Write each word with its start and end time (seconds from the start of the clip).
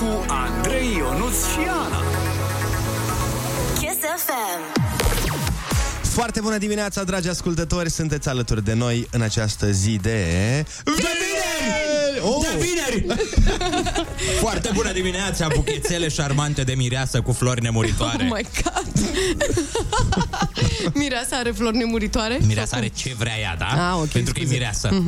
cu 0.00 0.24
Andrei 0.28 0.96
Ionuț 0.96 1.34
și 1.34 1.58
Ana. 1.68 2.02
Kiss 3.78 3.98
FM. 4.26 4.80
Foarte 6.02 6.40
bună 6.40 6.58
dimineața, 6.58 7.04
dragi 7.04 7.28
ascultători! 7.28 7.90
Sunteți 7.90 8.28
alături 8.28 8.64
de 8.64 8.72
noi 8.72 9.08
în 9.10 9.20
această 9.20 9.70
zi 9.70 9.98
de... 10.02 10.24
vineri! 10.84 12.20
Oh! 12.22 12.42
De 12.42 12.64
vineri! 12.64 13.20
Foarte 14.40 14.70
bună 14.74 14.92
dimineața, 14.92 15.48
buchețele 15.54 16.08
șarmante 16.08 16.62
de 16.62 16.74
mireasă 16.74 17.20
cu 17.20 17.32
flori 17.32 17.62
nemuritoare. 17.62 18.28
Oh 18.30 18.36
my 18.36 18.46
god! 18.62 18.84
Mireasa 20.94 21.36
are 21.36 21.50
flori 21.50 21.76
nemuritoare? 21.76 22.38
Mireasa 22.46 22.76
are 22.76 22.88
ce 22.88 23.14
vrea 23.18 23.38
ea, 23.38 23.56
da? 23.58 23.66
Ah, 23.90 23.96
ok, 24.00 24.08
Pentru 24.08 24.32
că 24.32 24.38
e 24.40 24.42
scuze. 24.42 24.54
mireasă. 24.58 25.04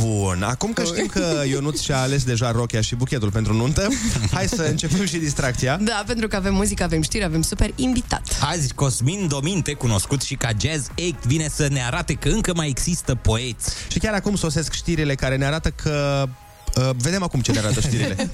Bun, 0.00 0.42
acum 0.42 0.72
că 0.72 0.84
știm 0.84 1.06
că 1.06 1.40
Ionuț 1.50 1.80
și-a 1.80 2.00
ales 2.00 2.24
deja 2.24 2.50
rochia 2.50 2.80
și 2.80 2.94
buchetul 2.94 3.30
pentru 3.30 3.54
nuntă, 3.54 3.88
hai 4.32 4.46
să 4.46 4.62
începem 4.62 5.06
și 5.06 5.16
distracția. 5.16 5.76
Da, 5.76 6.02
pentru 6.06 6.28
că 6.28 6.36
avem 6.36 6.54
muzică, 6.54 6.82
avem 6.82 7.02
știri, 7.02 7.24
avem 7.24 7.42
super 7.42 7.70
invitat. 7.74 8.22
Azi, 8.40 8.74
Cosmin 8.74 9.28
Dominte, 9.28 9.72
cunoscut 9.72 10.22
și 10.22 10.34
ca 10.34 10.48
Jazz 10.60 10.86
Act, 10.88 11.26
vine 11.26 11.48
să 11.54 11.68
ne 11.70 11.82
arate 11.84 12.14
că 12.14 12.28
încă 12.28 12.52
mai 12.54 12.68
există 12.68 13.14
poeți. 13.14 13.74
Și 13.88 13.98
chiar 13.98 14.14
acum 14.14 14.36
sosesc 14.36 14.72
știrile 14.72 15.14
care 15.14 15.36
ne 15.36 15.46
arată 15.46 15.70
că... 15.70 16.28
Uh, 16.76 16.90
vedem 16.96 17.22
acum 17.22 17.40
ce 17.40 17.52
ne 17.52 17.58
arată 17.58 17.80
știrile. 17.80 18.16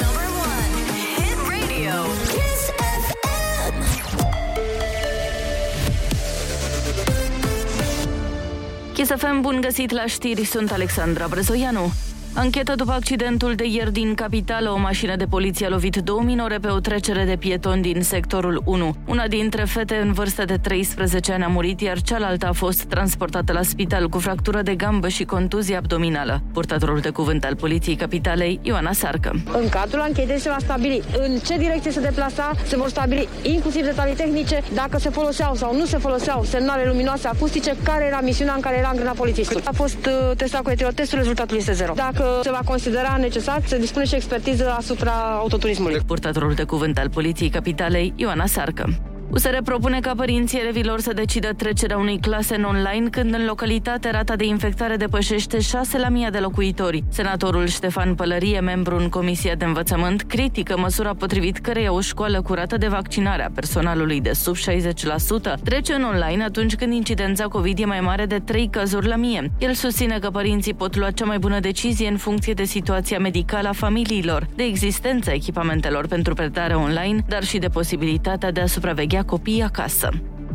Number 0.00 0.28
one. 0.42 0.72
Hit 1.16 1.38
radio. 1.48 2.02
Kiss 2.24 2.62
FM. 2.76 3.84
Chisafem, 8.92 9.40
bun 9.40 9.60
găsit 9.60 9.90
la 9.90 10.06
știri, 10.06 10.44
sunt 10.44 10.70
Alexandra 10.70 11.26
Brezoianu. 11.26 11.92
Anchetă 12.34 12.74
după 12.74 12.92
accidentul 12.92 13.54
de 13.54 13.64
ieri 13.66 13.92
din 13.92 14.14
capitală, 14.14 14.70
o 14.70 14.78
mașină 14.78 15.16
de 15.16 15.24
poliție 15.24 15.66
a 15.66 15.68
lovit 15.68 15.96
două 15.96 16.22
minore 16.22 16.58
pe 16.58 16.68
o 16.68 16.80
trecere 16.80 17.24
de 17.24 17.36
pietoni 17.36 17.82
din 17.82 18.02
sectorul 18.02 18.62
1. 18.64 18.94
Una 19.06 19.28
dintre 19.28 19.64
fete 19.64 19.94
în 19.94 20.12
vârstă 20.12 20.44
de 20.44 20.56
13 20.56 21.32
ani 21.32 21.42
a 21.42 21.46
murit, 21.46 21.80
iar 21.80 22.00
cealaltă 22.00 22.46
a 22.46 22.52
fost 22.52 22.82
transportată 22.82 23.52
la 23.52 23.62
spital 23.62 24.08
cu 24.08 24.18
fractură 24.18 24.62
de 24.62 24.74
gambă 24.74 25.08
și 25.08 25.24
contuzie 25.24 25.76
abdominală. 25.76 26.42
Purtătorul 26.52 26.98
de 27.00 27.10
cuvânt 27.10 27.44
al 27.44 27.56
poliției 27.56 27.96
capitalei, 27.96 28.60
Ioana 28.62 28.92
Sarcă. 28.92 29.42
În 29.60 29.68
cadrul 29.68 30.00
anchetei 30.00 30.38
se 30.38 30.48
va 30.48 30.56
stabili 30.58 31.02
în 31.18 31.38
ce 31.38 31.58
direcție 31.58 31.90
se 31.90 32.00
deplasa, 32.00 32.52
se 32.66 32.76
vor 32.76 32.88
stabili 32.88 33.28
inclusiv 33.42 33.84
detalii 33.84 34.14
tehnice, 34.14 34.62
dacă 34.74 34.98
se 34.98 35.10
foloseau 35.10 35.54
sau 35.54 35.76
nu 35.76 35.84
se 35.84 35.98
foloseau 35.98 36.44
semnale 36.44 36.84
luminoase 36.86 37.28
acustice, 37.28 37.76
care 37.82 38.04
era 38.04 38.20
misiunea 38.20 38.54
în 38.54 38.60
care 38.60 38.76
era 38.76 38.88
angrenat 38.88 39.14
polițistul. 39.14 39.60
A 39.64 39.72
fost 39.72 40.06
uh, 40.06 40.36
testat 40.36 40.62
cu 40.62 40.70
etilotestul, 40.70 41.18
rezultatul 41.18 41.56
este 41.56 41.72
zero. 41.72 41.92
Dacă 41.96 42.19
se 42.42 42.50
va 42.50 42.60
considera 42.64 43.16
necesar, 43.16 43.62
se 43.64 43.78
dispune 43.78 44.04
și 44.04 44.14
expertiză 44.14 44.70
asupra 44.70 45.12
autoturismului. 45.12 46.00
Purtătorul 46.06 46.54
de 46.54 46.64
cuvânt 46.64 46.98
al 46.98 47.10
poliției 47.10 47.48
capitalei, 47.48 48.12
Ioana 48.16 48.46
Sarcă. 48.46 49.09
USR 49.30 49.56
propune 49.64 50.00
ca 50.00 50.12
părinții 50.16 50.58
elevilor 50.58 51.00
să 51.00 51.12
decidă 51.12 51.52
trecerea 51.56 51.98
unei 51.98 52.18
clase 52.20 52.54
în 52.54 52.64
online 52.64 53.08
când 53.10 53.34
în 53.34 53.44
localitate 53.44 54.10
rata 54.10 54.36
de 54.36 54.44
infectare 54.44 54.96
depășește 54.96 55.60
6 55.60 55.98
la 55.98 56.08
mii 56.08 56.30
de 56.30 56.38
locuitori. 56.38 57.04
Senatorul 57.08 57.66
Ștefan 57.66 58.14
Pălărie, 58.14 58.60
membru 58.60 58.96
în 58.96 59.08
Comisia 59.08 59.54
de 59.54 59.64
Învățământ, 59.64 60.22
critică 60.22 60.78
măsura 60.78 61.14
potrivit 61.14 61.58
căreia 61.58 61.92
o 61.92 62.00
școală 62.00 62.42
cu 62.42 62.54
rată 62.54 62.76
de 62.76 62.88
vaccinare 62.88 63.44
a 63.44 63.50
personalului 63.54 64.20
de 64.20 64.32
sub 64.32 64.56
60% 64.56 64.58
trece 65.64 65.92
în 65.92 66.02
online 66.02 66.44
atunci 66.44 66.74
când 66.74 66.92
incidența 66.92 67.44
COVID 67.44 67.78
e 67.78 67.84
mai 67.84 68.00
mare 68.00 68.26
de 68.26 68.38
3 68.38 68.68
cazuri 68.70 69.06
la 69.06 69.16
mie. 69.16 69.50
El 69.58 69.74
susține 69.74 70.18
că 70.18 70.30
părinții 70.30 70.74
pot 70.74 70.96
lua 70.96 71.10
cea 71.10 71.24
mai 71.24 71.38
bună 71.38 71.60
decizie 71.60 72.08
în 72.08 72.16
funcție 72.16 72.52
de 72.52 72.64
situația 72.64 73.18
medicală 73.18 73.68
a 73.68 73.72
familiilor, 73.72 74.46
de 74.54 74.62
existența 74.62 75.32
echipamentelor 75.32 76.06
pentru 76.06 76.34
predare 76.34 76.74
online, 76.74 77.24
dar 77.28 77.44
și 77.44 77.58
de 77.58 77.68
posibilitatea 77.68 78.52
de 78.52 78.60
a 78.60 78.66
supraveghea 78.66 79.18
copiii 79.24 79.62
acasă. 79.62 80.08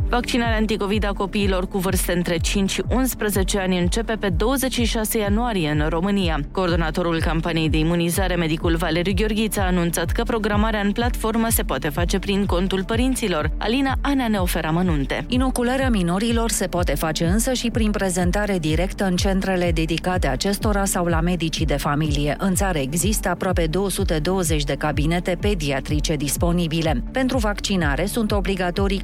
Vaccinarea 0.08 0.56
anticovid 0.56 1.04
a 1.04 1.12
copiilor 1.12 1.68
cu 1.68 1.78
vârste 1.78 2.12
între 2.12 2.36
5 2.36 2.70
și 2.70 2.82
11 2.88 3.58
ani 3.58 3.78
începe 3.78 4.14
pe 4.14 4.28
26 4.28 5.18
ianuarie 5.18 5.70
în 5.70 5.88
România. 5.88 6.40
Coordonatorul 6.52 7.20
campaniei 7.20 7.68
de 7.68 7.78
imunizare, 7.78 8.34
medicul 8.34 8.76
Valeriu 8.76 9.12
Gheorghiță, 9.16 9.60
a 9.60 9.66
anunțat 9.66 10.10
că 10.10 10.22
programarea 10.22 10.80
în 10.80 10.92
platformă 10.92 11.46
se 11.50 11.62
poate 11.62 11.88
face 11.88 12.18
prin 12.18 12.46
contul 12.46 12.84
părinților. 12.84 13.50
Alina 13.58 13.94
Anea 14.00 14.28
ne 14.28 14.38
oferă 14.38 14.66
amănunte. 14.66 15.24
Inocularea 15.28 15.90
minorilor 15.90 16.50
se 16.50 16.66
poate 16.66 16.94
face 16.94 17.24
însă 17.24 17.52
și 17.52 17.70
prin 17.70 17.90
prezentare 17.90 18.58
directă 18.58 19.04
în 19.04 19.16
centrele 19.16 19.70
dedicate 19.72 20.26
acestora 20.26 20.84
sau 20.84 21.06
la 21.06 21.20
medicii 21.20 21.66
de 21.66 21.76
familie. 21.76 22.36
În 22.38 22.54
țară 22.54 22.78
există 22.78 23.28
aproape 23.28 23.66
220 23.66 24.64
de 24.64 24.74
cabinete 24.74 25.36
pediatrice 25.40 26.16
disponibile. 26.16 27.02
Pentru 27.12 27.38
vaccinare 27.38 28.06
sunt 28.06 28.32
obligatorii 28.32 29.02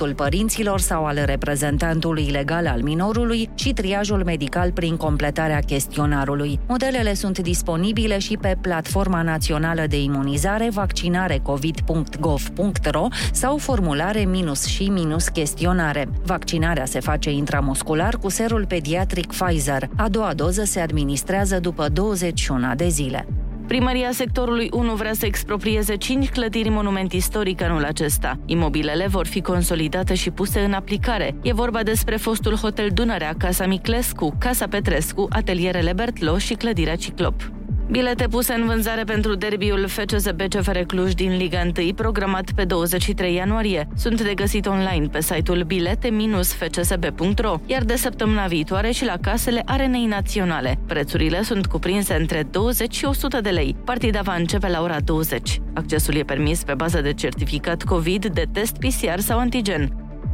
consimțământul 0.00 0.14
părinților 0.14 0.80
sau 0.80 1.04
al 1.04 1.22
reprezentantului 1.24 2.24
legal 2.24 2.66
al 2.66 2.82
minorului 2.82 3.50
și 3.54 3.72
triajul 3.72 4.24
medical 4.24 4.72
prin 4.72 4.96
completarea 4.96 5.60
chestionarului. 5.60 6.60
Modelele 6.68 7.14
sunt 7.14 7.38
disponibile 7.38 8.18
și 8.18 8.36
pe 8.36 8.56
Platforma 8.60 9.22
Națională 9.22 9.84
de 9.88 10.02
Imunizare 10.02 10.68
vaccinarecovid.gov.ro 10.72 13.06
sau 13.32 13.56
formulare 13.56 14.20
minus 14.20 14.64
și 14.64 14.88
minus 14.88 15.28
chestionare. 15.28 16.08
Vaccinarea 16.24 16.84
se 16.84 17.00
face 17.00 17.30
intramuscular 17.30 18.16
cu 18.16 18.28
serul 18.28 18.66
pediatric 18.66 19.26
Pfizer. 19.26 19.88
A 19.96 20.08
doua 20.08 20.34
doză 20.34 20.64
se 20.64 20.80
administrează 20.80 21.60
după 21.60 21.88
21 21.88 22.74
de 22.74 22.88
zile. 22.88 23.26
Primăria 23.70 24.10
sectorului 24.12 24.68
1 24.72 24.94
vrea 24.94 25.12
să 25.12 25.26
exproprieze 25.26 25.96
5 25.96 26.28
clădiri 26.28 26.68
monument 26.68 27.12
istoric 27.12 27.62
anul 27.62 27.84
acesta. 27.84 28.38
Imobilele 28.46 29.06
vor 29.06 29.26
fi 29.26 29.40
consolidate 29.40 30.14
și 30.14 30.30
puse 30.30 30.60
în 30.60 30.72
aplicare. 30.72 31.34
E 31.42 31.52
vorba 31.52 31.82
despre 31.82 32.16
fostul 32.16 32.56
hotel 32.56 32.88
Dunărea, 32.94 33.34
Casa 33.38 33.66
Miclescu, 33.66 34.36
Casa 34.38 34.66
Petrescu, 34.66 35.26
atelierele 35.28 35.92
Bertlo 35.92 36.38
și 36.38 36.54
clădirea 36.54 36.96
Ciclop. 36.96 37.59
Bilete 37.90 38.26
puse 38.26 38.52
în 38.52 38.66
vânzare 38.66 39.04
pentru 39.04 39.34
derbiul 39.34 39.86
FCSB 39.86 40.40
CFR 40.48 40.78
Cluj 40.78 41.12
din 41.12 41.36
Liga 41.36 41.62
1, 41.78 41.92
programat 41.94 42.50
pe 42.54 42.64
23 42.64 43.34
ianuarie. 43.34 43.88
Sunt 43.96 44.22
de 44.22 44.34
găsit 44.34 44.66
online 44.66 45.06
pe 45.06 45.20
site-ul 45.20 45.62
bilete-fcsb.ro, 45.62 47.60
iar 47.66 47.82
de 47.82 47.96
săptămâna 47.96 48.46
viitoare 48.46 48.90
și 48.90 49.04
la 49.04 49.16
casele 49.20 49.62
Arenei 49.64 50.06
Naționale. 50.06 50.78
Prețurile 50.86 51.42
sunt 51.42 51.66
cuprinse 51.66 52.14
între 52.14 52.42
20 52.50 52.94
și 52.94 53.04
100 53.04 53.40
de 53.40 53.50
lei. 53.50 53.76
Partida 53.84 54.20
va 54.20 54.34
începe 54.34 54.68
la 54.68 54.82
ora 54.82 55.00
20. 55.00 55.60
Accesul 55.74 56.14
e 56.14 56.22
permis 56.22 56.64
pe 56.64 56.74
bază 56.74 57.00
de 57.00 57.12
certificat 57.12 57.82
COVID, 57.82 58.26
de 58.26 58.44
test 58.52 58.76
PCR 58.76 59.18
sau 59.18 59.38
antigen. 59.38 59.88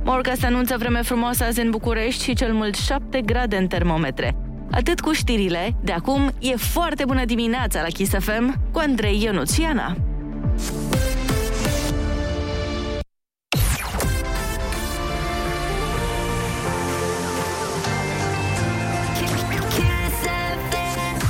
Morca 0.05 0.34
se 0.34 0.47
anunță 0.47 0.77
vreme 0.78 1.03
frumoasă 1.03 1.45
azi 1.45 1.61
în 1.61 1.71
București 1.71 2.22
și 2.22 2.34
cel 2.34 2.53
mult 2.53 2.75
7 2.75 3.21
grade 3.21 3.56
în 3.56 3.66
termometre. 3.66 4.37
Atât 4.71 5.00
cu 5.00 5.12
știrile, 5.12 5.77
de 5.84 5.93
acum 5.93 6.32
e 6.38 6.56
foarte 6.56 7.04
bună 7.04 7.25
dimineața 7.25 7.82
la 7.82 7.88
Kiss 7.88 8.12
FM 8.19 8.60
cu 8.72 8.78
Andrei 8.78 9.22
Ionuțiana. 9.22 9.97
Kiss 19.69 20.16
FM. 20.22 21.21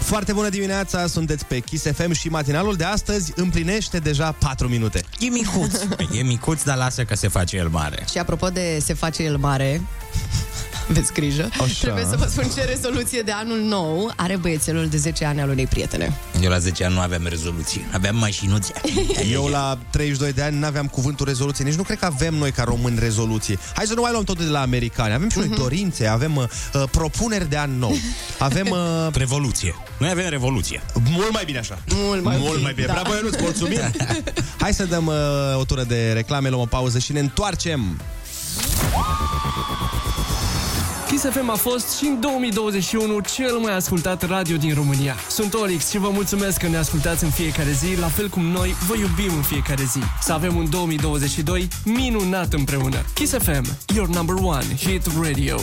Foarte 0.00 0.32
bună 0.32 0.48
dimineața, 0.48 1.06
sunteți 1.06 1.44
pe 1.44 1.58
Kiss 1.58 1.84
FM 1.92 2.12
și 2.12 2.28
matinalul 2.28 2.74
de 2.74 2.84
astăzi 2.84 3.32
împlinește 3.36 3.98
deja 3.98 4.32
4 4.32 4.68
minute. 4.68 5.02
E 5.18 5.28
micuț. 5.28 5.80
e 6.18 6.22
micuț, 6.22 6.62
dar 6.62 6.76
lasă 6.76 7.04
că 7.04 7.14
se 7.14 7.28
face 7.28 7.56
el 7.56 7.68
mare. 7.68 8.04
Și 8.10 8.18
apropo 8.18 8.48
de 8.48 8.78
se 8.80 8.94
face 8.94 9.22
el 9.22 9.36
mare, 9.36 9.80
aveți 10.90 11.12
grijă, 11.12 11.48
Așa. 11.60 11.74
trebuie 11.80 12.04
să 12.10 12.16
vă 12.16 12.26
spun 12.28 12.44
ce 12.54 12.64
rezoluție 12.64 13.20
de 13.22 13.32
anul 13.32 13.58
nou 13.60 14.12
are 14.16 14.36
băiețelul 14.36 14.88
de 14.88 14.96
10 14.96 15.24
ani 15.24 15.40
al 15.40 15.48
unei 15.48 15.66
prietene. 15.66 16.16
Eu 16.42 16.50
la 16.50 16.58
10 16.58 16.84
ani 16.84 16.94
nu 16.94 17.00
aveam 17.00 17.26
rezoluții. 17.28 17.84
Aveam 17.92 18.16
mașinuțe. 18.16 18.72
Eu 19.32 19.46
la 19.46 19.78
32 19.90 20.32
de 20.32 20.42
ani 20.42 20.58
n-aveam 20.58 20.86
cuvântul 20.86 21.26
rezoluție, 21.26 21.64
nici 21.64 21.74
nu 21.74 21.82
cred 21.82 21.98
că 21.98 22.04
avem 22.04 22.34
noi 22.34 22.50
ca 22.52 22.62
români 22.62 22.98
rezoluții. 22.98 23.58
Hai 23.74 23.86
să 23.86 23.94
nu 23.94 24.00
mai 24.00 24.10
luăm 24.12 24.24
tot 24.24 24.38
de 24.38 24.44
la 24.44 24.60
americani. 24.60 25.12
Avem 25.14 25.28
și 25.30 25.38
noi 25.38 25.48
dorințe, 25.48 26.06
avem 26.06 26.36
uh, 26.36 26.44
uh, 26.74 26.82
propuneri 26.90 27.48
de 27.48 27.56
an 27.58 27.78
nou. 27.78 27.94
Avem 28.38 28.66
uh, 28.70 28.78
Revoluție. 29.22 29.74
Noi 29.98 30.10
avem 30.10 30.28
revoluție. 30.28 30.82
mult 31.10 31.32
mai 31.32 31.44
bine 31.44 31.58
așa. 31.58 31.78
Mult 31.94 32.22
mai 32.24 32.36
Mult 32.38 32.50
bine, 32.50 32.62
mai 32.62 32.72
bine. 32.74 32.86
da. 32.86 32.92
Bravo, 32.92 33.14
Ionuț, 33.14 33.40
mulțumim. 33.40 33.80
Hai 34.60 34.74
să 34.74 34.84
dăm 34.84 35.06
uh, 35.06 35.14
o 35.58 35.64
tură 35.64 35.82
de 35.82 36.12
reclame, 36.12 36.48
luăm 36.48 36.60
o 36.62 36.66
pauză 36.66 36.98
și 36.98 37.12
ne 37.12 37.20
întoarcem. 37.20 38.00
Kiss 41.10 41.24
FM 41.24 41.48
a 41.48 41.54
fost 41.54 41.96
și 41.96 42.06
în 42.06 42.20
2021 42.20 43.20
cel 43.20 43.56
mai 43.56 43.74
ascultat 43.74 44.28
radio 44.28 44.56
din 44.56 44.74
România. 44.74 45.14
Sunt 45.28 45.54
Olix 45.54 45.90
și 45.90 45.98
vă 45.98 46.10
mulțumesc 46.12 46.58
că 46.58 46.66
ne 46.68 46.76
ascultați 46.76 47.24
în 47.24 47.30
fiecare 47.30 47.70
zi, 47.70 47.98
la 48.00 48.06
fel 48.06 48.28
cum 48.28 48.42
noi 48.42 48.74
vă 48.88 48.96
iubim 48.96 49.36
în 49.36 49.42
fiecare 49.42 49.84
zi. 49.84 50.00
Să 50.20 50.32
avem 50.32 50.56
un 50.56 50.70
2022 50.70 51.68
minunat 51.84 52.52
împreună. 52.52 52.96
Kiss 53.14 53.32
FM, 53.32 53.64
your 53.94 54.08
number 54.08 54.34
one 54.34 54.76
hit 54.76 55.06
radio. 55.22 55.56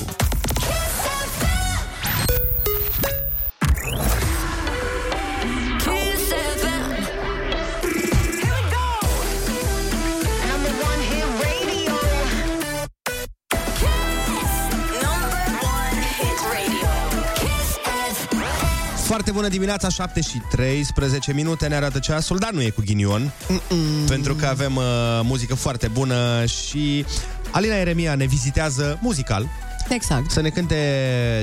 Bună 19.37 19.49
dimineața, 19.49 19.89
7 19.89 20.21
și 20.21 20.41
13 20.49 21.33
minute 21.33 21.67
ne 21.67 21.75
arată 21.75 21.99
ceasul, 21.99 22.37
dar 22.37 22.49
nu 22.51 22.61
e 22.61 22.69
cu 22.69 22.81
ghinion, 22.85 23.31
Mm-mm. 23.47 24.07
pentru 24.07 24.35
că 24.35 24.45
avem 24.45 24.75
uh, 24.75 24.83
muzică 25.23 25.55
foarte 25.55 25.87
bună 25.87 26.45
și 26.45 27.05
Alina 27.51 27.75
Eremia 27.75 28.15
ne 28.15 28.25
vizitează 28.25 28.99
muzical. 29.01 29.47
Exact. 29.89 30.31
Să 30.31 30.41
ne 30.41 30.49
cânte 30.49 30.75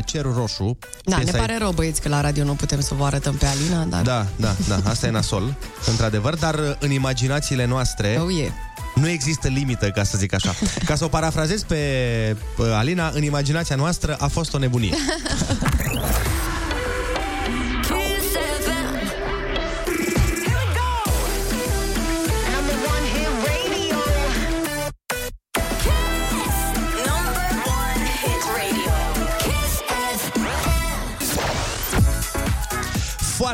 Cerul 0.04 0.34
Roșu. 0.34 0.78
Da, 1.04 1.16
ne 1.16 1.22
Piesa 1.22 1.36
e- 1.36 1.40
pare 1.40 1.58
rău, 1.58 1.70
băieți, 1.72 2.00
că 2.00 2.08
la 2.08 2.20
radio 2.20 2.44
nu 2.44 2.52
putem 2.52 2.80
să 2.80 2.94
vă 2.94 3.04
arătăm 3.04 3.34
pe 3.34 3.46
Alina, 3.46 3.84
dar... 3.84 4.02
Da, 4.02 4.26
da, 4.36 4.54
da, 4.68 4.90
asta 4.90 5.06
e 5.06 5.10
nasol, 5.10 5.54
într-adevăr, 5.90 6.34
dar 6.34 6.54
uh, 6.54 6.74
în 6.78 6.90
imaginațiile 6.90 7.64
noastre 7.66 8.18
Oh, 8.22 8.34
yeah. 8.36 8.50
nu 8.94 9.08
există 9.08 9.48
limită, 9.48 9.90
ca 9.90 10.02
să 10.02 10.18
zic 10.18 10.32
așa. 10.34 10.54
Ca 10.88 10.94
să 10.94 11.04
o 11.04 11.08
parafrazez 11.08 11.62
pe 11.62 11.76
uh, 12.58 12.66
Alina, 12.72 13.10
în 13.14 13.22
imaginația 13.22 13.76
noastră 13.76 14.16
a 14.18 14.26
fost 14.26 14.54
o 14.54 14.58
nebunie. 14.58 14.94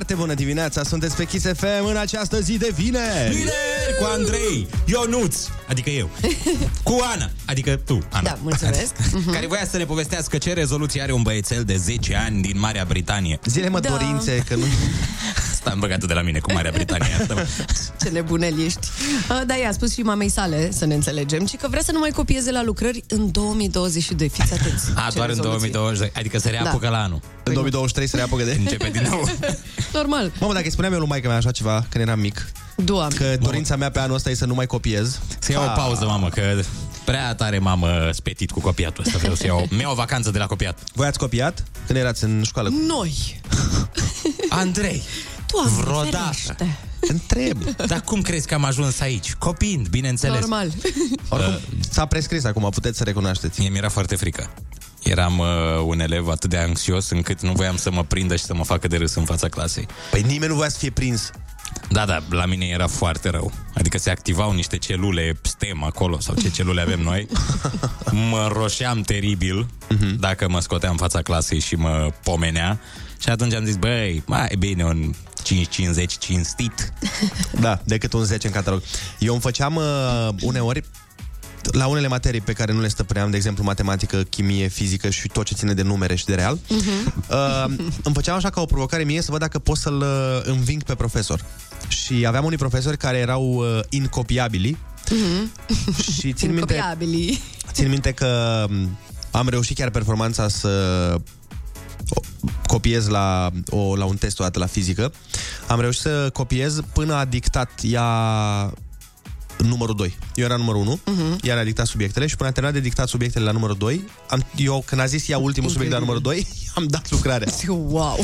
Foarte 0.00 0.18
bună 0.18 0.34
dimineața, 0.34 0.82
sunteți 0.82 1.16
pe 1.16 1.24
Kiss 1.24 1.46
FM 1.56 1.84
în 1.84 1.96
această 1.96 2.40
zi 2.40 2.58
de 2.58 2.70
vineri. 2.74 3.34
Vineri 3.34 3.96
cu 3.98 4.04
Andrei, 4.04 4.68
Ionuț, 4.84 5.36
adică 5.68 5.90
eu, 5.90 6.10
cu 6.88 6.98
Ana, 7.14 7.30
adică 7.44 7.76
tu, 7.76 7.98
Ana. 8.10 8.22
Da, 8.22 8.38
mulțumesc. 8.42 8.92
Care 9.32 9.46
voia 9.46 9.66
să 9.70 9.76
ne 9.76 9.84
povestească 9.84 10.38
ce 10.38 10.52
rezoluție 10.52 11.02
are 11.02 11.12
un 11.12 11.22
băiețel 11.22 11.64
de 11.64 11.76
10 11.76 12.16
ani 12.16 12.42
din 12.42 12.58
Marea 12.58 12.84
Britanie. 12.88 13.38
Zile 13.44 13.68
mă 13.68 13.80
Da. 13.80 13.88
dorințe, 13.88 14.44
că 14.48 14.54
nu... 14.54 14.64
Stai 15.60 15.74
băgatul 15.78 16.08
de 16.08 16.14
la 16.14 16.22
mine 16.22 16.38
cu 16.38 16.52
Marea 16.52 16.70
Britanie. 16.74 17.14
Asta, 17.20 17.34
Ce 18.02 18.08
nebunel 18.08 18.64
ești. 18.64 18.86
Uh, 19.30 19.40
Da, 19.46 19.54
i-a 19.54 19.72
spus 19.72 19.92
și 19.92 20.00
mamei 20.00 20.28
sale, 20.28 20.70
să 20.72 20.84
ne 20.86 20.94
înțelegem, 20.94 21.46
ci 21.46 21.56
că 21.56 21.68
vrea 21.70 21.82
să 21.82 21.92
nu 21.92 21.98
mai 21.98 22.10
copieze 22.10 22.50
la 22.50 22.62
lucrări 22.62 23.04
în 23.08 23.30
2022. 23.30 24.28
Fiți 24.28 24.52
atenți. 24.52 24.84
A, 24.94 25.08
Ce 25.08 25.14
doar 25.16 25.28
în 25.28 25.34
rezoluție. 25.34 25.68
2020, 25.70 26.10
adică 26.16 26.38
se 26.38 26.50
reapucă 26.50 26.84
Da. 26.86 26.90
la 26.90 27.02
anul. 27.02 27.20
În 27.42 27.52
2023 27.52 28.06
se 28.08 28.16
reapucă 28.16 28.42
de... 28.44 28.56
Începe 28.60 28.88
din 28.92 29.06
nou. 29.10 29.28
Normal. 29.92 30.32
Mamă, 30.40 30.52
dacă 30.52 30.64
îi 30.64 30.70
spuneam 30.72 30.92
eu 30.92 30.98
lui 30.98 31.08
maica 31.08 31.28
mea 31.28 31.36
așa 31.36 31.50
ceva 31.50 31.86
când 31.88 32.04
eram 32.06 32.20
mic, 32.20 32.52
Doamne. 32.76 33.14
că 33.16 33.36
dorința 33.40 33.76
mea 33.76 33.90
pe 33.90 33.98
anul 33.98 34.14
ăsta 34.16 34.30
e 34.30 34.34
să 34.34 34.46
nu 34.46 34.54
mai 34.54 34.66
copiez. 34.66 35.18
Să 35.38 35.52
iau 35.52 35.62
o 35.62 35.66
Ah. 35.66 35.72
pauză, 35.76 36.04
mamă, 36.04 36.28
că 36.28 36.60
prea 37.04 37.34
tare 37.34 37.58
mamă 37.58 38.08
spetit 38.12 38.50
cu 38.50 38.60
copiatul 38.60 39.04
ăsta. 39.06 39.18
Vreau 39.18 39.34
să 39.34 39.46
iau, 39.46 39.66
mi-au 39.70 39.92
o 39.92 39.94
vacanță 39.94 40.30
de 40.30 40.38
la 40.38 40.46
copiat. 40.46 40.78
Voi 40.94 41.06
ați 41.06 41.18
copiat 41.18 41.64
când 41.86 41.98
erați 41.98 42.24
în 42.24 42.42
școală? 42.44 42.68
Noi. 42.86 43.40
Andrei, 44.48 45.02
Doamne, 45.52 45.82
Vreodată. 45.82 46.16
ferește. 46.16 46.78
Întreb. 47.00 47.62
dar 47.86 48.00
cum 48.00 48.22
crezi 48.22 48.46
că 48.46 48.54
am 48.54 48.64
ajuns 48.64 49.00
aici? 49.00 49.34
Copiind, 49.34 49.88
bineînțeles. 49.88 50.40
Normal. 50.40 50.70
Oricum, 51.28 51.58
s-a 51.90 52.06
prescris 52.06 52.44
acum, 52.44 52.70
puteți 52.70 52.98
să 52.98 53.04
recunoașteți. 53.04 53.60
Mie 53.60 53.68
mi-era 53.68 53.88
foarte 53.88 54.16
frică. 54.16 54.50
Eram 55.02 55.38
uh, 55.38 55.46
un 55.86 56.00
elev 56.00 56.28
atât 56.28 56.50
de 56.50 56.56
anxios 56.56 57.10
încât 57.10 57.40
nu 57.40 57.52
voiam 57.52 57.76
să 57.76 57.90
mă 57.90 58.04
prindă 58.04 58.36
și 58.36 58.44
să 58.44 58.54
mă 58.54 58.64
facă 58.64 58.88
de 58.88 58.96
râs 58.96 59.14
în 59.14 59.24
fața 59.24 59.48
clasei. 59.48 59.86
Păi 60.10 60.22
nimeni 60.22 60.50
nu 60.50 60.56
voia 60.56 60.68
să 60.68 60.78
fie 60.78 60.90
prins. 60.90 61.30
Da, 61.88 62.04
da, 62.06 62.22
la 62.30 62.46
mine 62.46 62.66
era 62.66 62.86
foarte 62.86 63.28
rău. 63.28 63.52
Adică 63.74 63.98
se 63.98 64.10
activau 64.10 64.52
niște 64.52 64.76
celule 64.76 65.38
STEM 65.42 65.84
acolo, 65.84 66.20
sau 66.20 66.34
ce 66.34 66.50
celule 66.50 66.80
avem 66.80 67.00
noi. 67.00 67.26
Mă 68.30 68.50
roșeam 68.52 69.00
teribil 69.00 69.66
dacă 70.18 70.48
mă 70.48 70.60
scotea 70.60 70.90
în 70.90 70.96
fața 70.96 71.22
clasei 71.22 71.58
și 71.60 71.74
mă 71.74 72.12
pomenea. 72.24 72.80
Și 73.20 73.28
atunci 73.28 73.54
am 73.54 73.64
zis, 73.64 73.76
băi, 73.76 74.22
mai 74.26 74.54
bine 74.58 74.84
un 74.84 75.14
5-50 75.44 76.06
cinstit. 76.18 76.92
Da, 77.60 77.80
decât 77.84 78.12
un 78.12 78.24
10 78.24 78.46
în 78.46 78.52
catalog. 78.52 78.82
Eu 79.18 79.32
îmi 79.32 79.42
făceam 79.42 79.76
uh, 79.76 80.28
uneori 80.42 80.84
la 81.72 81.86
unele 81.86 82.06
materii 82.08 82.40
pe 82.40 82.52
care 82.52 82.72
nu 82.72 82.80
le 82.80 82.88
stăpâneam, 82.88 83.30
de 83.30 83.36
exemplu 83.36 83.64
matematică, 83.64 84.16
chimie, 84.22 84.66
fizică 84.68 85.10
și 85.10 85.28
tot 85.28 85.44
ce 85.44 85.54
ține 85.54 85.74
de 85.74 85.82
numere 85.82 86.14
și 86.14 86.24
de 86.24 86.34
real, 86.34 86.58
uh, 86.68 87.64
îmi 88.02 88.14
făceam 88.14 88.36
așa 88.36 88.50
ca 88.50 88.60
o 88.60 88.64
provocare 88.64 89.02
mie 89.04 89.22
să 89.22 89.30
văd 89.30 89.40
dacă 89.40 89.58
pot 89.58 89.76
să-l 89.76 89.96
uh, 90.00 90.40
înving 90.42 90.82
pe 90.82 90.94
profesor. 90.94 91.44
Și 91.88 92.24
aveam 92.26 92.44
unii 92.44 92.58
profesori 92.58 92.96
care 92.96 93.18
erau 93.18 93.42
uh, 93.54 93.80
incopiabili 93.88 94.76
și 96.18 96.32
țin 96.32 96.52
minte, 96.54 96.74
Incopiabili. 96.74 97.40
țin 97.72 97.88
minte 97.88 98.12
că 98.12 98.64
um, 98.70 98.98
am 99.30 99.48
reușit 99.48 99.76
chiar 99.76 99.90
performanța 99.90 100.48
să 100.48 100.68
o- 101.16 101.20
copiez 102.66 103.06
la, 103.06 103.50
o, 103.70 103.96
la 103.96 104.04
un 104.04 104.16
test 104.16 104.40
o 104.40 104.42
dată 104.42 104.58
la 104.58 104.66
fizică. 104.66 105.12
Am 105.66 105.80
reușit 105.80 106.00
să 106.00 106.30
copiez 106.32 106.80
până 106.92 107.14
a 107.14 107.24
dictat 107.24 107.70
ea 107.82 108.72
numărul 109.56 109.94
2. 109.94 110.18
Eu 110.34 110.44
eram 110.44 110.58
numărul 110.58 110.80
1, 110.80 111.00
uh-huh. 111.00 111.40
ea 111.42 111.58
a 111.58 111.64
dictat 111.64 111.86
subiectele 111.86 112.26
și 112.26 112.36
până 112.36 112.48
a 112.48 112.52
terminat 112.52 112.76
de 112.76 112.88
dictat 112.88 113.08
subiectele 113.08 113.44
la 113.44 113.50
numărul 113.50 113.76
2, 113.76 114.04
am, 114.28 114.44
eu 114.56 114.82
când 114.86 115.00
a 115.00 115.06
zis 115.06 115.28
ea 115.28 115.38
ultimul 115.38 115.70
subiect 115.70 115.92
la 115.92 115.98
numărul 115.98 116.20
2, 116.20 116.46
am 116.74 116.86
dat 116.86 117.10
lucrarea. 117.10 117.48
Wow. 117.68 118.18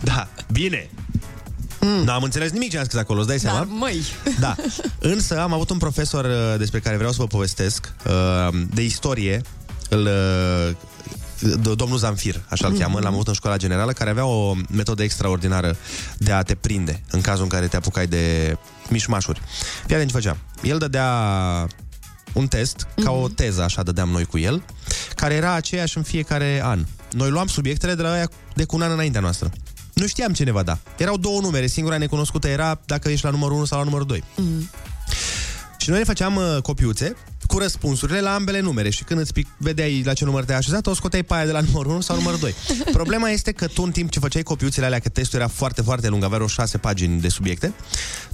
Da, 0.00 0.28
bine. 0.52 0.90
Mm. 1.80 2.04
N-am 2.04 2.22
înțeles 2.22 2.50
nimic 2.50 2.70
ce 2.70 2.78
am 2.78 2.84
scris 2.84 3.00
acolo, 3.00 3.18
îți 3.18 3.28
dai 3.28 3.38
seama? 3.38 3.58
Dar, 3.58 3.66
măi. 3.70 4.02
Da. 4.40 4.54
Însă 4.98 5.40
am 5.40 5.52
avut 5.52 5.70
un 5.70 5.78
profesor 5.78 6.24
uh, 6.24 6.58
despre 6.58 6.80
care 6.80 6.96
vreau 6.96 7.12
să 7.12 7.20
vă 7.20 7.26
povestesc, 7.26 7.92
uh, 8.06 8.60
de 8.74 8.82
istorie, 8.82 9.42
îl, 9.88 10.02
uh, 10.06 10.74
d- 10.74 10.97
domnul 11.60 11.98
Zamfir, 11.98 12.40
așa 12.48 12.66
îl 12.66 12.78
cheamă, 12.78 13.00
l-am 13.00 13.12
avut 13.12 13.28
în 13.28 13.34
școala 13.34 13.56
generală, 13.56 13.92
care 13.92 14.10
avea 14.10 14.24
o 14.24 14.54
metodă 14.70 15.02
extraordinară 15.02 15.76
de 16.18 16.32
a 16.32 16.42
te 16.42 16.54
prinde 16.54 17.02
în 17.10 17.20
cazul 17.20 17.42
în 17.42 17.48
care 17.48 17.66
te 17.66 17.76
apucai 17.76 18.06
de 18.06 18.56
mișmașuri. 18.88 19.40
Fii 19.86 19.94
atent 19.94 20.10
ce 20.10 20.16
făcea. 20.16 20.36
El 20.62 20.78
dădea 20.78 21.08
un 22.32 22.46
test, 22.46 22.86
ca 23.04 23.10
o 23.10 23.28
teză, 23.28 23.62
așa 23.62 23.82
dădeam 23.82 24.08
noi 24.08 24.24
cu 24.24 24.38
el, 24.38 24.62
care 25.14 25.34
era 25.34 25.52
aceeași 25.52 25.96
în 25.96 26.02
fiecare 26.02 26.60
an. 26.64 26.84
Noi 27.12 27.30
luam 27.30 27.46
subiectele 27.46 27.94
de 27.94 28.02
la 28.02 28.12
aia 28.12 28.30
de 28.54 28.64
cu 28.64 28.76
un 28.76 28.82
an 28.82 28.90
înaintea 28.90 29.20
noastră. 29.20 29.50
Nu 29.92 30.06
știam 30.06 30.32
ce 30.32 30.44
ne 30.44 30.50
va 30.50 30.62
da. 30.62 30.78
Erau 30.96 31.16
două 31.16 31.40
numere, 31.40 31.66
singura 31.66 31.98
necunoscută 31.98 32.48
era 32.48 32.80
dacă 32.84 33.08
ești 33.08 33.24
la 33.24 33.30
numărul 33.30 33.56
1 33.56 33.64
sau 33.64 33.78
la 33.78 33.84
numărul 33.84 34.06
2. 34.06 34.24
Și 35.88 35.94
noi 35.94 36.02
ne 36.02 36.08
făceam 36.08 36.36
uh, 36.36 36.62
copiuțe 36.62 37.16
cu 37.46 37.58
răspunsurile 37.58 38.20
la 38.20 38.34
ambele 38.34 38.60
numere 38.60 38.90
și 38.90 39.04
când 39.04 39.20
îți 39.20 39.32
pic, 39.32 39.46
vedeai 39.58 40.02
la 40.04 40.12
ce 40.12 40.24
număr 40.24 40.44
te-ai 40.44 40.58
așezat, 40.58 40.86
o 40.86 40.94
scoteai 40.94 41.22
pe 41.22 41.34
aia 41.34 41.44
de 41.44 41.52
la 41.52 41.60
numărul 41.70 41.92
1 41.92 42.00
sau 42.00 42.16
numărul 42.16 42.38
2. 42.38 42.54
Problema 42.92 43.28
este 43.28 43.52
că 43.52 43.66
tu 43.66 43.82
în 43.82 43.90
timp 43.90 44.10
ce 44.10 44.18
făceai 44.18 44.42
copiuțele 44.42 44.86
alea, 44.86 44.98
că 44.98 45.08
testul 45.08 45.38
era 45.38 45.48
foarte, 45.48 45.82
foarte 45.82 46.08
lung, 46.08 46.24
avea 46.24 46.36
vreo 46.36 46.48
șase 46.48 46.78
pagini 46.78 47.20
de 47.20 47.28
subiecte, 47.28 47.72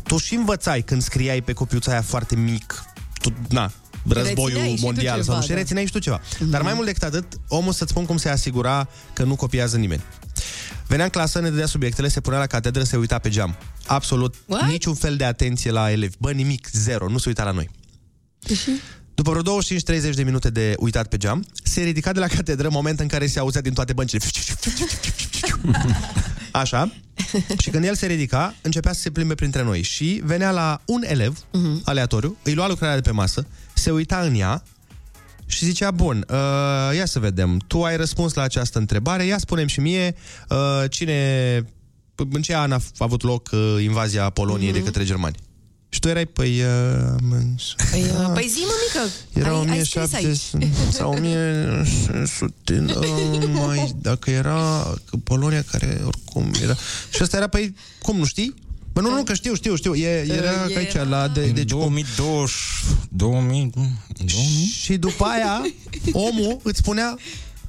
tu 0.02 0.18
și 0.18 0.34
învățai 0.34 0.82
când 0.82 1.02
scriai 1.02 1.42
pe 1.42 1.52
copiuța 1.52 1.90
aia 1.90 2.02
foarte 2.02 2.36
mic, 2.36 2.84
tu, 3.20 3.32
na, 3.48 3.72
războiul 4.08 4.48
Rețineai 4.48 4.70
și 4.70 4.76
tu 4.76 4.84
mondial 4.84 5.20
ceva, 5.20 5.24
sau 5.24 5.34
nu 5.34 5.42
știu, 5.42 5.54
da. 5.54 5.60
rețineai 5.60 5.86
și 5.86 5.92
tu 5.92 5.98
ceva. 5.98 6.20
Dar 6.40 6.62
mai 6.62 6.74
mult 6.74 6.86
decât 6.86 7.02
atât, 7.02 7.24
omul 7.48 7.72
să-ți 7.72 7.90
spun 7.90 8.04
cum 8.04 8.16
se 8.16 8.28
asigura 8.28 8.88
că 9.12 9.22
nu 9.22 9.36
copiază 9.36 9.76
nimeni. 9.76 10.02
Venea 10.86 11.04
în 11.04 11.10
clasă, 11.10 11.40
ne 11.40 11.50
dădea 11.50 11.66
subiectele, 11.66 12.08
se 12.08 12.20
punea 12.20 12.38
la 12.38 12.46
catedră, 12.46 12.82
se 12.82 12.96
uita 12.96 13.18
pe 13.18 13.28
geam. 13.28 13.56
Absolut 13.86 14.34
What? 14.46 14.68
niciun 14.68 14.94
fel 14.94 15.16
de 15.16 15.24
atenție 15.24 15.70
la 15.70 15.90
elevi. 15.90 16.14
Bă, 16.18 16.30
nimic, 16.30 16.68
zero, 16.72 17.08
nu 17.08 17.18
se 17.18 17.28
uita 17.28 17.44
la 17.44 17.50
noi. 17.50 17.70
După 19.14 19.30
vreo 19.30 19.60
25-30 20.10 20.14
de 20.14 20.22
minute 20.22 20.50
de 20.50 20.74
uitat 20.78 21.08
pe 21.08 21.16
geam, 21.16 21.46
se 21.62 21.82
ridica 21.82 22.12
de 22.12 22.20
la 22.20 22.26
catedră, 22.26 22.68
moment 22.70 23.00
în 23.00 23.06
care 23.06 23.26
se 23.26 23.38
auzea 23.38 23.60
din 23.60 23.72
toate 23.72 23.92
băncile. 23.92 24.24
Așa. 26.50 26.92
Și 27.58 27.70
când 27.70 27.84
el 27.84 27.94
se 27.94 28.06
ridica, 28.06 28.54
începea 28.62 28.92
să 28.92 29.00
se 29.00 29.10
plimbe 29.10 29.34
printre 29.34 29.62
noi 29.62 29.82
și 29.82 30.20
venea 30.24 30.50
la 30.50 30.80
un 30.84 31.02
elev 31.06 31.38
uh-huh. 31.38 31.82
aleatoriu, 31.84 32.36
îi 32.42 32.54
lua 32.54 32.68
lucrarea 32.68 32.94
de 32.94 33.00
pe 33.00 33.10
masă, 33.10 33.46
se 33.74 33.90
uita 33.90 34.20
în 34.20 34.34
ea 34.34 34.62
și 35.46 35.64
zicea, 35.64 35.90
bun, 35.90 36.26
uh, 36.28 36.96
ia 36.96 37.06
să 37.06 37.18
vedem, 37.18 37.58
tu 37.66 37.82
ai 37.82 37.96
răspuns 37.96 38.34
la 38.34 38.42
această 38.42 38.78
întrebare, 38.78 39.24
ia 39.24 39.38
spunem 39.38 39.66
și 39.66 39.80
mie 39.80 40.14
uh, 40.48 40.90
cine, 40.90 41.64
în 42.30 42.42
ce 42.42 42.54
an 42.56 42.72
a 42.72 42.78
f- 42.78 42.96
avut 42.98 43.22
loc 43.22 43.50
uh, 43.52 43.76
invazia 43.82 44.30
Poloniei 44.30 44.70
uh-huh. 44.70 44.74
de 44.74 44.82
către 44.82 45.04
germani. 45.04 45.36
Și 45.88 46.00
tu 46.00 46.08
erai, 46.08 46.26
păi... 46.26 46.60
Uh, 46.60 46.66
Păi, 47.90 48.02
uh, 48.02 48.30
păi 48.34 48.48
zi, 48.48 48.58
mă, 48.58 48.72
mică. 48.86 49.08
era 49.32 49.58
ai, 49.58 49.68
ai 49.78 49.84
scris 49.84 50.02
1700 50.12 50.56
aici. 50.56 50.92
sau 50.92 51.10
1600, 51.10 52.84
uh, 52.96 53.48
mai, 53.66 53.94
dacă 54.00 54.30
era 54.30 54.94
că 55.04 55.16
Polonia 55.16 55.64
care 55.70 56.02
oricum 56.04 56.50
era... 56.62 56.74
Și 57.10 57.18
ăsta 57.22 57.36
era, 57.36 57.46
păi, 57.46 57.74
cum, 58.02 58.16
nu 58.16 58.24
știi? 58.24 58.54
Bă, 58.92 59.00
nu, 59.00 59.10
nu, 59.14 59.22
că 59.22 59.34
știu, 59.34 59.54
știu, 59.54 59.74
știu. 59.74 59.94
E, 59.94 60.24
era 60.28 60.34
era- 60.34 60.62
aici, 60.76 61.08
la... 61.08 61.28
De, 61.28 61.46
deci, 61.46 61.70
cum? 61.70 61.78
2020... 61.80 62.50
2000... 63.08 63.70
2000? 64.24 64.64
Și 64.82 64.96
după 64.96 65.24
aia, 65.24 65.62
omul 66.12 66.60
îți 66.62 66.78
spunea, 66.78 67.16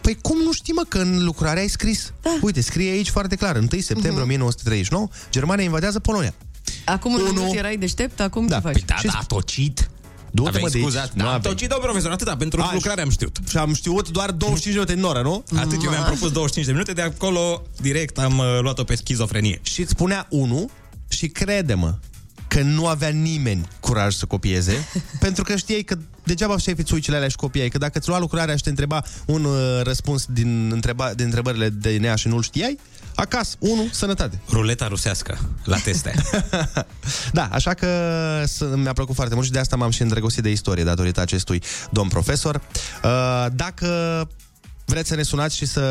Păi 0.06 0.18
cum 0.22 0.38
nu 0.44 0.52
știi, 0.54 0.74
mă, 0.74 0.84
că 0.88 0.98
în 0.98 1.24
lucrare 1.24 1.60
ai 1.60 1.68
scris? 1.68 2.14
Da. 2.22 2.38
Uite, 2.42 2.62
scrie 2.62 2.92
aici 2.92 3.10
foarte 3.10 3.36
clar, 3.36 3.56
1 3.56 3.68
septembrie 3.70 4.12
Mhm. 4.12 4.22
1939, 4.22 5.08
Germania 5.32 5.64
invadează 5.64 6.00
Polonia. 6.00 6.34
Acum 6.86 7.14
în 7.16 7.22
Unu. 7.22 7.32
minut 7.42 7.56
erai 7.56 7.78
deștept, 7.78 8.20
acum 8.20 8.48
Da. 8.48 8.56
ce 8.56 8.62
faci? 8.62 8.74
Păi 8.74 8.84
da, 8.86 8.96
Și 8.96 9.06
da, 9.06 9.18
a 9.22 9.24
tocit. 9.28 9.90
Du-te, 10.32 10.48
Aveai 10.48 10.64
mă, 10.64 10.70
de 10.70 10.78
aici. 10.78 10.86
scuze, 10.86 11.10
Nu 11.14 11.24
da, 11.24 11.30
am 11.30 11.36
aveai. 11.36 11.54
tocit, 11.54 11.70
domnul 11.70 11.88
profesor, 11.88 12.12
atâta, 12.12 12.36
pentru 12.38 12.62
A, 12.62 12.70
lucrare 12.74 13.02
am 13.02 13.10
știut. 13.10 13.38
Și 13.50 13.58
am 13.58 13.74
știut 13.74 14.10
doar 14.10 14.32
25 14.32 14.74
de 14.76 14.80
minute 14.80 14.94
în 14.94 15.04
oră, 15.04 15.22
nu? 15.22 15.44
Atât 15.60 15.84
eu 15.84 15.90
mi-am 15.90 16.04
propus 16.04 16.32
25 16.32 16.66
de 16.66 16.72
minute, 16.72 16.94
de 16.94 17.02
acolo 17.02 17.62
direct 17.82 18.18
am 18.18 18.38
uh, 18.38 18.46
luat-o 18.62 18.84
pe 18.84 18.96
schizofrenie. 18.96 19.60
Și 19.62 19.82
îți 19.82 19.90
spunea 19.92 20.28
unul 20.30 20.70
și 21.08 21.28
crede-mă 21.28 21.98
că 22.48 22.62
nu 22.62 22.88
avea 22.88 23.10
nimeni 23.10 23.68
curaj 23.80 24.14
să 24.16 24.26
copieze, 24.26 24.88
pentru 25.26 25.44
că 25.44 25.56
știai 25.56 25.82
că 25.82 25.98
degeaba 26.26 26.58
știai 26.58 26.76
fițuicile 26.76 27.16
alea 27.16 27.28
și 27.28 27.36
copiai, 27.36 27.70
că 27.70 27.78
dacă 27.78 27.98
îți 27.98 28.08
lua 28.08 28.20
lucrarea 28.20 28.56
și 28.56 28.64
te 28.64 28.70
întreba 28.70 29.04
un 29.26 29.44
uh, 29.44 29.82
răspuns 29.84 30.26
din, 30.30 30.70
întreba, 30.74 31.14
din 31.14 31.26
întrebările 31.26 31.70
de 31.70 31.98
nea 31.98 32.16
și 32.16 32.28
nu-l 32.28 32.42
știai, 32.42 32.80
acasă, 33.16 33.56
unu, 33.60 33.88
sănătate. 33.92 34.40
Ruleta 34.50 34.88
rusească 34.88 35.38
la 35.64 35.78
teste. 35.78 36.14
Da, 37.34 37.50
așa 37.52 37.74
că 37.74 37.88
s- 38.46 38.64
mi-a 38.76 38.94
plăcut 38.94 39.16
foarte 39.16 39.34
mult 39.34 39.46
și 39.46 39.52
de 39.52 39.60
asta 39.60 39.76
m-am 39.76 39.90
și 39.92 40.02
îndrăgostit 40.02 40.44
de 40.44 40.50
istorie 40.52 40.84
datorită 40.84 41.22
acestui 41.22 41.64
domn 41.92 42.10
profesor. 42.10 42.62
Uh, 43.04 43.46
Dacă 43.54 43.88
vreți 44.86 45.10
să 45.10 45.16
ne 45.16 45.24
sunați 45.24 45.56
și 45.56 45.66
să 45.66 45.82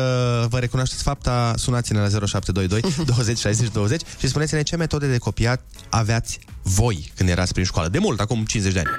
vă 0.49 0.59
recunoașteți 0.59 1.03
fapta, 1.03 1.53
sunați-ne 1.57 1.99
la 1.99 2.07
0722 2.27 3.05
20 3.05 3.37
60 3.37 3.71
20 3.71 4.01
și 4.19 4.27
spuneți-ne 4.27 4.61
ce 4.61 4.75
metode 4.75 5.07
de 5.07 5.17
copiat 5.17 5.61
aveați 5.89 6.39
voi 6.61 7.11
când 7.15 7.29
erați 7.29 7.53
prin 7.53 7.65
școală. 7.65 7.89
De 7.89 7.99
mult, 7.99 8.19
acum 8.19 8.45
50 8.45 8.73
de 8.73 8.79
ani. 8.79 8.89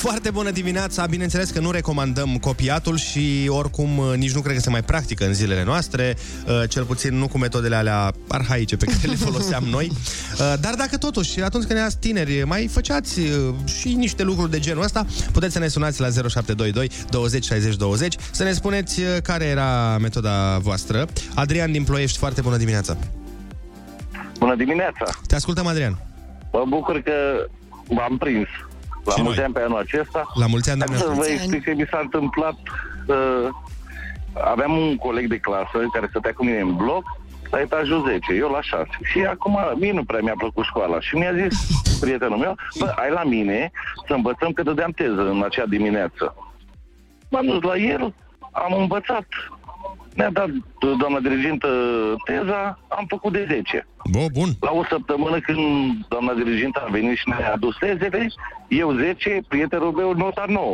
Foarte 0.00 0.30
bună 0.30 0.50
dimineața! 0.50 1.06
Bineînțeles 1.06 1.50
că 1.50 1.60
nu 1.60 1.70
recomandăm 1.70 2.38
copiatul 2.38 2.96
și 2.96 3.46
oricum 3.48 3.98
uh, 3.98 4.12
nici 4.16 4.34
nu 4.34 4.40
cred 4.40 4.54
că 4.54 4.60
se 4.60 4.70
mai 4.70 4.82
practică 4.82 5.26
în 5.26 5.34
zilele 5.34 5.64
noastre, 5.64 6.16
uh, 6.46 6.68
cel 6.68 6.84
puțin 6.84 7.18
nu 7.18 7.28
cu 7.28 7.38
metodele 7.38 7.76
alea 7.76 8.12
arhaice 8.28 8.76
pe 8.76 8.84
care 8.84 8.98
le 9.06 9.14
foloseam 9.26 9.64
noi. 9.64 9.86
Uh, 9.90 10.54
Dar 10.60 10.74
dacă 10.74 10.96
totuși, 10.98 11.42
atunci 11.42 11.64
când 11.64 11.78
erați 11.78 11.98
tineri, 11.98 12.42
mai 12.42 12.66
făceați 12.66 13.20
uh, 13.20 13.54
și 13.64 13.94
niște 13.94 14.22
lucruri 14.22 14.50
de 14.50 14.58
genul 14.58 14.82
ăsta, 14.82 15.06
puteți 15.32 15.52
să 15.52 15.58
ne 15.58 15.68
sunați 15.68 16.00
la 16.00 16.06
0722 16.28 16.90
20 17.10 17.44
60 17.44 17.76
20 17.76 18.14
să 18.30 18.42
ne 18.44 18.52
spuneți 18.52 19.00
uh, 19.00 19.06
care 19.22 19.44
era 19.44 19.98
metoda 19.98 20.58
voastră. 20.58 21.06
Adrian 21.34 21.72
din 21.72 21.84
Ploiești, 21.84 22.18
foarte 22.18 22.40
bună 22.40 22.56
dimineața! 22.56 22.96
Bună 24.38 24.56
dimineața! 24.56 25.04
Te 25.26 25.34
ascultăm, 25.34 25.66
Adrian! 25.66 25.98
Mă 26.52 26.64
bucur 26.68 27.00
că 27.00 27.12
v-am 27.88 28.16
prins. 28.18 28.48
La 29.04 29.12
Și 29.14 29.22
mulți 29.22 29.36
noi. 29.36 29.44
ani 29.44 29.54
pe 29.54 29.60
anul 29.60 29.78
acesta. 29.78 30.26
La 30.34 30.46
mulți 30.46 30.70
ani, 30.70 30.78
Hai 30.78 30.86
doamne! 30.88 31.04
să 31.04 31.08
vă 31.08 31.14
mulți 31.14 31.30
ani. 31.30 31.38
explic 31.40 31.64
ce 31.64 31.70
mi 31.74 31.86
s-a 31.90 31.98
întâmplat. 32.02 32.54
Uh, 33.06 33.48
aveam 34.52 34.76
un 34.76 34.96
coleg 34.96 35.26
de 35.28 35.38
clasă 35.38 35.78
care 35.92 36.06
stătea 36.10 36.32
cu 36.32 36.44
mine 36.44 36.60
în 36.60 36.76
bloc 36.76 37.02
la 37.50 37.60
etajul 37.60 38.04
10, 38.08 38.32
eu 38.32 38.48
la 38.50 38.60
6. 38.62 38.86
Și 39.02 39.18
acum 39.20 39.58
mie 39.78 39.92
nu 39.92 40.04
prea 40.04 40.20
mi-a 40.22 40.34
plăcut 40.36 40.64
școala. 40.64 41.00
Și 41.00 41.16
mi-a 41.16 41.32
zis 41.34 41.58
prietenul 42.00 42.38
meu, 42.38 42.54
bă, 42.78 42.92
ai 42.96 43.10
la 43.10 43.22
mine 43.24 43.70
să 44.06 44.12
învățăm 44.14 44.50
că 44.52 44.62
dădeam 44.62 44.90
teză 44.90 45.28
în 45.30 45.42
acea 45.44 45.66
dimineață. 45.66 46.34
M-am 47.30 47.46
dus 47.46 47.62
la 47.62 47.76
el, 47.76 48.14
am 48.52 48.72
învățat. 48.78 49.26
Ne-a 50.20 50.30
dat 50.30 50.48
doamna 50.98 51.18
dirigintă 51.18 51.68
teza, 52.24 52.78
am 52.88 53.04
făcut 53.08 53.32
de 53.32 53.46
10. 53.48 53.86
Bă, 54.10 54.26
bun! 54.32 54.48
La 54.60 54.70
o 54.72 54.84
săptămână 54.84 55.40
când 55.40 55.58
doamna 56.08 56.32
dirigintă 56.32 56.82
a 56.86 56.90
venit 56.90 57.16
și 57.16 57.28
ne-a 57.28 57.52
adus 57.52 57.76
tezele, 57.78 58.26
eu 58.68 58.92
10, 58.92 59.40
prietenul 59.48 59.92
meu 59.92 60.12
nota 60.12 60.44
9. 60.48 60.72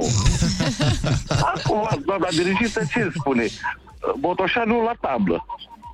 Acum, 1.55 1.88
doamna 2.07 2.26
dirigintă 2.31 2.81
ce 2.91 3.11
spune? 3.15 3.45
Botoșanul 4.19 4.83
la 4.83 4.95
tablă. 5.00 5.47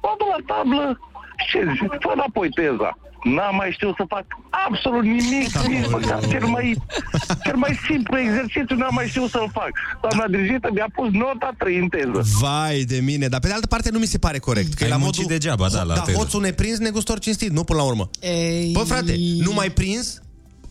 Mă 0.02 0.14
duc 0.18 0.28
la 0.28 0.54
tablă 0.54 0.98
și 1.36 1.46
ce 1.52 1.58
zic? 1.72 1.90
Fă 2.04 2.10
înapoi 2.14 2.48
teza. 2.50 2.90
N-am 3.34 3.54
mai 3.56 3.70
știut 3.72 3.94
să 3.96 4.04
fac 4.08 4.24
absolut 4.68 5.02
nimic, 5.02 5.58
nici 5.68 5.88
măcar 5.90 6.26
cel 6.26 6.46
mai, 6.46 6.76
cel 7.44 7.56
mai 7.56 7.78
simplu 7.88 8.18
exercițiu 8.18 8.76
n-am 8.76 8.94
mai 8.94 9.06
știut 9.08 9.30
să-l 9.30 9.50
fac. 9.52 9.70
Doamna 10.00 10.26
dirigintă 10.26 10.68
mi-a 10.72 10.86
pus 10.94 11.10
nota 11.10 11.50
3 11.58 11.78
în 11.78 11.88
teză. 11.88 12.22
Vai 12.40 12.82
de 12.82 13.00
mine, 13.00 13.28
dar 13.28 13.40
pe 13.40 13.46
de 13.46 13.52
altă 13.52 13.66
parte 13.66 13.90
nu 13.90 13.98
mi 13.98 14.06
se 14.06 14.18
pare 14.18 14.38
corect. 14.38 14.74
Că 14.74 14.82
Ai 14.82 14.88
e 14.88 14.92
la 14.92 14.98
muncit 14.98 15.22
modul, 15.22 15.36
degeaba, 15.38 15.68
da, 15.68 15.82
la 15.82 15.94
da, 15.94 16.00
teză. 16.00 16.18
hoțul 16.18 16.40
neprins, 16.40 16.78
negustor 16.78 17.18
cinstit, 17.18 17.50
nu 17.50 17.64
până 17.64 17.78
la 17.78 17.84
urmă. 17.84 18.10
Ei... 18.20 18.70
Bă, 18.72 18.80
frate, 18.80 19.14
nu 19.38 19.52
mai 19.52 19.70
prins, 19.70 20.22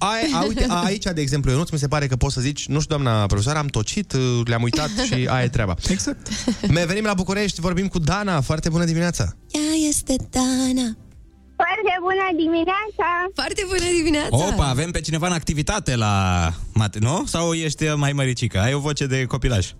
ai, 0.03 0.31
a, 0.33 0.43
uite, 0.47 0.65
a, 0.69 0.83
aici, 0.83 1.03
de 1.03 1.21
exemplu, 1.21 1.51
Ionuț, 1.51 1.69
mi 1.69 1.79
se 1.79 1.87
pare 1.87 2.07
că 2.07 2.15
poți 2.15 2.33
să 2.33 2.41
zici, 2.41 2.67
nu 2.67 2.79
știu, 2.79 2.95
doamna 2.97 3.25
profesoară, 3.25 3.59
am 3.59 3.67
tocit, 3.67 4.13
uh, 4.13 4.41
le-am 4.45 4.61
uitat 4.61 4.89
și 5.05 5.13
aia 5.33 5.43
e 5.43 5.47
treaba. 5.47 5.75
Exact. 5.89 6.27
Me 6.67 6.85
venim 6.85 7.03
la 7.03 7.13
București, 7.13 7.61
vorbim 7.61 7.87
cu 7.87 7.99
Dana, 7.99 8.41
foarte 8.41 8.69
bună 8.69 8.85
dimineața. 8.85 9.23
Ea 9.47 9.87
este 9.87 10.15
Dana. 10.29 10.95
Foarte 11.55 11.97
bună 12.01 12.43
dimineața! 12.43 13.07
Foarte 13.33 13.63
bună 13.67 13.91
dimineața! 13.97 14.35
Opa, 14.35 14.67
avem 14.69 14.91
pe 14.91 15.01
cineva 15.01 15.27
în 15.27 15.33
activitate 15.33 15.95
la 15.95 16.49
mate, 16.73 16.99
nu? 16.99 17.23
Sau 17.25 17.53
ești 17.53 17.85
mai 17.85 18.11
măricică? 18.11 18.59
Ai 18.59 18.73
o 18.73 18.79
voce 18.79 19.05
de 19.05 19.25
copilaj? 19.25 19.71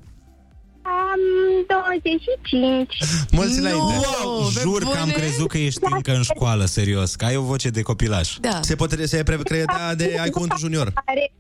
Am 0.82 1.20
25. 1.68 2.98
Mulți 3.32 3.60
No! 3.60 3.68
înainte. 3.68 4.08
Wow, 4.24 4.50
pe 4.54 4.60
Jur 4.60 4.82
că 4.84 4.98
am 4.98 5.10
bune? 5.10 5.12
crezut 5.12 5.48
că 5.50 5.58
ești 5.58 5.80
încă 5.84 6.16
în 6.16 6.22
școală, 6.22 6.66
serios, 6.66 7.16
că 7.16 7.26
ai 7.26 7.36
o 7.36 7.42
voce 7.42 7.70
de 7.70 7.82
copilaj. 7.82 8.38
Da. 8.40 8.62
Se 8.62 8.76
poate 8.76 9.06
se 9.06 9.24
pre- 9.24 9.38
credea 9.38 9.96
de 9.96 10.18
ai 10.22 10.30
cuvântul 10.30 10.58
junior. 10.60 10.92
Are, 11.06 11.32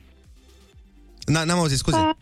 Na, 1.25 1.43
n-am 1.43 1.60
auzit, 1.60 1.77
scuze. 1.77 1.98
a, 1.98 2.15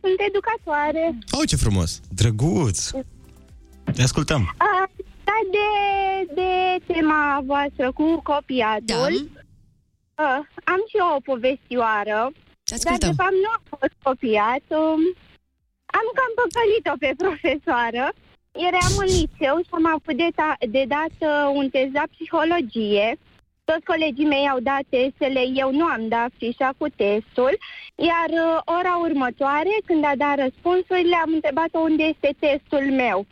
sunt 0.00 0.18
educatoare. 0.28 1.18
Oh, 1.30 1.48
ce 1.48 1.56
frumos. 1.56 2.00
Drăguț! 2.14 2.90
Te 3.94 4.02
ascultăm. 4.02 4.54
A, 4.56 4.88
da, 5.24 5.32
de, 5.56 5.68
de 6.34 6.84
tema 6.92 7.42
voastră 7.46 7.92
cu 7.92 8.20
copiatul. 8.22 9.30
Da. 10.14 10.22
A, 10.24 10.34
am 10.64 10.80
și 10.88 10.96
eu 10.98 11.14
o 11.16 11.20
povestioară. 11.32 12.30
Te 12.64 12.74
Dar, 12.74 12.78
ascultăm. 12.78 13.08
de 13.10 13.14
fapt, 13.22 13.30
nu 13.44 13.50
am 13.56 13.62
fost 13.68 13.92
copiat. 14.02 14.64
Um, 15.98 16.04
am 16.04 16.12
cam 16.18 16.32
păcălit-o 16.40 16.94
pe 17.02 17.12
profesoară. 17.22 18.04
Eram 18.68 18.94
în 19.04 19.08
liceu 19.18 19.56
și 19.66 19.72
am 19.78 19.86
avut 19.86 20.16
de, 20.22 20.28
ta- 20.38 20.60
de 20.74 20.84
dat 20.96 21.14
uh, 21.30 21.50
un 21.54 21.68
test 21.68 21.92
la 21.92 22.04
psihologie. 22.12 23.18
Toți 23.64 23.84
colegii 23.84 24.32
mei 24.34 24.48
au 24.48 24.60
dat 24.60 24.82
testele, 24.88 25.42
eu 25.62 25.70
nu 25.70 25.84
am 25.84 26.08
dat 26.08 26.30
fișa 26.38 26.70
cu 26.78 26.86
testul. 26.88 27.54
Iar 28.10 28.30
uh, 28.30 28.60
ora 28.78 28.94
următoare, 29.06 29.74
când 29.86 30.04
a 30.04 30.12
dat 30.16 30.36
răspunsurile, 30.44 31.16
am 31.16 31.32
întrebat-o 31.32 31.78
unde 31.78 32.02
este 32.02 32.30
testul 32.38 32.84
meu. 33.02 33.26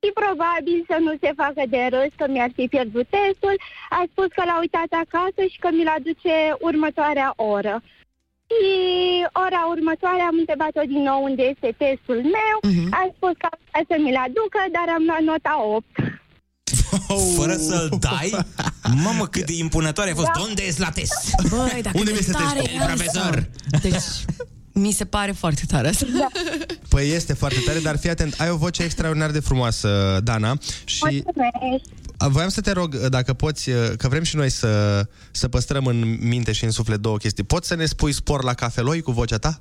Și 0.00 0.10
probabil 0.22 0.78
să 0.90 0.96
nu 1.00 1.12
se 1.22 1.30
facă 1.36 1.62
de 1.68 1.82
râs 1.92 2.12
că 2.16 2.26
mi-ar 2.28 2.50
fi 2.54 2.64
pierdut 2.74 3.06
testul, 3.18 3.56
a 3.90 4.02
spus 4.10 4.28
că 4.36 4.42
l-a 4.44 4.58
uitat 4.60 4.90
acasă 5.04 5.42
și 5.52 5.58
că 5.58 5.68
mi-l 5.72 5.90
aduce 5.96 6.34
următoarea 6.60 7.32
oră. 7.36 7.82
Și 8.52 8.70
ora 9.44 9.60
următoare 9.74 10.22
am 10.30 10.36
întrebat-o 10.42 10.82
din 10.92 11.02
nou 11.10 11.20
unde 11.28 11.42
este 11.52 11.68
testul 11.82 12.20
meu. 12.38 12.56
Mhm. 12.72 12.86
A 13.00 13.02
spus 13.16 13.34
că 13.42 13.48
a 13.76 13.80
să 13.90 13.94
mi-l 14.04 14.18
aducă, 14.26 14.60
dar 14.76 14.86
am 14.96 15.02
luat 15.08 15.22
nota 15.32 15.54
8. 15.78 15.86
Fără 17.38 17.54
să-l 17.68 17.88
dai? 18.00 18.30
Mamă, 19.04 19.26
cât 19.26 19.46
de 19.46 19.56
impunătoare 19.64 20.10
a 20.10 20.14
fost. 20.14 20.30
Unde 20.48 20.62
ești 20.66 20.80
la 20.80 20.90
test? 20.90 21.20
Băi, 21.48 21.78
dacă 21.82 21.98
Unde 21.98 22.10
e 22.10 22.14
mi 22.14 22.22
se 22.28 22.32
tare 22.32 22.60
testă? 22.60 22.76
asta. 22.78 22.86
Profesor! 22.86 23.48
Deci, 23.82 24.02
mi 24.72 24.92
se 24.92 25.04
pare 25.04 25.32
foarte 25.32 25.62
tare 25.68 25.88
asta. 25.88 26.06
Da. 26.18 26.26
Păi 26.88 27.08
este 27.10 27.32
foarte 27.32 27.58
tare, 27.66 27.78
dar 27.78 27.98
fii 27.98 28.10
atent, 28.10 28.40
ai 28.40 28.50
o 28.50 28.56
voce 28.56 28.82
extraordinar 28.82 29.30
de 29.30 29.40
frumoasă, 29.40 30.20
Dana, 30.24 30.58
și 30.84 31.02
Mulțumesc. 31.02 31.84
Voiam 32.28 32.48
să 32.48 32.60
te 32.60 32.72
rog, 32.72 32.96
dacă 32.96 33.32
poți, 33.32 33.70
că 33.96 34.08
vrem 34.08 34.22
și 34.22 34.36
noi 34.36 34.50
să, 34.50 35.02
să 35.30 35.48
păstrăm 35.48 35.86
în 35.86 36.18
minte 36.20 36.52
și 36.52 36.64
în 36.64 36.70
suflet 36.70 36.98
două 36.98 37.16
chestii. 37.16 37.44
Poți 37.44 37.68
să 37.68 37.74
ne 37.74 37.86
spui 37.86 38.12
spor 38.12 38.44
la 38.44 38.54
cafeloi 38.54 39.00
cu 39.00 39.12
vocea 39.12 39.36
ta? 39.38 39.60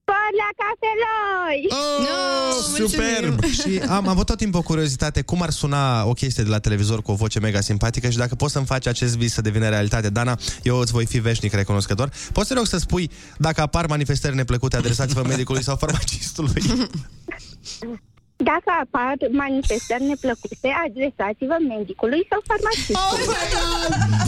Spor 0.00 0.30
la 0.36 0.48
cafeloi! 0.62 1.68
No, 2.06 2.86
Superb! 2.86 3.44
și 3.44 3.78
am 3.88 4.08
avut 4.08 4.26
tot 4.26 4.36
timpul 4.36 4.60
o 4.60 4.62
curiozitate 4.62 5.22
cum 5.22 5.42
ar 5.42 5.50
suna 5.50 6.04
o 6.04 6.12
chestie 6.12 6.42
de 6.42 6.50
la 6.50 6.58
televizor 6.58 7.02
cu 7.02 7.10
o 7.10 7.14
voce 7.14 7.40
mega 7.40 7.60
simpatică 7.60 8.10
și 8.10 8.16
dacă 8.16 8.34
poți 8.34 8.52
să-mi 8.52 8.66
faci 8.66 8.86
acest 8.86 9.16
vis 9.16 9.32
să 9.32 9.40
devină 9.40 9.68
realitate, 9.68 10.10
Dana, 10.10 10.38
eu 10.62 10.78
îți 10.78 10.92
voi 10.92 11.06
fi 11.06 11.18
veșnic 11.18 11.52
recunoscător. 11.52 12.12
Poți 12.32 12.46
să 12.46 12.52
te 12.52 12.58
rog 12.58 12.68
să 12.68 12.78
spui 12.78 13.10
dacă 13.38 13.60
apar 13.60 13.86
manifestări 13.86 14.34
neplăcute, 14.34 14.76
adresați-vă 14.76 15.22
medicului 15.26 15.62
sau 15.62 15.76
farmacistului. 15.76 16.62
Dacă 18.44 18.70
apar 18.84 19.14
manifestări 19.30 20.02
neplăcute, 20.02 20.68
adresați-vă 20.86 21.56
medicului 21.68 22.26
sau 22.30 22.40
farmacistului. 22.50 23.26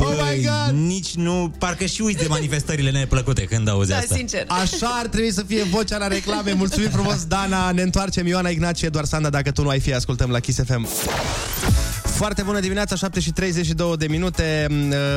Oh 0.06 0.14
my 0.24 0.36
God! 0.48 0.76
Nici 0.86 1.14
nu... 1.14 1.52
Parcă 1.58 1.84
și 1.84 2.02
uiți 2.02 2.18
de 2.22 2.26
manifestările 2.28 2.90
neplăcute 2.90 3.44
când 3.44 3.68
auzi 3.68 3.90
Da, 3.90 3.96
asta. 3.96 4.14
sincer. 4.14 4.44
Așa 4.48 4.86
ar 5.00 5.06
trebui 5.06 5.32
să 5.32 5.42
fie 5.42 5.62
vocea 5.62 5.98
la 5.98 6.06
reclame. 6.06 6.52
Mulțumim 6.52 6.90
frumos, 6.90 7.24
Dana. 7.24 7.70
Ne 7.70 7.82
întoarcem 7.82 8.26
Ioana 8.26 8.48
Ignacie, 8.48 8.88
doar 8.88 9.04
Sanda, 9.04 9.30
dacă 9.30 9.50
tu 9.50 9.62
nu 9.62 9.68
ai 9.68 9.80
fi, 9.80 9.94
ascultăm 9.94 10.30
la 10.30 10.38
Kiss 10.40 10.60
FM. 10.64 10.88
Foarte 12.22 12.42
bună 12.42 12.60
dimineața, 12.60 12.96
7 12.96 13.20
și 13.20 13.30
32 13.30 13.96
de 13.96 14.06
minute. 14.06 14.66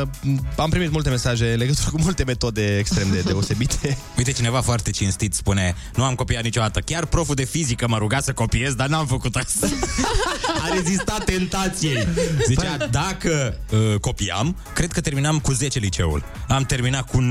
Uh, 0.01 0.07
Am 0.55 0.69
primit 0.69 0.91
multe 0.91 1.09
mesaje 1.09 1.51
în 1.51 1.57
legătură 1.57 1.89
cu 1.91 2.01
multe 2.01 2.24
metode 2.24 2.77
extrem 2.77 3.12
de 3.12 3.19
deosebite. 3.21 3.97
Uite, 4.17 4.31
cineva 4.31 4.62
foarte 4.62 4.91
cinstit 4.91 5.33
spune 5.33 5.75
Nu 5.95 6.03
am 6.03 6.15
copiat 6.15 6.43
niciodată. 6.43 6.79
Chiar 6.79 7.05
proful 7.05 7.35
de 7.35 7.43
fizică 7.43 7.88
m-a 7.88 7.97
rugat 7.97 8.24
să 8.24 8.33
copiez, 8.33 8.74
dar 8.74 8.88
n-am 8.88 9.05
făcut 9.05 9.35
asta. 9.35 9.67
A 10.63 10.74
rezistat 10.74 11.24
tentației. 11.24 12.07
Zicea, 12.47 12.77
dacă 12.91 13.57
uh, 13.71 14.00
copiam, 14.00 14.55
cred 14.74 14.91
că 14.91 15.01
terminam 15.01 15.39
cu 15.39 15.51
10 15.51 15.79
liceul. 15.79 16.24
Am 16.47 16.63
terminat 16.63 17.09
cu 17.09 17.27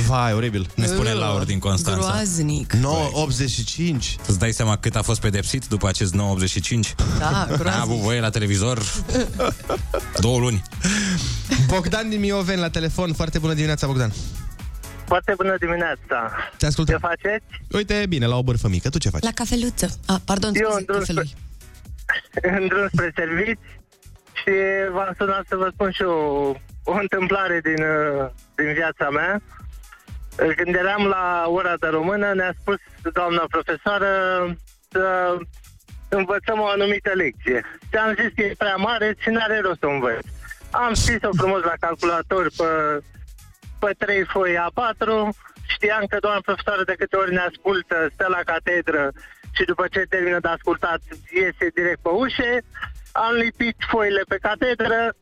9,85. 0.00 0.04
Vai, 0.06 0.32
oribil. 0.32 0.70
Ne 0.74 0.86
spune 0.86 1.10
Uh, 1.12 1.18
Laur 1.18 1.44
din 1.44 1.58
Constanța. 1.58 2.00
Groaznic. 2.00 2.74
9,85. 2.74 2.80
Îți 4.26 4.38
dai 4.38 4.52
seama 4.52 4.76
cât 4.76 4.96
a 4.96 5.02
fost 5.02 5.20
pedepsit 5.20 5.66
după 5.68 5.88
acest 5.88 6.14
9,85? 6.14 6.18
Da, 7.18 7.26
A 7.50 7.56
groaznic. 7.56 7.82
avut 7.82 7.96
voie 7.96 8.20
la 8.20 8.30
televizor 8.30 8.73
două 10.20 10.38
luni. 10.38 10.62
Bogdan 11.66 12.08
din 12.08 12.20
Mioveni 12.20 12.60
la 12.60 12.70
telefon. 12.70 13.12
Foarte 13.12 13.38
bună 13.38 13.52
dimineața, 13.54 13.86
Bogdan. 13.86 14.12
Foarte 15.06 15.32
bună 15.36 15.56
dimineața! 15.58 16.32
Te 16.58 16.66
ascultăm. 16.66 16.94
Ce 16.94 17.06
faceți? 17.06 17.44
Uite, 17.72 18.06
bine, 18.08 18.26
la 18.26 18.36
o 18.36 18.42
bârfă 18.42 18.68
mică. 18.68 18.88
Tu 18.88 18.98
ce 18.98 19.08
faci? 19.08 19.22
La 19.22 19.30
cafeluță. 19.34 19.98
Ah, 20.06 20.16
pardon, 20.24 20.50
Eu 20.54 20.70
scuze, 20.70 20.78
în 20.78 20.84
drum, 20.84 20.98
cafelui. 20.98 21.34
spre, 22.34 22.50
în 22.58 22.66
drum 22.66 22.88
spre 22.92 23.12
servici 23.16 23.68
și 24.32 24.52
v-am 24.92 25.14
sunat 25.18 25.44
să 25.48 25.56
vă 25.56 25.68
spun 25.72 25.90
și 25.90 26.02
o, 26.02 26.14
o 26.84 26.92
întâmplare 27.00 27.60
din, 27.62 27.82
uh, 27.84 28.30
din 28.54 28.72
viața 28.72 29.10
mea. 29.10 29.42
Când 30.56 30.74
eram 30.74 31.02
la 31.06 31.44
ora 31.48 31.74
de 31.80 31.86
română, 31.86 32.32
ne-a 32.34 32.54
spus 32.60 32.76
doamna 33.12 33.44
profesoară 33.50 34.08
să 34.90 35.36
învățăm 36.16 36.60
o 36.60 36.66
anumită 36.66 37.10
lecție. 37.14 37.64
Ți-am 37.90 38.14
zis 38.20 38.30
că 38.34 38.42
e 38.42 38.54
prea 38.58 38.76
mare 38.76 39.16
și 39.18 39.28
n-are 39.30 39.60
rost 39.60 39.78
să 39.78 39.86
o 39.86 39.90
învăț. 39.90 40.24
Am 40.70 40.94
scris-o 40.94 41.30
frumos 41.36 41.62
la 41.62 41.76
calculator 41.80 42.44
pe, 42.56 42.70
pe 43.78 43.90
3 43.98 44.24
foi 44.24 44.52
A4. 44.66 45.08
Știam 45.66 46.04
că 46.08 46.16
doamna 46.20 46.40
profesoară 46.48 46.84
de 46.84 46.94
câte 46.98 47.16
ori 47.16 47.32
ne 47.32 47.44
ascultă, 47.50 47.96
stă 48.14 48.26
la 48.28 48.42
catedră 48.52 49.12
și 49.56 49.64
după 49.64 49.84
ce 49.90 50.00
termină 50.08 50.38
de 50.40 50.48
ascultat 50.48 51.00
iese 51.40 51.66
direct 51.74 52.00
pe 52.02 52.08
ușe. 52.08 52.52
Am 53.12 53.32
lipit 53.34 53.76
foile 53.90 54.22
pe 54.28 54.38
catedră 54.46 55.14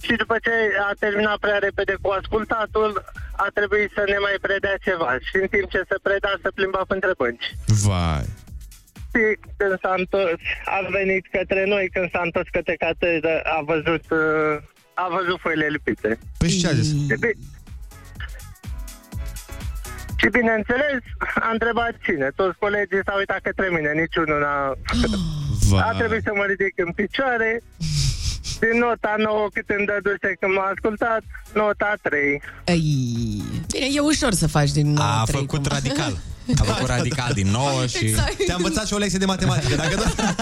și 0.00 0.12
după 0.22 0.36
ce 0.42 0.50
a 0.88 0.92
terminat 0.98 1.38
prea 1.38 1.58
repede 1.58 1.94
cu 2.02 2.08
ascultatul, 2.10 3.04
a 3.36 3.46
trebuit 3.54 3.90
să 3.94 4.02
ne 4.06 4.18
mai 4.18 4.36
predea 4.40 4.76
ceva. 4.82 5.16
Și 5.20 5.36
în 5.36 5.46
timp 5.46 5.70
ce 5.70 5.82
se 5.88 5.96
preda, 6.02 6.32
se 6.42 6.50
plimba 6.54 6.82
între 6.88 7.12
bănci. 7.16 7.54
Vai. 7.66 8.26
Și 9.12 9.22
când 9.56 9.74
s-a 9.82 9.94
întors, 9.96 10.40
a 10.64 10.78
venit 10.98 11.24
către 11.36 11.64
noi, 11.66 11.88
când 11.92 12.10
s-a 12.10 12.20
întors 12.24 12.48
către 12.56 12.74
catedră, 12.84 13.34
a 13.56 13.58
văzut, 13.70 14.04
uh, 14.10 14.54
a 14.94 15.06
văzut 15.16 15.38
foile 15.40 15.66
lipite. 15.66 16.18
Păi 16.38 16.48
și 16.50 16.58
ce 16.60 16.66
a 16.68 16.72
zis? 16.72 16.88
Și, 16.88 17.16
bi- 17.24 17.38
și 20.20 20.28
bineînțeles, 20.38 21.00
a 21.46 21.48
întrebat 21.52 21.92
cine. 22.06 22.28
Toți 22.36 22.58
colegii 22.58 23.00
s-au 23.06 23.18
uitat 23.18 23.40
către 23.48 23.66
mine, 23.76 23.90
niciunul 24.02 24.38
n-a... 24.44 24.58
A 25.88 25.92
trebuit 25.98 26.22
să 26.22 26.32
mă 26.34 26.44
ridic 26.48 26.72
în 26.86 26.92
picioare. 26.92 27.62
Din 28.60 28.78
nota 28.78 29.14
9 29.18 29.48
cât 29.52 29.68
îmi 29.76 29.86
dăduse 29.86 30.36
când 30.40 30.52
m-a 30.54 30.70
ascultat, 30.74 31.22
nota 31.54 31.94
3. 32.02 32.42
Ei. 32.64 33.42
Bine, 33.72 33.86
e 33.94 34.00
ușor 34.00 34.32
să 34.32 34.46
faci 34.48 34.70
din 34.70 34.92
nou 34.92 35.04
A 35.04 35.22
trei, 35.26 35.40
făcut 35.40 35.58
cum- 35.66 35.72
radical. 35.72 36.12
A 36.56 36.62
făcut 36.64 36.88
radical 36.88 37.32
din 37.32 37.50
nou 37.50 37.86
și... 37.86 38.04
Exact. 38.04 38.44
Te-a 38.46 38.54
învățat 38.54 38.86
și 38.86 38.94
o 38.94 38.98
lecție 38.98 39.18
de 39.18 39.24
matematică. 39.24 39.74
Dacă 39.76 39.94
da... 39.94 40.34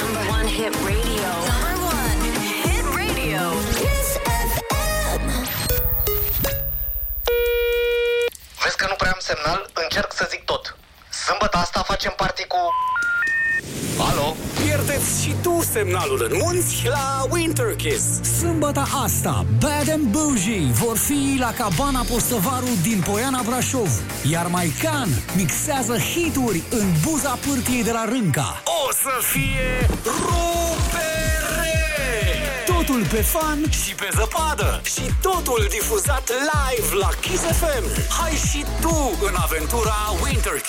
Number 0.00 0.24
one 0.36 0.48
hit 0.56 0.74
radio. 0.86 1.30
Number 1.50 1.74
one 1.98 2.26
hit 2.62 2.84
radio. 2.98 3.42
Kiss 3.78 4.08
FM. 4.52 5.26
Vezi 8.62 8.76
că 8.76 8.86
nu 8.88 8.94
prea 8.98 9.10
am 9.10 9.20
semnal? 9.30 9.70
Încerc 9.82 10.12
să 10.14 10.26
zic 10.30 10.44
tot. 10.44 10.76
Sâmbătă 11.26 11.56
asta 11.56 11.82
facem 11.86 12.12
party 12.16 12.44
cu... 12.44 12.58
Alo? 14.10 14.36
Pierdeți 14.64 15.22
și 15.22 15.34
tu 15.42 15.62
semnalul 15.72 16.28
în 16.30 16.38
munți 16.42 16.82
la 16.84 17.26
Winter 17.30 17.76
Kiss. 17.76 18.04
Sâmbătă 18.38 18.86
asta, 19.04 19.46
Bad 19.58 19.90
and 19.90 20.06
Bougie 20.10 20.70
vor 20.72 20.96
fi 20.96 21.36
la 21.38 21.52
Cabana 21.52 22.04
Postăvaru 22.10 22.68
din 22.82 23.02
Poiana 23.10 23.42
Brașov, 23.46 23.90
iar 24.30 24.46
Maican 24.46 25.08
mixează 25.36 25.98
hituri 25.98 26.62
în 26.70 26.86
buza 27.04 27.38
pârtiei 27.46 27.82
de 27.82 27.90
la 27.90 28.04
Rânca. 28.04 28.62
O 28.64 28.92
să 28.92 29.24
fie 29.32 29.88
rupere! 30.04 31.20
Totul 32.66 33.06
pe 33.06 33.22
fan 33.22 33.70
Și 33.70 33.94
pe 33.94 34.08
zăpadă 34.14 34.80
Și 34.84 35.02
totul 35.22 35.66
difuzat 35.70 36.30
live 36.52 36.94
la 36.94 37.08
Kiss 37.20 37.42
FM 37.42 37.84
Hai 38.20 38.32
și 38.50 38.64
tu 38.80 39.18
în 39.28 39.34
aventura 39.44 39.96
Winter 40.22 40.60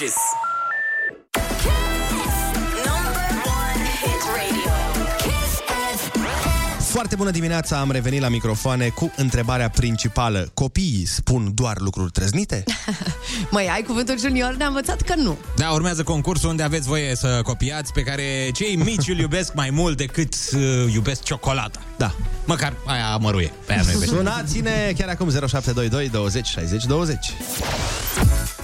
Foarte 7.01 7.19
bună 7.19 7.31
dimineața, 7.31 7.79
am 7.79 7.91
revenit 7.91 8.21
la 8.21 8.29
microfoane 8.29 8.87
cu 8.87 9.11
întrebarea 9.15 9.69
principală. 9.69 10.51
Copiii 10.53 11.05
spun 11.05 11.51
doar 11.53 11.77
lucruri 11.79 12.11
trăznite? 12.11 12.63
Măi, 13.51 13.69
ai 13.73 13.81
cuvântul 13.81 14.19
junior, 14.19 14.53
ne-a 14.53 14.67
învățat 14.67 15.01
că 15.01 15.15
nu. 15.15 15.37
Da, 15.55 15.69
urmează 15.69 16.03
concursul 16.03 16.49
unde 16.49 16.63
aveți 16.63 16.87
voie 16.87 17.15
să 17.15 17.39
copiați 17.43 17.93
pe 17.93 18.01
care 18.03 18.49
cei 18.53 18.75
mici 18.75 19.07
îl 19.07 19.19
iubesc 19.19 19.53
mai 19.53 19.69
mult 19.69 19.97
decât 19.97 20.33
uh, 20.53 20.93
iubesc 20.93 21.23
ciocolata. 21.23 21.79
Da. 21.97 22.15
Măcar 22.45 22.73
aia 22.85 23.17
măruie. 23.17 23.51
Pe 23.65 23.73
aia 23.73 23.81
nu 23.85 23.91
iubesc. 23.91 24.11
Sunați-ne 24.11 24.93
chiar 24.97 25.09
acum 25.09 25.29
0722 25.29 26.09
20 26.09 26.47
60 26.47 26.85
20. 26.85 27.33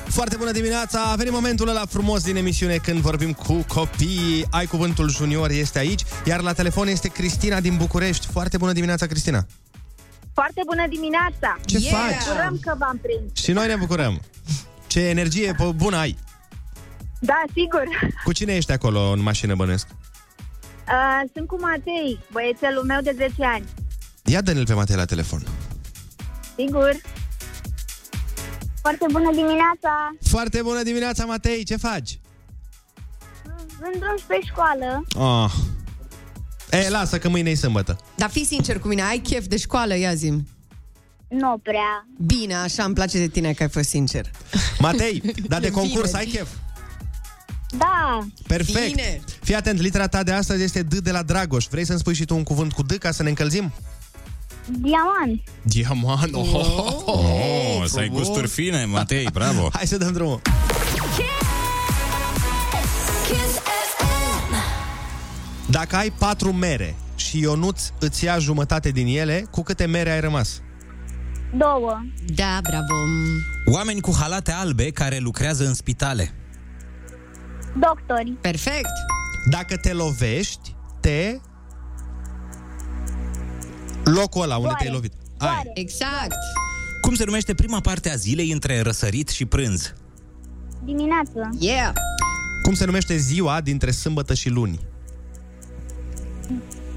Foarte 0.10 0.36
bună 0.38 0.52
dimineața! 0.52 1.02
A 1.04 1.16
venit 1.16 1.32
momentul 1.34 1.68
ăla 1.68 1.86
frumos 1.90 2.24
din 2.24 2.36
emisiune 2.36 2.76
când 2.76 3.00
vorbim 3.00 3.34
cu 3.34 3.66
copiii. 3.68 4.46
Ai 4.52 4.66
cuvântul 4.66 5.10
junior 5.10 5.50
este 5.50 5.80
aici, 5.80 6.02
iar 6.26 6.42
la 6.42 6.54
telefon 6.54 6.88
este 6.88 7.08
Cristina 7.08 7.60
din 7.60 7.76
București. 7.78 8.28
Foarte 8.28 8.58
bună 8.58 8.72
dimineața, 8.72 9.06
Cristina! 9.06 9.46
Foarte 10.34 10.62
bună 10.66 10.88
dimineața! 10.90 11.58
Ce 11.66 11.78
Yeah! 11.78 11.92
faci? 11.94 12.26
Bucurăm 12.28 12.58
că 12.62 12.76
v-am 12.80 13.00
prins. 13.02 13.44
Și 13.44 13.52
noi 13.52 13.68
ne 13.68 13.76
bucurăm! 13.76 14.22
Ce 14.88 15.00
energie 15.00 15.54
po- 15.54 15.76
bună 15.76 15.98
ai! 15.98 16.18
Da, 17.20 17.44
sigur. 17.54 17.84
Cu 18.24 18.32
cine 18.32 18.56
ești 18.56 18.72
acolo 18.72 19.00
în 19.12 19.22
mașină, 19.22 19.56
bănesc? 19.56 19.88
Uh, 20.88 21.30
sunt 21.34 21.48
cu 21.48 21.58
Matei, 21.60 22.20
băiețelul 22.32 22.84
meu 22.84 23.02
de 23.02 23.14
10 23.18 23.34
ani. 23.46 23.66
Ia 24.24 24.42
dă-ne-l 24.42 24.66
pe 24.66 24.74
Matei 24.74 24.96
la 24.96 25.06
telefon. 25.06 25.44
Sigur. 26.56 26.92
Foarte 28.88 29.06
bună 29.12 29.32
dimineața! 29.32 30.16
Foarte 30.22 30.62
bună 30.62 30.84
dimineața, 30.84 31.26
Matei! 31.26 31.64
Ce 31.64 31.76
faci? 31.76 32.20
În 33.80 34.00
drum 34.00 34.18
spre 34.18 34.40
școală. 34.46 35.06
Oh. 35.16 35.52
E, 36.72 36.90
lasă 36.90 37.18
că 37.18 37.30
mâine 37.30 37.50
e 37.50 37.56
sâmbătă. 37.56 37.98
Dar 38.16 38.30
fii 38.30 38.46
sincer 38.46 38.80
cu 38.80 38.88
mine, 38.88 39.02
ai 39.02 39.18
chef 39.18 39.46
de 39.46 39.58
școală, 39.58 39.98
ia 39.98 40.14
zi 40.14 40.44
Nu 41.28 41.58
prea. 41.64 42.08
Bine, 42.26 42.56
așa 42.56 42.84
îmi 42.84 42.94
place 42.94 43.18
de 43.18 43.28
tine 43.28 43.54
că 43.54 43.64
ai 43.64 43.70
fost 43.70 43.90
sincer. 43.90 44.32
Matei, 44.80 45.22
dar 45.52 45.60
de 45.62 45.72
concurs 45.72 46.10
Vineri. 46.10 46.26
ai 46.26 46.26
chef? 46.26 46.50
Da. 47.78 48.28
Perfect. 48.48 48.88
Bine. 48.88 49.22
Fii 49.42 49.56
atent, 49.56 49.80
litera 49.80 50.08
ta 50.08 50.24
de 50.24 50.32
astăzi 50.32 50.64
este 50.64 50.82
D 50.82 50.94
de 50.94 51.12
la 51.12 51.24
Dragoș. 51.24 51.68
Vrei 51.68 51.86
să-mi 51.86 52.00
spui 52.00 52.14
și 52.14 52.26
tu 52.26 52.36
un 52.36 52.44
cuvânt 52.44 52.74
cu 52.74 52.82
D 52.84 52.92
ca 52.98 53.12
să 53.12 53.24
ne 53.24 53.30
încălzim? 53.30 53.72
Diamant. 54.70 55.42
Diamant. 55.62 56.34
Oh, 56.34 56.54
oh, 56.54 57.04
oh, 57.06 57.78
Oh, 57.80 57.86
să 57.86 58.00
ai 58.00 58.08
gusturi 58.10 58.48
fine, 58.48 58.86
Matei, 58.86 59.28
bravo. 59.34 59.70
Hai 59.74 59.88
să 59.88 59.98
dăm 59.98 60.12
drumul. 60.12 60.42
Kiss 63.26 63.54
FM. 63.98 64.54
Dacă 65.70 65.96
ai 65.96 66.10
patru 66.10 66.52
mere 66.54 66.96
și 67.16 67.40
Ionuț 67.40 67.82
îți 68.00 68.24
ia 68.24 68.38
jumătate 68.40 68.90
din 68.90 69.18
ele, 69.18 69.46
cu 69.52 69.64
câte 69.64 69.86
mere 69.86 70.12
ai 70.12 70.20
rămas? 70.20 70.62
Două. 71.58 72.02
Da, 72.36 72.60
bravo. 72.64 72.94
Oameni 73.74 74.02
cu 74.02 74.16
halate 74.20 74.52
albe 74.52 74.92
care 74.92 75.18
lucrează 75.18 75.66
în 75.66 75.74
spitale. 75.74 76.34
Doctori. 77.80 78.32
Perfect. 78.42 78.90
Dacă 79.50 79.78
te 79.78 79.94
lovești, 79.94 80.76
te... 81.00 81.38
Locul 84.14 84.42
ăla 84.42 84.56
unde 84.56 84.68
Doare. 84.68 84.84
te-ai 84.84 84.94
lovit. 84.94 85.14
Doare. 85.38 85.72
Exact. 85.74 86.36
Cum 87.02 87.16
se 87.16 87.24
numește 87.26 87.54
prima 87.54 87.80
parte 87.80 88.12
a 88.12 88.16
zilei 88.16 88.52
între 88.52 88.82
răsărit 88.82 89.30
și 89.30 89.46
prânz? 89.46 89.94
Dimineață. 90.84 91.50
Yeah. 91.60 91.92
Cum 92.64 92.74
se 92.74 92.86
numește 92.86 93.18
ziua 93.18 93.62
dintre 93.62 93.92
sâmbătă 93.92 94.34
și 94.34 94.50
luni? 94.50 94.80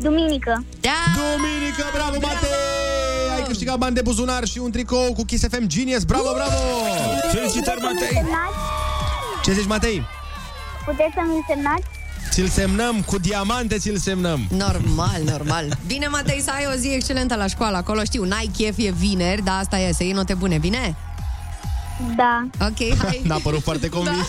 Duminică. 0.01 0.65
Da. 0.81 0.91
Duminică, 1.15 1.85
bravo, 1.95 2.13
Matei! 2.23 2.49
Ai 3.37 3.43
câștigat 3.47 3.79
bani 3.79 3.95
de 3.95 4.03
buzunar 4.03 4.45
și 4.45 4.59
un 4.59 4.71
tricou 4.71 5.13
cu 5.13 5.23
Kiss 5.25 5.47
FM 5.49 5.67
Genius. 5.67 6.05
Bravo, 6.05 6.33
bravo! 6.35 6.51
Felicitări, 7.33 7.81
Matei! 7.81 8.25
Ce 9.45 9.53
zici, 9.53 9.67
Matei? 9.67 10.03
puteți 10.85 11.15
să-mi 11.15 11.45
semnați? 11.49 11.87
Ți-l 12.31 12.49
semnăm, 12.49 13.03
cu 13.07 13.19
diamante 13.19 13.79
ți-l 13.79 13.97
semnăm. 13.97 14.47
Normal, 14.57 15.21
normal. 15.25 15.79
Bine, 15.87 16.07
Matei, 16.07 16.41
să 16.41 16.51
ai 16.55 16.67
o 16.75 16.77
zi 16.77 16.89
excelentă 16.89 17.35
la 17.35 17.47
școală 17.47 17.77
acolo. 17.77 18.05
Știu, 18.05 18.25
n-ai 18.25 18.51
chef, 18.57 18.77
e 18.79 18.91
vineri, 18.91 19.45
dar 19.45 19.59
asta 19.59 19.79
e, 19.79 19.93
să 19.93 20.03
iei 20.03 20.13
note 20.13 20.35
bune, 20.35 20.59
bine? 20.59 20.97
Da. 22.17 22.47
Ok, 22.61 22.99
hai. 22.99 23.21
N-a 23.29 23.39
părut 23.43 23.63
foarte 23.63 23.89
convins. 23.89 24.29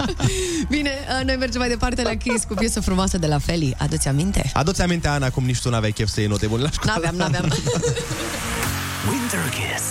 Bine, 0.68 0.90
uh, 0.90 1.26
noi 1.26 1.36
mergem 1.36 1.60
mai 1.60 1.68
departe 1.68 2.02
la 2.02 2.14
Kiss 2.14 2.44
cu 2.44 2.54
piesă 2.54 2.80
frumoasă 2.80 3.18
de 3.18 3.26
la 3.26 3.38
Feli. 3.38 3.74
Aduți 3.78 4.08
aminte? 4.08 4.50
Adu-ți 4.54 4.82
aminte, 4.82 5.08
Ana, 5.08 5.30
cum 5.30 5.44
nici 5.44 5.60
tu 5.60 5.70
n-aveai 5.70 5.92
chef 5.92 6.08
să 6.08 6.20
iei 6.20 6.28
note 6.28 6.46
bune 6.46 6.62
la 6.62 6.70
școală. 6.70 7.00
N-aveam, 7.00 7.14
n-aveam. 7.16 7.48
Winter 9.10 9.48
Kiss. 9.48 9.84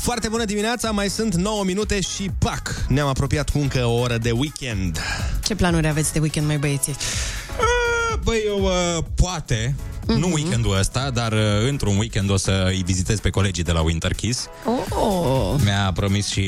Foarte 0.00 0.28
bună 0.28 0.44
dimineața, 0.44 0.90
mai 0.90 1.08
sunt 1.08 1.34
9 1.34 1.64
minute 1.64 2.00
și 2.00 2.30
pac! 2.38 2.84
Ne-am 2.88 3.08
apropiat 3.08 3.50
cu 3.50 3.58
încă 3.58 3.84
o 3.84 3.98
oră 3.98 4.18
de 4.18 4.30
weekend. 4.30 4.98
Ce 5.44 5.54
planuri 5.54 5.86
aveți 5.86 6.12
de 6.12 6.18
weekend, 6.18 6.46
mai 6.46 6.58
băieții? 6.58 6.96
Băi, 8.22 8.42
eu 8.46 8.62
uh, 8.62 9.04
poate, 9.14 9.74
mm-hmm. 10.02 10.16
nu 10.18 10.30
weekendul 10.32 10.78
ăsta, 10.78 11.10
dar 11.10 11.32
uh, 11.32 11.38
într-un 11.68 11.96
weekend 11.96 12.30
o 12.30 12.36
să 12.36 12.64
îi 12.66 12.82
vizitez 12.84 13.20
pe 13.20 13.30
colegii 13.30 13.62
de 13.62 13.72
la 13.72 13.80
Winter 13.80 14.14
Kiss. 14.14 14.46
Oh. 14.90 15.54
Mi-a 15.64 15.90
promis 15.94 16.28
și 16.28 16.44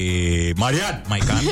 Marian 0.56 1.02
Maican 1.08 1.42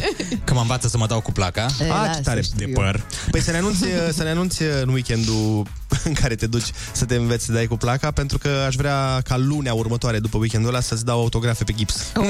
că 0.44 0.54
mă 0.54 0.60
învață 0.60 0.88
să 0.88 0.96
mă 0.98 1.06
dau 1.06 1.20
cu 1.20 1.32
placa. 1.32 1.66
E, 1.80 1.84
Ah, 1.84 1.88
lasă, 1.88 2.16
ce 2.16 2.20
tare. 2.22 2.42
știu. 2.42 2.66
De 2.66 2.72
păr. 2.74 3.04
Păi 3.30 3.40
să 3.40 3.50
ne 3.50 3.56
anunți, 3.56 3.84
să 4.16 4.22
ne 4.22 4.30
anunți 4.30 4.62
în 4.82 4.88
weekendul 4.88 5.66
în 6.04 6.12
care 6.12 6.34
te 6.34 6.46
duci 6.46 6.70
să 6.92 7.04
te 7.04 7.14
înveți 7.14 7.44
să 7.44 7.52
dai 7.52 7.66
cu 7.66 7.76
placa, 7.76 8.10
pentru 8.10 8.38
că 8.38 8.48
aș 8.66 8.74
vrea 8.74 9.20
ca 9.24 9.36
lunea 9.36 9.74
următoare 9.74 10.18
după 10.18 10.38
weekendul 10.38 10.70
ăla 10.70 10.80
să-ți 10.80 11.04
dau 11.04 11.20
autografe 11.20 11.64
pe 11.64 11.72
gips. 11.72 12.12
Oh. 12.16 12.26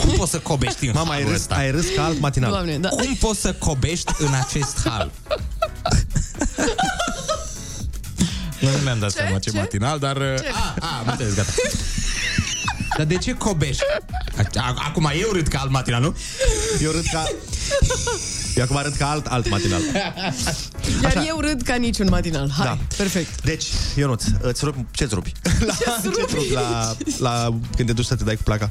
Cum 0.00 0.10
poți 0.16 0.30
să 0.30 0.38
cobești 0.38 0.86
în 0.86 0.92
Mama, 0.94 1.10
ai 1.10 1.16
halul 1.16 1.32
râs, 1.32 1.40
ăsta? 1.40 1.54
ai 1.54 1.70
râs 1.70 1.86
ca 1.96 2.04
alt 2.04 2.20
matinal. 2.20 2.50
Doamne, 2.50 2.78
da. 2.78 2.88
Cum 2.88 3.14
poți 3.20 3.40
să 3.40 3.52
cobești 3.52 4.12
în 4.18 4.28
acest 4.46 4.88
hal? 4.88 5.10
Nu 8.60 8.68
mi-am 8.84 8.98
dat 8.98 9.10
Ce? 9.12 9.16
seama 9.18 9.38
ce, 9.38 9.50
Ce? 9.50 9.56
matinal, 9.56 9.98
dar... 9.98 10.16
Ce? 10.16 10.48
A, 10.52 10.74
a, 10.80 10.98
am 10.98 11.06
înțeles, 11.10 11.34
gata. 11.34 11.50
Dar 12.96 13.06
de 13.06 13.16
ce 13.16 13.34
cobești? 13.34 13.82
A- 14.56 14.74
Acum 14.88 15.10
eu 15.20 15.30
râd 15.32 15.46
ca 15.48 15.58
alt 15.58 15.70
matinal, 15.70 16.00
nu? 16.02 16.16
Eu 16.82 16.90
râd 16.90 17.04
ca... 17.12 17.24
Eu 18.56 18.62
acum 18.62 18.76
arăt 18.76 18.94
ca 18.96 19.10
alt, 19.10 19.26
alt 19.26 19.48
matinal. 19.50 19.80
Iar 21.02 21.24
eu 21.26 21.40
râd 21.40 21.62
ca 21.62 21.74
niciun 21.74 22.06
matinal. 22.10 22.50
Hai, 22.56 22.64
Da. 22.66 22.78
perfect. 22.96 23.42
Deci, 23.44 23.64
Ionuț, 23.96 24.24
îți 24.40 24.64
rup, 24.64 24.74
ce-ți 24.90 25.14
rupi? 25.14 25.32
La, 25.60 25.74
ce-ți 25.74 26.08
rupi 26.20 26.52
la, 26.52 26.94
la, 27.18 27.58
când 27.76 27.88
te 27.88 27.94
duci 27.94 28.04
să 28.04 28.14
te 28.16 28.24
dai 28.24 28.36
cu 28.36 28.42
placa? 28.42 28.70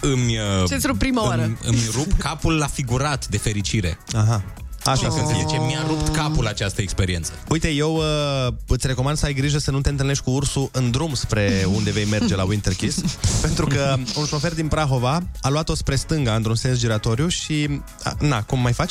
Îmi, 0.00 0.38
uh, 0.38 0.68
Ce-ți 0.68 0.86
rup 0.86 0.98
prima 0.98 1.24
oară? 1.26 1.42
Îmi, 1.42 1.56
îmi 1.62 1.82
rup 1.92 2.12
capul 2.18 2.52
la 2.56 2.66
figurat 2.66 3.26
de 3.28 3.38
fericire. 3.38 3.98
Aha. 4.12 4.42
Așa 4.84 5.06
Că 5.06 5.12
să 5.12 5.18
se 5.26 5.32
zice. 5.32 5.46
zice, 5.46 5.58
mi-a 5.66 5.84
rupt 5.86 6.14
capul 6.14 6.46
această 6.46 6.80
experiență. 6.82 7.32
Uite, 7.48 7.68
eu 7.68 7.94
uh, 7.96 8.52
îți 8.66 8.86
recomand 8.86 9.16
să 9.16 9.26
ai 9.26 9.32
grijă 9.34 9.58
să 9.58 9.70
nu 9.70 9.80
te 9.80 9.88
întâlnești 9.88 10.24
cu 10.24 10.30
ursul 10.30 10.68
în 10.72 10.90
drum 10.90 11.14
spre 11.14 11.66
unde 11.74 11.90
vei 11.90 12.04
merge 12.04 12.36
la 12.36 12.44
Winter 12.44 12.74
Kiss, 12.74 12.98
pentru 13.44 13.66
că 13.66 13.96
un 14.16 14.24
șofer 14.26 14.54
din 14.54 14.68
Prahova 14.68 15.22
a 15.40 15.48
luat-o 15.48 15.74
spre 15.74 15.94
stânga 15.96 16.34
într-un 16.34 16.54
sens 16.54 16.78
giratoriu 16.78 17.28
și, 17.28 17.80
a, 18.02 18.14
na, 18.20 18.42
cum 18.42 18.60
mai 18.60 18.72
faci? 18.72 18.90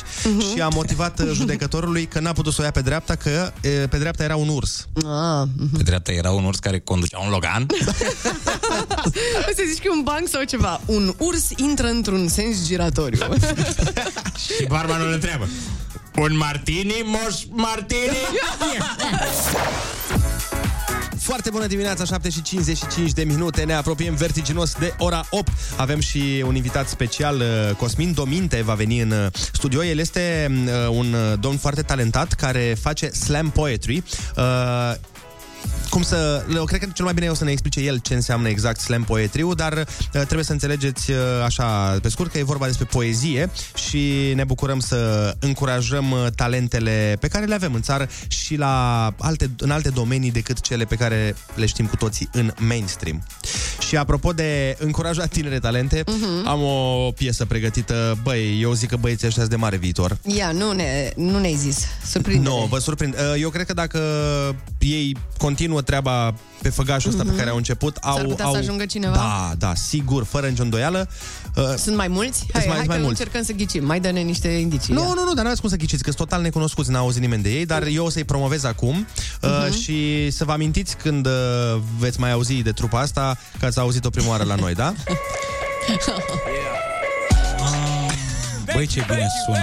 Și 0.54 0.62
a 0.62 0.68
motivat 0.68 1.20
uh, 1.20 1.32
judecătorului 1.34 2.06
că 2.06 2.20
n-a 2.20 2.32
putut 2.32 2.54
să 2.54 2.62
o 2.62 2.64
ia 2.64 2.72
pe 2.72 2.82
dreapta, 2.82 3.16
că 3.16 3.52
e, 3.62 3.70
pe 3.70 3.98
dreapta 3.98 4.24
era 4.24 4.36
un 4.36 4.48
urs. 4.48 4.88
Ah, 5.06 5.48
Pe 5.78 5.84
dreapta 5.84 6.12
era 6.12 6.32
un 6.32 6.44
urs 6.46 6.60
care 6.60 6.80
conducea 6.80 7.20
un 7.20 7.30
Logan. 7.30 7.66
o 9.48 9.52
să 9.56 9.64
zici 9.72 9.80
că 9.82 9.86
e 9.86 9.90
un 9.98 10.04
banc 10.04 10.28
sau 10.28 10.44
ceva. 10.44 10.82
Un 10.86 11.14
urs 11.18 11.50
intră 11.56 11.88
într-un 11.88 12.28
sens 12.28 12.66
giratoriu. 12.66 13.20
și 14.46 14.66
barmanul 14.68 15.08
îl 15.08 15.14
întreabă. 15.14 15.48
Un 16.18 16.38
martini, 16.38 17.04
moș 17.06 17.44
martini? 17.50 18.18
Foarte 21.20 21.50
bună 21.50 21.68
dimineața, 21.68 22.06
7 22.06 22.30
și 22.30 22.42
55 22.42 23.12
de 23.12 23.24
minute, 23.24 23.64
ne 23.64 23.74
apropiem 23.74 24.16
vertiginos 24.16 24.74
de 24.80 24.94
ora 24.98 25.26
8. 25.30 25.52
Avem 25.78 26.00
și 26.00 26.44
un 26.46 26.56
invitat 26.56 26.88
special, 26.88 27.36
uh, 27.36 27.76
Cosmin 27.76 28.14
Dominte 28.14 28.62
va 28.62 28.74
veni 28.74 29.00
în 29.00 29.12
uh, 29.12 29.28
studio. 29.54 29.84
El 29.84 29.98
este 29.98 30.52
uh, 30.52 30.88
un 30.90 31.14
uh, 31.14 31.40
domn 31.40 31.58
foarte 31.58 31.82
talentat 31.82 32.34
care 32.34 32.78
face 32.82 33.10
slam 33.10 33.50
poetry. 33.50 34.04
Uh, 35.66 35.84
cum 35.94 36.02
să... 36.02 36.46
Eu 36.54 36.64
cred 36.64 36.80
că 36.80 36.88
cel 36.94 37.06
mai 37.06 37.14
bine 37.14 37.26
e 37.26 37.30
o 37.30 37.34
să 37.34 37.44
ne 37.44 37.52
explice 37.52 37.80
el 37.80 37.98
ce 37.98 38.14
înseamnă 38.14 38.48
exact 38.48 38.80
slam 38.80 39.04
poetriu, 39.04 39.54
dar 39.54 39.74
uh, 39.74 39.86
trebuie 40.12 40.44
să 40.44 40.52
înțelegeți 40.52 41.12
uh, 41.12 41.18
așa 41.46 41.98
pe 42.02 42.10
scurt 42.10 42.32
că 42.32 42.38
e 42.38 42.44
vorba 42.44 42.66
despre 42.66 42.86
poezie 42.86 43.50
și 43.88 44.32
ne 44.36 44.44
bucurăm 44.44 44.80
să 44.80 45.34
încurajăm 45.40 46.12
uh, 46.12 46.26
talentele 46.36 47.18
pe 47.20 47.28
care 47.28 47.46
le 47.46 47.54
avem 47.54 47.74
în 47.74 47.82
țară 47.82 48.08
și 48.28 48.56
la 48.56 49.06
alte, 49.20 49.50
în 49.58 49.72
alte 49.72 49.90
domenii 49.90 50.32
decât 50.32 50.60
cele 50.60 50.84
pe 50.84 50.96
care 50.96 51.36
le 51.56 51.66
știm 51.66 51.86
cu 51.86 51.96
toții 51.96 52.30
în 52.32 52.54
mainstream. 52.58 53.24
Și 53.88 53.98
apropo 53.98 54.32
de 54.32 54.76
încurajat 54.80 55.28
tinere 55.28 55.60
talente, 55.60 56.04
uh-huh. 56.04 56.46
am 56.46 56.62
o 56.64 57.12
piesă 57.12 57.46
pregătită. 57.46 58.18
Băi, 58.24 58.62
eu 58.62 58.74
zic 58.74 58.90
că 58.90 58.96
băieții 58.96 59.28
ăștia 59.28 59.42
sunt 59.42 59.56
de 59.56 59.62
mare 59.62 59.78
viitor. 59.78 60.18
Ia, 60.36 60.52
nu, 60.52 60.72
ne, 60.72 61.12
nu 61.16 61.40
ne-ai 61.40 61.56
zis. 61.56 61.86
Surprinde. 62.10 62.50
Nu, 62.50 62.68
vă 62.70 62.80
surprind. 62.80 63.14
Uh, 63.14 63.42
Eu 63.42 63.50
cred 63.50 63.66
că 63.66 63.74
dacă 63.74 64.00
ei 64.80 65.16
continuă 65.54 65.82
treaba 65.82 66.34
pe 66.62 66.70
făgașul 66.70 67.10
ăsta 67.10 67.24
Mhm. 67.24 67.32
pe 67.32 67.38
care 67.38 67.50
au 67.50 67.56
început, 67.56 67.98
au... 68.02 68.18
putea 68.18 68.46
au... 68.46 68.52
să 68.52 68.58
ajungă 68.58 68.86
cineva? 68.86 69.14
Da, 69.16 69.52
da, 69.58 69.76
sigur, 69.76 70.24
fără 70.24 70.48
nicio 70.48 70.64
îndoială. 70.64 71.08
Uh, 71.56 71.64
Sunt 71.78 71.96
mai 71.96 72.08
mulți? 72.08 72.40
Hai, 72.40 72.62
Sunt 72.62 72.66
mai- 72.66 72.78
hai 72.78 72.86
mai 72.88 72.96
că 72.98 73.02
mulți. 73.04 73.20
încercăm 73.22 73.44
să 73.44 73.52
ghicim. 73.54 73.86
Mai 73.86 74.00
dă-ne 74.00 74.20
niște 74.22 74.48
indicii. 74.48 74.94
Nu, 74.94 75.00
ia. 75.02 75.14
nu, 75.16 75.24
nu, 75.24 75.34
dar 75.34 75.44
n-aveți 75.44 75.62
cum 75.62 75.70
să 75.70 75.76
ghiciți, 75.76 76.04
că 76.04 76.12
sunt 76.12 76.28
total 76.28 76.42
necunoscuți, 76.42 76.92
n-a 76.92 77.00
auzit 77.00 77.22
nimeni 77.22 77.44
de 77.44 77.50
ei, 77.50 77.66
dar 77.66 77.84
eu 77.86 78.06
o 78.06 78.10
să-i 78.10 78.24
promovez 78.24 78.64
acum 78.64 79.08
uh, 79.42 79.50
Mhm. 79.70 79.80
și 79.82 80.30
să 80.32 80.46
vă 80.46 80.52
amintiți 80.52 80.96
când 80.96 81.26
uh, 81.26 81.32
veți 82.00 82.20
mai 82.20 82.32
auzi 82.32 82.54
de 82.54 82.72
trupa 82.72 83.00
asta, 83.00 83.38
că 83.60 83.66
ați 83.66 83.80
auzit-o 83.80 84.10
prima 84.10 84.30
oară 84.30 84.44
la 84.44 84.56
noi, 84.56 84.74
da? 84.74 84.94
Băi, 88.74 88.88
ce 88.88 89.04
bine 89.08 89.28
sună. 89.46 89.58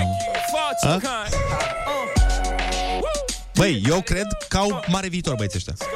A? 0.83 0.99
Băi, 3.61 3.83
eu 3.89 4.01
cred 4.01 4.27
că 4.49 4.57
au 4.57 4.85
mare 4.87 5.09
viitor 5.09 5.35
băieții 5.35 5.59
ăștia. 5.59 5.87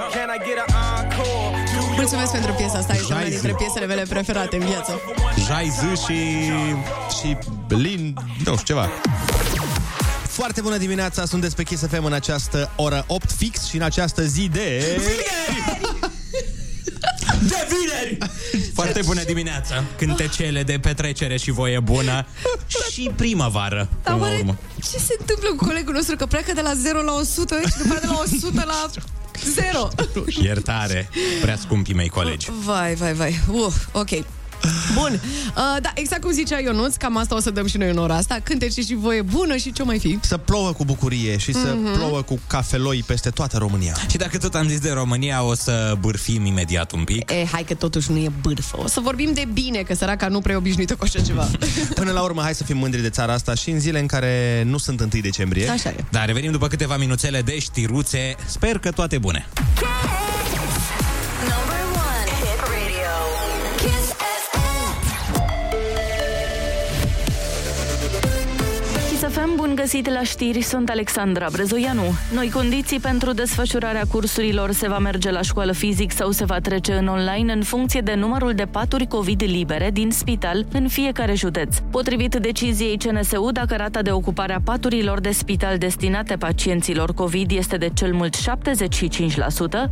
Mulțumesc 1.96 2.32
pentru 2.32 2.52
piesa 2.52 2.78
asta. 2.78 2.92
Este 2.92 3.12
una 3.12 3.20
Jai 3.20 3.30
dintre 3.30 3.48
zi. 3.48 3.54
piesele 3.54 3.86
mele 3.86 4.02
preferate 4.08 4.56
în 4.56 4.66
viață. 4.66 5.00
Jai 5.46 5.68
Z 5.68 5.98
și... 5.98 6.14
și 7.18 7.36
Lin... 7.68 8.14
nu 8.44 8.56
știu, 8.56 8.64
ceva. 8.64 8.88
Foarte 10.28 10.60
bună 10.60 10.76
dimineața, 10.76 11.24
sunteți 11.24 11.56
pe 11.56 11.62
Kiss 11.62 11.86
FM 11.86 12.04
în 12.04 12.12
această 12.12 12.70
oră 12.76 13.04
8 13.06 13.32
fix 13.32 13.66
și 13.66 13.76
în 13.76 13.82
această 13.82 14.22
zi 14.22 14.48
de... 14.48 14.78
De 14.78 15.83
Foarte 18.84 19.02
bună 19.06 19.22
dimineața! 19.24 19.84
Cântecele 19.98 20.62
de 20.62 20.78
petrecere 20.82 21.36
și 21.36 21.50
voie 21.50 21.80
bună 21.80 22.26
și 22.92 23.10
primăvară, 23.16 23.88
Dar 24.02 24.12
până 24.12 24.16
la 24.16 24.22
oare 24.22 24.36
urmă. 24.38 24.56
ce 24.90 24.98
se 24.98 25.16
întâmplă 25.18 25.48
cu 25.56 25.64
colegul 25.64 25.92
nostru? 25.94 26.16
Că 26.16 26.26
pleacă 26.26 26.52
de 26.54 26.60
la 26.60 26.72
0 26.74 27.02
la 27.02 27.12
100 27.12 27.54
și 27.60 27.72
după 27.82 27.94
aceea 27.94 28.00
de 28.00 28.06
la 28.06 28.18
100 28.18 28.64
la 28.66 28.90
0. 29.72 29.88
Iertare, 30.42 31.08
prea 31.40 31.56
scumpii 31.56 31.94
mei 31.94 32.08
colegi. 32.08 32.50
Vai, 32.64 32.94
vai, 32.94 33.12
vai. 33.12 33.40
Uf, 33.52 33.76
ok. 33.92 34.08
Bun. 34.94 35.20
Uh, 35.56 35.76
da, 35.82 35.90
exact 35.94 36.22
cum 36.22 36.32
zicea 36.32 36.60
Ionuț, 36.60 36.94
cam 36.96 37.16
asta 37.16 37.34
o 37.34 37.40
să 37.40 37.50
dăm 37.50 37.66
și 37.66 37.76
noi 37.76 37.90
în 37.90 37.96
ora 37.98 38.16
asta. 38.16 38.36
Cântece 38.42 38.80
și 38.80 38.94
voie 38.94 39.22
bună 39.22 39.56
și 39.56 39.72
ce 39.72 39.82
mai 39.82 39.98
fi. 39.98 40.18
Să 40.22 40.36
plouă 40.36 40.72
cu 40.72 40.84
bucurie 40.84 41.36
și 41.38 41.52
să 41.52 41.76
Mhm. 41.82 41.92
plouă 41.92 42.22
cu 42.22 42.38
cafeloi 42.46 43.04
peste 43.06 43.30
toată 43.30 43.56
România. 43.58 43.94
Și 44.10 44.16
dacă 44.16 44.38
tot 44.38 44.54
am 44.54 44.68
zis 44.68 44.78
de 44.78 44.90
România, 44.90 45.42
o 45.42 45.54
să 45.54 45.96
bârfim 46.00 46.44
imediat 46.44 46.92
un 46.92 47.04
pic. 47.04 47.30
E, 47.30 47.46
hai 47.52 47.62
că 47.64 47.74
totuși 47.74 48.10
nu 48.10 48.16
e 48.16 48.30
bârfă. 48.42 48.78
O 48.82 48.86
să 48.88 49.00
vorbim 49.00 49.30
de 49.34 49.48
bine, 49.52 49.78
că 49.78 49.94
săraca 49.94 50.28
nu 50.28 50.40
prea 50.40 50.54
e 50.54 50.58
obișnuită 50.58 50.94
cu 50.94 51.04
așa 51.04 51.20
ceva. 51.20 51.48
Până 51.94 52.10
la 52.12 52.22
urmă, 52.22 52.40
hai 52.42 52.54
să 52.54 52.64
fim 52.64 52.76
mândri 52.76 53.02
de 53.02 53.10
țara 53.10 53.32
asta 53.32 53.54
și 53.54 53.70
în 53.70 53.80
zile 53.80 53.98
în 54.00 54.06
care 54.06 54.62
nu 54.66 54.78
sunt 54.78 55.00
1 55.00 55.20
decembrie. 55.22 55.68
Așa 55.68 55.88
e. 55.88 55.96
Da, 56.10 56.24
revenim 56.24 56.50
după 56.50 56.68
câteva 56.68 56.96
minuțele 56.96 57.42
de 57.42 57.58
știruțe. 57.58 58.34
Sper 58.46 58.78
că 58.78 58.90
toate 58.90 59.18
bune. 59.18 59.46
Number 61.40 61.73
bun 69.74 69.82
găsit 69.82 70.10
la 70.10 70.22
știri, 70.22 70.60
sunt 70.60 70.90
Alexandra 70.90 71.48
Brezoianu. 71.52 72.02
Noi 72.34 72.50
condiții 72.50 73.00
pentru 73.00 73.32
desfășurarea 73.32 74.02
cursurilor 74.10 74.72
se 74.72 74.88
va 74.88 74.98
merge 74.98 75.30
la 75.30 75.42
școală 75.42 75.72
fizic 75.72 76.12
sau 76.12 76.30
se 76.30 76.44
va 76.44 76.58
trece 76.58 76.92
în 76.92 77.06
online 77.06 77.52
în 77.52 77.62
funcție 77.62 78.00
de 78.00 78.14
numărul 78.14 78.52
de 78.52 78.64
paturi 78.64 79.06
COVID 79.06 79.42
libere 79.46 79.90
din 79.90 80.10
spital 80.10 80.66
în 80.72 80.88
fiecare 80.88 81.34
județ. 81.34 81.76
Potrivit 81.90 82.34
deciziei 82.34 82.98
CNSU, 82.98 83.48
dacă 83.52 83.76
rata 83.76 84.02
de 84.02 84.10
ocupare 84.10 84.52
a 84.52 84.60
paturilor 84.60 85.20
de 85.20 85.30
spital 85.30 85.78
destinate 85.78 86.36
pacienților 86.36 87.14
COVID 87.14 87.50
este 87.50 87.76
de 87.76 87.90
cel 87.94 88.12
mult 88.12 88.36
75%, 88.36 88.40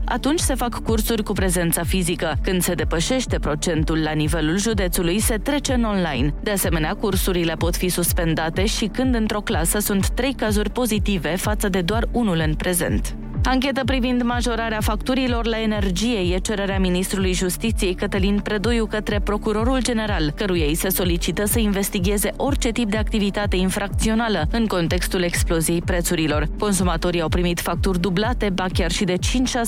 atunci 0.05 0.40
se 0.40 0.55
fac 0.55 0.83
cursuri 0.83 1.23
cu 1.23 1.33
prezența 1.33 1.85
fizică. 1.85 2.38
Când 2.42 2.62
se 2.62 2.75
depășește 2.75 3.38
procentul 3.38 4.03
la 4.03 4.12
nivelul 4.12 4.59
județului, 4.59 5.21
se 5.21 5.37
trece 5.37 5.73
în 5.73 5.85
online. 5.85 6.35
De 6.42 6.51
asemenea, 6.51 6.95
cursurile 6.95 7.55
pot 7.55 7.77
fi 7.77 7.88
suspendate 7.88 8.66
și 8.66 8.87
când 8.87 9.14
într-o 9.14 9.40
clasă 9.40 9.72
sunt 9.79 10.09
trei 10.09 10.35
cazuri 10.35 10.71
pozitive 10.71 11.37
față 11.37 11.69
de 11.69 11.81
doar 11.81 12.09
unul 12.13 12.43
în 12.47 12.55
prezent. 12.55 13.17
Anchetă 13.45 13.85
privind 13.85 14.23
majorarea 14.23 14.81
facturilor 14.81 15.47
la 15.47 15.61
energie 15.61 16.35
e 16.35 16.39
cererea 16.39 16.79
ministrului 16.79 17.33
Justiției 17.33 17.95
Cătălin 17.95 18.39
Predoiu 18.39 18.87
către 18.87 19.21
procurorul 19.21 19.83
general, 19.83 20.31
căruia 20.31 20.67
îi 20.67 20.75
se 20.75 20.89
solicită 20.89 21.45
să 21.45 21.59
investigheze 21.59 22.33
orice 22.37 22.71
tip 22.71 22.91
de 22.91 22.97
activitate 22.97 23.57
infracțională 23.57 24.43
în 24.51 24.67
contextul 24.67 25.23
exploziei 25.23 25.83
prețurilor. 25.83 26.49
Consumatorii 26.59 27.21
au 27.21 27.29
primit 27.29 27.61
facturi 27.61 28.01
dublate, 28.01 28.51
ba 28.51 28.67
chiar 28.73 28.91
și 28.91 29.05
de 29.05 29.15
5-6 29.15 29.19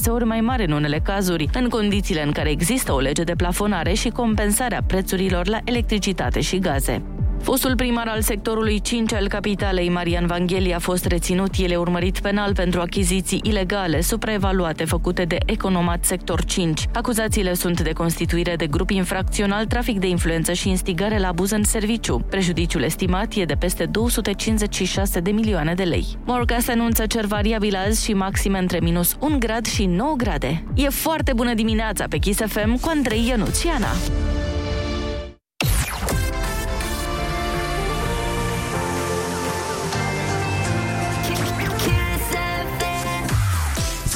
ori 0.09 0.25
mai 0.25 0.41
mari 0.41 0.65
în 0.65 0.73
unele 0.73 1.01
cazuri, 1.05 1.49
în 1.55 1.69
condițiile 1.69 2.23
în 2.23 2.33
care 2.33 2.51
există 2.51 2.93
o 2.93 3.01
lege 3.01 3.23
de 3.23 3.35
plafonare 3.37 3.93
și 3.93 4.09
compensarea 4.09 4.83
prețurilor 4.87 5.49
la 5.49 5.59
electricitate 5.65 6.41
și 6.41 6.59
gaze. 6.59 7.03
Fostul 7.45 7.77
primar 7.77 8.09
al 8.09 8.21
sectorului 8.21 8.81
5 8.81 9.13
al 9.13 9.29
capitalei, 9.29 9.89
Marian 9.89 10.27
Vangheli, 10.27 10.75
a 10.75 10.79
fost 10.79 11.05
reținut. 11.05 11.55
El 11.57 11.71
e 11.71 11.77
urmărit 11.77 12.19
penal 12.19 12.55
pentru 12.55 12.81
achiziții 12.81 13.41
ilegale, 13.43 13.63
supraevaluate 14.00 14.85
făcute 14.85 15.24
de 15.24 15.38
Economat 15.46 16.05
Sector 16.05 16.44
5. 16.44 16.87
Acuzațiile 16.92 17.55
sunt 17.55 17.81
de 17.81 17.92
constituire 17.92 18.57
de 18.57 18.66
grup 18.66 18.90
infracțional, 18.90 19.66
trafic 19.66 19.98
de 19.98 20.07
influență 20.07 20.53
și 20.53 20.68
instigare 20.68 21.18
la 21.18 21.29
abuz 21.29 21.50
în 21.50 21.64
serviciu. 21.64 22.18
Prejudiciul 22.31 22.83
estimat 22.83 23.35
e 23.35 23.44
de 23.44 23.55
peste 23.55 23.85
256 23.85 25.20
de 25.20 25.31
milioane 25.31 25.74
de 25.74 25.83
lei. 25.83 26.07
Morca 26.24 26.59
se 26.59 26.70
anunță 26.70 27.07
cer 27.07 27.24
variabil 27.24 27.77
azi 27.87 28.05
și 28.05 28.12
maxime 28.12 28.59
între 28.59 28.79
minus 28.81 29.16
1 29.20 29.38
grad 29.38 29.66
și 29.66 29.85
9 29.85 30.14
grade. 30.16 30.64
E 30.74 30.88
foarte 30.88 31.33
bună 31.33 31.55
dimineața 31.55 32.05
pe 32.09 32.16
Kiss 32.16 32.40
FM 32.46 32.81
cu 32.81 32.88
Andrei 32.94 33.27
Ionuțiana. 33.29 33.88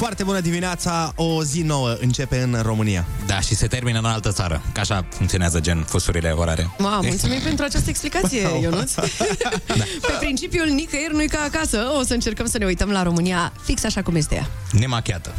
Foarte 0.09 0.27
bună 0.27 0.39
dimineața, 0.39 1.11
o 1.15 1.43
zi 1.43 1.61
nouă 1.61 1.97
începe 1.99 2.41
în 2.41 2.59
România. 2.61 3.05
Da, 3.25 3.39
și 3.39 3.55
se 3.55 3.67
termină 3.67 3.97
în 3.99 4.05
altă 4.05 4.31
țară. 4.31 4.61
Ca 4.71 4.81
așa 4.81 5.05
funcționează 5.09 5.59
gen 5.59 5.83
fusurile 5.83 6.29
orare. 6.29 6.69
Wow, 6.79 7.01
mulțumim 7.01 7.39
pentru 7.39 7.63
această 7.65 7.89
explicație, 7.89 8.47
Wow. 8.47 8.61
Ionuț. 8.63 8.93
Pe 8.93 10.13
principiul 10.19 10.67
nicăieri 10.67 11.13
nu-i 11.13 11.27
ca 11.27 11.39
acasă, 11.53 11.91
o 11.99 12.03
să 12.03 12.13
încercăm 12.13 12.45
să 12.45 12.57
ne 12.57 12.65
uităm 12.65 12.89
la 12.89 13.03
România 13.03 13.53
fix 13.63 13.83
așa 13.83 14.01
cum 14.01 14.15
este 14.15 14.35
ea. 14.35 14.47
Nemachiată. 14.71 15.33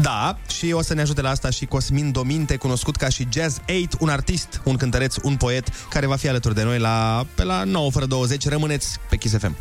Da, 0.00 0.38
și 0.58 0.72
o 0.72 0.82
să 0.82 0.94
ne 0.94 1.00
ajute 1.00 1.20
la 1.20 1.30
asta 1.30 1.50
și 1.50 1.66
Cosmin 1.66 2.12
Dominte, 2.12 2.56
cunoscut 2.56 2.96
ca 2.96 3.08
și 3.08 3.26
Jazz 3.32 3.60
8, 3.82 4.00
un 4.00 4.08
artist, 4.08 4.60
un 4.64 4.76
cântăreț, 4.76 5.14
un 5.22 5.36
poet, 5.36 5.68
care 5.90 6.06
va 6.06 6.16
fi 6.16 6.28
alături 6.28 6.54
de 6.54 6.62
noi 6.62 6.78
la, 6.78 7.26
pe 7.34 7.44
la 7.44 7.64
9 7.64 7.90
fără 7.90 8.06
20. 8.06 8.48
Rămâneți 8.48 8.98
pe 9.08 9.16
Kiss 9.16 9.36
FM. 9.38 9.56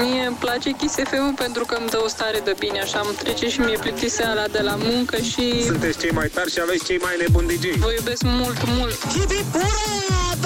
Mie 0.00 0.24
îmi 0.26 0.36
place 0.44 0.70
Kiss 0.70 0.94
FM 1.10 1.34
pentru 1.34 1.64
că 1.64 1.74
îmi 1.80 1.88
dă 1.88 1.98
o 2.04 2.08
stare 2.08 2.40
de 2.44 2.54
bine, 2.58 2.80
așa 2.80 3.00
îmi 3.04 3.16
trece 3.22 3.48
și 3.48 3.60
mie 3.60 3.78
plictiseala 3.84 4.44
de 4.56 4.60
la 4.68 4.74
muncă 4.88 5.16
și... 5.16 5.64
Sunteți 5.64 5.98
cei 5.98 6.10
mai 6.10 6.28
tari 6.34 6.50
și 6.50 6.58
aveți 6.62 6.84
cei 6.84 6.98
mai 7.06 7.14
nebuni 7.20 7.46
DJ. 7.46 7.64
Vă 7.78 7.92
iubesc 7.98 8.22
mult, 8.22 8.58
mult! 8.66 8.98
Hip 9.14 9.30
hip 9.36 9.54
ura 9.54 9.86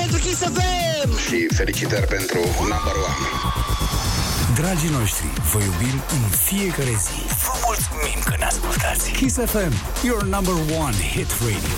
pentru 0.01 0.19
Kiss 0.25 0.41
FM! 0.55 1.11
Și 1.29 1.39
felicitări 1.55 2.07
pentru 2.07 2.41
number 2.75 2.97
one. 3.11 3.27
Dragii 4.61 4.93
noștri, 4.99 5.27
vă 5.53 5.59
iubim 5.69 5.97
în 6.17 6.25
fiecare 6.49 6.95
zi. 7.07 7.19
Vă 7.45 7.55
mulțumim 7.67 8.19
că 8.25 8.35
ne 8.39 8.45
ascultați. 8.45 9.11
Kiss 9.11 9.37
FM, 9.53 9.73
your 10.03 10.23
number 10.23 10.55
one 10.85 10.97
hit 11.15 11.31
radio. 11.41 11.77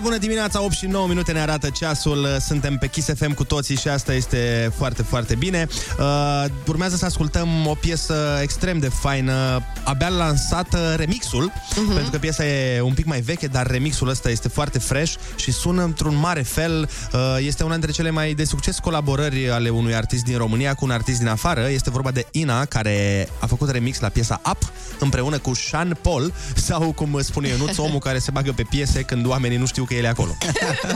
Foarte 0.00 0.18
bună 0.18 0.30
dimineața, 0.32 0.62
8 0.64 0.72
și 0.72 0.86
9 0.86 1.06
minute 1.06 1.32
ne 1.32 1.40
arată 1.40 1.70
ceasul. 1.70 2.26
Suntem 2.46 2.76
pe 2.76 2.86
Kiss 2.86 3.08
FM 3.16 3.34
cu 3.34 3.44
toții 3.44 3.76
și 3.76 3.88
asta 3.88 4.14
este 4.14 4.72
foarte, 4.76 5.02
foarte 5.02 5.34
bine. 5.34 5.66
Uh, 5.98 6.44
urmează 6.66 6.96
să 6.96 7.04
ascultăm 7.04 7.66
o 7.66 7.74
piesă 7.74 8.38
extrem 8.42 8.78
de 8.78 8.88
faină, 8.88 9.62
abia 9.84 10.08
lansată 10.08 10.94
remixul, 10.96 11.52
uh-huh. 11.52 11.94
pentru 11.94 12.10
că 12.10 12.18
piesa 12.18 12.46
e 12.46 12.80
un 12.80 12.92
pic 12.92 13.04
mai 13.04 13.20
veche, 13.20 13.46
dar 13.46 13.66
remixul 13.66 14.08
ăsta 14.08 14.30
este 14.30 14.48
foarte 14.48 14.78
fresh 14.78 15.14
și 15.36 15.52
sună 15.52 15.82
într-un 15.82 16.16
mare 16.16 16.42
fel. 16.42 16.88
Uh, 17.12 17.20
este 17.38 17.62
una 17.62 17.72
dintre 17.72 17.90
cele 17.90 18.10
mai 18.10 18.34
de 18.34 18.44
succes 18.44 18.78
colaborări 18.78 19.50
ale 19.50 19.68
unui 19.68 19.94
artist 19.94 20.24
din 20.24 20.36
România 20.36 20.74
cu 20.74 20.84
un 20.84 20.90
artist 20.90 21.18
din 21.18 21.28
afară. 21.28 21.68
Este 21.70 21.90
vorba 21.90 22.10
de 22.10 22.26
Ina, 22.30 22.64
care 22.64 23.28
a 23.40 23.46
făcut 23.46 23.70
remix 23.70 24.00
la 24.00 24.08
piesa 24.08 24.40
Up 24.50 24.72
împreună 24.98 25.38
cu 25.38 25.54
Sean 25.54 25.98
Paul, 26.02 26.32
sau 26.68 26.92
cum 26.92 27.20
spune 27.20 27.48
Ionuț, 27.48 27.76
omul 27.76 27.98
care 27.98 28.18
se 28.18 28.30
bagă 28.30 28.52
pe 28.52 28.62
piese 28.62 29.02
când 29.02 29.26
oamenii 29.26 29.56
nu 29.56 29.66
știu 29.66 29.84
că 29.90 29.96
el 29.96 30.04
e 30.04 30.08
acolo. 30.08 30.36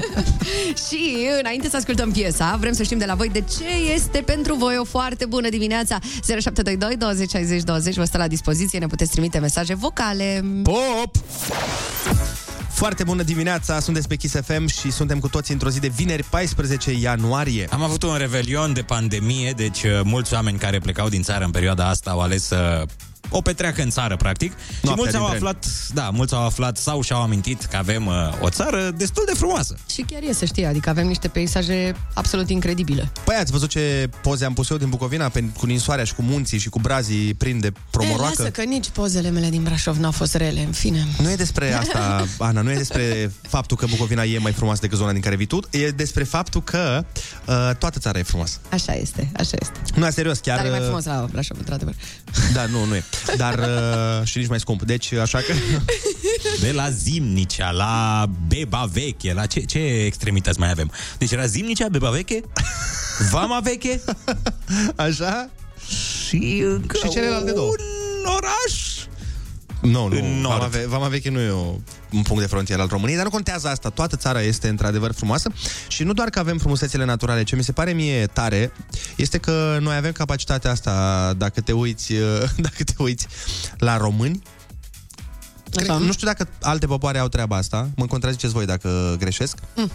Și 0.88 1.16
înainte 1.40 1.68
să 1.68 1.76
ascultăm 1.76 2.10
piesa, 2.12 2.56
vrem 2.60 2.72
să 2.72 2.82
știm 2.82 2.98
de 2.98 3.04
la 3.04 3.14
voi 3.14 3.28
de 3.28 3.40
ce 3.58 3.92
este 3.94 4.18
pentru 4.18 4.54
voi 4.54 4.76
o 4.78 4.84
foarte 4.84 5.26
bună 5.26 5.48
dimineața. 5.48 5.98
0722 6.00 6.96
20 6.96 7.30
60 7.30 7.62
20 7.62 7.96
vă 7.96 8.04
stă 8.04 8.18
la 8.18 8.28
dispoziție, 8.28 8.78
ne 8.78 8.86
puteți 8.86 9.10
trimite 9.10 9.38
mesaje 9.38 9.74
vocale. 9.74 10.44
Pop! 10.62 11.16
Foarte 12.70 13.04
bună 13.04 13.22
dimineața, 13.22 13.80
sunteți 13.80 14.08
pe 14.08 14.16
Kiss 14.16 14.34
FM 14.44 14.66
și 14.66 14.90
suntem 14.90 15.18
cu 15.18 15.28
toții 15.28 15.52
într-o 15.52 15.70
zi 15.70 15.80
de 15.80 15.88
vineri 15.88 16.22
14 16.22 16.92
ianuarie. 16.92 17.66
Am 17.70 17.82
avut 17.82 18.02
un 18.02 18.16
revelion 18.16 18.72
de 18.72 18.82
pandemie, 18.82 19.52
deci 19.56 19.82
uh, 19.82 20.00
mulți 20.04 20.34
oameni 20.34 20.58
care 20.58 20.78
plecau 20.78 21.08
din 21.08 21.22
țară 21.22 21.44
în 21.44 21.50
perioada 21.50 21.88
asta 21.88 22.10
au 22.10 22.20
ales 22.20 22.44
să 22.44 22.84
o 23.28 23.40
petreacă 23.40 23.82
în 23.82 23.90
țară, 23.90 24.16
practic. 24.16 24.50
și 24.52 24.56
Noaptea 24.82 24.94
mulți 24.96 25.12
din 25.12 25.20
au 25.20 25.26
tren. 25.28 25.36
aflat, 25.36 25.66
da, 25.94 26.10
mulți 26.10 26.34
au 26.34 26.44
aflat 26.44 26.76
sau 26.76 27.02
și-au 27.02 27.22
amintit 27.22 27.64
că 27.64 27.76
avem 27.76 28.06
uh, 28.06 28.14
o 28.40 28.48
țară 28.48 28.90
destul 28.96 29.22
de 29.26 29.32
frumoasă. 29.36 29.76
Și 29.92 30.02
chiar 30.02 30.22
e 30.22 30.32
să 30.32 30.44
știi, 30.44 30.64
adică 30.66 30.90
avem 30.90 31.06
niște 31.06 31.28
peisaje 31.28 31.96
absolut 32.14 32.50
incredibile. 32.50 33.10
Păi 33.24 33.34
ați 33.36 33.52
văzut 33.52 33.68
ce 33.68 34.10
poze 34.22 34.44
am 34.44 34.52
pus 34.52 34.70
eu 34.70 34.76
din 34.76 34.88
Bucovina 34.88 35.28
pe, 35.28 35.44
cu 35.58 35.66
ninsoarea 35.66 36.04
și 36.04 36.14
cu 36.14 36.22
munții 36.22 36.58
și 36.58 36.68
cu 36.68 36.78
brazii 36.80 37.34
prin 37.34 37.60
de 37.60 37.66
E, 37.66 37.80
promoroacă? 37.90 38.34
lasă 38.38 38.50
că 38.50 38.62
nici 38.62 38.88
pozele 38.88 39.30
mele 39.30 39.48
din 39.48 39.62
Brașov 39.62 39.96
n-au 39.96 40.10
fost 40.10 40.34
rele, 40.34 40.60
în 40.60 40.72
fine. 40.72 41.06
Nu 41.22 41.30
e 41.30 41.34
despre 41.34 41.72
asta, 41.72 42.24
Ana, 42.38 42.60
nu 42.60 42.70
e 42.70 42.76
despre 42.76 43.32
faptul 43.48 43.76
că 43.76 43.86
Bucovina 43.90 44.24
e 44.24 44.38
mai 44.38 44.52
frumoasă 44.52 44.80
decât 44.80 44.98
zona 44.98 45.12
din 45.12 45.20
care 45.20 45.36
vii 45.36 45.46
tu, 45.46 45.60
e 45.70 45.88
despre 45.88 46.24
faptul 46.24 46.62
că 46.62 47.04
uh, 47.46 47.70
toată 47.78 47.98
țara 47.98 48.18
e 48.18 48.22
frumoasă. 48.22 48.56
Așa 48.70 48.92
este, 48.94 49.30
așa 49.36 49.56
este. 49.60 49.72
Nu, 49.94 50.10
serios, 50.10 50.38
chiar... 50.38 50.56
Dar 50.56 50.66
e 50.66 50.68
mai 50.68 50.78
uh, 50.78 50.84
frumos 50.84 51.04
la 51.04 51.26
Brașov, 51.32 51.56
într-adevăr. 51.58 51.94
Da, 52.52 52.66
nu, 52.66 52.84
nu 52.84 52.94
e. 52.94 53.04
Dar 53.36 53.58
uh, 53.58 54.26
și 54.26 54.38
nici 54.38 54.48
mai 54.48 54.60
scump. 54.60 54.82
Deci, 54.82 55.12
așa 55.12 55.38
că... 55.38 55.52
De 56.60 56.72
la 56.72 56.90
Zimnicea, 56.90 57.70
la 57.70 58.24
Beba 58.48 58.88
Veche, 58.92 59.32
la 59.32 59.46
ce, 59.46 59.60
ce 59.60 59.78
extremități 59.78 60.58
mai 60.58 60.70
avem? 60.70 60.90
Deci 61.18 61.30
era 61.30 61.46
Zimnicea, 61.46 61.88
Beba 61.88 62.10
Veche, 62.10 62.40
Vama 63.30 63.60
Veche, 63.60 64.00
așa, 64.96 65.50
și 66.26 66.62
încă 66.64 66.96
și 67.02 67.08
celelalte 67.08 67.52
două. 67.52 67.68
un 67.68 68.26
oraș 68.36 69.04
Nu, 69.84 70.08
nu, 70.08 70.16
În 70.16 70.40
nord. 70.40 70.56
Vama, 70.58 70.66
Ve- 70.66 70.86
Vama 70.88 71.08
Veche 71.08 71.30
nu 71.30 71.40
e 71.40 71.50
o, 71.50 71.74
un 72.12 72.22
punct 72.22 72.40
de 72.40 72.46
frontieră 72.48 72.82
al 72.82 72.88
României, 72.88 73.16
dar 73.16 73.24
nu 73.24 73.30
contează 73.30 73.68
asta. 73.68 73.88
Toată 73.90 74.16
țara 74.16 74.40
este 74.40 74.68
într-adevăr 74.68 75.12
frumoasă 75.12 75.50
și 75.88 76.02
nu 76.02 76.12
doar 76.12 76.30
că 76.30 76.38
avem 76.38 76.58
frumusețele 76.58 77.04
naturale. 77.04 77.42
Ce 77.42 77.56
mi 77.56 77.62
se 77.64 77.72
pare 77.72 77.92
mie 77.92 78.26
tare 78.26 78.72
este 79.16 79.38
că 79.38 79.78
noi 79.80 79.96
avem 79.96 80.12
capacitatea 80.12 80.70
asta, 80.70 81.32
dacă 81.36 81.60
te 81.60 81.72
uiți, 81.72 82.12
dacă 82.66 82.84
te 82.84 82.92
uiți 82.96 83.26
la 83.78 83.96
români, 83.96 84.42
Cred, 85.70 85.88
nu 85.88 86.12
știu 86.12 86.26
dacă 86.26 86.48
alte 86.60 86.86
popoare 86.86 87.18
au 87.18 87.28
treaba 87.28 87.56
asta, 87.56 87.88
mă 87.96 88.06
contraziceți 88.06 88.52
voi 88.52 88.66
dacă 88.66 89.16
greșesc, 89.18 89.58
Mm. 89.76 89.90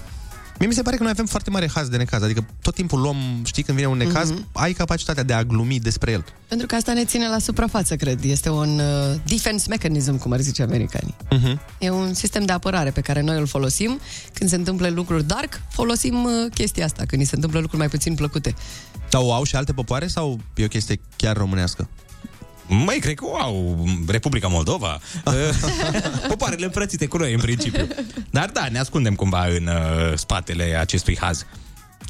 Mie 0.59 0.67
mi 0.67 0.73
se 0.73 0.81
pare 0.81 0.95
că 0.95 1.01
noi 1.03 1.11
avem 1.11 1.25
foarte 1.25 1.49
mare 1.49 1.69
haz 1.73 1.87
de 1.87 1.97
necaz. 1.97 2.21
Adică 2.23 2.45
tot 2.61 2.75
timpul 2.75 2.99
luăm, 3.01 3.15
știi, 3.43 3.63
când 3.63 3.77
vine 3.77 3.89
un 3.89 3.97
necaz, 3.97 4.29
Mhm. 4.29 4.47
ai 4.51 4.73
capacitatea 4.73 5.23
de 5.23 5.33
a 5.33 5.43
glumi 5.43 5.79
despre 5.79 6.11
el. 6.11 6.25
Pentru 6.47 6.67
că 6.67 6.75
asta 6.75 6.93
ne 6.93 7.05
ține 7.05 7.27
la 7.27 7.39
suprafață, 7.39 7.95
cred. 7.95 8.23
Este 8.23 8.49
un 8.49 8.79
uh, 8.79 9.15
defense 9.25 9.65
mechanism, 9.69 10.17
cum 10.17 10.31
ar 10.31 10.39
zice 10.39 10.61
americanii. 10.61 11.15
Uh-huh. 11.35 11.59
E 11.79 11.89
un 11.89 12.13
sistem 12.13 12.45
de 12.45 12.51
apărare 12.51 12.89
pe 12.91 13.01
care 13.01 13.21
noi 13.21 13.37
îl 13.37 13.47
folosim. 13.47 13.99
Când 14.33 14.49
se 14.49 14.55
întâmplă 14.55 14.87
lucruri 14.89 15.23
dark, 15.27 15.61
folosim 15.69 16.23
uh, 16.23 16.31
chestia 16.53 16.85
asta. 16.85 17.03
Când 17.07 17.21
ni 17.21 17.27
se 17.27 17.35
întâmplă 17.35 17.59
lucruri 17.59 17.79
mai 17.81 17.89
puțin 17.89 18.15
plăcute. 18.15 18.53
Dar 19.09 19.21
o 19.21 19.33
au 19.33 19.43
și 19.43 19.55
alte 19.55 19.73
popoare 19.73 20.07
sau 20.07 20.39
e 20.55 20.63
o 20.63 20.67
chestie 20.67 20.99
chiar 21.15 21.37
românească? 21.37 21.89
Măi, 22.69 22.99
cred 22.99 23.15
că 23.15 23.25
au 23.39 23.88
Republica 24.08 24.47
Moldova. 24.47 24.99
Popoarele 26.27 26.65
împrățite 26.65 27.05
cu 27.05 27.17
noi, 27.17 27.34
în 27.34 27.39
principiu. 27.39 27.88
Dar 28.29 28.49
da, 28.49 28.67
ne 28.71 28.79
ascundem 28.79 29.15
cumva 29.15 29.45
în 29.45 29.67
uh, 29.67 30.17
spatele 30.17 30.77
acestui 30.79 31.17
haz. 31.19 31.45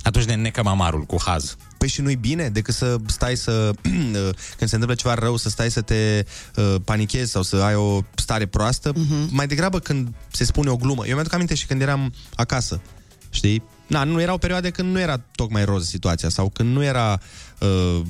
Atunci 0.03 0.25
ne 0.25 0.35
necăm 0.35 0.67
amarul 0.67 1.03
cu 1.03 1.17
haz. 1.25 1.55
Păi 1.77 1.87
și 1.87 2.01
nu-i 2.01 2.15
bine 2.15 2.49
decât 2.49 2.73
să 2.73 2.95
stai 3.05 3.35
să, 3.35 3.71
când 4.57 4.69
se 4.69 4.75
întâmplă 4.75 4.95
ceva 4.95 5.13
rău, 5.13 5.37
să 5.37 5.49
stai 5.49 5.71
să 5.71 5.81
te 5.81 6.25
uh, 6.55 6.75
panichezi 6.85 7.31
sau 7.31 7.41
să 7.41 7.55
ai 7.55 7.75
o 7.75 7.99
stare 8.15 8.45
proastă, 8.45 8.91
uh-huh. 8.93 9.29
mai 9.29 9.47
degrabă 9.47 9.79
când 9.79 10.07
se 10.31 10.43
spune 10.43 10.69
o 10.69 10.75
glumă. 10.75 11.07
Eu 11.07 11.13
mi-aduc 11.13 11.33
aminte 11.33 11.55
și 11.55 11.65
când 11.65 11.81
eram 11.81 12.13
acasă, 12.35 12.81
știi? 13.29 13.63
Na, 13.87 14.03
nu 14.03 14.21
erau 14.21 14.37
perioade 14.37 14.69
când 14.69 14.91
nu 14.91 14.99
era 14.99 15.17
tocmai 15.17 15.65
roz 15.65 15.87
situația 15.87 16.29
sau 16.29 16.49
când 16.49 16.73
nu 16.73 16.83
era 16.83 17.19
uh, 17.59 18.01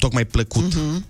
tocmai 0.00 0.24
plăcut. 0.24 0.74
Uh-huh. 0.74 1.02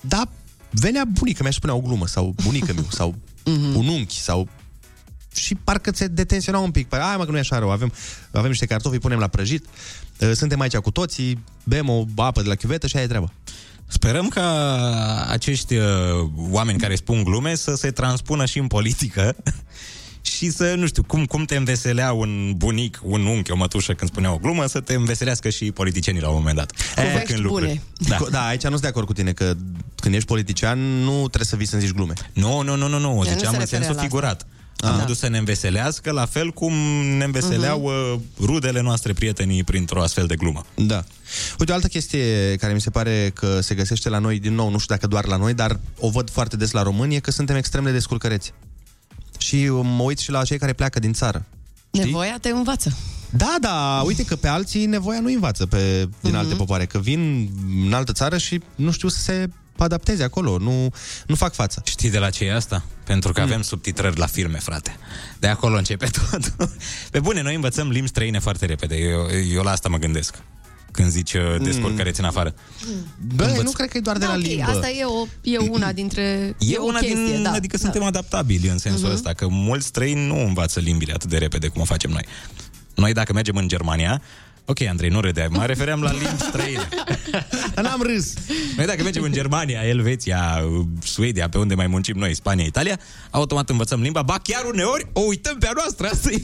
Da, 0.00 0.28
venea 0.70 1.04
bunica 1.04 1.42
mea 1.42 1.50
și 1.50 1.56
spunea 1.56 1.74
o 1.74 1.80
glumă 1.80 2.06
sau 2.06 2.34
bunica 2.42 2.72
meu 2.72 2.86
sau 2.90 3.14
uh-huh. 3.50 3.74
un 3.74 3.88
unchi 3.88 4.20
sau 4.20 4.48
și 5.34 5.54
parcă 5.54 5.90
se 5.94 6.06
detensiona 6.06 6.58
un 6.58 6.70
pic. 6.70 6.88
Păi, 6.88 6.98
hai 6.98 7.16
mă 7.16 7.24
că 7.24 7.30
nu 7.30 7.36
e 7.36 7.40
așa 7.40 7.58
rău, 7.58 7.70
avem, 7.70 7.92
avem 8.30 8.50
niște 8.50 8.66
cartofi, 8.66 8.94
îi 8.94 9.00
punem 9.00 9.18
la 9.18 9.28
prăjit, 9.28 9.64
uh, 10.20 10.30
suntem 10.32 10.60
aici 10.60 10.76
cu 10.76 10.90
toții, 10.90 11.44
bem 11.64 11.88
o 11.88 12.04
apă 12.16 12.42
de 12.42 12.48
la 12.48 12.54
chiuvetă 12.54 12.86
și 12.86 12.96
aia 12.96 13.04
e 13.04 13.08
treaba. 13.08 13.32
Sperăm 13.86 14.28
ca 14.28 15.26
acești 15.28 15.76
uh, 15.76 15.84
oameni 16.50 16.78
care 16.78 16.94
spun 16.94 17.24
glume 17.24 17.54
să 17.54 17.74
se 17.74 17.90
transpună 17.90 18.44
și 18.44 18.58
în 18.58 18.66
politică 18.66 19.36
și 20.24 20.50
să, 20.50 20.74
nu 20.76 20.86
știu, 20.86 21.02
cum, 21.02 21.24
cum 21.24 21.44
te 21.44 21.56
înveselea 21.56 22.12
un 22.12 22.52
bunic, 22.56 23.00
un 23.02 23.26
unchi, 23.26 23.50
o 23.50 23.56
mătușă 23.56 23.92
când 23.92 24.10
spunea 24.10 24.32
o 24.32 24.36
glumă, 24.38 24.66
să 24.66 24.80
te 24.80 24.94
înveselească 24.94 25.48
și 25.50 25.72
politicienii 25.72 26.20
la 26.20 26.28
un 26.28 26.34
moment 26.36 26.56
dat. 26.56 26.72
Făcând 27.18 27.38
lucruri. 27.40 27.80
Da. 27.98 28.18
da, 28.30 28.46
aici 28.46 28.62
nu 28.62 28.68
sunt 28.68 28.80
de 28.80 28.86
acord 28.88 29.06
cu 29.06 29.12
tine, 29.12 29.32
că 29.32 29.54
când 29.96 30.14
ești 30.14 30.26
politician 30.28 30.78
nu 30.78 31.18
trebuie 31.18 31.44
să 31.46 31.56
vii 31.56 31.66
să 31.66 31.78
zici 31.78 31.90
glume. 31.92 32.12
Nu, 32.32 32.62
nu, 32.62 32.76
nu, 32.76 32.88
nu, 32.88 32.98
nu. 32.98 33.08
Ea 33.08 33.14
nu 33.14 33.22
ziceam 33.22 33.38
se 33.38 33.46
în 33.46 33.58
referea 33.58 33.66
sensul 33.68 33.94
la 33.94 34.02
figurat. 34.02 34.32
asta. 34.32 34.88
Am 34.88 35.00
Ah. 35.00 35.06
dus 35.06 35.18
să 35.18 35.28
ne 35.28 35.38
înveselească, 35.38 36.10
la 36.10 36.26
fel 36.26 36.50
cum 36.50 36.72
ne 37.16 37.24
înveseleau 37.24 37.78
Mhm. 37.78 37.86
uh, 37.86 38.46
rudele 38.46 38.80
noastre, 38.80 39.12
prietenii, 39.12 39.64
printr-o 39.64 40.02
astfel 40.02 40.26
de 40.26 40.36
glumă. 40.36 40.66
Da. 40.74 41.04
Uite, 41.58 41.72
o 41.72 41.74
altă 41.74 41.86
chestie 41.86 42.56
care 42.56 42.72
mi 42.72 42.80
se 42.80 42.90
pare 42.90 43.30
că 43.34 43.60
se 43.60 43.74
găsește 43.74 44.08
la 44.08 44.18
noi, 44.18 44.38
din 44.38 44.54
nou, 44.54 44.70
nu 44.70 44.78
știu 44.78 44.94
dacă 44.94 45.06
doar 45.06 45.26
la 45.26 45.36
noi, 45.36 45.54
dar 45.54 45.80
o 45.98 46.10
văd 46.10 46.30
foarte 46.30 46.56
des 46.56 46.70
la 46.70 46.82
români, 46.82 47.14
e 47.14 47.18
că 47.20 47.30
suntem 47.30 47.56
extrem 47.56 47.84
de 47.84 47.90
descurcăreți. 47.92 48.52
Și 49.46 49.68
mă 49.68 50.02
uit 50.02 50.18
și 50.18 50.30
la 50.30 50.44
cei 50.44 50.58
care 50.58 50.72
pleacă 50.72 50.98
din 50.98 51.12
țară. 51.12 51.44
Nevoia 51.90 52.38
te 52.40 52.48
învață. 52.48 52.96
Da, 53.30 53.56
da, 53.60 54.02
uite 54.06 54.24
că 54.24 54.36
pe 54.36 54.48
alții 54.48 54.86
nevoia 54.86 55.20
nu 55.20 55.26
învață 55.32 55.66
pe, 55.66 56.08
din 56.20 56.30
Mhm. 56.30 56.34
alte 56.38 56.54
popoare, 56.54 56.86
că 56.86 56.98
vin 56.98 57.50
în 57.86 57.92
altă 57.92 58.12
țară 58.12 58.38
și 58.38 58.60
nu 58.74 58.90
știu 58.90 59.08
să 59.08 59.18
se 59.20 59.48
adapteze 59.78 60.22
acolo, 60.22 60.58
nu, 60.58 60.92
nu 61.26 61.34
fac 61.34 61.54
față. 61.54 61.82
Știi 61.84 62.10
de 62.10 62.18
la 62.18 62.30
ce 62.30 62.44
e 62.44 62.54
asta? 62.54 62.84
Pentru 63.04 63.32
că 63.32 63.40
avem 63.40 63.62
subtitrări 63.62 64.18
la 64.18 64.26
firme, 64.26 64.58
frate. 64.58 64.96
De 65.38 65.46
acolo 65.48 65.76
începe 65.76 66.06
tot. 66.30 66.52
Pe 67.10 67.20
bune, 67.20 67.42
noi 67.42 67.54
învățăm 67.54 67.88
limbi 67.88 68.08
străine 68.08 68.38
foarte 68.38 68.66
repede. 68.66 68.96
Eu, 68.96 69.26
eu 69.52 69.62
la 69.62 69.70
asta 69.70 69.88
mă 69.88 69.96
gândesc. 69.98 70.34
Când 70.94 71.10
zici 71.10 71.32
uh, 71.34 71.40
descurcăreți 71.62 72.20
în 72.20 72.26
afară. 72.26 72.54
Bă, 73.34 73.44
Învăț- 73.44 73.62
nu 73.62 73.70
cred 73.70 73.88
că 73.88 73.96
e 73.96 74.00
doar 74.00 74.18
de 74.18 74.24
la 74.26 74.32
ok, 74.34 74.40
limbă. 74.40 74.70
asta 74.70 74.90
e, 74.90 75.04
o, 75.04 75.26
e 75.42 75.58
una 75.58 75.92
dintre... 75.92 76.56
E 76.58 76.76
o 76.76 76.84
una 76.84 76.98
chestie, 76.98 77.32
din... 77.32 77.42
da. 77.42 77.50
Adică 77.50 77.76
suntem 77.76 78.02
adaptabili 78.02 78.68
în 78.68 78.78
sensul 78.78 79.04
Mhm. 79.06 79.14
ăsta, 79.14 79.32
că 79.32 79.46
mulți 79.48 79.86
străini 79.86 80.26
nu 80.26 80.38
învață 80.46 80.80
limbile 80.80 81.12
atât 81.12 81.30
de 81.30 81.38
repede 81.38 81.68
cum 81.68 81.80
o 81.80 81.84
facem 81.84 82.10
noi. 82.10 82.24
Noi 82.94 83.12
dacă 83.12 83.32
mergem 83.32 83.56
în 83.56 83.68
Germania, 83.68 84.22
Ok, 84.66 84.80
Andrei, 84.80 85.08
nu 85.10 85.20
râde. 85.20 85.48
Mă 85.50 85.64
refeream 85.66 86.02
la 86.02 86.10
limbi 86.10 86.36
străine. 86.48 86.88
Dar 87.74 87.84
n-am 87.84 88.02
râs. 88.02 88.32
Noi 88.76 88.86
dacă 88.86 89.02
mergem 89.02 89.22
în 89.22 89.32
Germania, 89.32 89.80
Elveția, 89.88 90.64
Suedia, 91.02 91.48
pe 91.48 91.58
unde 91.58 91.74
mai 91.74 91.86
muncim 91.86 92.16
noi, 92.18 92.34
Spania, 92.34 92.64
Italia, 92.64 92.98
automat 93.30 93.68
învățăm 93.70 94.00
limba, 94.00 94.22
ba 94.22 94.38
chiar 94.42 94.64
uneori 94.64 95.06
o 95.12 95.20
uităm 95.20 95.56
pe 95.58 95.66
a 95.66 95.70
noastră. 95.76 96.06
Asta 96.12 96.30
e. 96.30 96.40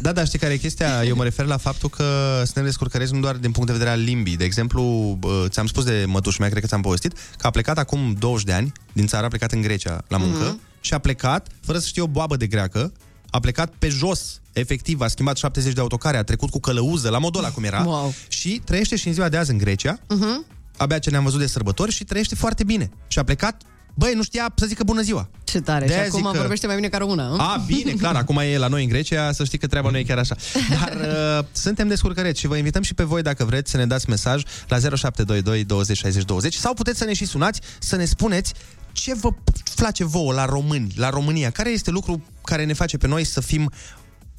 Da, 0.00 0.12
dar 0.12 0.26
știi 0.26 0.38
care 0.38 0.52
e 0.52 0.56
chestia? 0.56 1.04
Eu 1.04 1.16
mă 1.16 1.22
refer 1.22 1.46
la 1.46 1.56
faptul 1.56 1.88
că 1.88 2.04
suntem 2.44 2.64
descurcăreți 2.64 3.12
nu 3.12 3.20
doar 3.20 3.36
din 3.36 3.50
punct 3.50 3.66
de 3.66 3.72
vedere 3.72 3.90
al 3.90 4.00
limbii. 4.00 4.36
De 4.36 4.44
exemplu, 4.44 4.82
bă, 5.18 5.46
ți-am 5.48 5.66
spus 5.66 5.84
de 5.84 6.04
mătușa 6.06 6.36
mea, 6.40 6.48
cred 6.48 6.60
că 6.62 6.68
ți-am 6.68 6.80
povestit, 6.80 7.12
că 7.38 7.46
a 7.46 7.50
plecat 7.50 7.78
acum 7.78 8.16
20 8.18 8.44
de 8.46 8.52
ani 8.52 8.72
din 8.92 9.06
țară, 9.06 9.24
a 9.24 9.28
plecat 9.28 9.52
în 9.52 9.60
Grecia 9.62 10.04
la 10.08 10.16
muncă 10.16 10.44
Mhm. 10.44 10.60
și 10.80 10.94
a 10.94 10.98
plecat, 10.98 11.46
fără 11.64 11.78
să 11.78 11.86
știe 11.86 12.02
o 12.02 12.06
boabă 12.06 12.36
de 12.36 12.46
greacă, 12.46 12.92
a 13.30 13.40
plecat 13.40 13.72
pe 13.78 13.88
jos, 13.88 14.40
efectiv, 14.52 15.00
a 15.00 15.08
schimbat 15.08 15.36
70 15.36 15.72
de 15.72 15.80
autocare, 15.80 16.16
a 16.16 16.22
trecut 16.22 16.50
cu 16.50 16.60
călăuză, 16.60 17.08
la 17.08 17.18
modul 17.18 17.40
ăla 17.44 17.52
cum 17.52 17.64
era, 17.64 17.82
Wow. 17.86 18.14
și 18.28 18.60
trăiește 18.64 18.96
și 18.96 19.06
în 19.06 19.12
ziua 19.12 19.28
de 19.28 19.36
azi 19.36 19.50
în 19.50 19.58
Grecia, 19.58 19.98
Mhm. 20.08 20.46
abia 20.76 20.98
ce 20.98 21.10
ne-am 21.10 21.24
văzut 21.24 21.40
de 21.40 21.46
sărbători 21.46 21.92
și 21.92 22.04
trăiește 22.04 22.34
foarte 22.34 22.64
bine. 22.64 22.90
Și 23.06 23.18
a 23.18 23.22
plecat, 23.22 23.62
băi, 23.94 24.12
nu 24.14 24.22
știa 24.22 24.52
să 24.56 24.66
zică 24.66 24.84
bună 24.84 25.00
ziua. 25.02 25.28
Ce 25.44 25.60
tare. 25.60 25.86
De-aia 25.86 26.02
și 26.02 26.08
acum 26.08 26.20
zic 26.22 26.30
că- 26.32 26.38
vorbește 26.38 26.66
mai 26.66 26.74
bine 26.74 26.88
ca 26.88 26.98
română. 26.98 27.36
A, 27.38 27.62
bine, 27.66 27.92
clar, 27.92 28.14
acum 28.14 28.38
e 28.38 28.56
la 28.58 28.66
noi 28.68 28.82
în 28.82 28.88
Grecia, 28.88 29.32
să 29.32 29.44
știi 29.44 29.58
că 29.58 29.66
treaba 29.66 29.90
nu 29.90 29.96
e 29.98 30.02
chiar 30.02 30.18
așa. 30.18 30.36
Dar 30.80 30.96
uh, 31.40 31.44
suntem 31.52 31.88
descurcăreți 31.88 32.40
și 32.40 32.46
vă 32.46 32.56
invităm 32.56 32.82
și 32.82 32.94
pe 32.94 33.02
voi, 33.02 33.22
dacă 33.22 33.44
vreți, 33.44 33.70
să 33.70 33.76
ne 33.76 33.86
dați 33.86 34.08
mesaj 34.08 34.42
la 34.68 34.78
0722 34.78 35.64
20 35.64 35.96
60 35.96 36.24
20 36.24 36.54
sau 36.54 36.74
puteți 36.74 36.98
să 36.98 37.04
ne 37.04 37.12
și 37.12 37.24
sunați 37.24 37.60
să 37.78 37.96
ne 37.96 38.04
spuneți 38.04 38.52
ce 38.92 39.14
vă 39.14 39.28
place 39.76 40.04
vouă 40.04 40.32
la 40.32 40.44
români, 40.44 40.92
la 40.96 41.10
România. 41.10 41.50
Care 41.50 41.70
este 41.70 41.90
lucru 41.90 42.22
care 42.44 42.64
ne 42.64 42.72
face 42.72 42.96
pe 42.96 43.06
noi 43.06 43.24
să 43.24 43.40
fim 43.40 43.70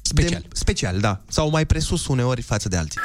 special, 0.06 0.40
de, 0.40 0.48
special 0.52 0.98
da, 0.98 1.20
sau 1.28 1.50
mai 1.50 1.66
presus 1.66 2.06
uneori 2.06 2.42
față 2.42 2.68
de 2.68 2.76
alții. 2.76 3.00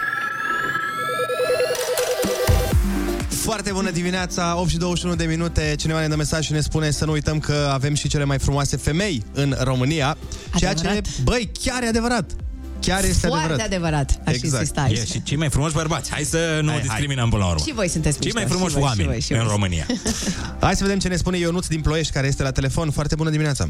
Foarte 3.27 3.71
bună 3.71 3.89
dimineața, 3.91 4.55
8 4.57 4.69
și 4.69 4.77
21 4.77 5.15
de 5.15 5.23
minute. 5.25 5.75
Cineva 5.77 5.99
ne 6.01 6.07
dă 6.07 6.15
mesaj 6.15 6.45
și 6.45 6.51
ne 6.51 6.59
spune 6.61 6.91
să 6.91 7.05
nu 7.05 7.11
uităm 7.11 7.39
că 7.39 7.69
avem 7.73 7.93
și 7.93 8.07
cele 8.07 8.23
mai 8.23 8.37
frumoase 8.39 8.77
femei 8.77 9.23
în 9.33 9.55
România. 9.59 10.17
Ceea 10.57 10.73
ce, 10.73 10.79
Adevărat. 10.87 11.19
băi, 11.23 11.51
chiar 11.63 11.83
e 11.83 11.87
adevărat. 11.87 12.31
Chiar 12.79 13.03
este 13.03 13.27
Foarte 13.27 13.43
adevărat. 13.45 13.65
adevărat. 13.65 14.19
Aș 14.25 14.33
Exact. 14.33 14.53
insista 14.61 14.81
aici. 14.81 14.97
E, 14.97 15.05
și 15.05 15.23
cei 15.23 15.37
mai 15.37 15.49
frumoși 15.49 15.73
bărbați. 15.73 16.11
Hai 16.11 16.23
să 16.23 16.59
nu 16.61 16.67
Hai, 16.69 16.77
hai. 16.77 16.87
discriminăm 16.87 17.29
până 17.29 17.43
la 17.43 17.49
urmă. 17.49 17.63
Și 17.67 17.73
voi 17.73 17.87
sunteți 17.87 18.19
Cei 18.19 18.31
mai 18.33 18.43
mișto, 18.43 18.57
frumoși 18.57 18.75
și 18.75 18.79
voi, 18.81 18.89
oameni 18.89 19.07
și 19.07 19.11
voi, 19.11 19.19
și 19.21 19.31
în 19.33 19.39
voi. 19.39 19.47
România. 19.51 19.85
Hai 20.61 20.75
să 20.75 20.83
vedem 20.83 20.99
ce 20.99 21.07
ne 21.07 21.15
spune 21.15 21.37
Ionuț 21.37 21.67
din 21.67 21.81
Ploiești, 21.81 22.13
care 22.13 22.27
este 22.27 22.43
la 22.43 22.51
telefon. 22.51 22.91
Foarte 22.91 23.15
bună 23.15 23.29
dimineața. 23.29 23.69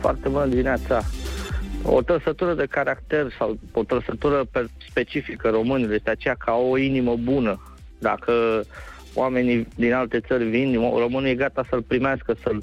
Foarte 0.00 0.28
bună 0.28 0.46
dimineața. 0.46 1.04
O 1.86 2.02
trăsătură 2.02 2.54
de 2.54 2.66
caracter 2.70 3.26
sau 3.38 3.58
o 3.72 3.82
trăsătură 3.82 4.44
pe- 4.50 4.68
specifică 4.88 5.48
românilor 5.48 5.92
este 5.92 6.10
aceea 6.10 6.34
ca 6.34 6.52
o 6.52 6.76
inimă 6.76 7.16
bună. 7.16 7.62
Dacă 7.98 8.64
oamenii 9.14 9.68
din 9.76 9.92
alte 9.92 10.20
țări 10.20 10.44
vin, 10.44 10.72
românul 10.72 11.28
e 11.28 11.34
gata 11.34 11.64
să-l 11.68 11.82
primească, 11.82 12.36
să-l 12.42 12.62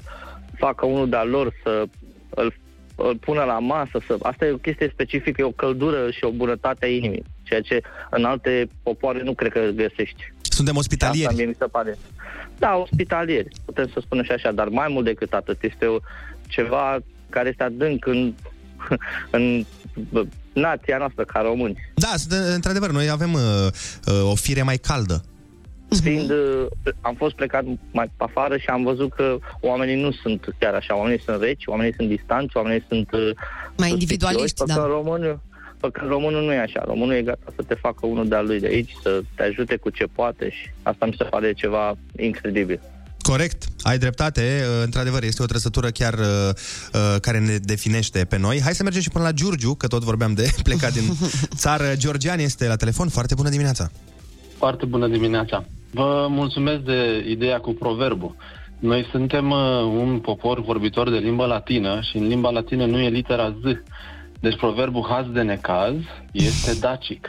facă 0.58 0.86
unul 0.86 1.08
de-al 1.08 1.28
lor, 1.28 1.52
să 1.62 1.84
îl, 2.30 2.54
îl 2.96 3.16
pună 3.16 3.44
la 3.44 3.58
masă. 3.58 4.00
Să... 4.06 4.16
Asta 4.22 4.46
e 4.46 4.50
o 4.50 4.56
chestie 4.56 4.90
specifică, 4.92 5.40
e 5.40 5.44
o 5.44 5.50
căldură 5.50 6.10
și 6.10 6.24
o 6.24 6.30
bunătate 6.30 6.84
a 6.84 6.88
inimii, 6.88 7.24
ceea 7.42 7.60
ce 7.60 7.80
în 8.10 8.24
alte 8.24 8.68
popoare 8.82 9.22
nu 9.22 9.34
cred 9.34 9.52
că 9.52 9.60
găsești. 9.60 10.32
Suntem 10.42 10.76
ospitalieri. 10.76 11.26
Asta 11.26 11.36
mie 11.36 11.46
mi 11.46 11.56
se 11.58 11.64
pare. 11.64 11.98
Da, 12.58 12.76
ospitalieri, 12.76 13.48
putem 13.64 13.88
să 13.92 14.00
spunem 14.00 14.24
și 14.24 14.32
așa, 14.32 14.52
dar 14.52 14.68
mai 14.68 14.86
mult 14.88 15.04
decât 15.04 15.32
atât. 15.32 15.62
Este 15.62 15.86
o, 15.86 15.96
ceva 16.48 16.98
care 17.30 17.48
este 17.48 17.62
adânc 17.62 18.06
în, 18.06 18.34
în 19.36 19.64
bă, 20.10 20.24
nația 20.52 20.98
noastră 20.98 21.24
ca 21.24 21.40
români. 21.40 21.76
Da, 21.94 22.12
sunt, 22.16 22.32
într-adevăr, 22.54 22.90
noi 22.90 23.10
avem 23.10 23.32
uh, 23.32 23.40
uh, 24.06 24.30
o 24.30 24.34
fire 24.34 24.62
mai 24.62 24.76
caldă. 24.76 25.22
Fiind, 26.02 26.30
uh, 26.30 26.66
am 27.00 27.14
fost 27.14 27.34
plecat 27.34 27.64
mai 27.92 28.06
pe 28.16 28.24
afară 28.24 28.56
și 28.56 28.66
am 28.66 28.82
văzut 28.82 29.12
că 29.12 29.38
oamenii 29.60 30.00
nu 30.00 30.12
sunt 30.12 30.54
chiar 30.58 30.74
așa. 30.74 30.96
Oamenii 30.96 31.20
sunt 31.20 31.40
reci, 31.40 31.66
oamenii 31.66 31.94
sunt 31.96 32.08
distanți, 32.08 32.56
oamenii 32.56 32.84
sunt... 32.88 33.12
uh, 33.12 33.20
Mai 33.20 33.88
suspicioși, 33.88 33.92
individualiști, 33.92 34.64
pe 34.64 34.64
da. 34.66 34.74
când 34.74 34.86
Românul, 34.86 35.40
pe 35.80 35.88
când 35.92 36.10
românul 36.10 36.42
nu 36.42 36.52
e 36.52 36.58
așa. 36.58 36.82
Românul 36.84 37.14
e 37.14 37.22
gata 37.22 37.52
să 37.56 37.62
te 37.66 37.74
facă 37.74 38.06
unul 38.06 38.28
de-al 38.28 38.46
lui 38.46 38.60
de 38.60 38.66
aici, 38.66 38.92
să 39.02 39.20
te 39.34 39.42
ajute 39.42 39.76
cu 39.76 39.90
ce 39.90 40.04
poate 40.04 40.50
și 40.50 40.70
asta 40.82 41.06
mi 41.06 41.14
se 41.18 41.24
pare 41.24 41.52
ceva 41.52 41.94
incredibil. 42.16 42.80
Corect, 43.22 43.64
ai 43.82 43.98
dreptate. 43.98 44.40
Uh, 44.40 44.82
Într-adevăr, 44.84 45.22
este 45.22 45.42
o 45.42 45.46
trăsătură 45.46 45.88
chiar 45.88 46.14
uh, 46.14 46.26
uh, 46.92 47.20
care 47.20 47.38
ne 47.38 47.56
definește 47.56 48.24
pe 48.24 48.38
noi. 48.38 48.60
Hai 48.60 48.74
să 48.74 48.82
mergem 48.82 49.02
și 49.02 49.10
până 49.10 49.24
la 49.24 49.32
Giurgiu, 49.32 49.74
că 49.74 49.86
tot 49.86 50.02
vorbeam 50.02 50.32
de 50.34 50.54
plecat 50.64 50.92
din 50.92 51.02
țară. 51.54 51.84
Georgian 51.96 52.38
este 52.38 52.66
la 52.66 52.76
telefon. 52.76 53.08
Foarte 53.08 53.34
bună 53.34 53.48
dimineața. 53.48 53.90
Foarte 54.56 54.84
bună 54.86 55.08
dimineața. 55.08 55.64
Vă 55.90 56.26
mulțumesc 56.30 56.80
de 56.80 57.24
ideea 57.28 57.58
cu 57.58 57.72
proverbul. 57.72 58.36
Noi 58.78 59.08
suntem 59.10 59.50
uh, 59.50 59.58
un 59.82 60.18
popor 60.18 60.62
vorbitor 60.62 61.10
de 61.10 61.16
limba 61.16 61.44
latină 61.44 62.00
și 62.10 62.16
în 62.16 62.26
limba 62.26 62.50
latină 62.50 62.86
nu 62.86 62.98
e 62.98 63.08
litera 63.08 63.56
Z. 63.60 63.64
Deci 64.40 64.56
proverbul 64.56 65.06
haz 65.08 65.26
de 65.32 65.42
necaz 65.42 65.94
este 66.32 66.74
dacic. 66.80 67.28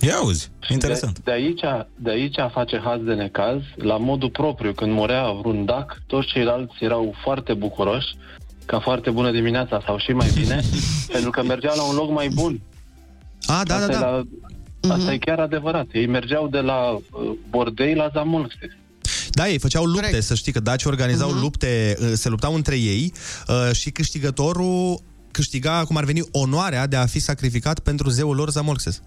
Ia 0.00 0.14
auzi, 0.14 0.50
interesant. 0.68 1.14
De, 1.14 1.20
de, 1.24 1.30
aici, 1.30 1.60
de 1.96 2.10
aici 2.10 2.36
face 2.52 2.80
haz 2.84 3.00
de 3.02 3.14
necaz, 3.14 3.60
la 3.74 3.96
modul 3.96 4.30
propriu, 4.30 4.72
când 4.72 4.92
murea 4.92 5.30
vreun 5.30 5.64
dac, 5.64 6.02
toți 6.06 6.26
ceilalți 6.26 6.74
erau 6.78 7.14
foarte 7.22 7.54
bucuroși, 7.54 8.16
ca 8.64 8.78
foarte 8.78 9.10
bună 9.10 9.30
dimineața 9.30 9.82
sau 9.86 9.98
și 9.98 10.12
mai 10.12 10.30
bine, 10.34 10.62
pentru 11.12 11.30
că 11.30 11.42
mergeau 11.42 11.76
la 11.76 11.82
un 11.82 11.94
loc 11.94 12.10
mai 12.10 12.28
bun. 12.28 12.60
A, 13.46 13.62
da, 13.64 13.74
Asta 13.74 13.86
da, 13.86 13.92
e 13.92 14.00
da. 14.00 14.24
La, 14.88 14.94
asta 14.94 15.12
e 15.12 15.18
chiar 15.18 15.38
adevărat. 15.38 15.86
Ei 15.92 16.06
mergeau 16.06 16.48
de 16.48 16.58
la 16.58 16.90
uh, 16.90 17.02
Bordei 17.50 17.94
la 17.94 18.10
Zamolxe. 18.12 18.78
Da, 19.30 19.48
ei 19.48 19.58
făceau 19.58 19.84
lupte, 19.84 20.00
Correct. 20.00 20.24
să 20.24 20.34
știi 20.34 20.52
că 20.52 20.60
dacii 20.60 20.90
organizau 20.90 21.30
uh-huh. 21.30 21.40
lupte, 21.40 21.96
uh, 22.00 22.12
se 22.14 22.28
luptau 22.28 22.54
între 22.54 22.76
ei 22.78 23.12
uh, 23.48 23.74
și 23.74 23.90
câștigătorul 23.90 25.00
câștiga, 25.30 25.84
cum 25.84 25.96
ar 25.96 26.04
veni, 26.04 26.22
onoarea 26.30 26.86
de 26.86 26.96
a 26.96 27.06
fi 27.06 27.18
sacrificat 27.18 27.78
pentru 27.78 28.08
zeul 28.08 28.36
lor 28.36 28.50
Zamolxes. 28.50 29.02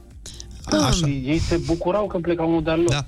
Așa. 0.78 1.08
Ei 1.08 1.38
se 1.38 1.58
bucurau 1.66 2.08
când 2.08 2.24
pleca 2.24 2.44
unul 2.44 2.64
de-al 2.64 2.80
lor. 2.80 2.90
Da. 2.90 3.06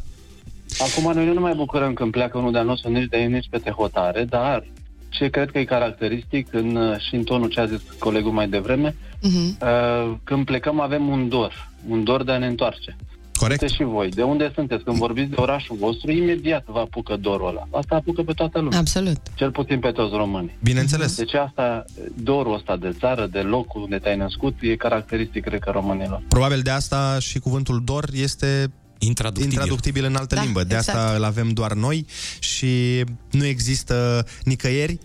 Acum 0.79 1.13
noi 1.13 1.25
nu 1.25 1.33
ne 1.33 1.39
mai 1.39 1.53
bucurăm 1.55 1.93
când 1.93 2.11
pleacă 2.11 2.37
unul 2.37 2.51
de-al 2.51 2.65
nostru 2.65 2.91
nici 2.91 3.09
de 3.09 3.17
ei, 3.17 3.27
nici 3.27 3.47
pe 3.49 3.57
tehotare, 3.57 4.23
dar 4.23 4.63
ce 5.09 5.29
cred 5.29 5.51
că 5.51 5.59
e 5.59 5.63
caracteristic 5.63 6.53
în, 6.53 6.75
uh, 6.75 6.99
și 6.99 7.15
în 7.15 7.23
tonul 7.23 7.49
ce 7.49 7.59
a 7.59 7.65
zis 7.65 7.79
colegul 7.99 8.31
mai 8.31 8.47
devreme, 8.49 8.95
Mhm. 9.21 9.57
uh, 9.61 10.13
când 10.23 10.45
plecăm 10.45 10.79
avem 10.79 11.07
un 11.07 11.29
dor, 11.29 11.69
un 11.89 12.03
dor 12.03 12.23
de 12.23 12.31
a 12.31 12.37
ne 12.37 12.47
întoarce. 12.47 12.95
Corect. 13.41 13.59
Sunteți 13.59 13.81
și 13.81 13.83
voi. 13.83 14.09
De 14.09 14.23
unde 14.23 14.51
sunteți? 14.55 14.83
Când 14.83 14.97
vorbiți 14.97 15.29
de 15.29 15.35
orașul 15.39 15.75
vostru, 15.79 16.11
imediat 16.11 16.63
vă 16.65 16.79
apucă 16.79 17.15
dorul 17.15 17.47
ăla. 17.47 17.67
Asta 17.71 17.95
apucă 17.95 18.21
pe 18.21 18.33
toată 18.33 18.59
lumea. 18.59 18.79
Absolut. 18.79 19.17
Cel 19.35 19.51
puțin 19.51 19.79
pe 19.79 19.91
toți 19.91 20.15
românii. 20.15 20.57
Bineînțeles. 20.63 21.15
Deci 21.15 21.33
asta, 21.33 21.85
dorul 22.15 22.53
ăsta 22.53 22.77
de 22.77 22.95
țară, 22.99 23.27
de 23.31 23.39
locul 23.39 23.81
unde 23.81 23.97
te-ai 23.97 24.17
născut, 24.17 24.55
e 24.61 24.75
caracteristic, 24.75 25.43
cred 25.43 25.59
că, 25.59 25.69
românilor. 25.71 26.23
Probabil 26.27 26.59
de 26.61 26.69
asta 26.69 27.17
și 27.19 27.39
cuvântul 27.39 27.81
dor 27.85 28.05
este 28.13 28.71
intraductibil, 28.99 29.51
intraductibil 29.51 30.03
în 30.05 30.15
altă 30.15 30.35
Da, 30.35 30.41
limbă. 30.41 30.63
De 30.63 30.75
asta 30.75 30.91
exact. 30.91 31.17
îl 31.17 31.23
avem 31.23 31.49
doar 31.49 31.73
noi 31.73 32.05
și 32.39 33.03
nu 33.31 33.45
există 33.45 34.25
nicăieri 34.43 34.99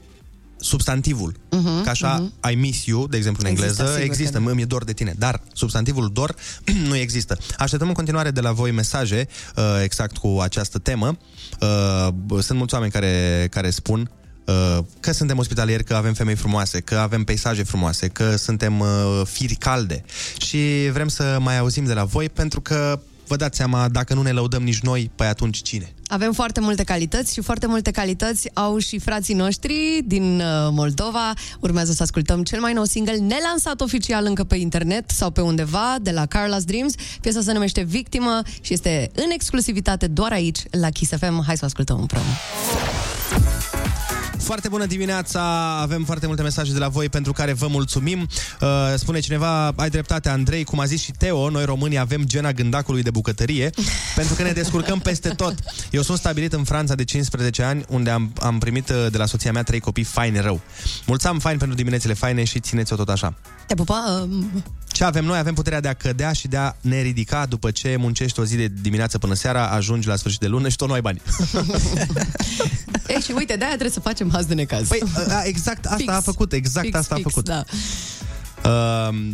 substantivul. 0.66 1.34
Mhm, 1.50 1.82
Ca 1.82 1.90
așa, 1.90 2.14
mhm. 2.14 2.50
I 2.50 2.54
miss 2.54 2.84
you, 2.84 3.06
de 3.06 3.16
exemplu, 3.16 3.42
în 3.44 3.50
Există, 3.50 3.70
engleză, 3.70 3.90
sigur 3.92 4.06
că 4.06 4.12
există, 4.12 4.38
da. 4.38 4.44
mă, 4.44 4.52
mi-e 4.52 4.64
dor 4.64 4.84
de 4.84 4.92
tine. 4.92 5.14
Dar 5.18 5.40
substantivul 5.52 6.10
dor 6.12 6.34
nu 6.88 6.96
există. 6.96 7.38
Așteptăm 7.58 7.88
în 7.88 7.94
continuare 7.94 8.30
de 8.30 8.40
la 8.40 8.52
voi 8.52 8.70
mesaje 8.70 9.28
uh, 9.56 9.64
exact 9.82 10.16
cu 10.16 10.38
această 10.42 10.78
temă. 10.78 11.16
Uh, 11.60 12.08
b- 12.12 12.40
sunt 12.40 12.58
mulți 12.58 12.74
oameni 12.74 12.92
care, 12.92 13.46
care 13.50 13.70
spun 13.70 14.10
uh, 14.44 14.78
că 15.00 15.12
suntem 15.12 15.38
ospitalieri, 15.38 15.84
că 15.84 15.94
avem 15.94 16.14
femei 16.14 16.34
frumoase, 16.34 16.80
că 16.80 16.96
avem 16.96 17.24
peisaje 17.24 17.62
frumoase, 17.62 18.08
că 18.08 18.36
suntem 18.36 18.80
uh, 18.80 18.86
firi 19.24 19.54
calde. 19.54 20.04
Și 20.36 20.90
vrem 20.92 21.08
să 21.08 21.36
mai 21.40 21.58
auzim 21.58 21.84
de 21.84 21.92
la 21.92 22.04
voi 22.04 22.28
pentru 22.28 22.60
că 22.60 23.00
vă 23.26 23.36
dați 23.36 23.56
seama, 23.56 23.88
dacă 23.88 24.14
nu 24.14 24.22
ne 24.22 24.30
lăudăm 24.30 24.62
nici 24.62 24.80
noi, 24.80 25.10
păi 25.14 25.26
atunci 25.26 25.62
cine? 25.62 25.94
Avem 26.06 26.32
foarte 26.32 26.60
multe 26.60 26.84
calități 26.84 27.32
și 27.32 27.40
foarte 27.40 27.66
multe 27.66 27.90
calități 27.90 28.50
au 28.54 28.78
și 28.78 28.98
frații 28.98 29.34
noștri 29.34 30.02
din 30.04 30.40
uh, 30.40 30.68
Moldova. 30.70 31.32
Urmează 31.60 31.92
să 31.92 32.02
ascultăm 32.02 32.42
cel 32.42 32.60
mai 32.60 32.72
nou 32.72 32.84
single 32.84 33.16
nelansat 33.16 33.80
oficial 33.80 34.24
încă 34.24 34.44
pe 34.44 34.56
internet 34.56 35.10
sau 35.10 35.30
pe 35.30 35.40
undeva 35.40 35.96
de 36.02 36.10
la 36.10 36.26
Carla's 36.26 36.64
Dreams. 36.64 36.94
Piesa 37.20 37.40
se 37.40 37.52
numește 37.52 37.82
Victimă 37.82 38.42
și 38.60 38.72
este 38.72 39.10
în 39.14 39.30
exclusivitate 39.30 40.06
doar 40.06 40.32
aici 40.32 40.62
la 40.70 40.90
Kiss 40.90 41.12
FM. 41.18 41.44
Hai 41.46 41.56
să 41.56 41.62
o 41.62 41.66
ascultăm 41.66 41.98
împreună. 42.00 42.30
Foarte 44.38 44.68
bună 44.68 44.86
dimineața, 44.86 45.42
avem 45.80 46.04
foarte 46.04 46.26
multe 46.26 46.42
mesaje 46.42 46.72
de 46.72 46.78
la 46.78 46.88
voi 46.88 47.08
pentru 47.08 47.32
care 47.32 47.52
vă 47.52 47.66
mulțumim. 47.66 48.28
Uh, 48.60 48.68
spune 48.96 49.20
cineva, 49.20 49.68
ai 49.68 49.90
dreptate 49.90 50.28
Andrei, 50.28 50.64
cum 50.64 50.80
a 50.80 50.84
zis 50.84 51.00
și 51.00 51.12
Teo, 51.12 51.50
noi 51.50 51.64
românii 51.64 51.98
avem 51.98 52.24
gena 52.24 52.52
gândacului 52.52 53.02
de 53.02 53.10
bucătărie 53.10 53.70
pentru 54.16 54.34
că 54.34 54.42
ne 54.42 54.52
descurcăm 54.52 54.98
peste 54.98 55.28
tot. 55.28 55.54
Eu 55.90 56.02
sunt 56.02 56.18
stabilit 56.18 56.52
în 56.52 56.64
Franța 56.64 56.94
de 56.94 57.04
15 57.04 57.62
ani 57.62 57.84
unde 57.88 58.10
am, 58.10 58.32
am 58.40 58.58
primit 58.58 58.88
uh, 58.88 59.06
de 59.10 59.18
la 59.18 59.26
soția 59.26 59.52
mea 59.52 59.62
trei 59.62 59.80
copii 59.80 60.04
faine 60.04 60.40
rău. 60.40 60.60
Mulți 61.06 61.26
am 61.26 61.38
fain 61.38 61.58
pentru 61.58 61.76
diminețile 61.76 62.12
faine 62.12 62.44
și 62.44 62.60
țineți-o 62.60 62.96
tot 62.96 63.08
așa. 63.08 63.34
Te 63.66 63.74
pupa? 63.74 64.26
Uh, 64.30 64.44
Ce 64.96 65.04
avem 65.04 65.24
noi? 65.24 65.38
Avem 65.38 65.54
puterea 65.54 65.80
de 65.80 65.88
a 65.88 65.92
cădea 65.92 66.32
și 66.32 66.48
de 66.48 66.56
a 66.56 66.74
ne 66.80 67.00
ridica 67.00 67.46
după 67.46 67.70
ce 67.70 67.96
muncești 67.96 68.40
o 68.40 68.44
zi 68.44 68.56
de 68.56 68.72
dimineață 68.80 69.18
până 69.18 69.34
seara, 69.34 69.68
ajungi 69.68 70.08
la 70.08 70.16
sfârșit 70.16 70.40
de 70.40 70.46
lună 70.46 70.68
și 70.68 70.76
tot 70.76 70.88
nu 70.88 70.94
ai 70.94 71.00
bani. 71.00 71.22
Ei, 73.08 73.20
și 73.20 73.32
uite, 73.34 73.56
de-aia 73.56 73.72
trebuie 73.72 73.90
să 73.90 74.00
facem 74.00 74.30
haz 74.32 74.46
de 74.46 74.54
necaz. 74.54 74.88
Păi, 74.88 75.02
a, 75.28 75.42
exact 75.44 75.84
asta 75.84 75.96
Fix. 75.96 76.12
a 76.12 76.20
făcut, 76.20 76.52
exact 76.52 76.86
Fix, 76.86 76.98
asta 76.98 77.14
a 77.14 77.16
fix, 77.16 77.28
făcut. 77.28 77.44
Da. 77.44 77.64
Uh, 78.64 79.32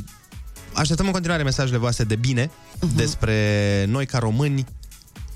așteptăm 0.73 1.07
în 1.07 1.13
continuare 1.13 1.43
mesajele 1.43 1.79
voastre 1.79 2.05
de 2.05 2.17
bine 2.17 2.47
uh-huh. 2.47 2.95
despre 2.95 3.37
noi 3.89 4.07
ca 4.07 4.19
români, 4.19 4.67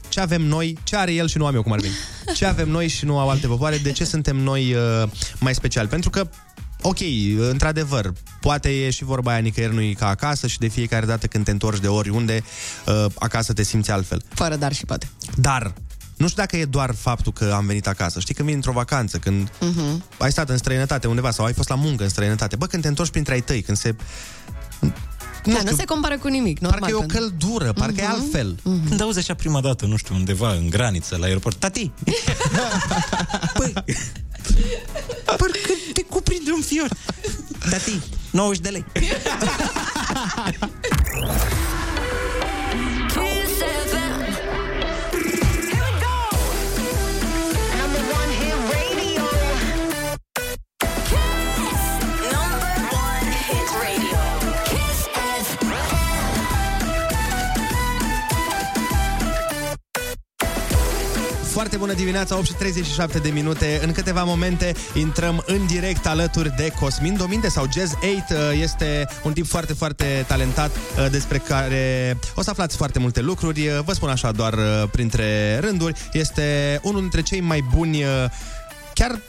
ce 0.09 0.20
avem 0.20 0.43
noi, 0.43 0.79
ce 0.85 0.97
are 0.97 1.12
el 1.12 1.29
și 1.29 1.39
nu 1.39 1.47
am 1.47 1.55
eu, 1.55 1.62
cum 1.62 1.72
ar 1.72 1.81
veni. 1.81 1.95
Ce 2.35 2.47
avem 2.47 2.68
noi 2.68 2.89
și 2.89 3.05
nu 3.05 3.18
au 3.18 3.29
alte 3.31 3.47
popoare, 3.47 3.77
de 3.77 3.93
ce 3.93 4.05
suntem 4.05 4.37
noi 4.37 4.74
uh, 4.74 5.09
mai 5.39 5.55
speciali. 5.55 5.89
Pentru 5.89 6.11
că 6.11 6.29
Ok, 6.83 6.99
într-adevăr, 7.51 8.12
poate 8.41 8.68
e 8.68 8.91
și 8.91 9.05
vorba 9.05 9.31
aia 9.31 9.39
nicăieri 9.41 9.74
nu 9.74 9.93
ca 9.99 10.09
acasă 10.09 10.47
și 10.47 10.59
de 10.59 10.68
fiecare 10.68 11.07
dată 11.07 11.27
când 11.27 11.45
te 11.45 11.51
întorci 11.51 11.81
de 11.81 11.89
oriunde, 11.89 12.43
uh, 12.87 13.05
acasă 13.18 13.53
te 13.53 13.62
simți 13.62 13.91
altfel. 13.91 14.22
Fără 14.29 14.57
dar 14.57 14.72
și 14.72 14.85
poate. 14.85 15.09
Dar, 15.35 15.72
nu 16.16 16.29
știu 16.29 16.43
dacă 16.43 16.57
e 16.57 16.64
doar 16.64 16.95
faptul 16.95 17.33
că 17.33 17.53
am 17.57 17.66
venit 17.66 17.87
acasă. 17.87 18.20
Știi, 18.20 18.35
când 18.35 18.47
vii 18.47 18.57
într-o 18.57 18.72
vacanță, 18.72 19.18
când 19.18 19.49
Uh-huh. 19.51 20.03
ai 20.18 20.31
stat 20.31 20.49
în 20.49 20.57
străinătate 20.57 21.07
undeva 21.07 21.31
sau 21.31 21.45
ai 21.45 21.53
fost 21.53 21.68
la 21.68 21.74
muncă 21.74 22.03
în 22.03 22.09
străinătate, 22.09 22.57
bă, 22.57 22.66
când 22.66 22.83
te 22.83 22.89
întorci 22.89 23.11
printre 23.11 23.33
ai 23.35 23.41
tăi, 23.41 23.62
când 23.62 23.77
se... 23.79 23.95
Nu, 25.45 25.53
da, 25.53 25.70
nu 25.70 25.77
se 25.77 25.85
compară 25.85 26.18
cu 26.18 26.29
nimic, 26.29 26.59
normal. 26.59 26.81
Parcă 26.81 26.95
e 26.97 26.99
o 26.99 27.07
pentru- 27.07 27.18
căldură, 27.18 27.72
parcă 27.72 28.01
e 28.01 28.03
Mhm. 28.03 28.12
altfel. 28.12 28.57
Când 28.89 29.01
auzi 29.01 29.18
așa 29.18 29.35
prima 29.35 29.61
dată, 29.61 29.87
nu 29.87 29.97
știu, 29.97 30.14
undeva 30.14 30.53
în 30.53 30.70
graniță, 30.70 31.16
la 31.16 31.24
aeroport, 31.27 31.57
tati! 31.59 31.91
Păi, 33.59 33.72
parcă 35.25 35.73
te 35.93 36.03
cuprinde 36.03 36.51
un 36.53 36.63
fior. 36.63 36.89
Tati, 37.71 38.01
90 38.31 38.63
de 38.63 38.69
lei. 38.69 38.85
Number 43.15 43.96
Foarte 61.57 61.77
bună 61.77 61.93
dimineața, 61.93 62.37
8 62.37 62.47
și 62.47 62.53
37 62.55 63.19
de 63.19 63.29
minute. 63.29 63.81
În 63.83 63.93
câteva 63.93 64.25
momente 64.25 64.75
intrăm 64.95 65.43
în 65.47 65.67
direct 65.67 66.07
alături 66.07 66.53
de 66.57 66.73
Cosmin 66.81 67.17
Dominte 67.17 67.49
sau 67.49 67.67
Jazz 67.73 67.93
8. 67.93 68.03
uh, 68.05 68.61
Este 68.61 69.09
un 69.23 69.33
tip 69.33 69.47
foarte, 69.47 69.73
foarte 69.73 70.25
talentat 70.27 70.71
uh, 70.71 71.11
despre 71.11 71.39
care 71.39 72.17
o 72.35 72.43
să 72.43 72.51
aflați 72.51 72.77
foarte 72.77 72.99
multe 72.99 73.21
lucruri. 73.21 73.69
Uh, 73.69 73.79
Vă 73.85 73.93
spun 73.93 74.09
așa 74.09 74.33
doar 74.33 74.53
uh, 74.53 74.89
printre 74.91 75.59
rânduri. 75.59 76.09
Este 76.13 76.79
unul 76.83 77.01
dintre 77.01 77.23
cei 77.23 77.41
mai 77.41 77.65
buni, 77.75 78.03
uh, 78.03 78.09
chiar 78.95 79.21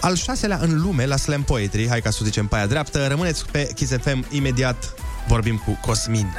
al 0.00 0.14
șaselea 0.16 0.58
în 0.62 0.82
lume 0.82 1.06
la 1.06 1.16
slam 1.16 1.42
poetry. 1.42 1.88
Hai 1.88 2.00
ca 2.00 2.10
să 2.10 2.18
o 2.22 2.24
zicem 2.24 2.46
pe 2.46 2.56
aia 2.56 2.66
dreaptă. 2.66 3.06
Rămâneți 3.06 3.44
pe 3.50 3.70
Kiss 3.74 3.92
FM 4.00 4.26
imediat. 4.30 4.94
Vorbim 5.28 5.62
cu 5.64 5.78
Cosmin. 5.80 6.32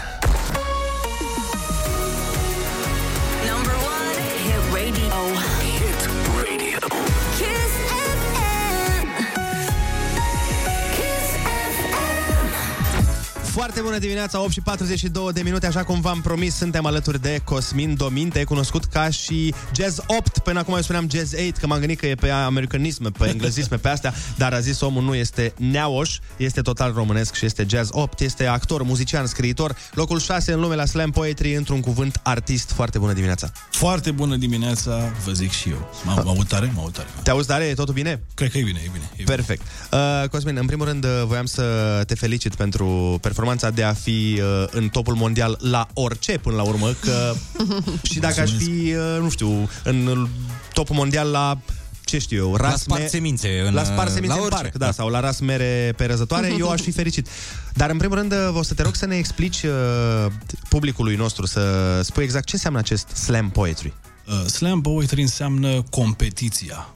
Foarte 13.55 13.81
bună 13.81 13.97
dimineața, 13.97 14.41
8 14.41 14.51
și 14.51 14.61
42 14.61 15.31
de 15.33 15.41
minute, 15.41 15.67
așa 15.67 15.83
cum 15.83 16.01
v-am 16.01 16.21
promis, 16.21 16.55
suntem 16.55 16.85
alături 16.85 17.21
de 17.21 17.41
Cosmin 17.43 17.95
Dominte, 17.95 18.43
cunoscut 18.43 18.85
ca 18.85 19.09
și 19.09 19.53
Jazz 19.75 19.99
8, 20.07 20.37
până 20.37 20.59
acum 20.59 20.73
eu 20.73 20.81
spuneam 20.81 21.07
Jazz 21.09 21.33
8, 21.47 21.57
că 21.57 21.67
m-am 21.67 21.79
gândit 21.79 21.99
că 21.99 22.07
e 22.07 22.15
pe 22.15 22.29
americanisme, 22.29 23.09
pe 23.09 23.27
englezisme, 23.27 23.77
pe 23.77 23.87
astea, 23.87 24.13
dar 24.37 24.53
a 24.53 24.59
zis 24.59 24.81
omul 24.81 25.03
nu 25.03 25.15
este 25.15 25.53
neaoș, 25.57 26.17
este 26.37 26.61
total 26.61 26.93
românesc 26.93 27.35
și 27.35 27.45
este 27.45 27.65
Jazz 27.69 27.89
8, 27.91 28.19
este 28.19 28.45
actor, 28.45 28.83
muzician, 28.83 29.25
scriitor, 29.25 29.75
locul 29.93 30.19
6 30.19 30.53
în 30.53 30.59
lume 30.59 30.75
la 30.75 30.85
slam 30.85 31.11
poetry, 31.11 31.55
într-un 31.55 31.79
cuvânt 31.79 32.19
artist. 32.23 32.71
Foarte 32.71 32.97
bună 32.97 33.13
dimineața! 33.13 33.51
Foarte 33.71 34.11
bună 34.11 34.35
dimineața, 34.35 35.11
vă 35.25 35.31
zic 35.31 35.51
și 35.51 35.69
eu. 35.69 35.89
Mă 36.03 36.21
mă 36.23 36.29
aud 36.29 36.47
tare? 36.47 36.71
Mă 36.75 36.81
aud 36.81 36.93
tare. 36.93 37.07
Te 37.23 37.29
auzi 37.29 37.47
tare? 37.47 37.63
E 37.63 37.73
totul 37.73 37.93
bine? 37.93 38.23
Cred 38.33 38.51
că 38.51 38.57
e 38.57 38.63
bine, 38.63 38.81
e 38.85 38.89
bine. 38.93 39.09
E 39.15 39.23
Perfect. 39.23 39.61
Uh, 39.91 40.29
Cosmin, 40.29 40.57
în 40.57 40.65
primul 40.65 40.85
rând 40.85 41.03
uh, 41.03 41.23
voiam 41.25 41.45
să 41.45 41.63
te 42.07 42.15
felicit 42.15 42.55
pentru 42.55 43.17
performanța 43.21 43.43
de 43.73 43.83
a 43.83 43.93
fi 43.93 44.39
uh, 44.39 44.67
în 44.71 44.89
topul 44.89 45.15
mondial 45.15 45.57
la 45.61 45.87
orice 45.93 46.37
până 46.37 46.55
la 46.55 46.63
urmă, 46.63 46.93
că 46.99 47.33
și 48.11 48.19
dacă 48.19 48.41
aș 48.41 48.51
fi, 48.51 48.93
uh, 48.93 49.17
nu 49.19 49.29
știu, 49.29 49.69
în 49.83 50.27
topul 50.73 50.95
mondial 50.95 51.29
la 51.29 51.57
ce 52.05 52.17
știu 52.17 52.37
eu, 52.37 52.55
La 52.55 52.69
ras 52.69 52.81
spart 52.81 53.09
semințe 53.09 53.63
în, 53.67 53.73
la 53.73 53.83
spart 53.83 54.11
semințe 54.11 54.35
la 54.35 54.35
în 54.35 54.45
orice, 54.45 54.61
parc, 54.61 54.75
da, 54.75 54.85
da. 54.85 54.91
sau 54.91 55.09
la 55.09 55.19
ras 55.19 55.39
mere 55.39 55.93
pe 55.97 56.05
răzătoare, 56.05 56.55
eu 56.59 56.69
aș 56.69 56.81
fi 56.81 56.91
fericit. 57.01 57.27
Dar 57.73 57.89
în 57.89 57.97
primul 57.97 58.17
rând 58.17 58.33
o 58.53 58.63
să 58.63 58.73
te 58.73 58.81
rog 58.81 58.95
să 58.95 59.05
ne 59.05 59.15
explici 59.15 59.63
uh, 59.63 60.31
publicului 60.69 61.15
nostru 61.15 61.45
să 61.45 61.99
spui 62.03 62.23
exact 62.23 62.45
ce 62.45 62.55
înseamnă 62.55 62.79
acest 62.79 63.07
slam 63.07 63.49
poetry. 63.49 63.93
Uh, 64.27 64.45
slam 64.45 64.81
poetry 64.81 65.21
înseamnă 65.21 65.83
competiția. 65.89 66.89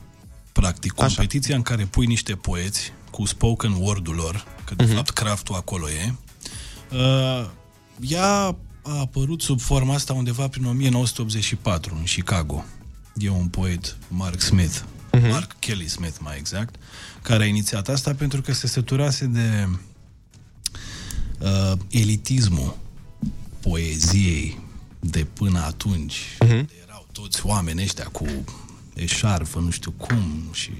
Practic, 0.52 0.91
competiția 0.91 1.50
Așa. 1.50 1.56
în 1.56 1.62
care 1.62 1.88
pui 1.89 2.06
niște 2.06 2.34
poeți 2.34 2.93
cu 3.12 3.26
spoken 3.26 3.76
word-ul 3.80 4.16
lor, 4.16 4.45
că 4.66 4.76
de 4.76 4.84
uh-huh. 4.84 4.95
fapt 4.95 5.10
craftul 5.10 5.56
acolo 5.56 5.89
e. 5.89 6.14
Uh, 6.92 7.50
ea 8.00 8.56
a 8.82 9.00
apărut 9.00 9.42
sub 9.42 9.60
forma 9.60 9.94
asta 9.94 10.14
undeva 10.14 10.48
prin 10.48 10.66
1984 10.66 11.96
în 11.96 12.04
Chicago. 12.04 12.66
E 13.16 13.30
un 13.30 13.48
poet, 13.48 13.98
Mark 14.08 14.42
Smith, 14.42 14.80
uh-huh. 15.14 15.30
Mark 15.30 15.56
Kelly 15.60 15.88
Smith 15.88 16.16
mai 16.20 16.38
exact, 16.38 16.76
care 17.22 17.44
a 17.44 17.46
inițiat 17.46 17.88
asta 17.88 18.14
pentru 18.14 18.42
că 18.42 18.54
se 18.54 18.68
săturase 18.68 19.26
de 19.26 19.68
uh, 21.40 21.72
elitismul 21.90 22.78
poeziei 23.60 24.60
de 25.00 25.24
până 25.34 25.60
atunci. 25.60 26.38
Uh-huh. 26.46 26.66
Erau 26.84 27.08
toți 27.12 27.46
oamenii 27.46 27.84
ăștia 27.84 28.06
cu 28.06 28.26
eșarfă, 28.94 29.60
nu 29.60 29.70
știu 29.70 29.92
cum, 29.92 30.50
și 30.52 30.72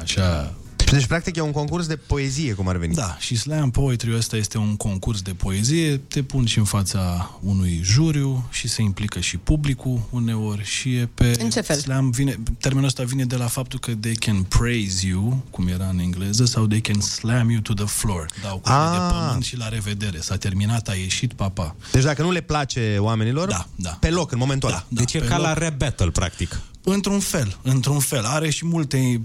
așa... 0.00 0.54
Deci, 0.96 1.06
practic, 1.06 1.36
e 1.36 1.40
un 1.40 1.52
concurs 1.52 1.86
de 1.86 1.96
poezie, 1.96 2.52
cum 2.52 2.68
ar 2.68 2.76
veni. 2.76 2.94
Da, 2.94 3.16
și 3.18 3.36
slam 3.36 3.70
poetry 3.70 4.16
ăsta 4.16 4.36
este 4.36 4.58
un 4.58 4.76
concurs 4.76 5.20
de 5.22 5.30
poezie, 5.32 5.96
te 5.96 6.22
pun 6.22 6.44
și 6.46 6.58
în 6.58 6.64
fața 6.64 7.30
unui 7.42 7.80
juriu 7.82 8.48
și 8.50 8.68
se 8.68 8.82
implică 8.82 9.20
și 9.20 9.36
publicul 9.36 10.00
uneori 10.10 10.64
și 10.64 10.94
e 10.94 11.08
pe... 11.14 11.36
În 11.42 11.50
ce 11.50 11.60
fel? 11.60 11.76
Slam 11.78 12.10
vine, 12.10 12.38
termenul 12.60 12.86
ăsta 12.88 13.02
vine 13.02 13.24
de 13.24 13.36
la 13.36 13.46
faptul 13.46 13.78
că 13.78 13.94
they 13.94 14.14
can 14.14 14.42
praise 14.42 15.06
you, 15.06 15.42
cum 15.50 15.66
era 15.68 15.86
în 15.88 15.98
engleză, 15.98 16.44
sau 16.44 16.66
they 16.66 16.80
can 16.80 17.00
slam 17.00 17.50
you 17.50 17.60
to 17.60 17.72
the 17.74 17.84
floor. 17.84 18.26
Dau 18.42 18.58
cu 18.58 18.68
Ah. 18.68 18.90
de 18.92 19.14
pământ 19.14 19.44
și 19.44 19.56
la 19.56 19.68
revedere. 19.68 20.20
S-a 20.20 20.36
terminat, 20.36 20.88
a 20.88 20.94
ieșit, 20.94 21.32
papa. 21.32 21.76
Deci 21.92 22.02
dacă 22.02 22.22
nu 22.22 22.30
le 22.30 22.40
place 22.40 22.96
oamenilor, 22.98 23.48
da, 23.48 23.66
da. 23.76 23.90
pe 24.00 24.10
loc, 24.10 24.32
în 24.32 24.38
momentul 24.38 24.68
ăla. 24.68 24.84
Da, 24.88 25.00
Deci 25.00 25.12
e 25.14 25.18
pe 25.18 25.26
ca 25.26 25.36
loc. 25.36 25.46
la 25.46 25.52
rap 25.52 25.76
battle, 25.78 26.10
practic. 26.10 26.60
Într-un 26.84 27.20
fel, 27.20 27.58
într-un 27.62 27.98
fel. 27.98 28.24
Are 28.24 28.50
și 28.50 28.66
multe 28.66 29.20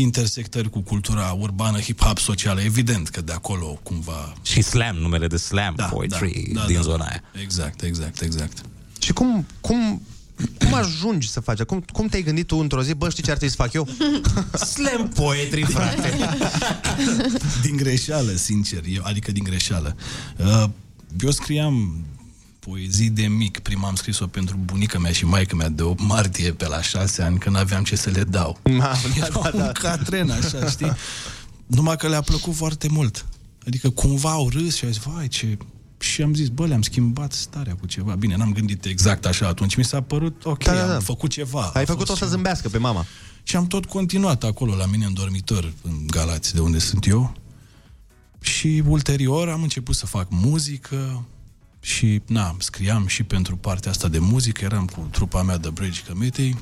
intersectări 0.00 0.70
cu 0.70 0.80
cultura 0.80 1.36
urbană, 1.38 1.80
hip-hop 1.80 2.18
socială. 2.18 2.60
Evident 2.60 3.08
că 3.08 3.20
de 3.20 3.32
acolo 3.32 3.78
cumva... 3.82 4.32
Și 4.42 4.62
slam, 4.62 4.96
numele 4.96 5.26
de 5.26 5.36
slam 5.36 5.88
poetry 5.90 6.52
din 6.66 6.82
zona 6.82 7.04
aia. 7.04 7.22
Exact, 7.42 7.82
exact, 7.82 8.20
exact. 8.20 8.60
Și 8.98 9.12
cum, 9.12 9.46
cum, 9.60 10.02
cum 10.58 10.74
ajungi 10.74 11.30
să 11.30 11.40
faci? 11.40 11.62
Cum, 11.62 11.84
cum 11.92 12.06
te-ai 12.06 12.22
gândit 12.22 12.46
tu 12.46 12.56
într-o 12.56 12.82
zi, 12.82 12.94
bă, 12.94 13.10
știi 13.10 13.22
ce 13.22 13.30
ar 13.30 13.36
trebui 13.36 13.56
să 13.56 13.62
fac 13.62 13.72
eu? 13.72 13.88
Slam 14.72 15.08
poetry, 15.08 15.62
frate. 15.62 16.16
din 17.62 17.76
greșeală, 17.76 18.30
sincer. 18.30 18.82
Eu, 18.88 19.02
adică 19.04 19.32
din 19.32 19.42
greșeală. 19.42 19.96
Uh, 20.38 20.64
Eu 21.20 21.30
scriam 21.30 22.04
poezii 22.68 23.10
de 23.10 23.26
mic. 23.26 23.58
Prima 23.58 23.88
am 23.88 23.94
scris-o 23.94 24.26
pentru 24.26 24.56
bunica 24.64 24.98
mea 24.98 25.12
și 25.12 25.24
maica 25.24 25.56
mea 25.56 25.68
de 25.68 25.82
8 25.82 26.00
martie 26.02 26.52
pe 26.52 26.66
la 26.68 26.82
6 26.82 27.22
ani, 27.22 27.38
când 27.38 27.56
aveam 27.56 27.84
ce 27.84 27.96
să 27.96 28.10
le 28.10 28.24
dau. 28.24 28.58
Ma, 28.78 28.94
Era 29.16 29.50
un 29.52 29.70
catren, 29.72 30.30
așa, 30.30 30.68
știi? 30.68 30.92
Numai 31.66 31.96
că 31.96 32.08
le-a 32.08 32.20
plăcut 32.20 32.54
foarte 32.54 32.88
mult. 32.88 33.26
Adică 33.66 33.90
cumva 33.90 34.30
au 34.30 34.48
râs 34.48 34.74
și 34.76 34.84
au 34.84 34.90
zis, 34.90 35.02
vai, 35.02 35.28
ce... 35.28 35.58
Și 35.98 36.22
am 36.22 36.34
zis, 36.34 36.48
bă, 36.48 36.66
le-am 36.66 36.82
schimbat 36.82 37.32
starea 37.32 37.74
cu 37.80 37.86
ceva. 37.86 38.14
Bine, 38.14 38.36
n-am 38.36 38.52
gândit 38.52 38.84
exact 38.84 39.26
așa 39.26 39.46
atunci. 39.48 39.74
Mi 39.76 39.84
s-a 39.84 40.00
părut, 40.00 40.44
ok, 40.44 40.64
Da, 40.64 40.72
da, 40.74 40.86
da. 40.86 40.94
am 40.94 41.00
făcut 41.00 41.30
ceva. 41.30 41.70
Ai 41.74 41.82
A 41.82 41.84
făcut-o 41.84 42.04
fost 42.06 42.18
să 42.18 42.24
ceva. 42.24 42.30
zâmbească 42.30 42.68
pe 42.68 42.78
mama. 42.78 43.04
Și 43.42 43.56
am 43.56 43.66
tot 43.66 43.84
continuat 43.86 44.42
acolo 44.44 44.74
la 44.74 44.86
mine 44.86 45.04
în 45.04 45.14
dormitor, 45.14 45.72
în 45.82 45.92
Galați, 46.06 46.54
de 46.54 46.60
unde 46.60 46.78
sunt 46.78 47.06
eu. 47.06 47.34
Și 48.40 48.82
ulterior 48.88 49.48
am 49.48 49.62
început 49.62 49.94
să 49.94 50.06
fac 50.06 50.26
muzică 50.30 51.24
și, 51.84 52.22
na, 52.26 52.56
scriam 52.58 53.06
și 53.06 53.22
pentru 53.22 53.56
partea 53.56 53.90
asta 53.90 54.08
de 54.08 54.18
muzică, 54.18 54.64
eram 54.64 54.86
cu 54.86 55.08
trupa 55.10 55.42
mea 55.42 55.58
de 55.58 55.70
Bridge 55.70 56.00
Committee 56.08 56.54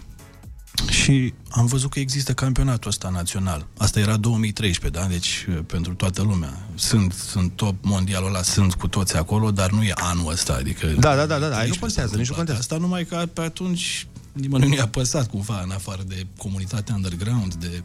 și 0.91 1.35
am 1.49 1.66
văzut 1.66 1.91
că 1.91 1.99
există 1.99 2.33
campionatul 2.33 2.91
ăsta 2.91 3.09
național. 3.09 3.66
Asta 3.77 4.01
era 4.01 4.16
2013, 4.16 5.01
da? 5.01 5.07
Deci 5.07 5.47
uh, 5.49 5.59
pentru 5.66 5.95
toată 5.95 6.23
lumea. 6.23 6.66
Sunt, 6.75 7.12
sunt 7.12 7.53
top 7.53 7.75
mondialul 7.85 8.29
ăla, 8.29 8.43
sunt 8.43 8.75
cu 8.75 8.89
toți 8.89 9.16
acolo, 9.16 9.51
dar 9.51 9.70
nu 9.70 9.83
e 9.83 9.93
anul 9.95 10.33
ăsta, 10.33 10.55
adică... 10.55 10.87
Da, 10.87 11.16
da, 11.16 11.27
da, 11.27 11.39
da, 11.39 11.49
da, 11.49 11.57
ai, 11.57 11.68
nu 11.68 11.75
13 11.75 11.81
contează, 11.81 12.16
nici 12.16 12.29
nu 12.29 12.35
contează. 12.35 12.61
Asta 12.61 12.77
numai 12.77 13.05
că 13.05 13.29
pe 13.33 13.41
atunci 13.41 14.07
nimănui 14.33 14.68
nu 14.68 14.75
i-a 14.75 14.89
păsat 14.89 15.31
cumva, 15.31 15.61
în 15.64 15.70
afară 15.70 16.03
de 16.07 16.27
comunitatea 16.37 16.95
underground, 16.95 17.55
de 17.55 17.83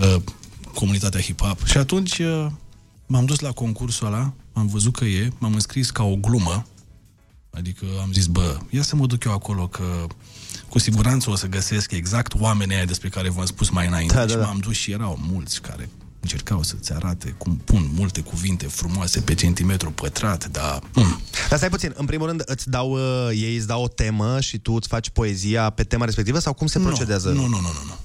uh, 0.00 0.22
comunitatea 0.74 1.20
hip-hop. 1.20 1.64
Și 1.64 1.78
atunci 1.78 2.18
uh, 2.18 2.46
m-am 3.06 3.24
dus 3.24 3.38
la 3.38 3.50
concursul 3.52 4.06
ăla, 4.06 4.32
am 4.54 4.66
văzut 4.66 4.96
că 4.96 5.04
e, 5.04 5.32
m-am 5.38 5.54
înscris 5.54 5.90
ca 5.90 6.02
o 6.02 6.16
glumă, 6.16 6.66
adică 7.50 7.84
am 8.02 8.12
zis, 8.12 8.26
bă, 8.26 8.58
ia 8.70 8.82
să 8.82 8.96
mă 8.96 9.06
duc 9.06 9.24
eu 9.24 9.32
acolo, 9.32 9.66
că 9.66 10.06
cu 10.68 10.78
siguranță 10.78 11.30
o 11.30 11.36
să 11.36 11.46
găsesc 11.46 11.90
exact 11.90 12.34
oamenii 12.40 12.74
aia 12.76 12.84
despre 12.84 13.08
care 13.08 13.28
v-am 13.30 13.44
spus 13.46 13.70
mai 13.70 13.86
înainte. 13.86 14.14
Da, 14.14 14.20
da, 14.24 14.28
și 14.30 14.36
da. 14.36 14.44
m-am 14.44 14.58
dus 14.58 14.74
și 14.76 14.90
erau 14.90 15.18
mulți 15.30 15.60
care 15.60 15.88
încercau 16.20 16.62
să-ți 16.62 16.92
arate 16.92 17.34
cum 17.38 17.56
pun 17.64 17.90
multe 17.94 18.20
cuvinte 18.20 18.66
frumoase 18.66 19.20
pe 19.20 19.34
centimetru 19.34 19.90
pătrat, 19.90 20.48
dar... 20.50 20.82
Mm, 20.94 21.20
Dar 21.48 21.58
stai 21.58 21.68
puțin, 21.70 21.92
în 21.96 22.06
primul 22.06 22.26
rând 22.26 22.42
îți 22.46 22.70
dau, 22.70 22.90
uh, 22.90 23.30
ei 23.34 23.56
îți 23.56 23.66
dau 23.66 23.82
o 23.82 23.88
temă 23.88 24.40
și 24.40 24.58
tu 24.58 24.72
îți 24.72 24.88
faci 24.88 25.10
poezia 25.10 25.70
pe 25.70 25.84
tema 25.84 26.04
respectivă 26.04 26.38
sau 26.38 26.52
cum 26.52 26.66
se 26.66 26.78
Nu, 26.78 26.84
procedează? 26.84 27.28
Nu, 27.28 27.40
nu, 27.40 27.48
nu, 27.48 27.56
nu, 27.56 27.82
nu. 27.86 27.96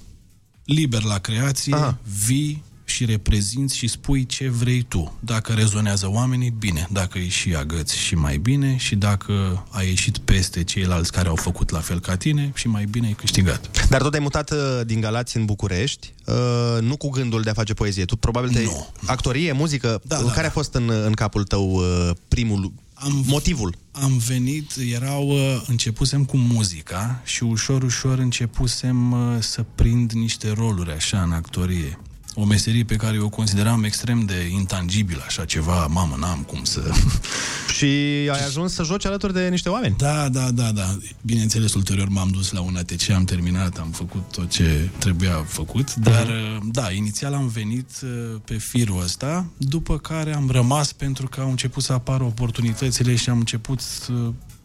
Liber 0.63 1.03
la 1.03 1.17
creație, 1.17 1.75
Aha. 1.75 1.97
vii 2.25 2.63
și 2.99 3.05
reprezinți 3.05 3.75
și 3.77 3.87
spui 3.87 4.25
ce 4.25 4.49
vrei 4.49 4.81
tu. 4.81 5.13
Dacă 5.19 5.53
rezonează 5.53 6.09
oamenii, 6.09 6.53
bine. 6.59 6.87
Dacă 6.91 7.17
îi 7.17 7.27
și 7.27 7.55
agăți 7.55 7.97
și 7.97 8.15
mai 8.15 8.37
bine 8.37 8.77
și 8.77 8.95
dacă 8.95 9.65
ai 9.69 9.87
ieșit 9.87 10.17
peste 10.17 10.63
ceilalți 10.63 11.11
care 11.11 11.27
au 11.27 11.35
făcut 11.35 11.69
la 11.69 11.79
fel 11.79 11.99
ca 11.99 12.15
tine 12.15 12.51
și 12.55 12.67
mai 12.67 12.85
bine 12.85 13.07
ai 13.07 13.13
câștigat. 13.13 13.87
Dar 13.89 14.01
tu 14.01 14.09
te-ai 14.09 14.21
mutat 14.21 14.51
uh, 14.51 14.57
din 14.85 14.99
Galați 14.99 15.37
în 15.37 15.45
București, 15.45 16.13
uh, 16.25 16.81
nu 16.81 16.97
cu 16.97 17.09
gândul 17.09 17.41
de 17.41 17.49
a 17.49 17.53
face 17.53 17.73
poezie. 17.73 18.05
Tu 18.05 18.15
probabil 18.15 18.49
te 18.49 18.63
actorie, 19.05 19.51
muzică, 19.51 20.01
da, 20.03 20.17
care 20.17 20.47
a 20.47 20.51
fost 20.51 20.73
în, 20.73 20.89
în 21.05 21.11
capul 21.11 21.43
tău 21.43 21.71
uh, 21.71 22.09
primul 22.27 22.71
am, 22.93 23.23
motivul? 23.27 23.75
Am 23.91 24.17
venit, 24.17 24.71
erau, 24.93 25.27
uh, 25.27 25.61
începusem 25.67 26.25
cu 26.25 26.37
muzica 26.37 27.21
și 27.23 27.43
ușor, 27.43 27.83
ușor 27.83 28.17
începusem 28.17 29.11
uh, 29.11 29.37
să 29.39 29.65
prind 29.75 30.11
niște 30.11 30.51
roluri 30.51 30.91
așa 30.91 31.21
în 31.21 31.31
actorie. 31.31 31.99
O 32.33 32.45
meserie 32.45 32.83
pe 32.83 32.95
care 32.95 33.19
o 33.19 33.29
consideram 33.29 33.83
extrem 33.83 34.25
de 34.25 34.49
intangibilă, 34.51 35.23
așa 35.25 35.45
ceva, 35.45 35.87
mamă, 35.87 36.15
n-am 36.19 36.41
cum 36.47 36.63
să... 36.63 36.81
Și 37.77 37.85
ai 38.31 38.45
ajuns 38.45 38.73
să 38.73 38.83
joci 38.83 39.05
alături 39.05 39.33
de 39.33 39.47
niște 39.47 39.69
oameni? 39.69 39.95
Da, 39.97 40.29
da, 40.29 40.51
da, 40.51 40.71
da. 40.71 40.97
Bineînțeles, 41.21 41.73
ulterior 41.73 42.07
m-am 42.07 42.29
dus 42.29 42.51
la 42.51 42.61
un 42.61 42.75
ATC, 42.75 43.09
am 43.09 43.23
terminat, 43.23 43.77
am 43.77 43.89
făcut 43.89 44.31
tot 44.31 44.49
ce 44.49 44.89
trebuia 44.97 45.43
făcut, 45.47 45.95
dar, 45.95 46.27
uh, 46.27 46.57
da, 46.71 46.91
inițial 46.91 47.33
am 47.33 47.47
venit 47.47 47.89
uh, 48.03 48.09
pe 48.45 48.57
firul 48.57 49.01
ăsta, 49.03 49.45
după 49.57 49.97
care 49.97 50.35
am 50.35 50.49
rămas 50.49 50.93
pentru 50.93 51.27
că 51.27 51.41
au 51.41 51.49
început 51.49 51.83
să 51.83 51.93
apară 51.93 52.23
oportunitățile 52.23 53.15
și 53.15 53.29
am 53.29 53.37
început 53.37 53.79
să, 53.79 54.13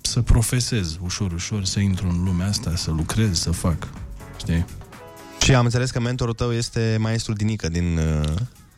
să 0.01 0.21
profesez 0.21 0.99
ușor, 1.03 1.33
ușor, 1.33 1.65
să 1.65 1.81
intru 1.81 2.09
în 2.09 2.25
lumea 2.25 2.49
asta, 2.49 2.73
să 2.77 2.91
lucrez, 2.91 3.41
să 3.41 3.51
fac, 3.51 3.89
știi? 4.39 4.65
Și 5.45 5.55
am 5.55 5.65
înțeles 5.65 5.91
că 5.91 6.01
mentorul 6.01 6.35
tău 6.35 6.53
este 6.53 6.97
maestrul 7.01 7.35
Dinică 7.35 7.69
din... 7.69 7.97
Uh, 7.99 8.31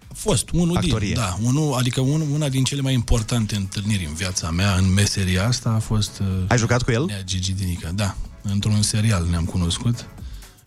A 0.09 0.15
fost 0.15 0.51
unul 0.53 0.77
Actorie. 0.77 1.07
din, 1.13 1.17
da, 1.17 1.39
unul, 1.43 1.75
adică 1.75 2.01
un, 2.01 2.23
una 2.33 2.49
din 2.49 2.65
cele 2.65 2.81
mai 2.81 2.93
importante 2.93 3.57
întâlniri 3.57 4.05
în 4.05 4.15
viața 4.15 4.51
mea, 4.51 4.75
în 4.75 4.93
meseria 4.93 5.47
asta, 5.47 5.69
a 5.71 5.79
fost... 5.79 6.19
Uh, 6.19 6.27
Ai 6.49 6.59
jucat 6.59 6.83
cu 6.83 6.91
el? 6.91 7.05
Nea 7.05 7.23
Gigi 7.25 7.53
Dinica, 7.53 7.91
da. 7.95 8.17
Într-un 8.43 8.83
serial 8.83 9.27
ne-am 9.31 9.45
cunoscut. 9.45 10.07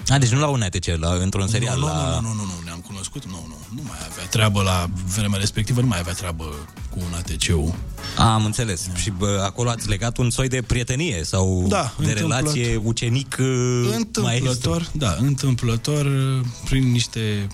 A, 0.10 0.18
deci 0.18 0.30
nu 0.30 0.39
la 0.39 0.47
un 0.47 0.62
ATC, 0.62 0.86
la, 0.99 1.14
într-un 1.14 1.47
serial. 1.47 1.80
Nu, 1.80 1.86
la... 1.86 2.20
nu, 2.22 2.28
nu, 2.28 2.34
nu, 2.34 2.34
nu, 2.34 2.43
nu, 2.43 2.62
ne-am 2.64 2.80
cunoscut, 2.88 3.26
nu, 3.26 3.45
nu, 3.47 3.55
nu 3.76 3.82
mai 3.88 3.97
avea 4.12 4.24
treabă 4.30 4.62
la 4.62 4.89
vremea 5.16 5.39
respectivă, 5.39 5.82
nu 5.82 5.88
mai 5.88 5.99
avea 5.99 6.14
treabă 6.14 6.43
cu 6.89 6.97
un 6.99 7.14
ATC-ul. 7.18 7.76
A, 8.18 8.34
am 8.34 8.45
înțeles. 8.45 8.89
Și 8.95 9.10
bă, 9.10 9.41
acolo 9.45 9.70
ați 9.70 9.89
legat 9.89 10.18
un 10.18 10.30
soi 10.30 10.47
de 10.47 10.62
prietenie 10.62 11.24
sau 11.24 11.66
Da, 11.68 11.93
de 11.97 12.10
întâmplat. 12.10 12.41
relație 12.41 12.76
ucenic 12.84 13.38
uh, 13.39 13.45
maestru. 14.22 14.22
Întâmplător, 14.22 14.89
da, 14.91 15.16
întâmplător, 15.20 16.07
prin 16.66 16.91
niște 16.91 17.47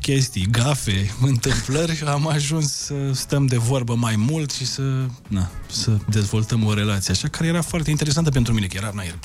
chestii, 0.00 0.48
gafe, 0.50 1.14
întâmplări, 1.32 2.02
am 2.06 2.28
ajuns 2.28 2.72
să 2.72 2.94
stăm 3.12 3.46
de 3.46 3.56
vorbă 3.56 3.94
mai 3.94 4.16
mult 4.16 4.50
și 4.50 4.66
să, 4.66 4.82
na, 5.28 5.50
să 5.70 5.90
dezvoltăm 6.08 6.64
o 6.64 6.74
relație 6.74 7.12
așa, 7.12 7.28
care 7.28 7.46
era 7.46 7.62
foarte 7.62 7.90
interesantă 7.90 8.30
pentru 8.30 8.52
mine, 8.52 8.66
că 8.66 8.76
era, 8.76 8.90
na, 8.94 9.02
era 9.02 9.18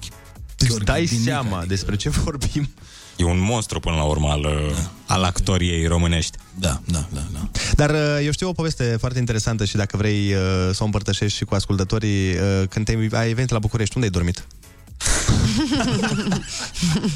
Îți 0.58 0.80
dai 0.80 1.06
seama 1.06 1.66
despre 1.66 1.96
ce 1.96 2.10
vorbim. 2.10 2.70
E 3.16 3.24
un 3.24 3.40
monstru 3.40 3.80
până 3.80 3.96
la 3.96 4.04
urmă 4.04 4.30
al, 4.30 4.42
da. 4.42 5.14
al 5.14 5.24
actoriei 5.24 5.88
românești. 5.88 6.38
Da, 6.60 6.82
da, 6.86 7.08
da, 7.14 7.22
da. 7.34 7.50
Dar 7.76 7.90
uh, 7.90 8.26
eu 8.26 8.32
știu 8.32 8.50
o 8.50 8.52
poveste 8.52 8.96
foarte 9.00 9.20
interesantă 9.20 9.66
și 9.66 9.76
dacă 9.76 9.98
vrei 9.98 10.34
uh, 10.34 10.40
să 10.72 10.78
o 10.80 10.86
împărtășești 10.86 11.38
și 11.38 11.46
cu 11.46 11.56
ascultătorii, 11.56 12.30
uh, 12.30 12.64
când 12.70 12.86
te-ai, 12.86 13.10
ai 13.12 13.34
venit 13.34 13.50
la 13.50 13.60
București, 13.60 13.96
unde 13.96 14.08
ai 14.08 14.14
dormit? 14.14 14.48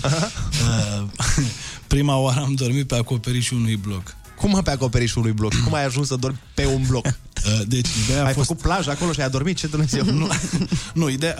Uh, 0.61 1.07
Prima 1.87 2.17
oară 2.17 2.39
am 2.39 2.53
dormit 2.53 2.87
pe 2.87 2.95
acoperișul 2.95 3.57
unui 3.57 3.75
bloc. 3.75 4.15
Cum 4.41 4.49
mă 4.49 4.61
pe 4.61 4.71
acoperișul 4.71 5.21
unui 5.21 5.33
bloc? 5.33 5.53
Cum 5.63 5.73
ai 5.73 5.85
ajuns 5.85 6.07
să 6.07 6.15
dormi 6.15 6.39
pe 6.53 6.65
un 6.65 6.83
bloc? 6.87 7.05
Uh, 7.45 7.61
Deci, 7.67 7.87
ideea 8.03 8.23
a 8.23 8.25
ai 8.25 8.33
fost... 8.33 8.47
făcut 8.47 8.61
plajă 8.61 8.89
acolo 8.89 9.11
și 9.11 9.19
ai 9.19 9.25
adormit? 9.25 9.57
Ce 9.57 9.67
Dumnezeu? 9.67 10.03
Nu, 10.03 10.29
nu 10.93 11.09
ideea... 11.09 11.35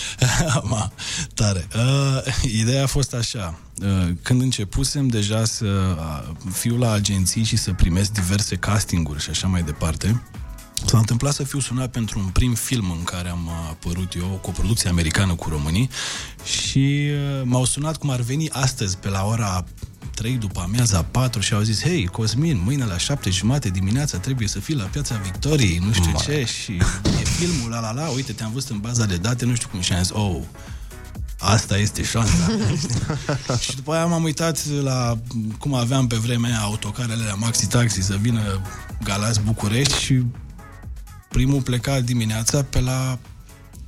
Ma, 0.70 0.92
tare. 1.34 1.68
Uh, 1.74 2.34
ideea 2.42 2.82
a 2.82 2.86
fost 2.86 3.14
așa. 3.14 3.58
Uh, 3.82 4.08
când 4.22 4.40
începusem 4.40 5.06
deja 5.06 5.44
să 5.44 5.64
uh, 5.64 6.36
fiu 6.52 6.76
la 6.76 6.92
agenții 6.92 7.42
și 7.42 7.56
să 7.56 7.72
primesc 7.72 8.12
diverse 8.12 8.56
castinguri 8.56 9.22
și 9.22 9.30
așa 9.30 9.46
mai 9.46 9.62
departe, 9.62 10.22
S-a 10.84 10.98
întâmplat 10.98 11.34
să 11.34 11.44
fiu 11.44 11.60
sunat 11.60 11.90
pentru 11.90 12.18
un 12.18 12.26
prim 12.26 12.54
film 12.54 12.90
în 12.90 13.04
care 13.04 13.28
am 13.28 13.50
apărut 13.70 14.14
eu, 14.14 14.38
cu 14.42 14.48
o 14.48 14.52
producție 14.52 14.88
americană 14.88 15.34
cu 15.34 15.48
românii 15.48 15.90
și 16.44 17.08
uh, 17.10 17.42
m-au 17.44 17.64
sunat 17.64 17.96
cum 17.96 18.10
ar 18.10 18.20
veni 18.20 18.50
astăzi 18.50 18.96
pe 18.96 19.08
la 19.08 19.24
ora 19.24 19.64
3 20.16 20.36
după 20.36 20.60
amiaza 20.60 21.02
4 21.02 21.40
și 21.40 21.54
au 21.54 21.60
zis 21.60 21.82
Hei, 21.82 22.06
Cosmin, 22.06 22.60
mâine 22.64 22.84
la 22.84 22.98
7 22.98 23.30
jumate 23.30 23.68
dimineața 23.68 24.18
trebuie 24.18 24.48
să 24.48 24.60
fii 24.60 24.74
la 24.74 24.84
Piața 24.84 25.20
Victoriei, 25.22 25.78
nu 25.78 25.92
știu 25.92 26.12
ce 26.24 26.44
și 26.44 26.72
e 27.20 27.24
filmul, 27.24 27.70
la 27.70 27.80
la 27.80 27.92
la, 27.92 28.08
uite, 28.08 28.32
te-am 28.32 28.52
văzut 28.52 28.70
în 28.70 28.78
baza 28.78 29.04
de 29.04 29.16
date, 29.16 29.44
nu 29.44 29.54
știu 29.54 29.68
cum 29.68 29.80
și 29.80 29.92
am 29.92 30.02
zis, 30.02 30.10
oh, 30.12 30.40
asta 31.38 31.78
este 31.78 32.02
șansa. 32.02 32.50
și 33.64 33.74
după 33.74 33.92
aia 33.92 34.06
m-am 34.06 34.22
uitat 34.22 34.66
la 34.66 35.18
cum 35.58 35.74
aveam 35.74 36.06
pe 36.06 36.16
vremea 36.16 36.50
aia 36.50 36.60
autocarele 36.60 37.24
la 37.24 37.34
Maxi 37.34 37.66
Taxi 37.66 38.00
să 38.00 38.16
vină 38.20 38.60
Galați 39.04 39.40
București 39.40 39.98
și 39.98 40.22
primul 41.28 41.62
pleca 41.62 42.00
dimineața 42.00 42.62
pe 42.62 42.80
la 42.80 43.18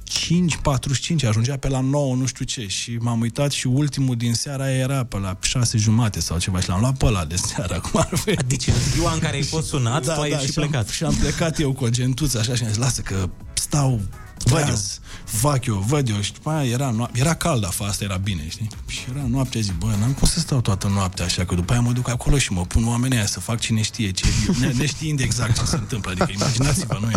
5.45, 0.09 1.29
ajungea 1.29 1.57
pe 1.57 1.69
la 1.69 1.81
9, 1.81 2.15
nu 2.15 2.27
știu 2.27 2.45
ce, 2.45 2.67
și 2.67 2.97
m-am 3.01 3.21
uitat 3.21 3.51
și 3.51 3.67
ultimul 3.67 4.17
din 4.17 4.35
seara 4.35 4.65
aia 4.65 4.75
era 4.77 5.05
pe 5.05 5.19
la 5.19 5.37
6 5.41 5.79
jumate 5.79 6.21
sau 6.21 6.39
ceva 6.39 6.61
și 6.61 6.69
l-am 6.69 6.81
luat 6.81 6.97
pe 6.97 7.05
ăla 7.05 7.25
de 7.25 7.37
seara, 7.37 7.79
cum 7.79 8.01
ar 8.11 8.19
fi. 8.19 8.35
Deci 8.47 8.67
în 8.67 8.75
ziua 8.93 9.13
în 9.13 9.19
care 9.19 9.37
ai 9.37 9.43
fost 9.43 9.67
sunat, 9.69 10.05
tu 10.15 10.21
ai 10.21 10.31
și 10.31 10.37
și 10.37 10.59
am- 10.59 10.69
plecat. 10.69 10.89
Și 10.89 11.05
am 11.05 11.15
plecat 11.15 11.59
eu 11.61 11.73
cu 11.73 11.85
o 11.85 11.89
gentuță 11.89 12.39
așa 12.39 12.55
și 12.55 12.63
am 12.63 12.69
zis, 12.69 12.77
lasă 12.79 13.01
că 13.01 13.29
stau 13.53 14.01
Văd 14.45 14.57
eu. 14.59 14.63
treaz, 14.65 15.01
fac 15.25 15.65
eu, 15.67 15.75
văd 15.89 16.09
eu 16.09 16.21
și 16.21 16.33
după 16.33 16.51
aia 16.51 16.71
era, 16.71 16.91
noapte, 16.91 17.19
era 17.19 17.35
cald 17.35 17.65
afară, 17.65 17.91
asta 17.91 18.05
era 18.05 18.17
bine, 18.17 18.49
știi? 18.49 18.69
Și 18.87 18.99
era 19.15 19.27
noaptea, 19.31 19.61
zic, 19.61 19.73
bă, 19.79 19.87
n-am 20.01 20.13
cum 20.13 20.29
să 20.29 20.41
stau 20.41 20.61
toată 20.61 20.89
noaptea 20.89 21.25
așa, 21.25 21.45
că 21.45 21.55
după 21.55 21.73
aia 21.73 21.81
mă 21.81 21.93
duc 21.93 22.09
acolo 22.09 22.39
și 22.39 22.53
mă 22.53 22.61
pun 22.65 22.87
oamenii 22.87 23.17
aia 23.17 23.27
să 23.27 23.41
fac 23.41 23.61
cine 23.61 23.83
știe 23.83 24.11
ce, 24.11 24.25
ne, 24.61 24.73
neștiind 24.73 25.21
exact 25.21 25.59
ce 25.59 25.65
se 25.65 25.77
întâmplă, 25.77 26.11
adică 26.11 26.31
imaginați-vă, 26.35 26.99
nu 27.01 27.11
e? 27.11 27.15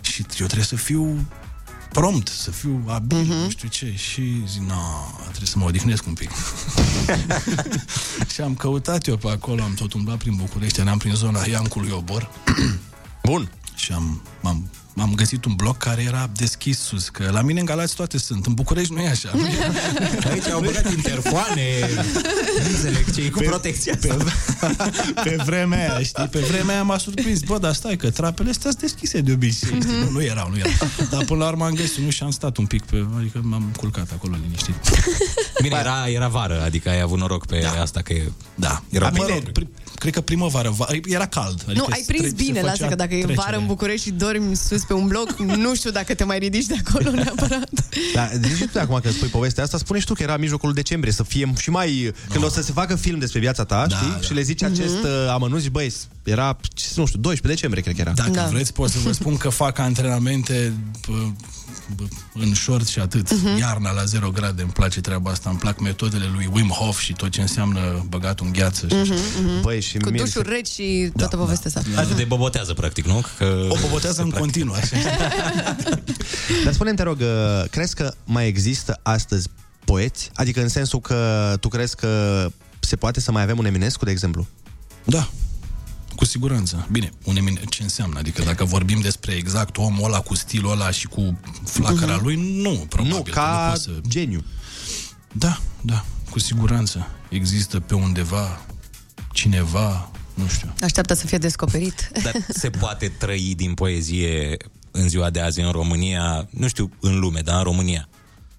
Și 0.00 0.22
eu 0.38 0.46
trebuie 0.46 0.64
să 0.66 0.76
fiu 0.76 1.26
prompt, 1.94 2.28
să 2.28 2.50
fiu 2.50 2.84
abil, 2.86 3.18
Mhm. 3.18 3.30
uh-huh. 3.30 3.42
nu 3.44 3.50
știu 3.50 3.68
ce. 3.68 3.94
Și 3.96 4.42
zic, 4.48 4.60
no, 4.60 4.74
trebuie 5.22 5.46
să 5.48 5.58
mă 5.58 5.64
odihnesc 5.64 6.06
un 6.06 6.12
pic. 6.12 6.30
și 8.32 8.40
am 8.40 8.54
căutat 8.54 9.06
eu 9.06 9.16
pe 9.16 9.28
acolo, 9.28 9.62
am 9.62 9.74
tot 9.74 9.92
umblat 9.92 10.16
prin 10.16 10.34
București, 10.36 10.80
eram 10.80 10.98
prin 10.98 11.14
zona 11.14 11.40
Iancului 11.50 11.90
Obor. 11.90 12.30
Bun. 13.22 13.50
Și 13.74 13.92
am, 13.92 14.22
am, 14.42 14.70
am 14.96 15.12
găsit 15.14 15.44
un 15.44 15.52
bloc 15.54 15.76
care 15.76 16.02
era 16.02 16.30
deschis 16.36 16.78
sus, 16.78 17.08
că 17.08 17.30
la 17.32 17.42
mine 17.42 17.60
în 17.60 17.66
Galați 17.66 17.94
toate 17.94 18.18
sunt, 18.18 18.46
în 18.46 18.54
București 18.54 18.92
nu 18.92 19.00
e 19.00 19.08
așa. 19.08 19.30
Aici 20.30 20.46
au 20.46 20.60
băgat 20.60 20.90
interfoane, 20.92 21.62
nu 22.62 22.68
înțeleg 22.74 23.14
ce 23.14 23.20
e 23.22 23.28
cu 23.28 23.38
Pe- 23.38 23.44
protecția 23.44 23.94
pe, 24.00 24.10
asta. 24.58 24.90
pe 25.22 25.36
vremea 25.44 25.92
aia, 25.94 26.02
știi? 26.04 26.26
Pe 26.28 26.38
vremea 26.38 26.74
aia 26.74 26.82
m-a 26.82 26.98
surprins. 26.98 27.40
Bă, 27.40 27.58
dar 27.58 27.72
stai 27.74 27.96
că 27.96 28.10
trapele 28.10 28.50
astea 28.50 28.70
sunt 28.70 28.82
deschise 28.82 29.20
de 29.20 29.32
obicei. 29.32 29.70
Mhm. 29.72 29.80
știi? 29.80 29.98
Nu, 29.98 30.10
nu 30.10 30.22
erau, 30.22 30.50
nu 30.50 30.56
erau. 30.58 30.72
Dar 31.10 31.24
până 31.24 31.38
la 31.44 31.48
urmă 31.48 31.64
am 31.64 31.74
găsit 31.74 31.96
unul 31.98 32.10
și 32.10 32.22
am 32.22 32.30
stat 32.30 32.56
un 32.56 32.66
pic 32.66 32.84
pe... 32.84 33.06
Adică 33.18 33.40
m-am 33.42 33.72
culcat 33.76 34.10
acolo 34.12 34.36
liniștit. 34.42 34.74
Bine, 35.62 35.76
era, 35.80 36.08
era 36.08 36.28
vară, 36.28 36.62
adică 36.64 36.88
ai 36.88 37.00
avut 37.00 37.18
noroc 37.18 37.46
pe 37.46 37.58
da. 37.62 37.80
asta 37.80 38.02
că 38.02 38.12
e... 38.12 38.30
Da. 38.54 38.82
Era 38.90 39.08
Mă 39.08 39.24
bine. 39.24 39.26
rog, 39.44 39.52
pri- 39.52 39.83
cred 40.04 40.16
că 40.16 40.20
primăvară, 40.20 40.70
va- 40.70 40.86
era 41.06 41.26
cald. 41.26 41.62
Adică 41.66 41.78
nu, 41.78 41.86
ai 41.90 42.02
prins 42.06 42.20
tre- 42.20 42.28
se 42.28 42.34
bine, 42.44 42.60
făcea 42.60 42.70
lasă 42.70 42.84
că 42.86 42.94
dacă 42.94 43.14
e 43.14 43.18
trecere. 43.22 43.42
vară 43.44 43.56
în 43.56 43.66
București 43.66 44.06
și 44.06 44.12
dormi 44.12 44.56
sus 44.56 44.82
pe 44.84 44.92
un 44.92 45.06
bloc, 45.06 45.36
nu 45.64 45.74
știu 45.74 45.90
dacă 45.90 46.14
te 46.14 46.24
mai 46.24 46.38
ridici 46.38 46.66
de 46.66 46.74
acolo 46.86 47.10
neapărat. 47.20 47.68
Da, 48.14 48.28
zici 48.42 48.56
și 48.56 48.64
tu 48.72 48.78
acum 48.78 48.98
că 49.02 49.10
spui 49.10 49.28
povestea 49.28 49.62
asta, 49.64 49.78
spune 49.78 49.98
și 49.98 50.06
tu 50.06 50.14
că 50.14 50.22
era 50.22 50.36
mijlocul 50.36 50.72
decembrie, 50.72 51.12
să 51.12 51.22
fie 51.22 51.52
și 51.58 51.70
mai... 51.70 52.12
Când 52.30 52.44
o 52.44 52.48
să 52.48 52.62
se 52.62 52.72
facă 52.72 52.96
film 52.96 53.18
despre 53.18 53.38
viața 53.40 53.64
ta, 53.64 53.86
da, 53.88 53.96
știi? 53.96 54.10
Da. 54.12 54.20
Și 54.20 54.34
le 54.34 54.42
zici 54.42 54.62
acest 54.62 54.94
Mhm. 54.94 55.04
uh, 55.04 55.28
amănunt, 55.30 55.60
zici, 55.60 55.70
băi, 55.70 55.92
era, 56.22 56.56
ce- 56.74 56.86
nu 56.96 57.06
știu, 57.06 57.20
12 57.20 57.46
decembrie, 57.54 57.82
cred 57.82 57.94
că 57.94 58.00
era. 58.00 58.12
Dacă 58.12 58.30
da. 58.30 58.46
vreți, 58.52 58.72
pot 58.72 58.90
să 58.90 58.98
vă 59.04 59.12
spun 59.12 59.36
că 59.36 59.48
fac 59.48 59.78
antrenamente 59.78 60.72
p- 61.00 61.10
p- 61.10 61.32
în 62.34 62.54
short 62.54 62.86
și 62.86 62.98
atât. 62.98 63.32
Mhm. 63.32 63.54
Uh-huh. 63.54 63.58
Iarna 63.58 63.92
la 63.92 64.04
0 64.04 64.30
grade, 64.30 64.62
îmi 64.62 64.70
place 64.70 65.00
treaba 65.00 65.30
asta. 65.30 65.50
Îmi 65.50 65.58
plac 65.58 65.80
metodele 65.80 66.24
lui 66.34 66.48
Wim 66.52 66.68
Hof 66.68 66.98
și 67.00 67.12
tot 67.12 67.30
ce 67.30 67.40
înseamnă 67.40 68.04
băgatul 68.08 68.46
în 68.46 68.52
gheață. 68.52 68.86
Și 68.88 68.94
Mhm, 68.94 69.14
mhm. 69.42 69.60
Băi, 69.60 69.80
și 69.80 69.96
Cu 69.98 70.10
mie- 70.10 70.22
dușuri 70.22 70.48
reci 70.48 70.68
și 70.70 71.10
toată 71.16 71.36
povestea 71.36 71.70
asta. 71.74 72.00
Asta 72.00 72.14
te 72.14 72.24
bobotează, 72.24 72.72
practic, 72.72 73.06
nu? 73.06 73.22
Că 73.38 73.66
O 73.68 73.76
bobotează 73.80 74.22
în 74.22 74.30
continuu, 74.30 74.74
așa. 74.74 74.96
Dar 76.64 76.72
spune-mi, 76.72 76.96
te 76.96 77.02
rog, 77.02 77.18
uh, 77.20 77.64
crezi 77.70 77.94
că 77.94 78.14
mai 78.24 78.46
există 78.46 79.00
astăzi 79.02 79.48
poeți? 79.84 80.30
Adică 80.34 80.60
în 80.62 80.68
sensul 80.68 81.00
că 81.00 81.52
tu 81.60 81.68
crezi 81.68 81.96
că 81.96 82.46
se 82.80 82.96
poate 82.96 83.20
să 83.20 83.32
mai 83.32 83.42
avem 83.42 83.58
un 83.58 83.64
Eminescu, 83.64 84.04
de 84.04 84.10
exemplu? 84.10 84.46
Da, 85.04 85.28
cu 86.16 86.24
siguranță. 86.24 86.88
Bine, 86.90 87.10
un 87.24 87.36
emine, 87.36 87.60
ce 87.68 87.82
înseamnă? 87.82 88.18
Adică 88.18 88.42
dacă 88.42 88.64
vorbim 88.64 89.00
despre 89.00 89.32
exact 89.32 89.76
omul 89.76 90.04
ăla 90.04 90.20
cu 90.20 90.34
stilul 90.34 90.70
ăla 90.70 90.90
și 90.90 91.06
cu 91.06 91.38
flacăra 91.64 92.14
Mhm. 92.14 92.24
lui, 92.24 92.60
nu, 92.62 92.70
probabil. 92.88 93.16
Nu, 93.16 93.22
că 93.22 93.30
ca 93.30 93.62
nu 93.64 93.70
poți 93.70 93.82
să... 93.82 93.90
geniu. 94.08 94.44
Da, 95.32 95.60
da, 95.80 96.04
cu 96.30 96.38
siguranță. 96.38 97.06
Există 97.28 97.80
pe 97.80 97.94
undeva 97.94 98.60
cineva, 99.32 100.10
nu 100.34 100.46
știu. 100.48 100.72
Așteaptă 100.82 101.14
să 101.14 101.26
fie 101.26 101.38
descoperit. 101.38 102.10
Dar 102.22 102.34
se 102.48 102.70
poate 102.70 103.08
trăi 103.08 103.54
din 103.56 103.74
poezie 103.74 104.56
în 104.90 105.08
ziua 105.08 105.30
de 105.30 105.40
azi 105.40 105.60
în 105.60 105.70
România, 105.70 106.48
nu 106.50 106.68
știu 106.68 106.90
în 107.00 107.18
lume, 107.18 107.40
dar 107.40 107.56
în 107.56 107.62
România. 107.62 108.08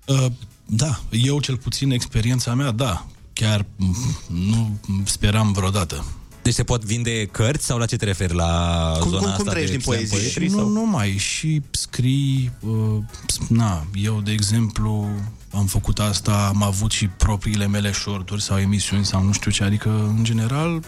Uh, 0.05 0.25
da, 0.65 0.99
eu 1.09 1.39
cel 1.39 1.57
puțin 1.57 1.91
experiența 1.91 2.53
mea, 2.53 2.71
da. 2.71 3.05
Chiar 3.33 3.65
m, 3.75 3.95
nu 4.27 4.79
speram 5.03 5.51
vreododată. 5.51 6.05
Deci 6.45 6.53
se 6.53 6.63
pot 6.63 6.83
vinde 6.83 7.25
cărți 7.25 7.65
sau 7.65 7.77
la 7.77 7.85
ce 7.85 7.95
te 7.95 8.05
referi? 8.05 8.33
La 8.33 8.91
Cum- 8.99 9.09
zona 9.09 9.21
cum- 9.21 9.27
cum 9.27 9.29
asta 9.39 9.51
trăiești 9.51 9.75
de 9.75 9.81
din 9.83 9.85
slam 9.85 9.97
poezie? 9.97 10.17
poetry 10.17 10.47
Nu, 10.47 10.57
sau? 10.57 10.69
nu 10.69 10.85
mai. 10.85 11.17
Și 11.17 11.61
scrii... 11.71 12.51
Uh, 12.59 12.97
na, 13.49 13.85
eu, 13.93 14.21
de 14.21 14.31
exemplu, 14.31 15.07
am 15.53 15.65
făcut 15.65 15.99
asta, 15.99 16.45
am 16.53 16.63
avut 16.63 16.91
și 16.91 17.07
propriile 17.07 17.67
mele 17.67 17.91
shorturi 17.93 18.41
sau 18.41 18.57
emisiuni 18.59 19.05
sau 19.05 19.23
nu 19.23 19.31
știu 19.31 19.51
ce. 19.51 19.63
Adică, 19.63 19.89
în 20.17 20.23
general, 20.23 20.83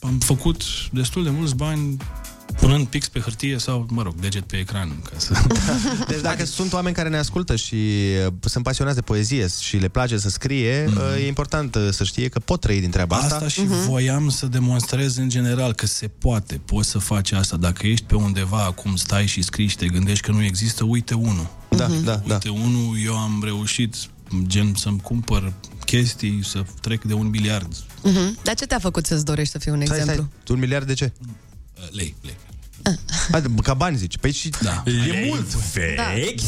am 0.00 0.18
făcut 0.18 0.62
destul 0.92 1.24
de 1.24 1.30
mulți 1.30 1.54
bani 1.54 1.96
punând 2.60 2.86
pix 2.86 3.08
pe 3.08 3.20
hârtie 3.20 3.58
sau, 3.58 3.86
mă 3.90 4.02
rog, 4.02 4.14
deget 4.14 4.42
pe 4.44 4.56
ecran. 4.56 4.92
Ca 5.02 5.18
să... 5.18 5.34
Deci 6.08 6.20
dacă 6.20 6.44
sunt 6.44 6.72
oameni 6.72 6.94
care 6.94 7.08
ne 7.08 7.16
ascultă 7.16 7.56
și 7.56 7.74
uh, 8.26 8.32
sunt 8.40 8.64
pasionați 8.64 8.96
de 8.96 9.02
poezie 9.02 9.46
și 9.60 9.76
le 9.76 9.88
place 9.88 10.18
să 10.18 10.28
scrie, 10.28 10.84
Mhm. 10.88 10.98
mm-hmm. 11.00 11.18
e 11.22 11.26
important 11.26 11.74
uh, 11.74 11.88
să 11.90 12.04
știe 12.04 12.28
că 12.28 12.38
pot 12.38 12.60
trăi 12.60 12.80
din 12.80 12.90
treaba 12.90 13.16
asta. 13.16 13.34
Asta 13.34 13.48
și 13.48 13.60
voiam 13.64 14.28
să 14.28 14.46
demonstrez 14.46 15.16
în 15.16 15.28
general 15.28 15.72
că 15.72 15.86
se 15.86 16.08
poate, 16.08 16.60
poți 16.64 16.88
să 16.90 16.98
faci 16.98 17.32
asta. 17.32 17.56
Dacă 17.56 17.86
ești 17.86 18.04
pe 18.04 18.14
undeva, 18.14 18.64
acum 18.64 18.96
stai 18.96 19.26
și 19.26 19.42
scrii 19.42 19.66
și 19.66 19.76
te 19.76 19.86
gândești 19.86 20.24
că 20.24 20.32
nu 20.32 20.44
există, 20.44 20.84
uite 20.84 21.14
unul. 21.14 21.46
Da, 21.68 21.86
da, 22.04 22.20
da. 22.26 22.32
Uite 22.34 22.48
unul, 22.48 22.96
eu 23.04 23.16
am 23.18 23.40
reușit 23.44 23.94
gen 24.46 24.74
să-mi 24.74 25.00
cumpăr 25.00 25.52
chestii, 25.84 26.40
să 26.44 26.62
trec 26.80 27.02
de 27.04 27.12
un 27.12 27.26
miliard. 27.28 27.72
Mhm. 28.02 28.38
Dar 28.42 28.54
ce 28.54 28.66
te-a 28.66 28.78
făcut 28.78 29.06
să-ți 29.06 29.24
dorești 29.24 29.52
să 29.52 29.58
fii 29.58 29.70
un 29.72 29.80
Stai, 29.84 29.98
exemplu? 29.98 30.28
stai, 30.42 30.54
un 30.56 30.58
miliard 30.60 30.86
de 30.86 30.94
ce? 30.94 31.12
Lei, 31.90 32.14
lei. 32.22 32.36
Adică, 33.32 33.52
ca 33.62 33.74
bani 33.74 33.96
zici. 33.96 34.18
Păi 34.18 34.32
și 34.32 34.50
da. 34.62 34.82
e 34.86 35.26
mult. 35.28 35.54
Vechi? 35.54 36.40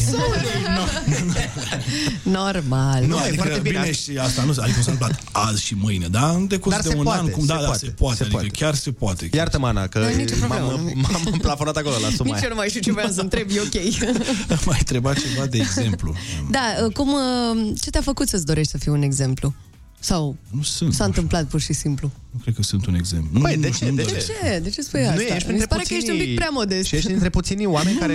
Normal. 2.23 3.03
Nu, 3.05 3.17
adică 3.17 3.35
foarte 3.35 3.59
bine. 3.59 3.79
bine 3.79 3.91
și 3.91 4.17
asta 4.17 4.43
nu 4.43 4.49
adică 4.49 4.65
nu 4.77 4.83
s-a 4.83 4.91
întâmplat 4.91 5.21
azi 5.31 5.63
și 5.63 5.75
mâine, 5.75 6.07
da? 6.07 6.29
În 6.29 6.47
decurs 6.47 6.75
Dar 6.75 6.83
de 6.83 6.89
se 6.89 6.95
un 6.95 7.03
poate, 7.03 7.19
an, 7.19 7.29
cum 7.29 7.41
se 7.41 7.47
da, 7.53 7.59
da, 7.59 7.65
poate, 7.65 7.85
se 7.85 7.91
poate, 7.91 8.15
se 8.17 8.23
adică 8.23 8.37
poate. 8.39 8.57
chiar 8.57 8.75
se 8.75 8.91
poate. 8.91 9.29
Iartă-mă, 9.33 9.67
Ana, 9.67 9.87
că 9.87 9.99
Nu, 9.99 10.15
nicio 10.15 10.35
problemă, 10.39 10.65
m-am, 10.65 10.79
nimic. 10.85 11.07
m-am 11.23 11.37
plafonat 11.41 11.75
acolo 11.77 11.95
la 12.01 12.09
suma 12.15 12.23
Nici 12.23 12.33
eu 12.33 12.39
aia. 12.39 12.47
nu 12.49 12.55
mai 12.55 12.67
știu 12.69 12.81
ce 12.81 12.91
vreau 12.91 13.09
să 13.09 13.21
întreb, 13.21 13.49
e 13.49 13.59
ok. 13.59 14.65
Mai 14.65 14.79
treba 14.85 15.13
ceva 15.13 15.45
de 15.45 15.57
exemplu. 15.57 16.15
da, 16.49 16.87
cum, 16.93 17.13
uh, 17.13 17.71
ce 17.81 17.89
te-a 17.89 18.01
făcut 18.01 18.27
să-ți 18.27 18.45
dorești 18.45 18.71
să 18.71 18.77
fii 18.77 18.91
un 18.91 19.01
exemplu? 19.01 19.53
Sau 19.99 20.35
nu 20.51 20.61
sunt, 20.61 20.93
s-a 20.93 21.03
întâmplat 21.05 21.45
pur 21.45 21.59
și 21.59 21.73
simplu? 21.73 22.11
Nu 22.31 22.39
cred 22.41 22.55
că 22.55 22.61
sunt 22.63 22.85
un 22.85 22.95
exemplu. 22.95 23.39
Păi, 23.39 23.55
nu, 23.55 23.61
de 23.61 23.67
nu 23.67 23.73
ce? 23.73 23.77
știu, 23.77 23.89
nu 23.89 23.95
De 23.95 24.01
doresc. 24.01 24.25
Ce? 24.41 24.59
De 24.63 24.69
ce 24.69 24.81
spui 24.81 24.99
asta? 24.99 25.13
Nu, 25.13 25.21
ești 25.21 25.33
Mi 25.33 25.39
printre 25.39 25.59
se 25.61 25.65
pare 25.67 25.83
că 25.87 25.93
ești 25.93 26.09
un 26.09 26.17
pic 26.17 26.35
prea 26.35 26.49
modest. 26.51 26.87
Și 26.87 26.95
ești 26.95 27.07
printre 27.07 27.29
puținii 27.29 27.65
oameni 27.65 27.97
care... 27.97 28.13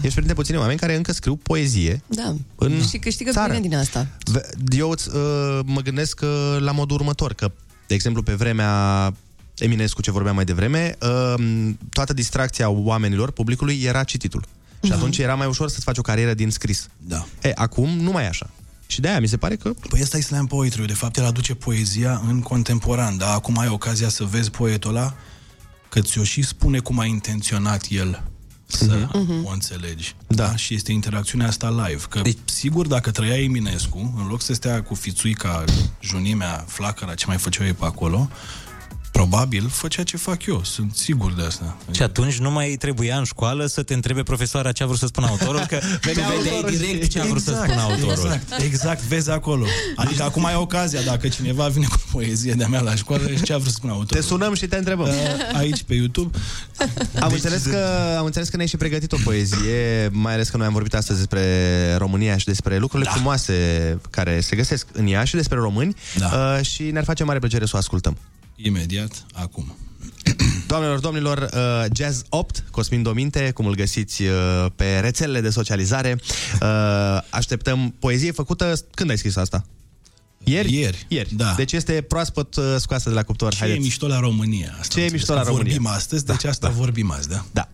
Ești 0.00 0.14
printre 0.14 0.34
puținii 0.34 0.60
oameni 0.60 0.78
care 0.78 0.96
încă 0.96 1.12
scriu 1.12 1.36
poezie. 1.36 2.02
Da. 2.06 2.34
În 2.56 2.86
și 2.88 2.98
câștigă 2.98 3.30
țară. 3.30 3.52
bine 3.52 3.68
din 3.68 3.76
asta. 3.76 4.06
Ve- 4.24 4.48
Eu 4.76 4.90
îți, 4.90 5.08
uh, 5.08 5.60
mă 5.64 5.80
gândesc 5.80 6.20
uh, 6.22 6.56
la 6.60 6.72
modul 6.72 6.96
următor, 6.96 7.32
că, 7.34 7.52
de 7.86 7.94
exemplu, 7.94 8.22
pe 8.22 8.32
vremea 8.34 9.14
Eminescu, 9.58 10.02
ce 10.02 10.10
vorbeam 10.10 10.34
mai 10.34 10.44
devreme, 10.44 10.96
uh, 11.02 11.70
toată 11.90 12.12
distracția 12.12 12.68
oamenilor, 12.70 13.30
publicului, 13.30 13.82
era 13.82 14.04
cititul. 14.04 14.40
Și 14.82 14.90
Mhm. 14.90 14.92
atunci 14.92 15.18
era 15.18 15.34
mai 15.34 15.46
ușor 15.46 15.68
să-ți 15.68 15.84
faci 15.84 15.98
o 15.98 16.02
carieră 16.02 16.34
din 16.34 16.50
scris. 16.50 16.88
Da. 16.96 17.26
E, 17.42 17.52
acum 17.54 17.88
nu 17.98 18.10
mai 18.10 18.24
e 18.24 18.26
așa. 18.28 18.50
Și 18.86 19.00
de 19.00 19.08
aia 19.08 19.20
mi 19.20 19.26
se 19.26 19.36
pare 19.36 19.56
că... 19.56 19.72
Păi 19.88 20.00
ăsta 20.02 20.16
e 20.16 20.20
slam 20.20 20.46
poetry 20.46 20.86
de 20.86 20.92
fapt 20.92 21.16
el 21.16 21.24
aduce 21.24 21.54
poezia 21.54 22.22
în 22.28 22.40
contemporan, 22.40 23.16
dar 23.18 23.34
acum 23.34 23.58
ai 23.58 23.68
ocazia 23.68 24.08
să 24.08 24.24
vezi 24.24 24.50
poetul 24.50 24.90
ăla 24.96 25.14
că 25.88 26.00
ți-o 26.00 26.22
și 26.24 26.42
spune 26.42 26.78
cum 26.78 26.98
a 26.98 27.04
intenționat 27.04 27.86
el 27.88 28.22
să 28.66 29.08
Mhm. 29.12 29.44
o 29.46 29.50
înțelegi. 29.50 30.14
Da. 30.26 30.56
Și 30.56 30.74
este 30.74 30.92
interacțiunea 30.92 31.46
asta 31.46 31.70
live. 31.86 32.02
Că, 32.08 32.20
deci, 32.20 32.38
sigur, 32.44 32.86
dacă 32.86 33.10
trăia 33.10 33.42
Eminescu, 33.42 34.14
în 34.18 34.26
loc 34.26 34.42
să 34.42 34.54
stea 34.54 34.82
cu 34.82 34.94
fițuica, 34.94 35.64
junimea, 36.00 36.64
flacăra, 36.68 37.14
ce 37.14 37.24
mai 37.26 37.36
făceau 37.36 37.66
ei 37.66 37.72
pe 37.72 37.84
acolo, 37.84 38.30
probabil 39.16 39.68
făcea 39.68 40.02
ce 40.02 40.16
fac 40.16 40.46
eu. 40.46 40.64
Sunt 40.64 40.94
sigur 40.94 41.32
de 41.32 41.42
asta. 41.42 41.76
Și 41.90 42.02
atunci 42.02 42.38
nu 42.38 42.50
mai 42.50 42.76
trebuia 42.78 43.18
în 43.18 43.24
școală 43.24 43.66
să 43.66 43.82
te 43.82 43.94
întrebe 43.94 44.22
profesoara 44.22 44.72
ce 44.72 44.82
a 44.82 44.86
vrut 44.86 44.98
să 44.98 45.06
spună 45.06 45.26
autorul, 45.26 45.60
că 45.68 45.76
tu 46.02 46.08
vedeai 46.08 46.62
direct 46.70 47.10
ce 47.10 47.20
a 47.20 47.24
vrut 47.24 47.42
să 47.42 47.60
spună 47.64 47.80
autorul. 47.80 48.10
Exact, 48.10 48.62
exact, 48.62 49.00
vezi 49.02 49.30
acolo. 49.30 49.64
Adică 49.96 50.22
acum 50.22 50.44
ai 50.44 50.54
ocazia, 50.54 51.00
dacă 51.02 51.28
cineva 51.28 51.68
vine 51.68 51.86
cu 51.86 52.00
poezie 52.10 52.52
de-a 52.52 52.66
mea 52.66 52.80
la 52.80 52.94
școală, 52.94 53.24
ce 53.44 53.52
a 53.52 53.56
vrut 53.56 53.68
să 53.68 53.74
spună 53.74 53.92
autorul. 53.92 54.20
Te 54.20 54.26
sunăm 54.26 54.54
și 54.54 54.66
te 54.66 54.76
întrebăm. 54.76 55.06
Uh, 55.06 55.56
Aici, 55.58 55.82
pe 55.82 55.94
YouTube. 55.94 56.38
Am, 57.20 57.32
înțeles 57.32 57.62
că, 57.62 58.14
am 58.18 58.24
înțeles 58.24 58.48
că 58.48 58.56
ne-ai 58.56 58.68
și 58.68 58.76
pregătit 58.76 59.12
o 59.12 59.16
poezie, 59.24 60.08
mai 60.12 60.32
ales 60.32 60.48
că 60.48 60.56
noi 60.56 60.66
am 60.66 60.72
vorbit 60.72 60.94
astăzi 60.94 61.18
despre 61.18 61.42
România 61.96 62.36
și 62.36 62.46
despre 62.46 62.78
lucrurile 62.78 63.08
da. 63.08 63.14
frumoase 63.14 63.54
care 64.10 64.40
se 64.40 64.56
găsesc 64.56 64.86
în 64.92 65.06
ea 65.06 65.24
și 65.24 65.34
despre 65.34 65.58
români 65.58 65.96
da. 66.18 66.56
uh, 66.58 66.64
și 66.64 66.82
ne-ar 66.82 67.04
face 67.04 67.24
mare 67.24 67.38
plăcere 67.38 67.66
să 67.66 67.72
o 67.74 67.78
ascultăm. 67.78 68.16
Imediat, 68.56 69.26
acum. 69.32 69.76
Doamnelor, 70.66 70.98
domnilor, 70.98 71.38
uh, 71.54 71.84
Jazz 71.92 72.22
8, 72.28 72.64
Cosmin 72.70 73.02
Dominte, 73.02 73.50
cum 73.50 73.66
îl 73.66 73.74
găsiți 73.74 74.22
uh, 74.22 74.66
pe 74.76 74.98
rețelele 74.98 75.40
de 75.40 75.50
socializare. 75.50 76.20
Uh, 76.62 76.68
așteptăm 77.30 77.94
poezie 77.98 78.30
făcută... 78.30 78.74
Când 78.94 79.10
ai 79.10 79.18
scris 79.18 79.36
asta? 79.36 79.64
Ieri? 80.44 80.74
Ieri. 80.74 81.06
Ieri. 81.08 81.34
Da. 81.34 81.54
Deci 81.56 81.72
este 81.72 82.02
proaspăt 82.02 82.56
uh, 82.56 82.64
scoasă 82.78 83.08
de 83.08 83.14
la 83.14 83.22
cuptor. 83.22 83.54
Ce 83.54 83.64
e 83.64 83.78
mișto 83.78 84.06
la 84.06 84.20
România? 84.20 84.76
Asta 84.78 84.94
Ce 84.94 85.00
e 85.00 85.02
înțeles, 85.02 85.12
mișto 85.12 85.34
la 85.34 85.40
că 85.40 85.46
România? 85.46 85.72
Vorbim 85.72 85.90
astăzi, 85.90 86.24
deci 86.24 86.44
asta 86.44 86.68
vorbim 86.68 87.10
azi, 87.10 87.28
da? 87.28 87.44
Da. 87.52 87.68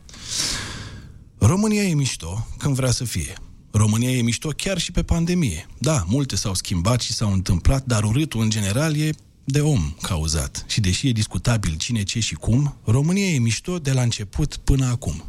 România 1.39 1.83
e 1.83 1.95
mișto 1.95 2.47
când 2.59 2.75
vrea 2.75 2.91
să 2.91 3.05
fie. 3.05 3.35
România 3.71 4.11
e 4.11 4.23
mișto 4.23 4.49
chiar 4.49 4.79
și 4.79 4.93
pe 4.93 5.03
pandemie. 5.03 5.67
Da, 5.79 6.05
multe 6.07 6.37
s-au 6.37 6.55
schimbat 6.55 7.01
și 7.01 7.13
s-au 7.13 7.33
întâmplat, 7.33 7.85
dar 7.85 8.05
urâtul 8.05 8.41
în 8.41 8.51
general 8.51 8.97
e 8.97 9.11
de 9.45 9.61
om 9.61 9.95
cauzat. 10.03 10.65
Și 10.69 10.81
deși 10.81 11.09
e 11.09 11.13
discutabil 11.13 11.75
cine, 11.77 12.03
ce 12.03 12.21
și 12.21 12.35
cum, 12.35 12.77
România 12.85 13.27
e 13.27 13.39
mișto 13.39 13.79
de 13.79 13.93
la 13.93 14.03
început 14.03 14.57
până 14.57 14.87
acum. 14.87 15.25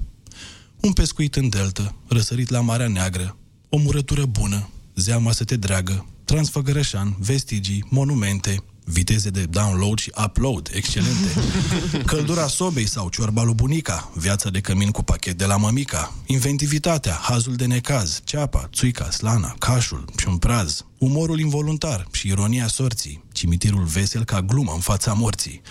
Un 0.79 0.93
pescuit 0.93 1.35
în 1.35 1.49
delta, 1.49 1.95
răsărit 2.07 2.49
la 2.49 2.59
Marea 2.59 2.87
Neagră, 2.87 3.37
o 3.69 3.77
murătură 3.77 4.25
bună, 4.25 4.69
zeama 4.95 5.31
să 5.31 5.43
te 5.43 5.55
dragă, 5.55 6.05
transfăgărășan, 6.25 7.15
vestigii, 7.19 7.85
monumente, 7.89 8.63
viteze 8.85 9.29
de 9.29 9.43
download 9.43 9.99
și 9.99 10.11
upload 10.25 10.69
excelente, 10.73 11.33
căldura 12.05 12.47
sobei 12.47 12.87
sau 12.87 13.09
ciorba 13.09 13.43
lui 13.43 13.53
bunica, 13.53 14.11
viața 14.15 14.49
de 14.49 14.61
cămin 14.61 14.91
cu 14.91 15.03
pachet 15.03 15.37
de 15.37 15.45
la 15.45 15.57
mămica, 15.57 16.13
inventivitatea, 16.25 17.13
hazul 17.13 17.55
de 17.55 17.65
necaz, 17.65 18.21
ceapa, 18.23 18.69
țuica, 18.73 19.09
slana, 19.09 19.55
cașul 19.59 20.05
și 20.17 20.27
un 20.27 20.37
praz, 20.37 20.85
umorul 20.97 21.39
involuntar 21.39 22.07
și 22.11 22.27
ironia 22.27 22.67
sorții, 22.67 23.23
cimitirul 23.43 23.83
vesel 23.83 24.23
ca 24.23 24.41
glumă 24.41 24.71
în 24.73 24.79
fața 24.79 25.13
morții. 25.13 25.61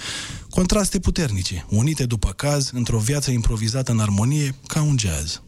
Contraste 0.50 0.98
puternice, 0.98 1.66
unite 1.68 2.06
după 2.06 2.28
caz, 2.28 2.70
într-o 2.72 2.98
viață 2.98 3.30
improvizată 3.30 3.92
în 3.92 4.00
armonie 4.00 4.54
ca 4.66 4.82
un 4.82 4.98
jazz. 4.98 5.42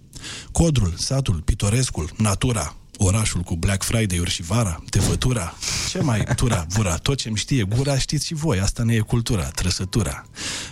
Codrul, 0.53 0.95
satul, 0.97 1.43
pitorescul, 1.45 2.11
natura, 2.17 2.77
orașul 2.97 3.41
cu 3.41 3.57
Black 3.57 3.83
Friday-uri 3.83 4.31
și 4.31 4.43
vara, 4.43 4.83
tefătura, 4.91 5.55
ce 5.91 6.01
mai 6.01 6.25
tura, 6.37 6.67
bura, 6.75 6.97
tot 6.97 7.17
ce-mi 7.17 7.37
știe 7.37 7.63
gura, 7.63 7.99
știți 7.99 8.27
și 8.27 8.35
voi, 8.35 8.61
asta 8.61 8.83
ne 8.83 8.95
e 8.95 8.99
cultura, 8.99 9.45
trăsătura. 9.49 10.27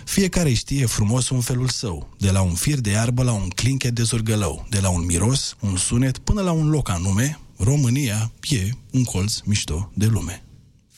Fiecare 0.05 0.53
știe 0.53 0.85
frumos 0.85 1.29
un 1.29 1.41
felul 1.41 1.67
său, 1.67 2.09
de 2.17 2.31
la 2.31 2.41
un 2.41 2.53
fir 2.53 2.79
de 2.79 2.89
iarbă 2.89 3.23
la 3.23 3.31
un 3.31 3.47
clinchet 3.47 3.93
de 3.95 4.03
zurgălău, 4.03 4.65
de 4.69 4.79
la 4.79 4.89
un 4.89 5.05
miros, 5.05 5.55
un 5.59 5.77
sunet, 5.77 6.17
până 6.17 6.41
la 6.41 6.51
un 6.51 6.69
loc 6.69 6.89
anume, 6.89 7.39
România 7.57 8.31
e 8.49 8.69
un 8.91 9.03
colț 9.03 9.39
mișto 9.39 9.91
de 9.93 10.05
lume. 10.05 10.43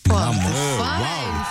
Foarte 0.08 0.36
wow! 0.36 0.78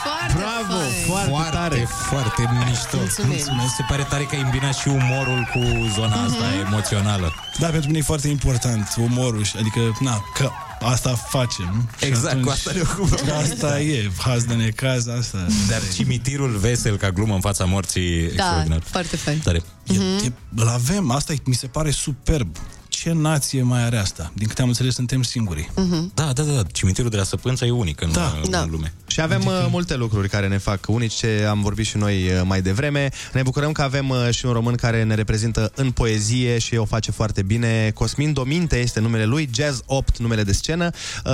Foarte 0.05 0.33
Bravo, 0.37 0.81
fain. 0.81 1.05
foarte, 1.07 1.29
Foarte, 1.31 1.57
tare. 1.57 1.89
foarte 2.09 2.43
mișto. 2.69 2.97
Mulțumim. 2.97 3.31
Mi 3.57 3.73
se 3.77 3.83
pare 3.89 4.03
tare 4.03 4.23
că 4.25 4.35
ai 4.35 4.41
îmbinat 4.43 4.75
și 4.75 4.89
umorul 4.89 5.49
cu 5.53 5.61
zona 5.95 6.15
asta 6.23 6.45
Mhm. 6.45 6.67
emoțională. 6.67 7.35
Da, 7.59 7.67
pentru 7.67 7.87
mine 7.87 7.99
e 7.99 8.03
foarte 8.03 8.29
important 8.29 8.95
umorul, 8.99 9.45
și- 9.45 9.57
adică, 9.59 9.81
na, 10.01 10.23
că 10.35 10.51
asta 10.81 11.15
facem. 11.15 11.89
Și 11.99 12.05
Exact, 12.05 12.43
cu 12.43 12.49
asta 12.49 12.71
ne 12.75 12.81
ocupăm. 12.81 13.19
Asta 13.43 13.81
e, 13.81 14.11
haz 14.19 14.45
de 14.45 14.55
necaz, 14.55 15.07
asta. 15.09 15.47
Dar 15.69 15.81
cimitirul 15.95 16.57
vesel 16.57 16.97
ca 16.97 17.11
glumă 17.11 17.35
în 17.35 17.41
fața 17.41 17.65
morții 17.65 18.21
Da, 18.23 18.27
extraordinar. 18.33 18.83
foarte 18.85 19.17
fain. 19.17 19.39
Tare. 19.39 19.63
E, 19.87 19.95
e, 20.25 20.33
îl 20.57 20.69
avem, 20.69 21.11
asta 21.11 21.33
e, 21.33 21.37
mi 21.45 21.55
se 21.55 21.67
pare 21.67 21.91
superb. 21.91 22.57
Ce 22.95 23.13
nație 23.13 23.63
mai 23.63 23.83
are 23.85 23.97
asta? 23.97 24.33
Din 24.35 24.47
câte 24.47 24.63
am 24.63 24.69
înțeles, 24.69 24.95
suntem 24.95 25.23
singurii. 25.23 25.71
Da, 26.15 26.33
da, 26.33 26.43
da, 26.43 26.63
cimitirul 26.73 27.11
de 27.11 27.17
la 27.17 27.23
Săpânța 27.23 27.67
e 27.67 27.71
unic 27.71 28.01
în, 28.01 28.13
Da. 28.13 28.39
în 28.45 28.51
Da. 28.51 28.67
lume. 28.71 28.93
Și 29.07 29.21
avem 29.21 29.37
adică... 29.37 29.69
multe 29.71 29.97
lucruri 29.97 30.29
care 30.29 30.49
ne 30.49 30.59
fac 30.59 30.85
unice, 30.89 31.47
am 31.51 31.63
vorbit 31.63 31.87
și 31.87 31.97
noi 31.97 32.15
uh, 32.27 32.41
mai 32.45 32.63
devreme. 32.63 33.09
Ne 33.33 33.43
bucurăm 33.43 33.73
că 33.73 33.83
avem 33.83 34.09
uh, 34.09 34.29
și 34.31 34.47
un 34.47 34.53
român 34.53 34.75
care 34.75 35.03
ne 35.03 35.15
reprezintă 35.15 35.73
în 35.75 35.91
poezie 35.91 36.59
și 36.59 36.77
o 36.77 36.85
face 36.85 37.11
foarte 37.11 37.43
bine. 37.43 37.91
Cosmin 37.95 38.33
Dominte 38.33 38.79
este 38.79 39.01
numele 39.01 39.25
lui, 39.25 39.49
Jazz 39.55 39.81
8 39.87 40.19
numele 40.19 40.43
de 40.43 40.53
scenă. 40.53 40.91
Uh, 41.25 41.33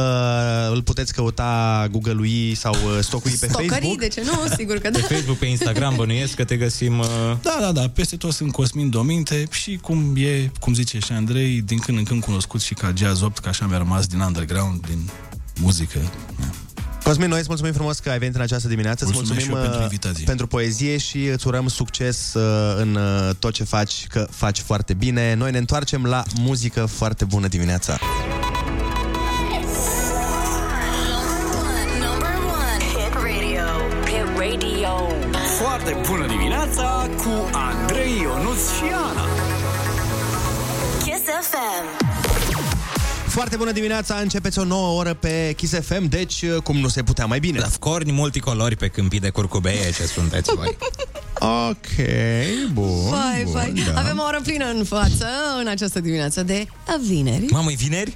îl 0.72 0.82
puteți 0.82 1.12
căuta, 1.14 1.86
google-ui 1.90 2.54
sau 2.54 2.74
uh, 2.74 2.98
stocui 3.00 3.30
pe 3.30 3.46
Stocării, 3.46 3.68
Facebook. 3.68 3.98
de 3.98 4.08
ce 4.08 4.22
nu? 4.24 4.32
Sigur 4.56 4.78
că 4.78 4.90
da. 4.90 4.98
Pe 4.98 5.14
Facebook, 5.14 5.38
pe 5.38 5.46
Instagram 5.46 5.94
bănuiesc 5.96 6.34
că 6.34 6.44
te 6.44 6.56
găsim... 6.56 6.98
Uh... 6.98 7.06
Da, 7.42 7.56
da, 7.60 7.72
da, 7.72 7.88
peste 7.88 8.16
tot 8.16 8.32
sunt 8.32 8.52
Cosmin 8.52 8.90
Dominte 8.90 9.44
și 9.50 9.78
cum 9.82 10.14
e, 10.16 10.50
cum 10.60 10.74
zice 10.74 10.98
și 10.98 11.12
Andrei, 11.12 11.49
din 11.50 11.78
când 11.78 11.98
în 11.98 12.04
când 12.04 12.24
cunoscut 12.24 12.60
și 12.60 12.74
ca 12.74 12.92
Jazz 12.96 13.22
8, 13.22 13.38
că 13.38 13.48
așa 13.48 13.66
mi-a 13.66 13.78
rămas 13.78 14.06
din 14.06 14.20
underground, 14.20 14.86
din 14.86 15.10
muzică. 15.60 15.98
Da. 16.40 16.46
Cosmin, 17.04 17.28
noi 17.28 17.38
îți 17.38 17.48
mulțumim 17.48 17.72
frumos 17.72 17.98
că 17.98 18.10
ai 18.10 18.18
venit 18.18 18.34
în 18.34 18.40
această 18.40 18.68
dimineață. 18.68 19.04
Îți 19.04 19.14
Mulțumesc 19.14 19.46
mulțumim 19.46 19.64
și 19.64 19.70
eu 19.70 19.72
uh, 19.72 19.78
pentru 19.78 19.96
invitație. 19.96 20.24
pentru 20.24 20.46
poezie 20.46 20.96
și 20.98 21.24
îți 21.24 21.46
urăm 21.46 21.68
succes 21.68 22.34
uh, 22.34 22.74
în 22.76 22.94
uh, 22.94 23.30
tot 23.38 23.52
ce 23.52 23.64
faci, 23.64 24.06
că 24.06 24.26
faci 24.30 24.58
foarte 24.58 24.94
bine. 24.94 25.34
Noi 25.34 25.50
ne 25.50 25.58
întoarcem 25.58 26.04
la 26.04 26.22
muzică 26.34 26.86
foarte 26.86 27.24
bună 27.24 27.48
dimineața. 27.48 27.98
Number 31.98 32.34
one. 32.62 32.84
Hit 32.94 33.14
radio. 33.14 33.66
Hit 34.04 34.38
radio. 34.38 34.92
Foarte 35.58 35.96
bună 36.08 36.26
dimineața 36.26 37.08
cu 37.16 37.50
Andrei 37.52 38.20
Ionuț 38.22 38.58
și 38.58 38.84
Ana. 38.94 39.39
Kiss 41.40 41.52
FM. 41.52 42.06
Foarte 43.28 43.56
bună 43.56 43.72
dimineața, 43.72 44.14
începeți 44.14 44.58
o 44.58 44.64
nouă 44.64 44.98
oră 44.98 45.14
pe 45.14 45.52
Kiss 45.56 45.74
FM, 45.80 46.08
deci 46.08 46.42
uh, 46.42 46.62
cum 46.62 46.76
nu 46.76 46.88
se 46.88 47.02
putea 47.02 47.26
mai 47.26 47.38
bine. 47.38 47.58
La 47.58 47.68
corni 47.78 48.12
multicolori 48.12 48.76
pe 48.76 48.88
câmpii 48.88 49.20
de 49.20 49.30
curcubeie 49.30 49.92
ce 49.92 50.06
sunteți 50.06 50.54
voi. 50.54 50.76
Ok, 51.42 51.86
bun. 52.72 53.08
Fai, 53.10 53.42
bun, 53.44 53.52
fai. 53.52 53.72
da. 53.94 54.00
Avem 54.00 54.18
o 54.18 54.22
oră 54.26 54.40
plină 54.44 54.64
în 54.76 54.84
față 54.84 55.26
în 55.60 55.66
această 55.66 56.00
dimineață 56.00 56.42
de 56.42 56.66
vineri. 57.06 57.44
Mamă, 57.50 57.70
e 57.70 57.74
vineri? 57.74 58.12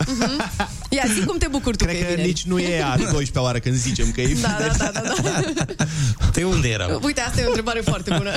Ia, 0.89 1.03
zi 1.19 1.25
cum 1.25 1.39
te 1.39 1.47
bucuri 1.51 1.77
tu 1.77 1.85
Cred 1.85 1.97
că 1.97 2.03
e 2.03 2.05
că 2.05 2.11
vineri. 2.11 2.29
nici 2.29 2.43
nu 2.45 2.59
e 2.59 2.83
a 2.83 2.97
12 2.97 3.39
oară 3.39 3.59
când 3.59 3.75
zicem 3.75 4.11
că 4.11 4.21
e 4.21 4.37
Da, 4.43 4.57
da, 4.79 4.91
da, 4.93 5.01
da, 5.01 5.15
da. 5.77 5.85
De 6.33 6.45
unde 6.45 6.69
erau? 6.69 7.01
Uite, 7.03 7.21
asta 7.21 7.41
e 7.41 7.45
o 7.45 7.49
întrebare 7.49 7.81
foarte 7.81 8.15
bună. 8.17 8.31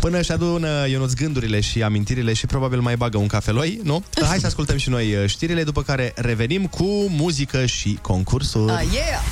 Până 0.00 0.18
își 0.18 0.32
adună 0.32 0.86
Ionuț 0.88 1.12
gândurile 1.12 1.60
și 1.60 1.82
amintirile 1.82 2.32
și 2.32 2.46
probabil 2.46 2.80
mai 2.80 2.96
bagă 2.96 3.18
un 3.18 3.26
cafeloi, 3.26 3.80
nu? 3.82 4.02
Hai 4.28 4.38
să 4.38 4.46
ascultăm 4.46 4.76
și 4.76 4.88
noi 4.88 5.14
uh, 5.14 5.28
știrile, 5.28 5.62
după 5.62 5.82
care 5.82 6.12
revenim 6.16 6.66
cu 6.66 6.84
muzică 7.08 7.66
și 7.66 7.98
concursuri. 8.02 8.72
Ah, 8.72 8.82
yeah! 8.92 9.22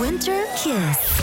Winter 0.00 0.32
Kiss. 0.62 1.15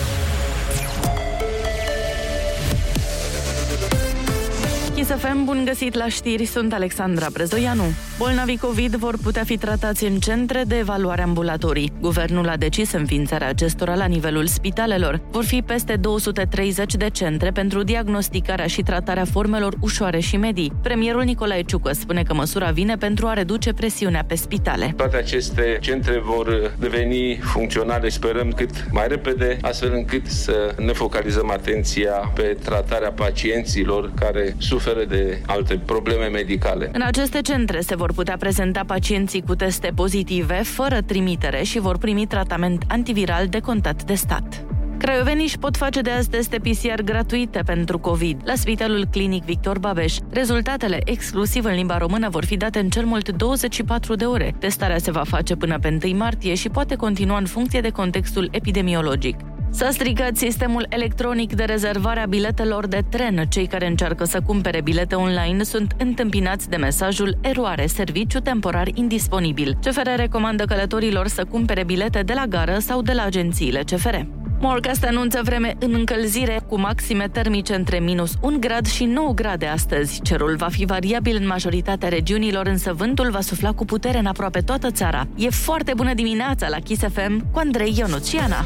Kiss 5.04 5.16
FM, 5.22 5.46
bun 5.46 5.66
găsit 5.66 5.94
la 5.94 6.08
știri, 6.08 6.46
sunt 6.46 6.74
Alexandra 6.74 7.28
Brezoianu. 7.32 7.84
Bolnavii 8.18 8.58
COVID 8.58 8.96
vor 8.96 9.18
putea 9.24 9.44
fi 9.44 9.58
tratați 9.58 10.06
în 10.06 10.16
centre 10.16 10.64
de 10.68 10.78
evaluare 10.78 11.22
ambulatorii. 11.22 11.92
Guvernul 12.02 12.50
a 12.50 12.58
decis 12.58 12.92
înființarea 12.92 13.48
acestora 13.48 13.96
la 13.96 14.06
nivelul 14.06 14.46
spitalelor. 14.46 15.22
Vor 15.32 15.44
fi 15.44 15.62
peste 15.66 15.96
230 15.96 16.96
de 16.96 17.10
centre 17.10 17.52
pentru 17.52 17.84
diagnosticarea 17.84 18.68
și 18.68 18.82
tratarea 18.82 19.26
formelor 19.26 19.76
ușoare 19.80 20.20
și 20.20 20.38
medii. 20.38 20.74
Premierul 20.82 21.24
Nicolae 21.24 21.62
Ciucă 21.62 21.92
spune 21.94 22.24
că 22.24 22.34
măsura 22.34 22.72
vine 22.72 22.96
pentru 22.96 23.28
a 23.28 23.34
reduce 23.34 23.74
presiunea 23.74 24.24
pe 24.28 24.36
spitale. 24.36 24.94
Toate 24.98 25.18
aceste 25.18 25.78
centre 25.82 26.20
vor 26.20 26.74
deveni 26.80 27.38
funcționale, 27.38 28.10
sperăm, 28.10 28.52
cât 28.52 28.86
mai 28.92 29.08
repede, 29.08 29.58
astfel 29.62 29.92
încât 29.94 30.28
să 30.28 30.76
ne 30.78 30.92
focalizăm 30.92 31.50
atenția 31.52 32.32
pe 32.36 32.58
tratarea 32.64 33.12
pacienților 33.12 34.12
care 34.16 34.56
suferă 34.58 34.93
suferă 34.94 35.06
de 35.06 35.42
alte 35.46 35.82
probleme 35.86 36.28
medicale. 36.28 36.90
În 36.94 37.02
aceste 37.02 37.42
centre 37.42 37.82
se 37.82 37.96
vor 37.96 38.14
putea 38.14 38.38
prezenta 38.38 38.84
pacienții 38.86 39.42
cu 39.42 39.56
teste 39.56 39.92
pozitive, 39.96 40.54
fără 40.54 41.02
trimitere 41.02 41.64
și 41.64 41.80
vor 41.80 41.98
primi 41.98 42.26
tratament 42.26 42.84
antiviral 42.88 43.48
de 43.48 43.60
contact 43.60 44.04
de 44.04 44.14
stat. 44.14 44.66
Craiovenii 44.98 45.44
își 45.44 45.58
pot 45.58 45.78
face 45.78 46.02
de 46.02 46.10
azi 46.10 46.30
teste 46.30 46.58
PCR 46.58 47.02
gratuite 47.04 47.62
pentru 47.66 48.00
COVID 48.00 48.42
la 48.44 48.54
Spitalul 48.56 49.06
Clinic 49.12 49.44
Victor 49.44 49.80
Babeș. 49.80 50.16
Rezultatele, 50.30 51.00
exclusiv 51.06 51.66
în 51.66 51.74
limba 51.74 51.98
română, 51.98 52.30
vor 52.30 52.46
fi 52.46 52.58
date 52.58 52.80
în 52.80 52.90
cel 52.90 53.06
mult 53.06 53.30
24 53.30 54.16
de 54.16 54.26
ore. 54.26 54.56
Testarea 54.60 54.98
se 54.98 55.12
va 55.12 55.24
face 55.24 55.56
până 55.56 55.80
pe 55.80 56.00
1 56.04 56.18
martie 56.18 56.54
și 56.54 56.70
poate 56.70 56.96
continua 56.96 57.38
în 57.38 57.46
funcție 57.46 57.82
de 57.82 57.90
contextul 57.90 58.50
epidemiologic. 58.52 59.36
S-a 59.76 59.90
stricat 59.92 60.36
sistemul 60.36 60.86
electronic 60.90 61.54
de 61.54 61.64
rezervare 61.64 62.20
a 62.20 62.26
biletelor 62.26 62.88
de 62.88 63.04
tren. 63.10 63.46
Cei 63.50 63.68
care 63.68 63.88
încearcă 63.88 64.24
să 64.24 64.42
cumpere 64.46 64.82
bilete 64.82 65.16
online 65.16 65.64
sunt 65.64 65.96
întâmpinați 65.98 66.70
de 66.70 66.76
mesajul 66.76 67.38
eroare, 67.42 67.86
serviciu 67.86 68.40
temporar 68.40 68.88
indisponibil. 68.94 69.78
CFR 69.82 70.10
recomandă 70.16 70.66
călătorilor 70.66 71.28
să 71.28 71.46
cumpere 71.50 71.84
bilete 71.84 72.22
de 72.22 72.34
la 72.34 72.46
gară 72.46 72.78
sau 72.80 73.02
de 73.02 73.12
la 73.14 73.24
agențiile 73.24 73.84
CFR. 73.84 74.16
Morcast 74.60 75.04
anunță 75.04 75.42
vreme 75.44 75.76
în 75.80 75.94
încălzire 75.94 76.60
cu 76.68 76.80
maxime 76.80 77.28
termice 77.28 77.76
între 77.76 78.00
minus 78.00 78.34
1 78.42 78.58
grad 78.60 78.88
și 78.88 79.04
9 79.04 79.34
grade 79.34 79.66
astăzi. 79.66 80.22
Cerul 80.22 80.56
va 80.56 80.68
fi 80.68 80.86
variabil 80.86 81.38
în 81.40 81.48
majoritatea 81.48 82.10
regiunilor, 82.10 82.68
însă 82.68 82.94
vântul 82.94 83.30
va 83.32 83.42
sufla 83.42 83.72
cu 83.72 83.86
putere 83.86 84.18
în 84.18 84.26
aproape 84.26 84.60
toată 84.60 84.92
țara. 84.92 85.28
E 85.36 85.50
foarte 85.50 85.94
bună 85.96 86.14
dimineața 86.14 86.68
la 86.68 86.78
Kiss 86.78 87.02
FM 87.14 87.52
cu 87.52 87.60
Andrei 87.60 87.94
Ionuțiana. 87.98 88.66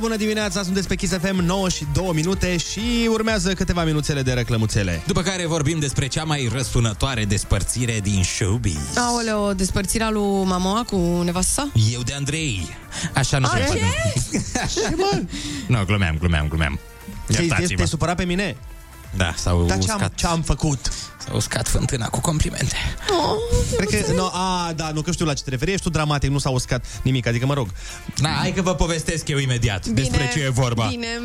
Bună 0.00 0.16
dimineața, 0.16 0.62
sunteți 0.62 0.88
pe 0.88 0.94
Kiss 0.94 1.12
FM 1.12 1.36
9 1.44 1.68
și 1.68 1.86
2 1.92 2.10
minute 2.14 2.56
și 2.56 3.08
urmează 3.08 3.52
câteva 3.52 3.84
minuțele 3.84 4.22
de 4.22 4.32
reclămuțele. 4.32 5.02
După 5.06 5.22
care 5.22 5.46
vorbim 5.46 5.78
despre 5.78 6.06
cea 6.06 6.24
mai 6.24 6.48
răsunătoare 6.52 7.24
despărțire 7.24 8.00
din 8.02 8.22
showbiz. 8.22 8.96
Aoleo, 8.96 9.52
despărțirea 9.52 10.10
lui 10.10 10.44
Mamoa 10.44 10.84
cu 10.90 10.96
nevasta 11.24 11.52
sa? 11.52 11.82
Eu 11.92 12.00
de 12.02 12.12
Andrei. 12.12 12.68
Așa 13.14 13.38
nu 13.38 13.46
A, 13.46 13.50
se 13.56 13.62
ce? 13.62 13.78
poate. 14.98 15.26
Nu, 15.66 15.84
glumeam, 15.86 16.16
glumeam, 16.18 16.48
glumeam. 16.48 16.78
Te-ai 17.26 17.46
Iertați-mă. 17.46 17.74
te-ai 17.76 17.88
supărat 17.88 18.16
pe 18.16 18.24
mine? 18.24 18.56
Da, 19.16 19.34
s-au 19.36 19.64
Dar 19.64 19.78
ce-am, 19.78 19.96
uscat. 19.96 20.14
ce-am 20.14 20.42
făcut? 20.42 20.92
S-a 21.26 21.34
uscat 21.34 21.68
fântâna 21.68 22.08
cu 22.08 22.20
complimente. 22.20 22.76
Oh, 23.10 23.36
Cred 23.86 24.04
că, 24.06 24.12
no, 24.12 24.26
a, 24.32 24.72
da, 24.76 24.90
nu 24.94 25.00
că 25.02 25.12
știu 25.12 25.24
la 25.24 25.34
ce 25.34 25.42
te 25.42 25.50
referi, 25.50 25.70
ești 25.72 25.82
tu 25.82 25.90
dramatic, 25.90 26.30
nu 26.30 26.38
s-a 26.38 26.50
uscat 26.50 26.84
nimic, 27.02 27.26
adică 27.26 27.46
mă 27.46 27.54
rog. 27.54 27.68
Da, 28.16 28.28
hai 28.28 28.52
că 28.52 28.62
vă 28.62 28.74
povestesc 28.74 29.28
eu 29.28 29.38
imediat 29.38 29.82
Bine, 29.88 29.94
despre 30.00 30.30
ce 30.32 30.40
e 30.44 30.48
vorba. 30.48 30.86
Bine. 30.90 31.20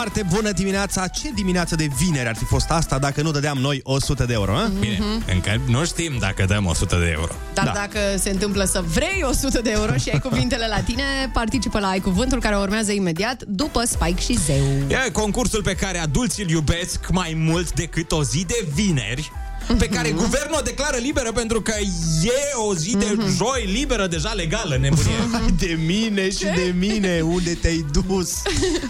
Foarte 0.00 0.26
bună 0.34 0.50
dimineața! 0.50 1.06
Ce 1.06 1.30
dimineață 1.34 1.76
de 1.76 1.88
vineri 1.96 2.28
ar 2.28 2.36
fi 2.36 2.44
fost 2.44 2.70
asta 2.70 2.98
dacă 2.98 3.22
nu 3.22 3.30
dădeam 3.30 3.58
noi 3.58 3.80
100 3.82 4.24
de 4.24 4.32
euro, 4.32 4.52
a? 4.56 4.70
Bine, 4.78 4.98
încă 5.32 5.60
nu 5.66 5.84
știm 5.84 6.16
dacă 6.20 6.44
dăm 6.44 6.66
100 6.66 6.96
de 6.96 7.14
euro. 7.18 7.32
Dar 7.54 7.64
da. 7.64 7.72
dacă 7.72 7.98
se 8.18 8.30
întâmplă 8.30 8.64
să 8.64 8.84
vrei 8.86 9.22
100 9.22 9.60
de 9.60 9.70
euro 9.70 9.96
și 9.96 10.08
ai 10.08 10.18
cuvintele 10.18 10.66
la 10.66 10.80
tine, 10.80 11.02
participă 11.32 11.78
la 11.78 11.88
Ai 11.88 12.00
Cuvântul 12.00 12.40
care 12.40 12.56
urmează 12.56 12.92
imediat 12.92 13.42
după 13.42 13.82
Spike 13.86 14.20
și 14.20 14.38
Zeu. 14.38 14.64
E 15.06 15.10
concursul 15.10 15.62
pe 15.62 15.74
care 15.74 15.98
adulții 15.98 16.42
îl 16.42 16.50
iubesc 16.50 17.10
mai 17.10 17.32
mult 17.36 17.72
decât 17.72 18.12
o 18.12 18.22
zi 18.22 18.44
de 18.44 18.66
vineri 18.74 19.32
pe 19.78 19.88
care 19.88 20.10
guvernul 20.10 20.56
o 20.58 20.62
declară 20.62 20.96
liberă 20.96 21.32
pentru 21.32 21.60
că 21.60 21.72
e 22.22 22.54
o 22.68 22.74
zi 22.74 22.96
de 22.96 23.16
joi 23.36 23.68
liberă 23.72 24.06
deja 24.06 24.32
legală, 24.32 24.76
nebunie. 24.76 25.14
Hai 25.32 25.54
de 25.58 25.78
mine 25.86 26.30
și 26.30 26.44
de 26.44 26.74
mine, 26.78 27.20
unde 27.20 27.54
te-ai 27.54 27.84
dus? 27.92 28.42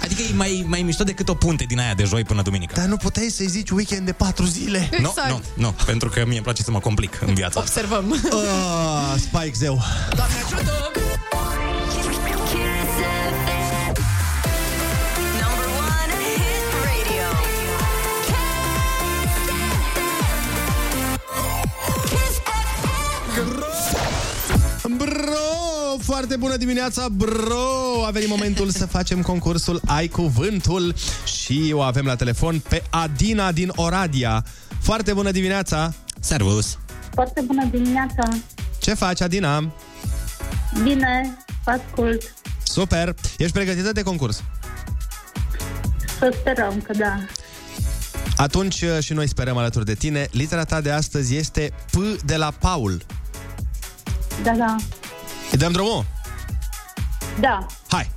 Adică 0.02 0.22
e 0.22 0.34
mai, 0.34 0.64
mai 0.66 0.82
mișto 0.82 1.04
decât 1.04 1.28
o 1.28 1.34
punte 1.34 1.64
din 1.64 1.78
aia 1.78 1.94
de 1.94 2.04
joi 2.04 2.24
până 2.24 2.42
duminică. 2.42 2.74
Dar 2.76 2.86
nu 2.86 2.96
puteai 2.96 3.28
să-i 3.28 3.46
zici 3.46 3.70
weekend 3.70 4.06
de 4.06 4.12
4 4.12 4.44
zile? 4.44 4.88
Nu, 5.00 5.08
Exact. 5.08 5.28
nu, 5.28 5.40
nu, 5.54 5.74
pentru 5.86 6.08
că 6.08 6.22
mie 6.26 6.34
îmi 6.34 6.42
place 6.44 6.62
să 6.62 6.70
mă 6.70 6.78
complic 6.80 7.18
în 7.26 7.34
viața 7.34 7.60
asta. 7.60 7.80
Observăm. 7.80 8.12
Ah, 8.30 9.20
Spike 9.20 9.52
zeu. 9.54 9.82
Doamne 10.16 10.34
ajută! 10.44 10.90
Bro, 25.04 25.98
foarte 25.98 26.36
bună 26.36 26.56
dimineața, 26.56 27.08
bro! 27.08 28.04
A 28.06 28.10
venit 28.10 28.28
momentul 28.28 28.70
să 28.70 28.86
facem 28.86 29.22
concursul 29.22 29.80
Ai 29.86 30.08
Cuvântul 30.08 30.94
și 31.24 31.70
o 31.74 31.80
avem 31.80 32.04
la 32.04 32.16
telefon 32.16 32.62
pe 32.68 32.82
Adina 32.90 33.52
din 33.52 33.72
Oradea. 33.76 34.44
Foarte 34.80 35.12
bună 35.12 35.30
dimineața! 35.30 35.94
Servus! 36.20 36.78
Foarte 37.12 37.40
bună 37.40 37.64
dimineața! 37.70 38.28
Ce 38.80 38.94
faci, 38.94 39.20
Adina? 39.20 39.72
Bine, 40.82 41.36
vă 41.64 41.70
ascult. 41.70 42.34
Super! 42.62 43.14
Ești 43.38 43.52
pregătită 43.52 43.92
de 43.92 44.02
concurs? 44.02 44.42
Să 46.18 46.34
sperăm 46.40 46.80
că 46.80 46.92
da. 46.92 47.16
Atunci 48.36 48.82
uh, 48.82 48.98
și 49.02 49.12
noi 49.12 49.28
sperăm 49.28 49.56
alături 49.56 49.84
de 49.84 49.94
tine. 49.94 50.28
Litera 50.30 50.64
ta 50.64 50.80
de 50.80 50.90
astăzi 50.90 51.36
este 51.36 51.72
P 51.90 52.22
de 52.24 52.36
la 52.36 52.50
Paul. 52.50 53.02
Da, 54.42 54.52
da. 54.52 54.76
Îi 55.50 55.58
dăm 55.58 55.72
drumul? 55.72 56.04
Da. 57.40 57.66
Hai! 57.88 58.10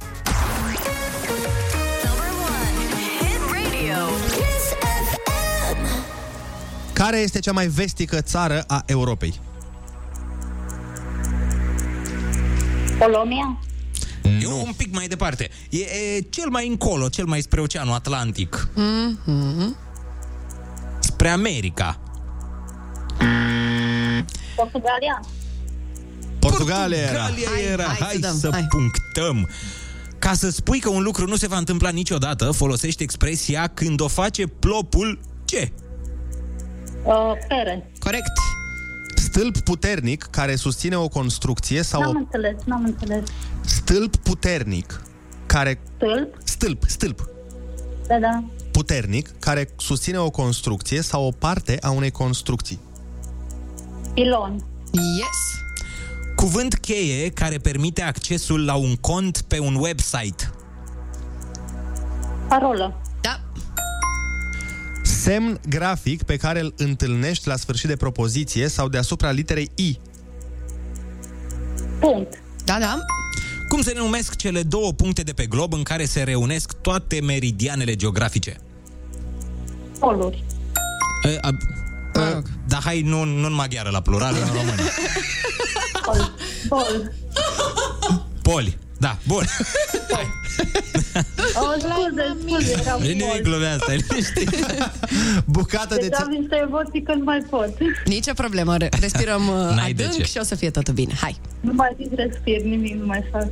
Number 2.04 2.30
one 2.40 2.78
hit 3.20 3.40
radio. 3.52 4.06
Kiss 4.28 4.74
FM. 5.12 5.86
Care 6.94 7.18
este 7.18 7.40
cea 7.40 7.52
mai 7.52 7.68
vestică 7.68 8.22
țară 8.22 8.64
a 8.68 8.84
Europei? 8.86 9.40
Polonia? 13.00 13.60
E 14.42 14.48
un 14.48 14.74
pic 14.78 14.94
mai 14.94 15.08
departe. 15.08 15.50
E, 15.70 15.80
e 15.80 16.20
cel 16.30 16.50
mai 16.50 16.68
încolo, 16.68 17.10
cel 17.10 17.26
mai 17.26 17.42
spre 17.42 17.62
Oceanul 17.62 17.94
Atlantic. 17.94 18.68
Mm-hmm. 18.76 19.76
Spre 21.00 21.30
America. 21.30 22.00
Portugalia? 24.56 25.22
Portugalia 26.50 26.98
era. 26.98 27.12
Portugalia 27.24 27.48
Hai, 27.54 27.66
era. 27.72 27.84
hai 27.84 27.96
să 27.98 28.04
Hai, 28.04 28.18
dăm, 28.18 28.38
să 28.38 28.50
hai. 28.52 28.66
punctăm. 28.70 29.50
Ca 30.20 30.34
să 30.34 30.50
spui 30.50 30.80
că 30.80 30.90
un 30.90 31.04
lucru 31.04 31.26
nu 31.28 31.36
se 31.36 31.48
va 31.48 31.58
întâmpla 31.58 31.90
niciodată, 31.90 32.52
folosești 32.52 33.04
expresia 33.04 33.68
când 33.68 34.02
o 34.02 34.08
face 34.08 34.48
plopul 34.48 35.20
ce? 35.46 35.72
Uh, 37.04 37.14
pere. 37.48 37.92
Corect. 38.00 38.32
Stâlp 39.16 39.58
puternic 39.58 40.24
care 40.32 40.56
susține 40.56 40.98
o 40.98 41.08
construcție 41.08 41.82
sau 41.82 42.02
N-am 42.02 42.16
o... 42.16 42.18
înțeles, 42.18 42.56
n-am 42.66 42.84
înțeles. 42.84 43.24
Stâlp 43.66 44.16
puternic 44.16 45.02
care... 45.46 45.80
Stâlp? 45.96 46.36
Stâlp, 46.44 46.84
stâlp 46.88 47.30
Da, 48.08 48.18
da. 48.20 48.44
puternic 48.72 49.30
care 49.40 49.70
susține 49.78 50.18
o 50.18 50.30
construcție 50.30 51.02
sau 51.02 51.24
o 51.26 51.32
parte 51.32 51.78
a 51.82 51.90
unei 51.92 52.12
construcții. 52.12 52.80
Pilon. 54.14 54.66
Yes. 54.92 55.63
Cuvânt 56.44 56.76
cheie 56.76 57.30
care 57.30 57.58
permite 57.58 58.02
accesul 58.02 58.66
la 58.66 58.76
un 58.76 58.96
cont 58.96 59.42
pe 59.42 59.60
un 59.60 59.76
website. 59.76 60.52
Parolă. 62.48 63.02
Da. 63.22 63.40
Semn 65.04 65.60
grafic 65.70 66.24
pe 66.24 66.38
care 66.38 66.60
îl 66.60 66.74
întâlnești 66.78 67.48
la 67.48 67.56
sfârșit 67.56 67.88
de 67.88 67.96
propoziție 67.96 68.68
sau 68.68 68.88
deasupra 68.88 69.32
literei 69.32 69.70
I. 69.76 70.00
Punct. 72.00 72.42
Da, 72.66 72.78
da. 72.80 73.00
Cum 73.68 73.82
se 73.82 73.94
numesc 73.98 74.36
cele 74.36 74.64
două 74.64 74.94
puncte 74.94 75.22
de 75.22 75.34
pe 75.34 75.46
glob 75.46 75.74
în 75.74 75.84
care 75.84 76.06
se 76.06 76.24
reunesc 76.24 76.74
toate 76.74 77.22
meridianele 77.22 77.96
geografice? 77.96 78.58
Poluri. 80.00 80.44
E, 81.24 81.38
a, 81.42 81.50
a, 82.14 82.42
dar 82.68 82.82
hai, 82.82 83.02
nu, 83.02 83.24
nu 83.24 83.46
în 83.46 83.54
maghiară 83.54 83.90
la 83.90 84.02
plural, 84.02 84.36
în 84.36 84.48
română. 84.54 84.82
Pol. 86.06 86.32
Pol. 86.70 87.12
Poli. 88.42 88.78
Da, 89.00 89.18
bun. 89.28 89.44
O, 91.56 91.80
scuze, 91.80 92.38
scuze, 92.48 92.82
eram 92.82 93.00
Bine, 93.02 93.24
mult. 93.28 93.42
glumea 93.42 93.72
asta, 93.74 93.92
liniștit. 93.94 94.66
Bucată 95.46 95.96
de... 95.96 96.02
Deci 96.02 96.20
am 96.20 96.30
niște 96.30 96.56
emoții 96.62 97.02
când 97.02 97.24
mai 97.24 97.46
pot. 97.50 97.70
Nici 98.06 98.28
o 98.28 98.34
problemă, 98.34 98.78
re- 98.78 98.90
respirăm 99.02 99.48
uh, 99.48 99.54
N-ai 99.76 99.94
de 99.94 100.04
adânc 100.04 100.18
ce. 100.18 100.24
și 100.32 100.38
o 100.38 100.44
să 100.44 100.56
fie 100.56 100.70
totul 100.70 100.94
bine. 100.94 101.14
Hai! 101.22 101.40
Nu 101.60 101.72
mai 101.74 101.96
zic 102.02 102.12
respir, 102.16 102.62
nimic 102.62 102.94
nu 103.00 103.06
mai 103.06 103.24
fac. 103.32 103.48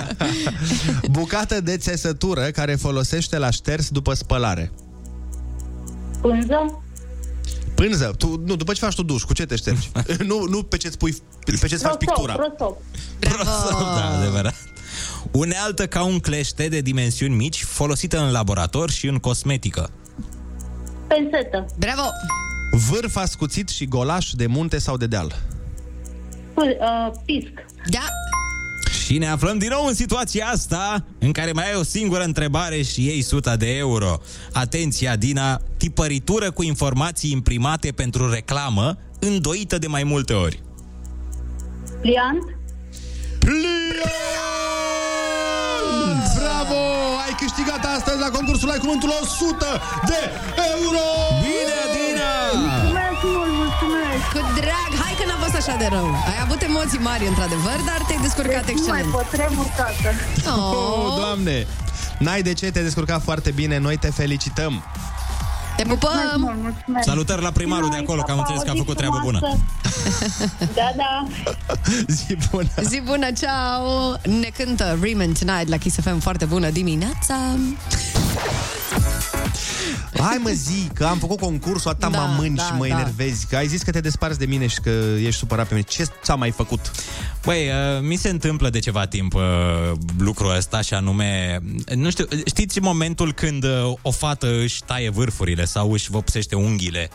Bucată 1.18 1.60
de 1.60 1.76
țesătură 1.76 2.40
care 2.42 2.74
folosește 2.74 3.38
la 3.38 3.50
șters 3.50 3.88
după 3.88 4.14
spălare. 4.14 4.72
Pânză? 6.20 6.82
Pânză. 7.86 8.14
Tu, 8.18 8.42
nu, 8.44 8.56
după 8.56 8.72
ce 8.72 8.80
faci 8.80 8.94
tu 8.94 9.02
duș, 9.02 9.22
cu 9.22 9.32
ce 9.32 9.46
te 9.46 9.56
ștergi? 9.56 9.90
nu, 10.30 10.44
nu 10.44 10.62
pe 10.62 10.76
ce-ți 10.76 10.98
pui, 10.98 11.16
pe 11.60 11.66
ce-ți 11.66 11.82
faci 11.82 11.96
pictura. 11.96 12.32
Prosop. 12.32 12.76
Da, 13.18 14.18
adevărat. 14.18 14.54
Unealtă 15.30 15.86
ca 15.86 16.02
un 16.02 16.18
clește 16.18 16.68
de 16.68 16.80
dimensiuni 16.80 17.34
mici, 17.34 17.64
folosită 17.64 18.18
în 18.20 18.30
laborator 18.30 18.90
și 18.90 19.06
în 19.06 19.18
cosmetică. 19.18 19.90
Pensetă. 21.06 21.66
Bravo! 21.78 22.02
Vârf 22.90 23.16
ascuțit 23.16 23.68
și 23.68 23.86
golaș 23.86 24.30
de 24.30 24.46
munte 24.46 24.78
sau 24.78 24.96
de 24.96 25.06
deal. 25.06 25.34
Pâ- 26.52 26.78
uh, 26.80 27.10
pisc. 27.24 27.52
Da! 27.90 28.06
Și 29.10 29.18
ne 29.18 29.28
aflăm 29.28 29.58
din 29.58 29.68
nou 29.70 29.86
în 29.86 29.94
situația 29.94 30.46
asta 30.46 31.04
în 31.18 31.32
care 31.32 31.52
mai 31.52 31.70
ai 31.70 31.78
o 31.78 31.82
singură 31.82 32.22
întrebare 32.22 32.82
și 32.82 33.04
iei 33.06 33.18
100 33.18 33.56
de 33.58 33.76
euro. 33.76 34.20
Atenția, 34.52 35.16
Dina, 35.16 35.60
tipăritură 35.76 36.50
cu 36.50 36.62
informații 36.62 37.30
imprimate 37.30 37.92
pentru 37.92 38.30
reclamă, 38.30 38.98
îndoită 39.20 39.78
de 39.78 39.86
mai 39.86 40.02
multe 40.02 40.32
ori. 40.32 40.62
Pliant? 42.00 42.42
Bravo! 46.36 46.80
Ai 47.26 47.34
câștigat 47.38 47.84
astăzi 47.96 48.18
la 48.18 48.30
concursul 48.30 48.70
Ai 48.70 48.78
Cuvântul 48.78 49.10
100 49.22 49.66
de 50.06 50.20
euro! 50.74 51.04
Bine, 51.42 51.78
Dina! 51.82 51.89
Mulțumesc 51.89 51.89
mult, 51.89 51.89
mulțumesc! 54.20 54.54
Cu 54.54 54.60
drag! 54.60 54.90
Hai 55.02 55.14
că 55.18 55.24
n-a 55.28 55.38
fost 55.44 55.56
așa 55.62 55.76
de 55.82 55.86
rău. 55.96 56.06
Ai 56.30 56.38
avut 56.46 56.60
emoții 56.62 56.98
mari, 56.98 57.26
într-adevăr, 57.26 57.78
dar 57.90 57.98
te-ai 58.06 58.20
descurcat 58.22 58.64
Deci 58.66 58.74
nu 58.74 58.86
mai 58.88 59.00
excelent. 59.00 59.10
pot 59.16 59.26
tremur, 59.36 59.66
tată. 59.76 60.08
Oh, 60.60 61.14
doamne! 61.20 61.66
N-ai 62.18 62.42
de 62.42 62.52
ce, 62.52 62.70
te-ai 62.70 62.84
descurcat 62.84 63.22
foarte 63.22 63.50
bine, 63.50 63.78
noi 63.78 63.96
te 63.96 64.10
felicităm! 64.10 64.84
Te 65.76 65.82
pupăm! 65.86 66.40
Mulțumesc. 66.62 67.06
Salutări 67.08 67.42
la 67.42 67.50
primarul 67.50 67.88
de 67.90 67.96
acolo, 67.96 68.22
că 68.22 68.30
am 68.32 68.38
înțeles 68.38 68.62
că 68.62 68.70
a 68.70 68.74
făcut 68.76 68.96
treabă 68.96 69.20
bună. 69.22 69.38
Da, 70.74 70.92
da. 70.96 71.26
Zi 72.16 72.36
bună! 72.50 72.68
Zi 72.82 73.00
bună, 73.04 73.26
ceau! 73.40 74.16
Ne 74.40 74.48
cântă 74.58 74.98
Riemann 75.02 75.32
Tonight 75.32 75.68
la 75.68 75.76
Kiss 75.76 75.96
FM 76.00 76.18
foarte 76.18 76.44
bună 76.44 76.70
dimineața. 76.70 77.34
Hai 80.26 80.40
mă 80.42 80.50
zi, 80.50 80.88
că 80.94 81.04
am 81.04 81.18
făcut 81.18 81.38
concursul, 81.38 81.90
atâta 81.90 82.08
Da, 82.08 82.18
mă 82.18 82.34
mâni 82.36 82.56
da, 82.56 82.62
și 82.62 82.72
mă 82.72 82.86
da. 82.86 82.98
enervezi, 82.98 83.46
că 83.46 83.56
ai 83.56 83.66
zis 83.66 83.82
că 83.82 83.90
te 83.90 84.00
desparți 84.00 84.38
de 84.38 84.46
mine 84.46 84.66
și 84.66 84.80
că 84.80 84.90
ești 85.18 85.38
supărat 85.38 85.68
pe 85.68 85.74
mine. 85.74 85.86
Ce 85.88 86.06
ți-am 86.22 86.38
mai 86.38 86.50
făcut? 86.50 86.90
Băi, 87.44 87.68
uh, 87.68 88.02
mi 88.02 88.16
se 88.16 88.28
întâmplă 88.28 88.70
de 88.70 88.78
ceva 88.78 89.06
timp 89.06 89.34
uh, 89.34 89.42
lucrul 90.18 90.56
ăsta 90.56 90.80
și 90.80 90.94
anume, 90.94 91.58
nu 91.94 92.10
știu, 92.10 92.26
știți 92.46 92.80
momentul 92.80 93.32
când 93.32 93.64
uh, 93.64 93.92
o 94.02 94.10
fată 94.10 94.60
își 94.62 94.82
taie 94.84 95.10
vârfurile 95.10 95.64
sau 95.64 95.92
își 95.92 96.10
vopsește 96.10 96.54
unghiile 96.54 97.10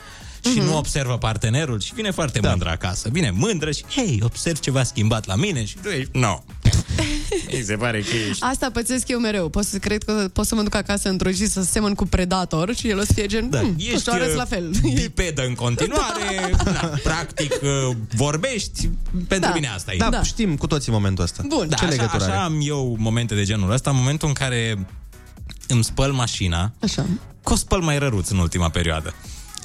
și 0.51 0.57
Mhm. 0.57 0.65
nu 0.67 0.77
observă 0.77 1.17
partenerul 1.17 1.79
și 1.79 1.93
vine 1.93 2.11
foarte 2.11 2.39
da. 2.39 2.49
mândră 2.49 2.69
acasă. 2.69 3.09
Vine 3.11 3.31
mândră 3.31 3.71
și, 3.71 3.83
hei, 3.89 4.19
observ 4.23 4.59
ceva 4.59 4.83
schimbat 4.83 5.25
la 5.25 5.35
mine 5.35 5.65
și 5.65 5.75
tu 5.81 5.87
ești, 5.89 6.09
no. 6.17 6.43
Mi 7.53 7.61
se 7.63 7.75
pare 7.75 7.99
că 8.01 8.15
ești. 8.29 8.43
Asta 8.43 8.69
pățesc 8.71 9.07
eu 9.07 9.19
mereu. 9.19 9.49
Pot 9.49 9.65
să 9.65 9.77
cred 9.77 10.03
că 10.03 10.29
pot 10.33 10.45
să 10.45 10.55
mă 10.55 10.61
duc 10.61 10.75
acasă 10.75 11.09
într-o 11.09 11.29
zi 11.29 11.45
să 11.45 11.63
semăn 11.63 11.93
cu 11.93 12.05
predator 12.05 12.75
și 12.75 12.89
el 12.89 12.99
o 12.99 13.03
să 13.03 13.13
fie 13.13 13.25
gen, 13.25 13.49
da, 13.49 13.59
hmm, 13.59 13.75
tu 13.75 13.81
și 13.81 14.03
arăți 14.05 14.29
uh, 14.29 14.35
la 14.35 14.45
fel. 14.45 14.71
bipedă 14.93 15.45
în 15.45 15.53
continuare, 15.53 16.51
na, 16.65 16.91
practic 17.03 17.51
uh, 17.61 17.95
vorbești, 18.15 18.89
pentru 19.27 19.49
Da. 19.49 19.53
mine 19.53 19.67
asta 19.67 19.93
e. 19.93 19.97
Da, 19.97 20.09
da, 20.09 20.23
știm 20.23 20.55
cu 20.57 20.67
toții 20.67 20.91
momentul 20.91 21.23
ăsta. 21.23 21.43
Bun. 21.47 21.67
Da, 21.69 21.75
Ce 21.75 21.83
așa, 21.85 21.93
legătură 21.93 22.23
așa 22.23 22.33
are? 22.33 22.41
am 22.43 22.57
eu 22.61 22.95
momente 22.99 23.35
de 23.35 23.43
genul 23.43 23.71
ăsta, 23.71 23.89
în 23.89 23.95
momentul 23.95 24.27
în 24.27 24.33
care 24.33 24.85
îmi 25.67 25.83
spăl 25.83 26.11
mașina, 26.11 26.71
Așa. 26.79 27.05
că 27.43 27.53
o 27.53 27.55
spăl 27.55 27.79
mai 27.79 27.99
răruț 27.99 28.29
în 28.29 28.37
ultima 28.37 28.69
perioadă. 28.69 29.13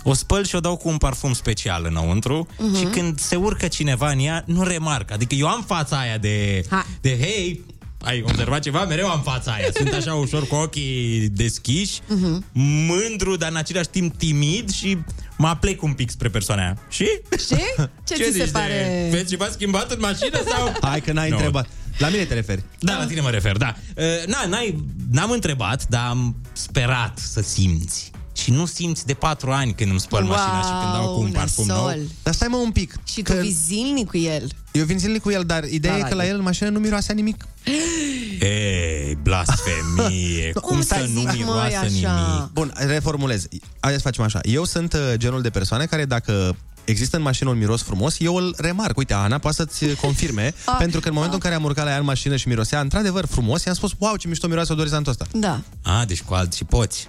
O 0.03 0.12
spăl 0.14 0.44
și 0.44 0.55
o 0.55 0.61
dau 0.61 0.76
cu 0.76 0.88
un 0.88 0.96
parfum 0.96 1.32
special 1.32 1.84
înăuntru 1.88 2.46
Mhm. 2.59 2.76
și 2.76 2.84
când 2.84 3.18
se 3.20 3.36
urcă 3.36 3.68
cineva 3.68 4.11
în 4.11 4.18
ea, 4.18 4.42
nu 4.46 4.62
remarc. 4.62 5.11
Adică 5.11 5.34
eu 5.34 5.46
am 5.48 5.62
fața 5.66 5.98
aia 5.98 6.18
de, 6.18 6.62
de 7.01 7.18
hei, 7.20 7.64
ai 8.03 8.22
observat 8.28 8.61
ceva? 8.61 8.84
Mereu 8.84 9.09
am 9.09 9.20
fața 9.22 9.53
aia. 9.53 9.66
Sunt 9.76 9.92
așa 9.92 10.14
ușor 10.14 10.46
cu 10.46 10.55
ochii 10.55 11.28
deschiși, 11.32 12.01
Mhm. 12.09 12.44
mândru, 12.53 13.36
dar 13.36 13.51
în 13.51 13.57
același 13.57 13.88
timp 13.88 14.16
timid 14.18 14.70
și 14.70 14.98
mă 15.38 15.48
aplec 15.48 15.82
un 15.82 15.92
pic 15.92 16.11
spre 16.11 16.28
persoana 16.28 16.62
aia. 16.62 16.78
Și? 16.88 17.07
Și? 17.30 17.57
Ce, 18.05 18.14
ți 18.14 18.22
se 18.22 18.30
zici 18.30 18.51
pare? 18.51 19.09
De... 19.11 19.16
Vezi 19.16 19.28
ceva 19.30 19.48
schimbat 19.51 19.90
în 19.90 19.98
mașină 20.01 20.40
sau? 20.48 20.72
Hai 20.80 21.01
că 21.01 21.12
n-ai 21.12 21.28
Nu. 21.28 21.34
întrebat. 21.36 21.68
La 21.98 22.09
mine 22.09 22.24
te 22.24 22.34
referi. 22.34 22.62
Da, 22.78 22.96
la 22.98 23.07
tine 23.07 23.20
mă 23.20 23.30
refer, 23.30 23.57
da. 23.57 23.74
Uh, 23.96 24.05
Na, 24.26 24.46
n-ai, 24.48 24.84
n-am 25.11 25.30
întrebat, 25.30 25.86
dar 25.88 26.07
am 26.09 26.36
sperat 26.53 27.18
să 27.18 27.40
simți. 27.42 28.09
Și 28.33 28.51
nu 28.51 28.66
simți 28.66 29.07
de 29.07 29.14
patru 29.14 29.51
ani 29.53 29.72
când 29.74 29.91
îmi 29.91 30.01
spăl 30.01 30.22
Wow, 30.22 30.31
mașina 30.31 30.61
și 30.62 30.68
când 30.83 30.93
dau 30.93 31.14
cu 31.14 31.20
un 31.20 31.31
parfum 31.31 31.66
nou. 31.66 31.76
nasol. 31.87 32.01
Dar 32.22 32.35
stai 32.35 32.49
mă 32.49 32.57
un 32.57 32.70
pic. 32.70 32.95
Și 33.05 33.22
tu 33.22 33.33
vii 33.33 33.51
zilnic 33.66 34.09
cu 34.09 34.16
el. 34.16 34.51
Eu 34.72 34.85
vin 34.85 34.99
zilnic 34.99 35.22
cu 35.22 35.31
el, 35.31 35.45
dar 35.45 35.64
ideea 35.64 35.93
Da, 35.93 35.99
e 35.99 36.03
că 36.03 36.09
da, 36.09 36.14
la 36.14 36.24
e. 36.24 36.28
el 36.28 36.37
în 36.37 36.43
mașină 36.43 36.68
nu 36.68 36.78
miroase 36.78 37.12
nimic. 37.12 37.47
Ei, 38.41 39.18
blasfemie, 39.22 40.53
cum, 40.55 40.61
Cum 40.62 40.81
să 40.83 40.95
să 40.99 41.01
nu 41.01 41.07
zici, 41.20 41.24
măi, 41.24 41.37
miroasă 41.37 41.76
așa? 41.76 41.87
nimic? 41.87 42.51
Bun, 42.53 42.72
reformulez. 42.74 43.47
Haideți 43.81 44.03
să 44.03 44.09
facem 44.09 44.24
așa. 44.24 44.39
Eu 44.43 44.64
sunt 44.64 44.93
uh, 44.93 45.01
genul 45.16 45.43
de 45.43 45.51
persoane 45.51 45.85
care 45.87 46.05
dacă 46.05 46.57
există 46.85 47.16
în 47.16 47.22
mașină 47.22 47.51
un 47.51 47.59
miros 47.59 47.83
frumos, 47.83 48.16
eu 48.20 48.35
îl 48.35 48.55
remarc. 48.59 48.97
Uite, 48.97 49.14
Ana 49.14 49.39
poate 49.39 49.57
să-ți 49.57 49.95
confirme, 50.01 50.55
Ah, 50.66 50.74
pentru 50.78 51.01
că 51.01 51.09
în 51.09 51.14
momentul 51.14 51.39
în 51.43 51.43
care 51.45 51.55
am 51.61 51.64
urcat 51.64 51.85
la 51.85 51.91
ea 51.91 51.99
în 51.99 52.05
mașină 52.05 52.37
și 52.37 52.49
mirosea 52.49 52.81
într-adevăr 52.81 53.26
frumos, 53.26 53.64
i-am 53.64 53.74
spus, 53.74 53.93
wow, 53.99 54.16
ce 54.16 54.28
mișto 54.28 54.47
miroase 54.49 54.72
odorizantul 54.72 55.12
ăsta. 55.12 55.26
Da. 55.33 55.61
A, 55.83 56.05
deci 56.05 56.22
cu 56.22 56.35
alții 56.35 56.64
poți. 56.64 57.09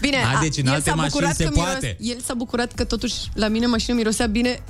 Bine, 0.00 0.16
A, 0.36 0.40
deci 0.40 0.56
în 0.56 0.66
el 0.66 0.72
alte 0.72 0.88
s-a 0.88 0.94
mașini 0.94 1.12
bucurat 1.12 1.36
se 1.36 1.44
că 1.44 1.50
poate. 1.50 1.96
el 2.00 2.16
s-a 2.26 2.34
bucurat 2.34 2.72
că 2.72 2.84
totuși 2.84 3.14
la 3.34 3.48
mine 3.48 3.66
mașina 3.66 3.96
mirosea 3.96 4.26
bine 4.26 4.62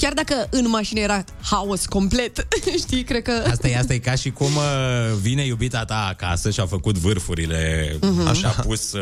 Chiar 0.00 0.12
dacă 0.12 0.46
în 0.50 0.68
mașină 0.68 1.00
era 1.00 1.24
haos 1.42 1.86
complet, 1.86 2.46
știi, 2.84 3.02
cred 3.04 3.22
că... 3.22 3.32
Asta 3.50 3.68
e, 3.68 3.76
asta 3.78 3.94
e 3.94 3.98
ca 3.98 4.14
și 4.14 4.30
cum 4.30 4.46
uh, 4.56 5.16
vine 5.20 5.44
iubita 5.46 5.84
ta 5.84 6.06
acasă 6.06 6.50
și 6.50 6.60
a 6.60 6.66
făcut 6.66 6.96
vârfurile, 6.98 7.96
Mhm. 8.00 8.24
uh-huh. 8.24 8.28
așa 8.28 8.48
a 8.56 8.60
pus 8.60 8.92
uh, 8.92 9.00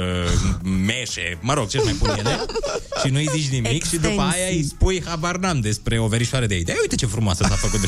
meșe, 0.86 1.38
mă 1.40 1.52
rog, 1.54 1.68
ce 1.68 1.80
mai 1.84 1.92
pun 1.92 2.08
ele, 2.18 2.40
și 3.04 3.10
nu-i 3.10 3.28
zici 3.34 3.48
nimic 3.48 3.84
și 3.86 3.96
după 3.96 4.20
aia 4.20 4.48
îi 4.50 4.64
spui 4.68 5.02
habar 5.06 5.36
n-am 5.36 5.60
despre 5.60 5.98
o 5.98 6.06
verișoară 6.06 6.46
de 6.46 6.58
idei. 6.58 6.76
Uite 6.80 6.94
ce 6.94 7.06
frumoasă 7.06 7.44
s-a 7.48 7.54
făcut. 7.54 7.80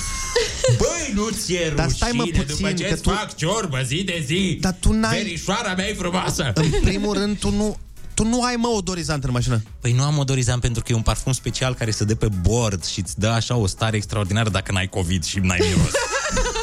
Băi, 1.19 1.25
nu 1.25 1.37
ți-e 1.37 1.73
Dar 1.77 1.89
stai, 1.89 2.11
mă, 2.13 2.23
rușine 2.23 2.43
puțin, 2.43 2.57
după 2.65 2.73
ce 2.73 2.85
că 2.85 2.93
îți 2.93 3.03
tu- 3.03 3.11
fac 3.11 3.37
ciorbă 3.37 3.79
zi 3.87 4.03
de 4.05 4.23
zi. 4.27 4.59
Dar 4.61 4.77
tu 4.81 4.93
n-ai- 4.93 5.17
Verișoara 5.23 5.75
mea 5.75 5.89
e 5.89 5.95
frumoasă. 5.95 6.53
În 6.55 6.71
primul 6.83 7.15
rând, 7.15 7.39
tu 7.39 7.51
nu, 7.51 7.79
tu 8.15 8.25
nu 8.25 8.43
ai, 8.43 8.55
mă, 8.57 8.69
odorizant 8.69 9.25
în 9.25 9.31
mașină. 9.33 9.63
Păi 9.81 9.93
nu 9.93 10.03
am 10.03 10.19
odorizant 10.19 10.61
pentru 10.61 10.83
că 10.83 10.93
e 10.93 10.95
un 10.95 11.03
parfum 11.03 11.33
special 11.33 11.75
care 11.75 11.91
se 11.91 12.05
dă 12.05 12.15
pe 12.15 12.29
bord 12.43 12.85
și 12.85 13.01
îți 13.01 13.19
dă 13.19 13.27
așa 13.29 13.57
o 13.57 13.67
stare 13.67 13.97
extraordinară 13.97 14.51
dacă 14.51 14.73
n-ai 14.73 14.89
COVID 14.89 15.25
și 15.25 15.39
n-ai 15.39 15.59
miros. 15.63 15.91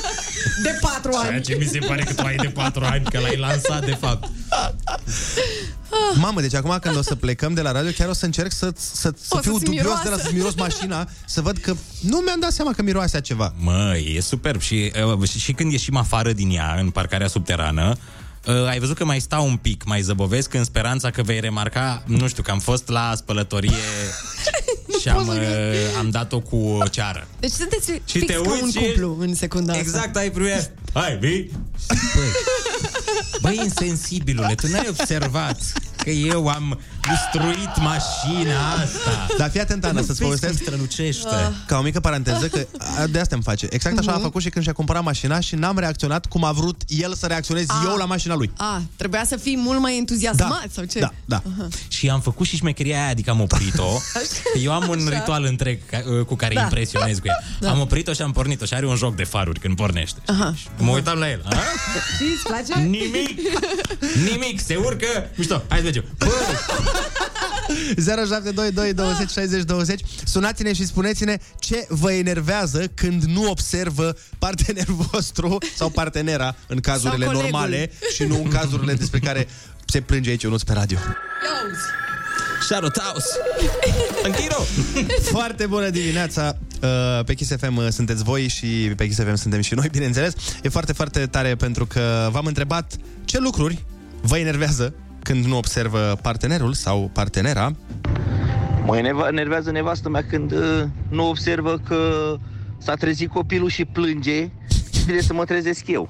De 0.64 0.78
patru 0.82 1.12
Ceea 1.12 1.34
ani. 1.34 1.42
ce 1.42 1.56
mi 1.60 1.66
se 1.66 1.80
pare 1.80 2.04
că 2.04 2.14
tu 2.14 2.22
ai 2.26 2.36
de 2.36 2.48
patru 2.48 2.84
ani, 2.86 3.04
că 3.04 3.20
l-ai 3.20 3.38
lansat 3.38 3.86
de 3.86 3.92
fapt. 4.00 4.30
Mamă, 6.16 6.42
deci 6.42 6.54
acum 6.54 6.78
când 6.82 6.98
o 6.98 7.02
să 7.02 7.16
plecăm 7.16 7.54
de 7.54 7.62
la 7.62 7.72
radio, 7.72 7.92
chiar 7.98 8.08
o 8.10 8.14
să 8.14 8.26
încerc 8.26 8.52
să, 8.52 8.72
să, 8.78 9.14
să 9.22 9.36
O 9.36 9.38
fiu 9.38 9.52
să-ți 9.52 9.64
dubios 9.64 9.84
miroasă. 9.84 10.04
de 10.04 10.10
la 10.10 10.18
să 10.18 10.30
miros 10.34 10.56
mașina, 10.56 11.10
să 11.26 11.42
văd 11.42 11.58
că 11.58 11.76
nu 12.02 12.18
mi-am 12.18 12.40
dat 12.40 12.52
seama 12.52 12.74
că 12.74 12.82
miroase 12.82 13.18
a 13.18 13.20
ceva. 13.20 13.54
Mă, 13.58 13.98
e 14.16 14.20
superb 14.22 14.62
și, 14.62 14.92
uh, 15.20 15.30
și, 15.30 15.40
și 15.40 15.54
când 15.54 15.72
ieșim 15.72 15.96
afară 15.96 16.32
din 16.34 16.50
ea, 16.52 16.76
în 16.80 16.90
parcarea 16.90 17.28
subterană, 17.28 17.96
uh, 18.48 18.68
ai 18.68 18.80
văzut 18.80 18.96
că 18.98 19.06
mai 19.06 19.20
stau 19.20 19.48
un 19.48 19.56
pic, 19.58 19.84
mai 19.84 20.02
zăbovesc 20.02 20.54
în 20.54 20.64
speranța 20.64 21.10
că 21.12 21.22
vei 21.22 21.40
remarca, 21.40 22.04
nu 22.06 22.28
știu, 22.28 22.44
că 22.44 22.52
am 22.52 22.60
fost 22.60 22.88
la 22.90 23.14
spălătorie 23.16 23.72
și 25.02 25.10
am, 25.10 25.28
uh, 25.28 25.36
am 25.98 26.10
dat-o 26.10 26.40
cu 26.40 26.56
o 26.56 26.88
ceară. 26.88 27.28
Deci 27.40 27.52
sunteți 27.52 27.92
Și 27.92 28.00
fix 28.20 28.26
te 28.26 28.34
ca 28.34 28.40
uiți 28.40 28.64
un 28.64 28.72
și- 28.72 28.78
cuplu 28.78 29.18
în 29.20 29.36
secunda 29.36 29.72
asta. 29.74 29.84
Exact, 29.84 30.16
ai 30.16 30.32
primit. 30.32 30.72
Hai, 30.94 31.18
vii? 31.22 31.52
Băi, 32.16 32.26
băi, 33.42 33.60
insensibilule, 33.64 34.56
tu 34.56 34.68
n-ai 34.68 34.86
observat 34.90 35.60
că 36.04 36.10
eu 36.10 36.48
am 36.48 36.80
destruit 37.10 37.78
mașina 37.78 38.72
asta. 38.84 39.28
Dar 39.38 39.50
fii 39.50 39.60
atent, 39.60 39.84
Ana, 39.86 40.00
Nu 40.00 40.06
să-ți 40.06 40.08
vezi 40.08 40.20
cum 40.20 40.28
povestesc 40.30 40.62
strălucește. 40.64 41.54
Ca 41.66 41.78
o 41.78 41.82
mică 41.82 42.00
paranteză, 42.00 42.48
că 42.48 42.66
a, 43.02 43.06
de 43.08 43.20
asta 43.20 43.36
îmi 43.36 43.44
face. 43.44 43.68
Exact 43.70 43.98
așa 43.98 44.12
a 44.12 44.14
Mhm. 44.14 44.24
făcut 44.24 44.42
și 44.42 44.50
când 44.50 44.64
și-a 44.64 44.74
cumpărat 44.74 45.04
mașina 45.04 45.40
și 45.40 45.56
n-am 45.56 45.78
reacționat 45.80 46.26
cum 46.26 46.44
a 46.44 46.52
vrut 46.52 46.82
el 46.88 47.14
să 47.16 47.26
reacționez 47.26 47.66
A. 47.68 47.84
eu 47.90 47.96
la 47.96 48.06
mașina 48.06 48.36
lui. 48.36 48.52
A, 48.58 48.82
trebuia 48.96 49.24
să 49.26 49.38
fii 49.38 49.58
mult 49.58 49.80
mai 49.80 49.98
entuziasmat 49.98 50.50
Da, 50.50 50.62
sau 50.72 50.84
ce? 50.84 51.00
da, 51.00 51.14
da. 51.26 51.42
Aha. 51.58 51.68
Și 51.88 52.10
am 52.10 52.22
făcut 52.22 52.46
și 52.48 52.56
șmecheria 52.56 53.00
aia, 53.02 53.10
adică 53.10 53.30
am 53.30 53.42
oprit-o. 53.42 53.88
Eu 54.64 54.72
am 54.74 54.88
un 54.90 55.08
Așa. 55.08 55.18
ritual 55.18 55.44
întreg 55.44 55.80
ca- 55.92 56.24
cu 56.28 56.36
care 56.36 56.54
Da. 56.54 56.62
impresionez 56.62 57.18
cu 57.18 57.28
ea. 57.28 57.40
Da. 57.60 57.70
Am 57.70 57.80
oprit-o 57.80 58.14
și 58.14 58.22
am 58.22 58.32
pornit-o 58.32 58.66
și 58.66 58.74
are 58.74 58.88
un 58.88 58.96
joc 58.96 59.16
de 59.16 59.24
faruri 59.24 59.60
când 59.60 59.76
pornește. 59.76 60.20
Aha. 60.26 60.54
Mă 60.78 60.92
uitam 60.92 61.18
la 61.18 61.30
el. 61.30 61.42
A? 61.46 61.54
Și 62.18 62.24
îți 62.36 62.44
place? 62.44 62.88
Nimic! 62.88 63.40
Nimic! 64.32 64.60
Se 64.60 64.76
urcă! 64.76 65.30
Mișto, 65.36 65.62
hai 65.68 65.78
să 65.78 65.84
mergem. 65.84 66.04
0722 68.06 68.94
20 68.94 69.30
60 69.32 69.64
20 69.64 70.02
Sunați-ne 70.24 70.74
și 70.74 70.86
spuneți-ne 70.86 71.38
ce 71.60 71.86
vă 71.90 72.12
enervează 72.12 72.88
când 72.94 73.24
nu 73.24 73.50
observă 73.50 74.16
partenerul 74.40 74.96
vostru 75.12 75.58
sau 75.76 75.90
partenera 75.90 76.56
în 76.68 76.80
cazurile 76.80 77.26
Sau 77.26 77.34
colegul. 77.34 77.52
normale 77.52 77.92
și 78.16 78.24
nu 78.24 78.36
în 78.44 78.50
cazurile 78.50 78.94
despre 78.94 79.20
care 79.20 79.48
se 79.86 80.02
plânge 80.02 80.30
aici 80.30 80.44
unul 80.44 80.60
pe 80.66 80.74
radio. 80.74 80.98
Sharotaus! 82.68 83.24
Închiro! 84.28 84.66
Foarte 85.22 85.66
bună 85.66 85.90
dimineața! 85.90 86.58
Uh, 86.82 87.24
Pe 87.26 87.34
Kiss 87.34 87.52
FM 87.60 87.76
uh, 87.78 87.88
sunteți 87.92 88.24
voi 88.24 88.48
și 88.48 88.66
pe 88.96 89.08
Kiss 89.08 89.20
FM 89.20 89.36
suntem 89.36 89.62
și 89.62 89.74
noi, 89.74 89.88
bineînțeles. 89.92 90.34
E 90.64 90.70
foarte, 90.70 90.94
foarte 90.94 91.26
tare 91.26 91.56
pentru 91.56 91.86
că 91.86 92.30
v-am 92.32 92.46
întrebat 92.46 92.94
ce 93.26 93.40
lucruri 93.40 93.84
vă 94.22 94.38
enervează 94.38 94.94
când 95.26 95.46
nu 95.46 95.58
observă 95.58 96.18
partenerul 96.22 96.74
sau 96.74 97.10
partenera. 97.14 97.76
Mă 98.86 98.98
enerva- 98.98 99.28
enervează 99.28 99.72
nevastă 99.72 100.10
mea 100.10 100.26
când 100.30 100.52
uh, 100.52 100.84
nu 101.10 101.28
observă 101.30 101.80
că 101.88 102.00
s-a 102.78 102.94
trezit 102.94 103.30
copilul 103.30 103.70
și 103.70 103.86
plânge 103.86 104.50
și 104.94 105.02
trebuie 105.04 105.22
să 105.24 105.34
mă 105.34 105.44
trezesc 105.46 105.88
eu. 105.88 106.10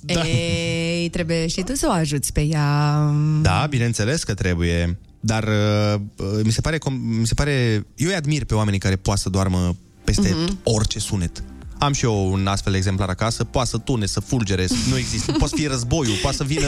Da. 0.00 0.20
Ei, 0.26 1.08
trebuie 1.08 1.46
și 1.46 1.62
tu 1.62 1.74
să 1.74 1.86
o 1.88 1.92
ajuți 1.92 2.32
pe 2.32 2.40
ea. 2.40 3.10
Da, 3.42 3.66
bineînțeles 3.70 4.22
că 4.24 4.34
trebuie. 4.34 4.98
Dar 5.20 5.42
uh, 5.44 6.00
uh, 6.16 6.26
mi 6.44 6.50
se 6.52 6.60
pare, 6.60 6.76
com- 6.76 7.00
mi 7.20 7.26
se 7.26 7.34
pare... 7.34 7.52
Eu 7.96 8.08
îi 8.08 8.14
admir 8.14 8.44
pe 8.44 8.54
oamenii 8.54 8.78
care 8.78 8.96
poate 8.96 9.20
să 9.20 9.28
doarmă 9.28 9.76
peste 10.04 10.28
Mhm. 10.28 10.58
orice 10.62 10.98
sunet. 10.98 11.42
Am 11.82 11.92
și 11.92 12.04
eu 12.04 12.32
un 12.32 12.46
astfel 12.46 12.72
de 12.72 12.78
exemplar 12.78 13.08
acasă, 13.08 13.44
poate 13.44 13.68
să 13.68 13.78
tune, 13.78 14.06
să 14.06 14.20
fulgere, 14.20 14.66
să- 14.66 14.74
nu 14.90 14.96
există, 14.98 15.32
poate 15.32 15.46
să 15.48 15.54
fie 15.56 15.68
războiul, 15.68 16.16
poate 16.22 16.36
să 16.36 16.44
vină, 16.44 16.66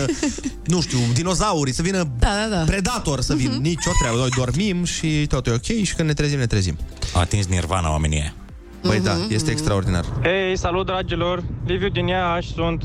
nu 0.67 0.81
știu, 0.81 0.99
dinozaurii, 1.15 1.73
să 1.73 1.83
vină 1.83 1.97
da, 2.19 2.29
da, 2.49 2.57
da. 2.57 2.63
predator 2.65 3.21
să 3.21 3.35
vină, 3.35 3.55
nici 3.61 3.87
o 3.87 3.91
treabă, 4.01 4.17
noi 4.19 4.29
dormim 4.37 4.85
și 4.85 5.27
tot 5.27 5.47
e 5.47 5.51
ok 5.51 5.63
și 5.85 5.95
când 5.95 6.09
ne 6.09 6.15
trezim, 6.15 6.39
ne 6.39 6.47
trezim. 6.47 6.77
A 7.15 7.21
atins 7.21 7.47
nirvana 7.47 7.91
oamenii 7.91 8.19
ăia. 8.19 8.35
Băi, 8.83 8.97
Mhm, 8.97 9.05
da, 9.05 9.17
este 9.29 9.51
extraordinar. 9.51 10.05
Hei, 10.23 10.57
salut 10.59 10.87
dragilor! 10.87 11.43
Liviu 11.67 11.89
din 11.89 12.07
Iași 12.07 12.53
sunt. 12.53 12.85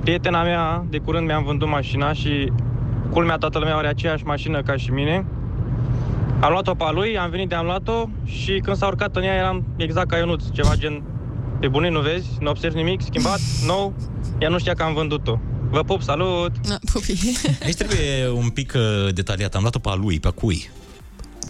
Prietena 0.00 0.42
mea, 0.42 0.84
de 0.90 0.98
curând 0.98 1.26
mi-am 1.26 1.44
vândut 1.44 1.68
mașina 1.68 2.12
și 2.12 2.52
culmea 3.10 3.36
toată 3.36 3.58
lumea 3.58 3.76
are 3.76 3.88
aceeași 3.88 4.24
mașină 4.24 4.62
ca 4.62 4.76
și 4.76 4.90
mine. 4.90 5.24
Am 6.40 6.50
luat-o 6.50 6.74
pe 6.74 6.84
a 6.84 6.90
lui, 6.90 7.18
am 7.18 7.30
venit 7.30 7.48
de 7.48 7.54
am 7.54 7.64
luat-o 7.64 8.08
și 8.24 8.60
când 8.64 8.76
s-a 8.76 8.86
urcat 8.86 9.16
în 9.16 9.22
ea 9.22 9.34
eram 9.34 9.64
exact 9.76 10.08
ca 10.08 10.16
Ionuț, 10.16 10.42
ceva 10.52 10.74
gen 10.76 11.02
pe 11.62 11.68
bune 11.68 11.88
nu 11.88 12.00
vezi, 12.00 12.26
nu 12.40 12.50
observi 12.50 12.76
nimic, 12.76 13.00
schimbat, 13.00 13.40
nou, 13.66 13.94
ea 14.38 14.48
nu 14.48 14.58
știa 14.58 14.74
că 14.74 14.82
am 14.82 14.94
vândut-o. 14.94 15.38
Vă 15.70 15.82
pup, 15.82 16.02
salut! 16.02 16.50
Aici 17.64 17.74
trebuie 17.74 18.28
un 18.28 18.48
pic 18.48 18.72
uh, 18.76 19.14
detaliat. 19.14 19.54
Am 19.54 19.60
luat-o 19.60 19.78
pe 19.78 19.88
a 19.88 19.94
lui, 19.94 20.20
pe 20.20 20.28
a 20.28 20.30
cui. 20.30 20.70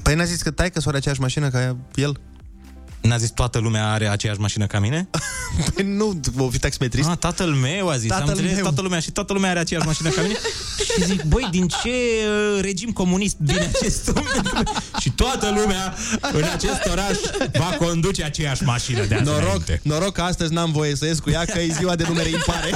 Păi 0.03 0.15
n-a 0.15 0.25
zis 0.25 0.43
că 0.43 0.51
tai 0.51 0.71
că 0.71 0.81
are 0.85 0.97
aceeași 0.97 1.21
mașină 1.21 1.49
ca 1.49 1.77
el? 1.95 2.21
N-a 3.03 3.17
zis 3.17 3.31
toată 3.31 3.59
lumea 3.59 3.91
are 3.93 4.09
aceeași 4.09 4.41
mașină 4.41 4.67
ca 4.67 4.79
mine? 4.79 5.09
Păi 5.75 5.85
nu, 5.85 6.21
o 6.39 6.49
fi 6.51 6.59
taximetrist. 6.59 7.09
Ah, 7.09 7.17
tatăl 7.17 7.49
meu 7.51 7.89
a 7.89 7.97
zis, 7.97 8.09
Tatăl 8.09 8.23
am 8.23 8.29
înțeles 8.29 8.53
meu. 8.53 8.63
toată 8.63 8.81
lumea 8.83 9.01
și 9.01 9.11
toată 9.11 9.33
lumea 9.33 9.51
are 9.51 9.59
aceeași 9.59 9.87
mașină 9.87 10.09
ca 10.09 10.21
mine. 10.23 10.35
și 10.95 11.05
zic, 11.05 11.23
băi, 11.23 11.49
din 11.51 11.69
ce 11.69 11.89
uh, 11.89 12.61
regim 12.61 12.91
comunist 12.91 13.37
vine 13.39 13.71
acest 13.75 14.09
om? 14.17 14.23
și 15.03 15.11
toată 15.11 15.53
lumea 15.63 15.95
în 16.33 16.43
acest 16.43 16.87
oraș 16.91 17.17
va 17.59 17.77
conduce 17.79 18.25
aceeași 18.25 18.63
mașină 18.63 19.05
de 19.05 19.15
azi 19.15 19.25
Noroc, 19.25 19.43
înainte. 19.45 19.81
noroc 19.83 20.13
că 20.13 20.23
astăzi 20.23 20.53
n-am 20.53 20.73
voie 20.73 20.95
să 20.97 21.07
ies 21.07 21.19
cu 21.19 21.31
ea, 21.31 21.45
că 21.45 21.59
e 21.61 21.75
ziua 21.79 21.97
de 21.97 22.05
numere 22.09 22.29
impare. 22.29 22.71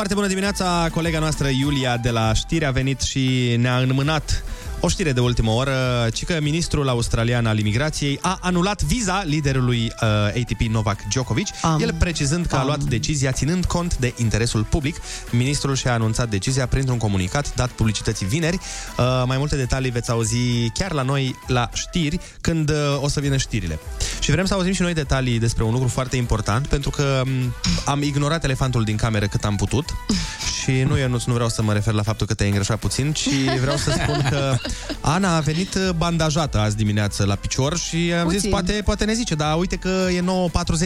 Foarte 0.00 0.18
bună 0.18 0.30
dimineața, 0.30 0.88
colega 0.92 1.18
noastră 1.18 1.48
Iulia 1.48 1.96
de 1.96 2.10
la 2.10 2.32
știri 2.32 2.64
a 2.64 2.70
venit 2.70 3.00
și 3.00 3.56
ne-a 3.58 3.78
înmânat 3.78 4.44
o 4.80 4.88
știre 4.88 5.12
de 5.12 5.20
ultimă 5.20 5.50
oră, 5.50 6.08
ci 6.12 6.24
că 6.24 6.38
ministrul 6.40 6.88
australian 6.88 7.46
al 7.46 7.58
imigrației 7.58 8.18
a 8.22 8.38
anulat 8.42 8.82
viza 8.82 9.22
liderului 9.24 9.92
uh, 10.02 10.08
ATP 10.08 10.60
Novak 10.70 11.08
Djokovic, 11.08 11.46
Am. 11.62 11.80
el 11.80 11.94
precizând 11.98 12.46
că 12.46 12.56
a 12.56 12.58
Am. 12.58 12.66
luat 12.66 12.82
decizia 12.82 13.32
ținând 13.32 13.64
cont 13.64 13.96
de 13.96 14.14
interesul 14.16 14.62
public. 14.64 14.96
Ministrul 15.30 15.74
și-a 15.74 15.92
anunțat 15.92 16.28
decizia 16.28 16.66
printr-un 16.66 16.98
comunicat 16.98 17.54
dat 17.54 17.70
publicității 17.70 18.26
vineri. 18.26 18.58
Uh, 18.98 19.22
mai 19.26 19.38
multe 19.38 19.56
detalii 19.56 19.90
veți 19.90 20.10
auzi 20.10 20.70
chiar 20.74 20.92
la 20.92 21.02
noi 21.02 21.36
la 21.46 21.70
știri, 21.72 22.20
când 22.40 22.70
uh, 22.70 22.76
o 23.00 23.08
să 23.08 23.20
vină 23.20 23.36
știrile. 23.36 23.78
Și 24.20 24.30
vrem 24.30 24.44
să 24.44 24.54
auzim 24.54 24.72
și 24.72 24.82
noi 24.82 24.94
detalii 24.94 25.38
despre 25.38 25.64
un 25.64 25.72
lucru 25.72 25.88
foarte 25.88 26.16
important, 26.16 26.66
pentru 26.66 26.90
că 26.90 27.22
um, 27.24 27.54
am 27.84 28.02
ignorat 28.02 28.44
elefantul 28.44 28.84
din 28.84 28.96
cameră 28.96 29.26
cât 29.26 29.44
am 29.44 29.56
putut 29.56 29.84
și 30.62 30.70
nu, 30.70 30.98
eu 30.98 31.08
nu, 31.08 31.22
nu 31.26 31.32
vreau 31.32 31.48
să 31.48 31.62
mă 31.62 31.72
refer 31.72 31.94
la 31.94 32.02
faptul 32.02 32.26
că 32.26 32.34
te-ai 32.34 32.48
îngrășat 32.48 32.78
puțin, 32.78 33.12
ci 33.12 33.28
vreau 33.60 33.76
să 33.76 33.90
spun 33.90 34.26
că 34.30 34.56
Ana 35.00 35.36
a 35.36 35.40
venit 35.40 35.74
uh, 35.74 35.88
bandajată 35.96 36.58
azi 36.58 36.76
dimineață 36.76 37.24
la 37.24 37.34
picior 37.34 37.78
și 37.78 38.12
am 38.18 38.24
Puțin. 38.24 38.38
zis, 38.38 38.50
poate, 38.50 38.72
poate 38.84 39.04
ne 39.04 39.12
zice, 39.12 39.34
dar 39.34 39.58
uite 39.58 39.76
că 39.76 40.06
e 40.10 40.20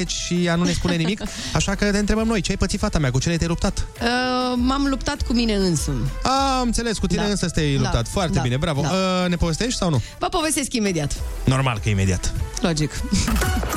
9.40 0.02 0.06
și 0.06 0.44
ea 0.44 0.54
nu 0.54 0.64
ne 0.64 0.72
spune 0.72 0.94
nimic, 0.94 1.20
așa 1.54 1.74
că 1.74 1.84
te 1.90 1.98
întrebăm 1.98 2.26
noi, 2.26 2.40
ce 2.40 2.50
ai 2.50 2.56
pățit 2.56 2.78
fata 2.80 2.98
mea, 2.98 3.10
cu 3.10 3.18
cine 3.18 3.36
te-ai 3.36 3.48
luptat? 3.48 3.86
Uh, 4.02 4.08
m-am 4.56 4.86
luptat 4.86 5.22
cu 5.22 5.32
mine 5.32 5.54
însumi. 5.54 6.08
A, 6.22 6.58
am 6.58 6.62
înțeles, 6.66 6.98
cu 6.98 7.06
tine 7.06 7.22
Da. 7.22 7.28
însă 7.28 7.48
te-ai 7.48 7.74
Da. 7.74 7.80
luptat. 7.80 8.08
Foarte 8.08 8.34
Da. 8.36 8.40
bine, 8.40 8.56
bravo. 8.56 8.80
Da. 8.80 8.88
Uh, 8.88 9.28
ne 9.28 9.36
povestești 9.36 9.78
sau 9.78 9.90
nu? 9.90 10.02
Vă 10.18 10.26
povestesc 10.26 10.72
imediat. 10.74 11.16
Normal 11.44 11.78
că 11.82 11.88
imediat. 11.88 12.32
Logic. 12.60 12.90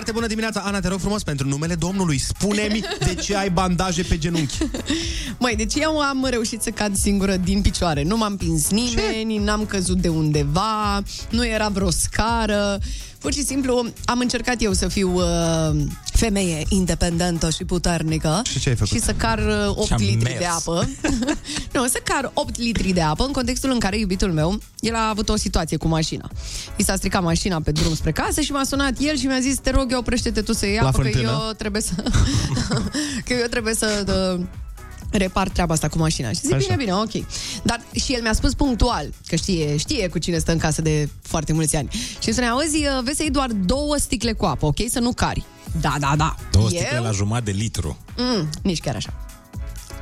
Foarte 0.00 0.18
bună 0.18 0.30
dimineața, 0.30 0.60
Ana, 0.60 0.80
te 0.80 0.88
rog 0.88 1.00
frumos, 1.00 1.22
pentru 1.22 1.48
numele 1.48 1.74
Domnului, 1.74 2.18
spune-mi 2.18 2.80
de 3.06 3.14
ce 3.14 3.36
ai 3.36 3.50
bandaje 3.50 4.02
pe 4.02 4.18
genunchi. 4.18 4.58
Măi, 5.38 5.56
deci 5.56 5.74
eu 5.74 5.98
am 5.98 6.26
reușit 6.30 6.62
să 6.62 6.70
cad 6.70 6.96
singură 6.96 7.36
din 7.36 7.60
picioare. 7.60 8.02
Nu 8.02 8.16
m-am 8.16 8.36
pins 8.36 8.70
nimeni, 8.70 9.38
n-am 9.38 9.66
căzut 9.66 9.96
de 9.96 10.08
undeva, 10.08 11.02
nu 11.30 11.46
era 11.46 11.68
vreo 11.68 11.90
scară. 11.90 12.78
Pur 13.20 13.32
și 13.32 13.44
simplu 13.44 13.86
am 14.04 14.18
încercat 14.18 14.62
eu 14.62 14.72
să 14.72 14.88
fiu 14.88 15.14
uh, 15.14 15.82
femeie 16.04 16.62
independentă 16.68 17.50
și 17.50 17.64
puternică. 17.64 18.42
Și 18.50 18.60
ce 18.60 18.68
ai 18.68 18.74
făcut? 18.74 18.92
Și 18.92 19.00
să 19.00 19.12
car 19.12 19.38
uh, 19.38 19.68
8 19.68 19.86
Și-am 19.86 20.00
litri 20.00 20.24
mers. 20.24 20.38
de 20.38 20.44
apă. 20.44 20.88
nu, 21.74 21.86
să 21.86 22.00
car 22.04 22.30
8 22.34 22.58
litri 22.58 22.92
de 22.92 23.00
apă 23.00 23.24
în 23.24 23.32
contextul 23.32 23.70
în 23.70 23.78
care 23.78 23.98
iubitul 23.98 24.32
meu, 24.32 24.58
el 24.78 24.94
a 24.94 25.08
avut 25.08 25.28
o 25.28 25.36
situație 25.36 25.76
cu 25.76 25.88
mașina. 25.88 26.30
I 26.76 26.82
s-a 26.82 26.96
stricat 26.96 27.22
mașina 27.22 27.60
pe 27.60 27.70
drum 27.72 27.94
spre 27.94 28.12
casă 28.12 28.40
și 28.40 28.52
m-a 28.52 28.64
sunat 28.64 28.92
el 28.98 29.16
și 29.16 29.26
mi-a 29.26 29.40
zis, 29.40 29.58
te 29.58 29.70
rog 29.70 29.92
eu, 29.92 29.98
oprește-te 29.98 30.40
tu 30.42 30.52
să 30.52 30.66
iei 30.66 30.78
La 30.80 30.88
apă, 30.88 31.02
că 31.02 31.08
fântână? 31.08 31.42
eu 31.46 31.52
trebuie 31.52 31.82
să... 31.82 31.92
că 33.26 33.32
eu 33.40 33.46
trebuie 33.50 33.74
să... 33.74 34.04
uh, 35.12 35.20
repar 35.20 35.48
treaba 35.48 35.72
asta 35.72 35.88
cu 35.88 35.98
mașina. 35.98 36.28
Și 36.28 36.40
zic, 36.40 36.52
Așa. 36.52 36.64
bine, 36.64 36.76
bine, 36.76 36.94
ok. 36.94 37.26
Dar 37.62 37.80
și 37.92 38.12
el 38.12 38.22
mi-a 38.22 38.32
spus 38.32 38.54
punctual, 38.54 39.06
că 39.26 39.36
știe, 39.36 39.76
știe 39.76 40.08
cu 40.08 40.18
cine 40.18 40.38
stă 40.38 40.52
în 40.52 40.58
casă 40.58 40.82
de 40.82 41.08
foarte 41.22 41.52
mulți 41.52 41.76
ani. 41.76 41.88
Și 41.92 42.26
îmi 42.26 42.34
spunea, 42.34 42.50
auzi, 42.50 42.76
uh, 42.76 43.02
vezi 43.04 43.16
să 43.16 43.22
iei 43.22 43.30
doar 43.30 43.50
două 43.50 43.96
sticle 43.96 44.32
cu 44.32 44.44
apă, 44.44 44.66
ok? 44.66 44.78
Să 44.88 45.00
nu 45.00 45.12
cari. 45.12 45.44
Da, 45.80 45.94
da, 46.00 46.14
da. 46.16 46.34
Două 46.50 46.68
eu? 46.70 46.78
sticle 46.78 46.98
la 46.98 47.10
jumătate 47.10 47.50
de 47.50 47.56
litru. 47.56 47.98
Mm, 48.16 48.48
nici 48.62 48.80
chiar 48.80 48.94
așa. 48.94 49.29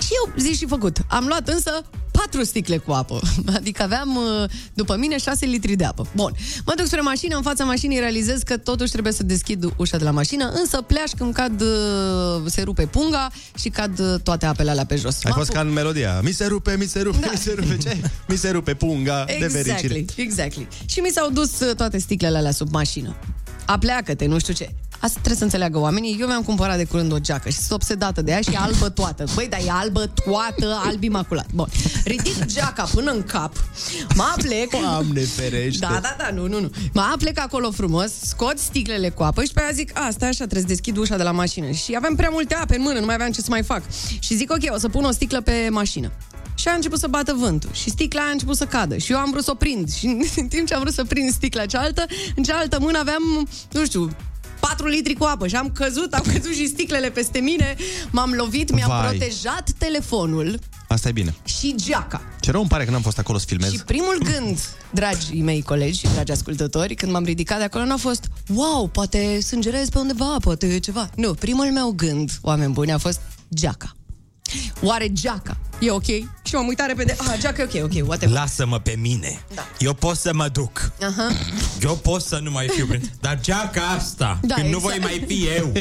Și 0.08 0.14
eu, 0.26 0.32
zi 0.38 0.52
și 0.58 0.66
făcut. 0.66 0.96
Am 1.08 1.24
luat 1.26 1.48
însă 1.48 1.70
patru 2.10 2.44
sticle 2.44 2.76
cu 2.76 2.92
apă. 2.92 3.20
Adică 3.58 3.82
aveam, 3.82 4.16
uh, 4.16 4.50
după 4.74 4.96
mine, 4.96 5.18
6 5.18 5.46
litri 5.46 5.76
de 5.76 5.84
apă. 5.84 6.06
Bun. 6.14 6.32
Mă 6.66 6.72
duc 6.76 6.86
spre 6.86 7.00
mașină, 7.00 7.36
în 7.36 7.42
fața 7.42 7.64
mașinii 7.64 7.98
realizez 7.98 8.42
că 8.42 8.56
totuși 8.56 8.90
trebuie 8.92 9.12
să 9.12 9.22
deschid 9.22 9.64
ușa 9.76 9.96
de 9.96 10.04
la 10.04 10.10
mașină, 10.10 10.48
însă 10.60 10.80
pleaș 10.82 11.10
când 11.18 11.34
cad, 11.34 11.60
uh, 11.60 11.68
se 12.46 12.62
rupe 12.62 12.86
punga 12.86 13.30
și 13.58 13.68
cad 13.68 13.98
uh, 13.98 14.14
toate 14.22 14.46
apele 14.46 14.70
alea 14.70 14.86
pe 14.86 14.96
jos. 14.96 15.14
Ai 15.14 15.20
Mă 15.24 15.32
fost 15.36 15.48
apuc- 15.50 15.54
ca 15.54 15.60
în 15.60 15.72
melodia. 15.72 16.20
Mi 16.20 16.30
se 16.32 16.46
rupe, 16.46 16.76
mi 16.78 16.86
se 16.86 17.00
rupe, 17.00 17.18
Da. 17.20 17.28
mi 17.32 17.38
se 17.38 17.54
rupe. 17.58 17.76
Ce? 17.76 17.96
Mi 18.28 18.36
se 18.36 18.50
rupe 18.50 18.74
punga 18.74 19.24
de 19.24 19.32
fericire. 19.46 19.94
Exactly, 19.94 20.22
exactly. 20.22 20.68
Și 20.86 21.00
mi 21.00 21.08
s-au 21.08 21.30
dus 21.30 21.60
uh, 21.60 21.74
toate 21.76 21.98
sticlele 21.98 22.36
alea 22.38 22.52
sub 22.52 22.68
mașină. 22.72 23.16
Apleacă-te, 23.66 24.26
nu 24.26 24.38
știu 24.38 24.52
ce. 24.54 24.74
Asta 25.00 25.14
trebuie 25.14 25.36
să 25.36 25.44
înțeleagă 25.44 25.78
oamenii. 25.78 26.16
Eu 26.20 26.26
mi-am 26.26 26.42
cumpărat 26.42 26.76
de 26.76 26.84
curând 26.84 27.12
o 27.12 27.18
geacă 27.18 27.48
și 27.48 27.56
sunt 27.56 27.70
obsedată 27.70 28.22
de 28.22 28.30
ea 28.30 28.40
și 28.40 28.50
e 28.50 28.56
albă 28.56 28.88
toată. 28.88 29.24
Băi, 29.34 29.46
dar 29.48 29.60
e 29.66 29.70
albă 29.70 30.10
toată, 30.24 30.80
alb 30.84 31.02
imaculat. 31.02 31.46
Bun. 31.54 31.68
Ridic 32.04 32.44
geaca 32.44 32.88
până 32.94 33.10
în 33.10 33.22
cap, 33.22 33.52
mă 34.14 34.24
aplec. 34.36 34.70
Doamne 34.70 35.20
ferește. 35.20 35.86
Da, 35.90 35.98
da, 36.02 36.14
da, 36.18 36.30
nu, 36.34 36.46
nu, 36.46 36.60
nu. 36.60 36.70
Mă 36.92 37.10
aplec 37.12 37.38
acolo 37.38 37.70
frumos, 37.70 38.12
scot 38.22 38.58
sticlele 38.58 39.08
cu 39.08 39.22
apă 39.22 39.44
și 39.44 39.52
pe 39.52 39.60
aia 39.60 39.70
zic, 39.72 39.98
asta 39.98 40.26
așa, 40.26 40.44
trebuie 40.44 40.60
să 40.60 40.66
deschid 40.66 40.96
ușa 40.96 41.16
de 41.16 41.22
la 41.22 41.30
mașină. 41.30 41.70
Și 41.70 41.94
aveam 41.96 42.14
prea 42.14 42.28
multe 42.32 42.54
ape 42.54 42.76
în 42.76 42.82
mână, 42.82 42.98
nu 42.98 43.04
mai 43.04 43.14
aveam 43.14 43.30
ce 43.30 43.40
să 43.40 43.46
mai 43.50 43.62
fac. 43.62 43.82
Și 44.18 44.36
zic, 44.36 44.52
ok, 44.52 44.74
o 44.74 44.78
să 44.78 44.88
pun 44.88 45.04
o 45.04 45.10
sticlă 45.10 45.40
pe 45.40 45.68
mașină. 45.70 46.12
Și 46.54 46.68
a 46.68 46.72
început 46.72 46.98
să 46.98 47.06
bată 47.06 47.34
vântul 47.38 47.70
și 47.72 47.90
sticla 47.90 48.20
a 48.20 48.30
început 48.30 48.56
să 48.56 48.64
cadă 48.64 48.96
și 48.96 49.12
eu 49.12 49.18
am 49.18 49.30
vrut 49.30 49.44
să 49.44 49.50
o 49.50 49.54
prind 49.54 49.92
și 49.92 50.06
în 50.36 50.48
timp 50.48 50.66
ce 50.66 50.74
am 50.74 50.80
vrut 50.80 50.92
să 50.94 51.04
prind 51.04 51.30
sticla 51.32 51.66
cealaltă, 51.66 52.04
în 52.36 52.42
cealaltă 52.42 52.78
mână 52.80 52.98
aveam, 52.98 53.48
nu 53.72 53.84
știu, 53.84 54.10
4 54.60 54.86
litri 54.86 55.14
cu 55.14 55.24
apă 55.24 55.46
și 55.46 55.56
am 55.56 55.70
căzut, 55.70 56.12
am 56.12 56.24
căzut 56.32 56.54
și 56.54 56.66
sticlele 56.66 57.10
peste 57.10 57.38
mine, 57.38 57.76
m-am 58.10 58.32
lovit, 58.32 58.72
mi-am 58.72 58.88
Vai. 58.88 59.08
protejat 59.08 59.70
telefonul 59.78 60.58
Asta 60.88 61.08
e 61.08 61.12
bine. 61.12 61.34
și 61.44 61.74
geaca. 61.76 62.22
Ce 62.40 62.50
rău 62.50 62.60
îmi 62.60 62.70
pare 62.70 62.84
că 62.84 62.90
n-am 62.90 63.02
fost 63.02 63.18
acolo 63.18 63.38
să 63.38 63.44
filmez. 63.48 63.70
Și 63.72 63.78
primul 63.78 64.18
gând, 64.24 64.58
dragii 64.90 65.42
mei 65.42 65.62
colegi 65.62 65.98
și 65.98 66.06
dragi 66.14 66.32
ascultători, 66.32 66.94
când 66.94 67.12
m-am 67.12 67.24
ridicat 67.24 67.58
de 67.58 67.64
acolo, 67.64 67.84
n-a 67.84 67.96
fost 67.96 68.24
wow, 68.54 68.86
poate 68.88 69.40
sângerez 69.40 69.88
pe 69.88 69.98
undeva, 69.98 70.36
poate 70.40 70.78
ceva. 70.78 71.10
Nu, 71.14 71.34
primul 71.34 71.72
meu 71.72 71.90
gând, 71.90 72.30
oameni 72.42 72.72
buni, 72.72 72.92
a 72.92 72.98
fost 72.98 73.20
geaca. 73.54 73.92
Oare 74.82 75.12
geaca 75.12 75.56
e 75.78 75.90
ok? 75.90 76.04
Și 76.42 76.54
m-am 76.54 76.66
uitat 76.66 76.86
repede, 76.86 77.16
ah, 77.18 77.34
geaca 77.40 77.62
e 77.62 77.64
ok, 77.64 77.84
ok, 77.84 78.06
whatever. 78.08 78.34
Lasă-mă 78.36 78.78
pe 78.78 78.94
mine. 79.00 79.40
Da. 79.54 79.66
Eu 79.78 79.94
pot 79.94 80.16
să 80.16 80.30
mă 80.34 80.48
duc. 80.52 80.92
Aha. 81.02 81.28
Eu 81.82 81.96
pot 81.96 82.22
să 82.22 82.38
nu 82.42 82.50
mai 82.50 82.68
fiu 82.68 82.86
prin... 82.86 83.10
Dar 83.20 83.40
geaca 83.40 83.82
asta, 83.98 84.38
Da, 84.42 84.54
când 84.54 84.68
nu 84.68 84.76
exact. 84.76 84.98
voi 84.98 84.98
mai 85.02 85.24
fi 85.26 85.46
eu. 85.56 85.72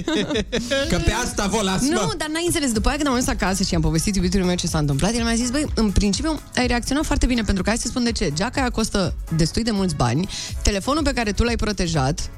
Că 0.90 0.98
pe 1.06 1.12
asta 1.12 1.48
vă 1.48 1.62
las, 1.62 1.82
Nu, 1.82 1.90
mă. 2.06 2.14
dar 2.18 2.28
n-ai 2.28 2.44
înțeles. 2.46 2.72
După 2.72 2.88
aia 2.88 2.96
când 2.98 3.08
am 3.10 3.16
ajuns 3.16 3.30
acasă 3.30 3.64
și 3.64 3.76
am 3.76 3.82
povestit 3.82 4.16
iubitului 4.16 4.46
meu 4.46 4.56
ce 4.56 4.68
s-a 4.68 4.78
întâmplat, 4.78 5.14
el 5.14 5.24
mi-a 5.24 5.36
zis, 5.36 5.50
băi, 5.50 5.66
în 5.76 5.92
principiu 5.92 6.40
ai 6.56 6.68
reacționat 6.68 7.06
foarte 7.06 7.26
bine, 7.26 7.42
pentru 7.42 7.64
că 7.64 7.70
hai 7.70 7.78
să 7.78 7.88
spun 7.88 8.04
de 8.04 8.12
ce. 8.12 8.32
Geaca 8.34 8.62
aia 8.62 8.70
costă 8.70 9.14
destui 9.36 9.64
de 9.64 9.72
mulți 9.72 9.96
bani, 9.96 10.30
telefonul 10.62 11.04
pe 11.04 11.12
care 11.14 11.32
tu 11.32 11.44
l-ai 11.44 11.56
protejat 11.56 12.30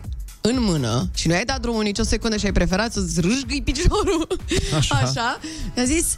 în 0.41 0.56
mână 0.60 1.10
și 1.15 1.27
nu 1.27 1.34
ai 1.34 1.45
dat 1.45 1.60
drumul 1.61 1.84
nicio 1.84 2.03
secundă 2.03 2.38
și 2.38 2.45
ai 2.45 2.52
preferat 2.52 2.91
să-ți 2.94 3.19
râșgâi 3.22 3.61
piciorul. 3.64 4.27
Așa. 4.77 4.95
Așa. 4.95 5.40
Mi-a 5.76 5.86
zis, 5.86 6.18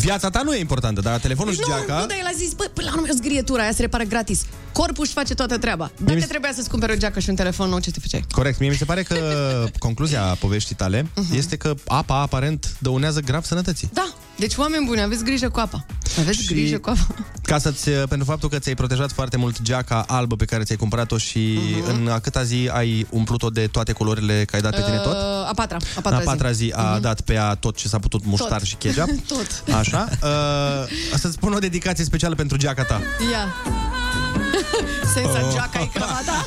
Viața 0.00 0.30
ta 0.30 0.42
nu 0.42 0.54
e 0.54 0.58
importantă, 0.58 1.00
dar 1.00 1.18
telefonul 1.20 1.52
și 1.52 1.60
nu, 1.60 1.66
geaca... 1.74 2.00
nu, 2.00 2.06
dar 2.06 2.16
el 2.20 2.26
a 2.26 2.32
zis, 2.36 2.52
bă, 2.52 2.70
până 2.74 2.86
la 2.88 2.94
urmă 2.94 3.06
e 3.08 3.10
o 3.12 3.16
zgrietură, 3.16 3.60
aia 3.60 3.72
se 3.72 3.80
repară 3.80 4.04
gratis. 4.04 4.42
Corpul 4.72 5.04
își 5.04 5.12
face 5.12 5.34
toată 5.34 5.58
treaba. 5.58 5.90
Dacă 5.98 6.14
mi 6.14 6.20
se- 6.20 6.26
trebuia 6.26 6.52
să-ți 6.54 6.68
cumperi 6.70 6.92
o 6.92 6.96
geacă 6.96 7.20
și 7.20 7.28
un 7.28 7.34
telefon 7.34 7.68
nou, 7.68 7.78
ce 7.80 7.90
te 7.90 8.00
făceai? 8.00 8.24
Corect. 8.30 8.58
Mie 8.58 8.68
mi 8.68 8.74
se 8.76 8.84
pare 8.84 9.02
că 9.02 9.16
concluzia 9.78 10.20
poveștii 10.40 10.74
tale 10.74 11.06
Mhm. 11.14 11.34
este 11.36 11.56
că 11.56 11.74
apa 11.86 12.20
aparent 12.20 12.74
dăunează 12.78 13.20
grav 13.20 13.44
sănătății. 13.44 13.90
Da, 13.92 14.14
deci 14.40 14.56
oameni 14.56 14.86
buni, 14.86 15.00
aveți 15.02 15.24
grijă 15.24 15.48
cu 15.48 15.58
apa. 15.60 15.84
Aveți 16.18 16.38
Și- 16.42 16.46
grijă 16.54 16.78
cu 16.78 16.88
apa. 16.90 17.06
Ca 17.42 17.58
să-ți, 17.58 17.90
pentru 17.90 18.26
faptul 18.26 18.48
că 18.48 18.58
ți-ai 18.58 18.74
protejat 18.74 19.12
foarte 19.12 19.36
mult 19.36 19.62
geaca 19.62 20.04
albă 20.06 20.36
pe 20.36 20.44
care 20.44 20.62
ți-ai 20.62 20.76
cumpărat-o 20.78 21.16
și 21.18 21.58
Mhm. 21.80 21.88
în 22.02 22.08
a 22.08 22.18
câta 22.18 22.42
zi 22.42 22.68
ai 22.72 23.06
umplut-o 23.10 23.50
de 23.50 23.66
toate 23.66 23.92
culorile 23.92 24.44
că 24.44 24.56
ai 24.56 24.62
dat 24.62 24.74
pe 24.74 24.82
tine 24.82 24.96
tot? 24.96 25.12
Uh, 25.12 25.18
a 25.48 25.50
patra. 25.54 25.76
A 25.76 25.88
A 25.96 26.00
patra, 26.00 26.18
patra 26.18 26.50
zi 26.52 26.72
a 26.76 26.82
Mhm. 26.92 27.00
dat 27.00 27.20
pe 27.20 27.32
ea 27.32 27.54
tot 27.54 27.76
ce 27.76 27.88
s-a 27.88 27.98
putut 27.98 28.24
muștar 28.24 28.58
Tot. 28.58 28.66
și 28.66 28.74
chegea. 28.74 29.04
Tot. 29.28 29.74
Așa. 29.74 30.08
Uh, 30.22 31.18
să-ți 31.18 31.34
spun 31.34 31.52
o 31.52 31.58
dedicație 31.58 32.04
specială 32.04 32.34
pentru 32.34 32.56
geaca 32.56 32.84
ta. 32.84 33.00
Ia. 33.32 33.46
Senza 35.14 35.40
oh. 35.46 35.52
geaca 35.52 35.80
e 35.80 35.88
cravata. 35.92 36.46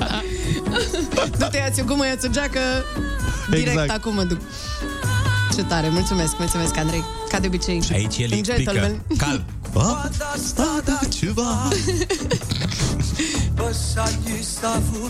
Du-te, 1.38 1.56
ia-ți 1.56 1.80
o 1.80 1.84
gumă, 1.84 2.06
ia-ți 2.06 2.26
o 2.26 2.30
geacă. 2.30 2.60
Direct 3.50 3.68
Exact. 3.68 3.90
acum 3.90 4.14
mă 4.14 4.22
duc. 4.24 4.40
Ce 5.54 5.62
tare, 5.64 5.88
mulțumesc, 5.88 6.38
mulțumesc, 6.38 6.76
Andrei. 6.76 7.04
Ca 7.28 7.40
de 7.40 7.46
obicei. 7.46 7.82
Și 7.82 7.92
aici 7.92 8.18
el 8.18 8.28
Un 8.32 8.38
explică. 8.38 8.72
gentleman. 8.72 9.02
Calm. 9.16 9.44
ceva. 11.18 11.68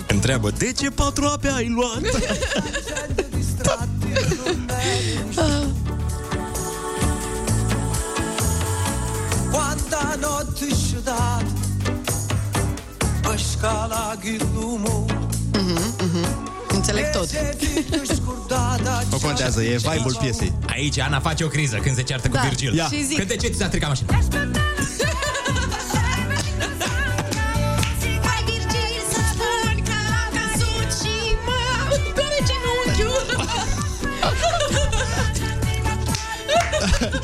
Întreabă, 0.06 0.50
de 0.50 0.72
ce 0.72 0.90
patru 0.90 1.24
ape 1.24 1.48
ai 1.48 1.68
luat? 1.68 2.00
Quanta 9.50 10.16
notte 10.20 10.74
sciudata 10.74 11.44
Per 13.22 13.38
scala 13.40 14.14
ghilumo 14.20 15.06
Înțeleg 16.82 17.10
tot. 17.10 17.28
O 19.12 19.18
contează, 19.18 19.62
e 19.62 19.76
vibe-ul 19.76 20.16
piesei. 20.20 20.52
Aici 20.68 20.98
Ana 20.98 21.20
face 21.20 21.44
o 21.44 21.46
criză 21.48 21.76
când 21.76 21.96
se 21.96 22.02
ceartă 22.02 22.28
Da. 22.28 22.40
cu 22.40 22.46
Virgil. 22.48 22.74
Ia. 22.74 22.84
Și 22.92 23.04
zic- 23.04 23.16
Când 23.16 23.28
de 23.28 23.36
ce 23.36 23.48
ți 23.48 23.58
s-a 23.58 23.66
stricat 23.66 23.88
mașina? 23.88 24.12
Hai, 28.26 28.42
Virgil, 28.46 28.94
să 29.12 29.20
spun 29.32 29.82
că 29.88 29.96
am 30.22 30.30
căzut 30.36 30.88
și 31.00 31.14
mă 31.46 31.60
doare 32.16 32.38
genunchiul. 32.48 33.26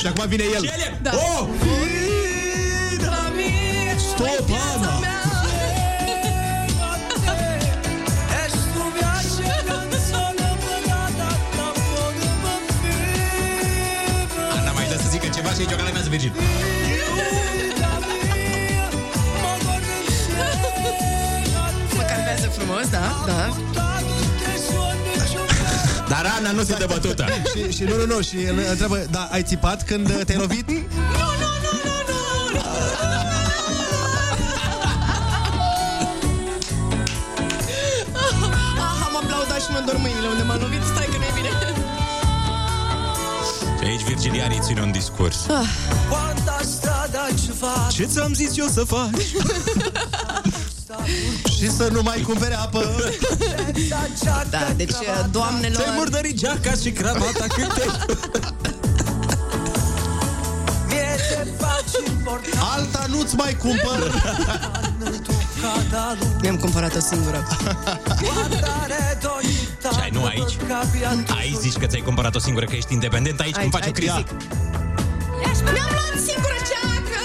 și 0.01 0.07
acum 0.07 0.25
vine 0.29 0.45
el. 0.55 0.71
Da. 1.03 1.11
Oh! 1.15 1.47
Stop, 4.15 4.49
și 16.09 16.15
aici 16.15 16.31
o 16.31 16.33
calmează 16.33 16.33
Virgil. 16.33 16.33
Mă 21.97 22.03
calmează 22.03 22.49
frumos, 22.57 22.89
da, 22.91 23.25
da. 23.27 23.57
Dar 26.09 26.33
Ana 26.39 26.51
nu 26.51 26.63
se 26.63 26.75
dă 26.79 26.87
bătută. 26.89 27.27
și, 27.55 27.77
și 27.77 27.83
nu, 27.83 27.97
nu, 27.97 28.15
nu, 28.15 28.21
și 28.21 28.43
el 28.43 28.55
întreabă, 28.71 29.07
da, 29.11 29.29
ai 29.31 29.43
țipat 29.43 29.85
când 29.85 30.09
uh, 30.11 30.21
te-ai 30.25 30.39
lovit? 30.39 30.69
Ah, 38.15 39.07
am 39.07 39.17
aplaudat 39.17 39.61
și 39.61 39.71
mă 39.71 39.83
dor 39.87 39.97
mâinile 39.97 40.29
unde 40.33 40.43
m-am 40.43 40.59
lovit. 40.61 40.78
Aici 43.89 44.03
Virgiliarii 44.03 44.61
țin 44.63 44.79
un 44.79 44.91
discurs. 44.91 45.49
Ah. 45.49 45.67
Quanta 46.09 46.59
strada 46.63 47.27
ci 47.35 47.51
fa 47.59 47.87
Ce 47.91 48.05
ți-am 48.05 48.35
zis 48.35 48.57
eu 48.57 48.67
să 48.67 48.85
faci? 48.85 49.23
și 51.59 51.71
să 51.71 51.89
nu 51.93 52.03
mai 52.03 52.21
cumpere 52.21 52.55
apă. 52.55 52.85
Da, 54.51 54.73
deci, 54.77 54.93
doamnelor... 55.31 55.83
Ți-ai 55.83 55.95
murdărit 55.97 56.37
geaca 56.37 56.73
și 56.83 56.91
cravata 56.91 57.47
cât 57.49 57.75
te... 57.75 57.83
Mie 60.89 61.17
te 61.29 61.47
faci 61.59 62.09
important 62.09 62.63
Alta 62.75 63.07
nu-ți 63.09 63.35
mai 63.35 63.57
cumpăr. 63.57 64.13
Mi-am 66.41 66.57
cumpărat 66.57 66.97
o 66.97 67.01
singură. 67.01 67.47
Și 70.09 70.15
ai, 70.15 70.21
nu 70.21 70.25
aici? 70.25 70.57
Aici 71.39 71.55
zici 71.57 71.77
că 71.77 71.87
ți-ai 71.87 72.01
cumpărat 72.01 72.35
o 72.35 72.39
singură, 72.39 72.65
că 72.65 72.75
ești 72.77 72.93
independent, 72.93 73.41
aici, 73.41 73.55
când 73.55 73.71
faci 73.71 73.87
o 73.87 73.91
criză. 73.91 74.25
Mi-am 75.75 75.91
luat 75.99 76.17
singură 76.29 76.59
geacă! 76.71 77.19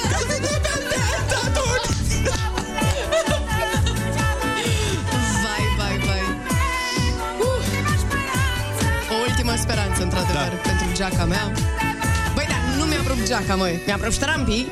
Vai, 5.44 5.64
vai, 5.78 5.96
vai. 6.08 6.22
Uh. 7.40 7.62
O 9.14 9.16
ultimă 9.28 9.54
speranță, 9.56 10.04
într-adevăr, 10.04 10.50
da. 10.50 10.70
pentru 10.70 10.88
geaca 10.94 11.26
mea. 11.26 11.52
Băi, 12.36 12.46
dar 12.50 12.62
nu 12.78 12.84
mi-a 12.84 13.02
rupt 13.08 13.26
geaca, 13.28 13.56
măi. 13.56 13.82
Mi-a 13.86 13.98
rupt 14.02 14.14
ștrampii. 14.14 14.72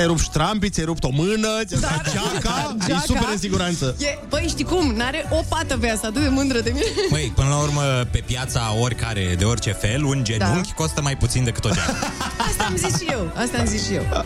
Ți-ai 0.00 0.12
rupt 0.12 0.24
ștrampii, 0.24 0.70
ți-ai 0.70 0.86
rupt 0.86 1.04
o 1.04 1.08
mână, 1.12 1.48
ți-ai 1.64 1.80
dat 1.80 2.12
geaca, 2.12 2.74
e 2.80 2.84
Geaca. 2.86 3.02
super 3.06 3.28
în 3.32 3.38
siguranță. 3.38 3.96
E, 3.98 4.18
băi, 4.28 4.46
știi 4.48 4.64
cum? 4.64 4.94
N-are 4.94 5.26
o 5.30 5.40
pată 5.48 5.76
pe 5.78 5.90
asta, 5.90 6.06
atât 6.06 6.22
de 6.22 6.28
mândră 6.28 6.60
de 6.60 6.70
mine. 6.70 6.84
Măi, 7.10 7.32
până 7.34 7.48
la 7.48 7.56
urmă, 7.56 7.82
pe 8.10 8.22
piața 8.26 8.74
oricare, 8.80 9.34
de 9.38 9.44
orice 9.44 9.72
fel, 9.72 10.04
un 10.04 10.24
genunchi 10.24 10.68
da. 10.68 10.74
costă 10.74 11.02
mai 11.02 11.16
puțin 11.16 11.44
decât 11.44 11.64
o 11.64 11.68
geacă. 11.68 11.92
Asta 12.48 12.64
am 12.64 12.76
zis 12.76 12.98
și 12.98 13.06
eu, 13.10 13.32
asta 13.34 13.58
am 13.58 13.66
zis 13.66 13.86
și 13.86 13.94
eu. 13.94 14.24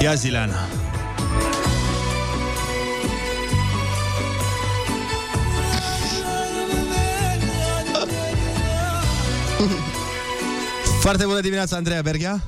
Ia 0.00 0.14
Zileana. 0.14 0.77
Foarte 11.04 11.24
bună 11.24 11.40
dimineața, 11.40 11.76
Andreea 11.76 12.00
Berghia. 12.02 12.42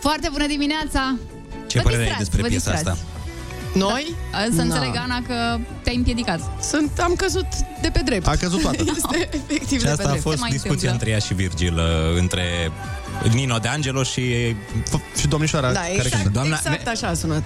Foarte 0.00 0.28
bună 0.32 0.46
dimineața! 0.46 1.16
Ce 1.66 1.78
Vă 1.78 1.82
părere 1.82 2.02
ai 2.02 2.08
distrați, 2.08 2.30
despre 2.30 2.42
vă 2.42 2.48
piesa 2.48 2.70
distrați. 2.72 2.98
asta? 2.98 3.06
Noi? 3.74 4.14
Să 4.50 4.56
Na. 4.56 4.62
înțeleg, 4.62 4.96
Ana, 4.96 5.22
că 5.26 5.58
te-ai 5.82 5.96
împiedicat. 5.96 6.40
Sunt, 6.62 6.98
am 6.98 7.14
căzut 7.16 7.46
de 7.82 7.88
pe 7.92 8.00
drept. 8.04 8.26
A 8.26 8.36
căzut 8.36 8.60
toată. 8.60 8.84
Este 8.96 9.28
efectiv 9.32 9.78
Și 9.78 9.84
de 9.84 9.90
asta 9.90 10.02
pe 10.02 10.08
a 10.08 10.10
drept. 10.10 10.22
fost 10.22 10.44
discuția 10.50 10.90
între 10.90 11.10
ea 11.10 11.18
și 11.18 11.34
Virgil, 11.34 11.74
uh, 11.74 12.18
între 12.18 12.70
Nino 13.30 13.58
de 13.58 13.68
Angelo 13.68 14.02
și... 14.02 14.56
Și 15.18 15.26
domnișoara 15.28 15.72
Da, 15.72 15.80
exact, 15.92 16.26
Doamna, 16.28 16.56
exact 16.56 16.86
așa 16.88 17.06
a 17.06 17.14
sunat. 17.14 17.42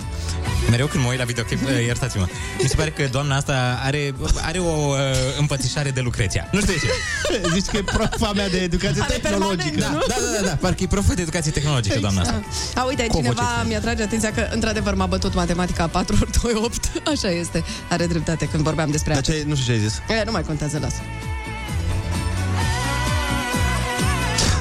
Mereu 0.70 0.86
când 0.86 1.02
mă 1.02 1.08
uit 1.10 1.18
la 1.18 1.24
videoclip, 1.24 1.62
uh, 1.64 1.84
iertați-mă, 1.86 2.26
mi 2.62 2.68
se 2.68 2.74
pare 2.74 2.90
că 2.90 3.08
doamna 3.10 3.36
asta 3.36 3.80
are, 3.82 4.14
are 4.42 4.58
o 4.58 4.64
uh, 4.90 4.96
împățișare 5.38 5.90
de 5.90 6.00
Lucreția. 6.00 6.48
Nu 6.52 6.60
știu 6.60 6.72
de 6.72 6.78
ce. 6.78 6.88
Zici 7.54 7.66
că 7.66 7.76
e 7.76 7.82
profa 7.82 8.32
mea 8.34 8.48
de 8.48 8.58
educație 8.58 9.02
Are 9.02 9.14
tehnologică. 9.14 9.70
permanent, 9.70 10.06
Da, 10.06 10.14
da, 10.14 10.40
da, 10.40 10.46
da, 10.48 10.56
parcă 10.60 10.82
e 10.82 10.86
profă 10.86 11.14
de 11.14 11.22
educație 11.22 11.50
tehnologică, 11.50 11.98
doamna 11.98 12.20
asta. 12.20 12.42
A, 12.74 12.82
uite, 12.84 13.06
Cu 13.06 13.16
o 13.16 13.20
voce 13.20 13.28
cineva 13.34 13.62
mi-atrage 13.66 14.02
atenția 14.02 14.32
că, 14.32 14.48
într-adevăr, 14.52 14.94
m-a 14.94 15.06
bătut 15.06 15.34
matematica 15.34 15.86
4 15.86 16.16
ori 16.20 16.30
2, 16.42 16.52
8. 16.54 16.90
Așa 17.12 17.28
este. 17.30 17.64
Are 17.90 18.06
dreptate 18.06 18.48
când 18.48 18.62
vorbeam 18.62 18.90
despre 18.90 19.12
Dar 19.12 19.20
asta. 19.20 19.32
ce, 19.32 19.44
nu 19.46 19.54
știu 19.54 19.66
ce 19.74 19.80
ai 19.80 19.86
zis. 19.88 19.94
E, 20.20 20.22
nu 20.24 20.30
mai 20.30 20.42
contează, 20.42 20.78
lasă. 20.82 21.00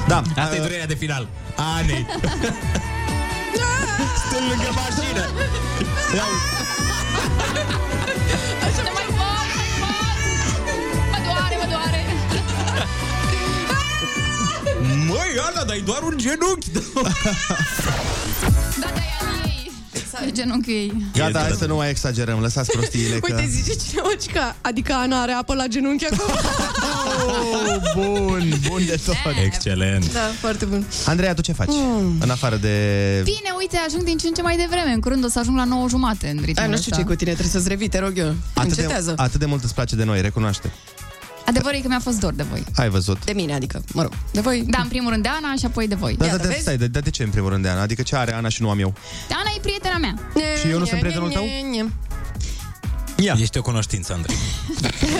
Da. 0.08 0.22
Asta 0.36 0.56
e 0.56 0.58
durerea 0.60 0.86
de 0.86 0.94
final. 0.94 1.28
Ani. 1.76 1.90
Stând 4.26 4.46
lângă 4.50 4.70
mașină. 4.74 5.24
Așa 8.66 8.82
mai 8.82 9.06
pot, 9.08 9.46
mai 9.56 9.70
pot! 9.80 9.98
Mă 11.10 11.18
doare, 11.24 11.56
mă 11.60 11.66
doare! 11.70 12.00
Măi, 15.06 15.32
Ana, 15.52 15.64
dar 15.64 15.76
e 15.76 15.80
doar 15.84 16.02
un 16.02 16.14
genunchi. 16.16 16.70
Da, 16.72 16.80
da, 18.80 18.86
e 18.86 19.16
al 19.20 19.44
ei. 19.44 19.70
Exact. 19.92 20.32
Genunchiul 20.32 20.74
ei. 20.74 20.92
Gata, 21.16 21.38
hai 21.38 21.54
să 21.58 21.66
nu 21.66 21.76
mai 21.76 21.90
exagerăm, 21.90 22.40
lăsați 22.40 22.70
prostiile 22.70 23.18
că... 23.18 23.34
Uite, 23.34 23.48
zice 23.50 23.74
cineva 23.88 24.08
că 24.32 24.40
adică 24.60 24.92
Ana 24.92 25.20
are 25.22 25.32
apă 25.32 25.54
la 25.54 25.66
genunchi 25.66 26.06
acum. 26.06 26.34
Oh, 27.26 27.76
bun, 27.94 28.52
bun 28.68 28.86
de 28.86 29.00
tot. 29.04 29.14
Excelent. 29.44 30.12
da, 30.12 30.20
foarte 30.40 30.64
bun. 30.64 30.86
Andreea, 31.06 31.34
tu 31.34 31.40
ce 31.40 31.52
faci? 31.52 31.68
Mm. 31.70 32.16
În 32.20 32.30
afară 32.30 32.56
de... 32.56 32.70
Bine, 33.24 33.50
uite, 33.58 33.76
ajung 33.86 34.02
din 34.02 34.16
ce 34.16 34.26
în 34.26 34.32
ce 34.34 34.42
mai 34.42 34.56
devreme. 34.56 34.90
În 34.92 35.00
curând 35.00 35.24
o 35.24 35.28
să 35.28 35.38
ajung 35.38 35.56
la 35.56 35.64
9 35.64 35.88
jumate 35.88 36.28
în 36.28 36.42
ritmul 36.44 36.64
Ai, 36.64 36.70
nu 36.70 36.76
știu 36.76 36.90
ăsta. 36.90 37.02
ce 37.02 37.08
cu 37.08 37.14
tine, 37.14 37.30
trebuie 37.30 37.52
să-ți 37.52 37.68
revii, 37.68 37.88
te 37.88 37.98
rog 37.98 38.18
eu. 38.18 38.26
Atât 38.54 38.74
de, 38.74 38.80
Încetează. 38.82 39.12
atât 39.16 39.40
de 39.40 39.46
mult 39.46 39.64
îți 39.64 39.74
place 39.74 39.96
de 39.96 40.04
noi, 40.04 40.20
recunoaște. 40.20 40.72
Adevărul 41.46 41.78
e 41.78 41.80
că 41.80 41.88
mi-a 41.88 42.00
fost 42.00 42.20
dor 42.20 42.32
de 42.32 42.42
voi. 42.50 42.64
Ai 42.76 42.88
văzut. 42.88 43.24
De 43.24 43.32
mine, 43.32 43.54
adică, 43.54 43.82
mă 43.92 44.02
rog, 44.02 44.12
de 44.32 44.40
voi. 44.40 44.64
Da, 44.68 44.78
în 44.82 44.88
primul 44.88 45.10
rând 45.10 45.22
de 45.22 45.28
Ana 45.28 45.54
și 45.58 45.64
apoi 45.64 45.88
de 45.88 45.94
voi. 45.94 46.14
Dar 46.16 46.36
da, 46.36 46.46
de, 46.46 46.56
stai, 46.60 46.76
de, 46.76 46.86
de, 46.86 47.00
de 47.00 47.10
ce 47.10 47.22
în 47.22 47.30
primul 47.30 47.50
rând 47.50 47.62
de 47.62 47.68
Ana? 47.68 47.80
Adică 47.80 48.02
ce 48.02 48.16
are 48.16 48.34
Ana 48.34 48.48
și 48.48 48.62
nu 48.62 48.70
am 48.70 48.78
eu? 48.78 48.94
Ana 49.30 49.50
e 49.56 49.60
prietena 49.60 49.96
mea. 49.98 50.14
Și 50.62 50.68
eu 50.70 50.78
nu 50.78 50.84
sunt 50.84 51.00
prietenul 51.00 51.30
tău? 51.30 51.44
Ia. 53.16 53.36
Ești 53.40 53.58
o 53.58 53.62
cunoștință, 53.62 54.12
Andrei. 54.12 54.36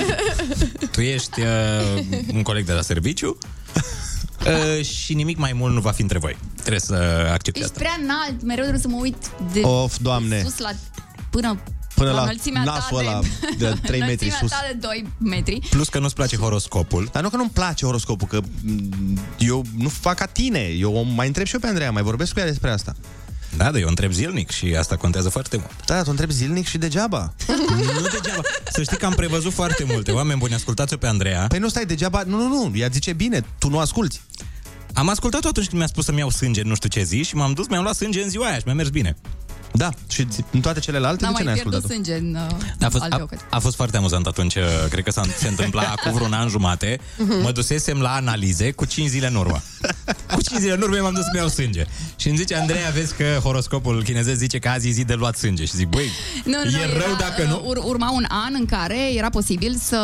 tu 0.93 1.01
ești 1.01 1.41
uh, 1.41 2.05
un 2.35 2.43
coleg 2.43 2.65
de 2.65 2.73
la 2.73 2.83
serviciu 2.83 3.39
uh, 4.79 4.85
și 4.85 5.15
nimic 5.15 5.37
mai 5.39 5.53
mult 5.53 5.75
nu 5.75 5.81
va 5.81 5.91
fi 5.91 6.03
între 6.03 6.19
voi. 6.19 6.37
Trebuie 6.57 6.81
să 6.81 6.95
accepti 7.33 7.61
Ești 7.61 7.73
asta. 7.73 7.79
prea 7.85 7.97
înalt, 8.03 8.43
mereu 8.43 8.63
trebuie 8.65 8.83
să 8.83 8.89
mă 8.89 8.97
uit 9.01 9.17
de 9.53 9.61
Of, 9.61 9.97
Doamne. 10.01 10.43
sus 10.43 10.59
la 10.59 10.71
până 11.31 11.59
Până 11.95 12.11
la 12.13 12.23
înălțimea 12.23 12.63
ta 12.65 12.73
nasul 12.73 12.99
de, 12.99 13.07
ăla 13.07 13.21
de 13.75 13.79
3 13.83 14.01
metri 14.01 14.01
înălțimea 14.01 14.39
sus. 14.41 14.51
ta 14.51 14.65
de 14.73 14.77
2 14.81 15.07
metri. 15.19 15.59
Plus 15.71 15.89
că 15.89 15.99
nu-ți 15.99 16.15
place 16.15 16.37
horoscopul. 16.37 17.09
Dar 17.13 17.23
nu 17.23 17.29
că 17.29 17.37
nu-mi 17.37 17.51
place 17.51 17.85
horoscopul, 17.85 18.27
că 18.27 18.41
m, 18.65 19.19
eu 19.39 19.65
nu 19.77 19.89
fac 19.89 20.17
ca 20.17 20.27
tine. 20.27 20.59
Eu 20.59 20.95
o 20.95 21.03
mai 21.03 21.27
întreb 21.27 21.47
și 21.47 21.55
eu 21.55 21.61
pe 21.61 21.67
Andreea, 21.67 21.91
mai 21.91 22.03
vorbesc 22.03 22.33
cu 22.33 22.39
ea 22.39 22.47
despre 22.47 22.71
asta. 22.71 22.95
Da, 23.57 23.71
dar 23.71 23.81
eu 23.81 23.89
întreb 23.89 24.13
zilnic 24.13 24.51
și 24.51 24.75
asta 24.79 24.97
contează 24.97 25.29
foarte 25.29 25.57
mult. 25.57 25.87
Da, 25.87 26.03
tu 26.03 26.11
întreb 26.11 26.31
zilnic 26.31 26.67
și 26.67 26.79
degeaba. 26.79 27.35
nu 28.01 28.09
degeaba. 28.13 28.43
Să 28.73 28.83
știi 28.83 28.97
că 28.97 29.07
am 29.07 29.13
prevăzut 29.13 29.53
foarte 29.53 29.85
multe. 29.89 30.13
Oameni 30.13 30.39
buni, 30.39 30.55
ascultați-o 30.55 30.97
pe 30.97 31.07
Andreea. 31.07 31.47
Păi 31.49 31.59
nu 31.59 31.69
stai 31.69 31.87
degeaba, 31.87 32.23
nu, 32.27 32.37
nu, 32.37 32.49
nu, 32.49 32.73
ea 32.77 32.89
zice 32.89 33.13
bine, 33.13 33.45
tu 33.59 33.69
nu 33.69 33.79
asculti. 33.79 34.21
Am 34.93 35.09
ascultat-o 35.09 35.49
atunci 35.49 35.67
când 35.67 35.79
mi-a 35.79 35.89
spus 35.89 36.05
să-mi 36.05 36.19
iau 36.19 36.31
sânge 36.31 36.61
în 36.61 36.69
nu 36.69 36.75
știu 36.75 36.89
ce 36.89 37.03
zi 37.03 37.23
și 37.23 37.35
m-am 37.35 37.53
dus, 37.53 37.69
mi-am 37.69 37.83
luat 37.83 37.95
sânge 37.95 38.23
în 38.23 38.29
ziua 38.29 38.47
aia 38.47 38.57
și 38.57 38.63
mi-a 38.65 38.75
mers 38.75 38.89
bine. 38.89 39.17
Da, 39.73 39.91
și 40.09 40.27
în 40.51 40.61
toate 40.61 40.81
celelalte, 40.81 41.25
N-am 41.25 41.33
de 41.33 41.39
ce 41.39 41.45
mai 41.45 41.53
n-ai 41.55 41.63
pierdut 41.63 41.85
ascultat 41.85 42.05
sânge 42.07 42.27
în 42.29 42.35
uh, 42.81 42.87
A 42.87 42.89
fost, 42.91 43.03
alte 43.03 43.15
a, 43.17 43.23
ocazii. 43.23 43.45
a 43.51 43.59
fost 43.59 43.77
foarte 43.77 43.97
amuzant 43.97 44.27
atunci, 44.27 44.55
uh, 44.55 44.63
cred 44.91 45.05
că 45.05 45.11
s-a, 45.11 45.23
se 45.39 45.49
întâmpla 45.49 45.83
acum 45.97 46.13
vreun 46.13 46.33
an 46.33 46.49
jumate. 46.49 47.01
Mhm. 47.19 47.43
Mă 47.43 47.53
dusesem 47.53 48.01
la 48.01 48.15
analize 48.15 48.71
cu 48.71 48.85
5 48.85 49.09
zile 49.09 49.27
în 49.27 49.35
urmă. 49.35 49.63
Cu 50.35 50.41
5 50.43 50.61
zile 50.61 50.73
în 50.73 50.81
urmă 50.83 50.97
m-am 50.97 51.15
dus 51.15 51.23
să-mi 51.23 51.37
iau 51.39 51.49
sânge. 51.49 51.87
Și 52.17 52.29
îmi 52.29 52.37
zice, 52.37 52.55
Andreea, 52.55 52.91
vezi 52.91 53.15
că 53.15 53.25
horoscopul 53.43 54.03
chinezesc 54.03 54.39
zice 54.39 54.59
că 54.59 54.69
azi 54.69 54.89
e 54.89 54.91
zi 54.91 55.05
de 55.05 55.15
luat 55.15 55.37
sânge. 55.37 55.65
Și 55.65 55.77
zic, 55.77 55.89
băi, 55.89 56.11
Nu, 56.45 56.59
nu, 56.65 56.71
e 56.71 56.81
era, 56.83 56.93
rău 57.07 57.17
dacă 57.19 57.45
nu? 57.45 57.55
uh, 57.57 57.63
Ur, 57.67 57.77
urma 57.85 58.11
un 58.11 58.25
an 58.29 58.53
în 58.59 58.67
care 58.67 59.15
era 59.15 59.29
posibil 59.31 59.77
să 59.83 59.97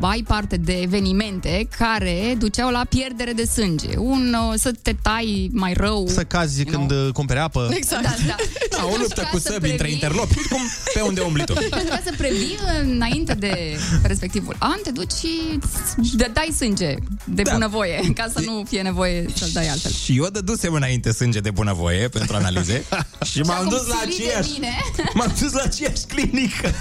ai 0.00 0.24
parte 0.26 0.56
de 0.56 0.72
evenimente 0.80 1.68
care 1.78 2.34
duceau 2.38 2.70
la 2.70 2.84
pierdere 2.88 3.32
de 3.32 3.44
sânge. 3.44 3.96
Un, 3.96 4.36
uh, 4.48 4.54
să 4.58 4.72
te 4.82 4.94
tai 5.02 5.48
mai 5.52 5.72
rău. 5.72 6.06
Să 6.08 6.22
cazi 6.22 6.64
când 6.64 6.90
uh, 6.90 7.08
cumpere 7.12 7.38
apă. 7.38 7.68
Exact. 7.70 8.02
Da, 8.02 8.14
da. 8.26 8.34
Da, 8.76 8.84
o 8.84 9.03
luptă 9.06 9.20
Ca 9.20 9.28
cu 9.28 9.38
să 9.38 9.50
săbi 9.52 9.70
între 9.70 9.86
previi- 9.86 9.92
interlopi. 9.92 10.34
Uite 10.38 10.48
cum, 10.54 10.62
pe 10.94 11.00
unde 11.00 11.20
umbli 11.20 11.44
tu. 11.44 11.52
Pentru 11.76 11.88
ca 11.88 12.00
să 12.04 12.12
previi 12.16 12.58
înainte 12.82 13.34
de 13.34 13.76
respectivul 14.02 14.56
an, 14.58 14.78
te 14.82 14.90
duci 14.90 15.12
și 15.12 15.58
îți 15.96 16.16
dai 16.16 16.50
sânge 16.56 16.94
de 17.24 17.42
Da. 17.42 17.52
bunăvoie, 17.52 18.00
ca 18.18 18.30
să 18.34 18.40
nu 18.40 18.64
fie 18.68 18.82
nevoie 18.82 19.26
să-l 19.34 19.48
dai 19.52 19.68
altfel. 19.68 19.92
Și 19.92 20.16
eu 20.16 20.26
dădusem 20.28 20.72
înainte 20.74 21.12
sânge 21.12 21.40
de 21.40 21.50
bunăvoie 21.50 22.08
pentru 22.08 22.36
analize 22.36 22.84
și 23.30 23.40
m-am 23.40 23.56
acum 23.56 23.68
dus 23.68 23.86
la 23.86 23.98
silit 24.00 24.16
de 24.16 24.24
aceeași 24.24 24.50
mine. 24.52 24.72
M-am 25.14 25.34
dus 25.40 25.52
la 25.52 25.62
aceeași 25.62 26.04
clinică 26.04 26.74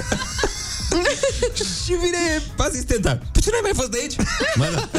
Și 1.86 1.92
vine 2.04 2.42
asistenta 2.58 3.20
Păi 3.32 3.42
ce 3.42 3.50
n-ai 3.52 3.60
mai 3.62 3.72
fost 3.76 3.94
aici? 4.02 4.16
Mă, 4.56 4.70
da. 4.76 4.90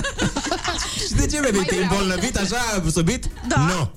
Și 1.06 1.12
de 1.16 1.26
ce 1.26 1.38
mi-ai 1.40 1.50
venit? 1.52 1.68
Te-ai 1.68 1.82
îmbolnăvit 1.82 2.36
așa 2.36 2.82
subit? 2.92 3.24
Da 3.48 3.56
Nu 3.60 3.92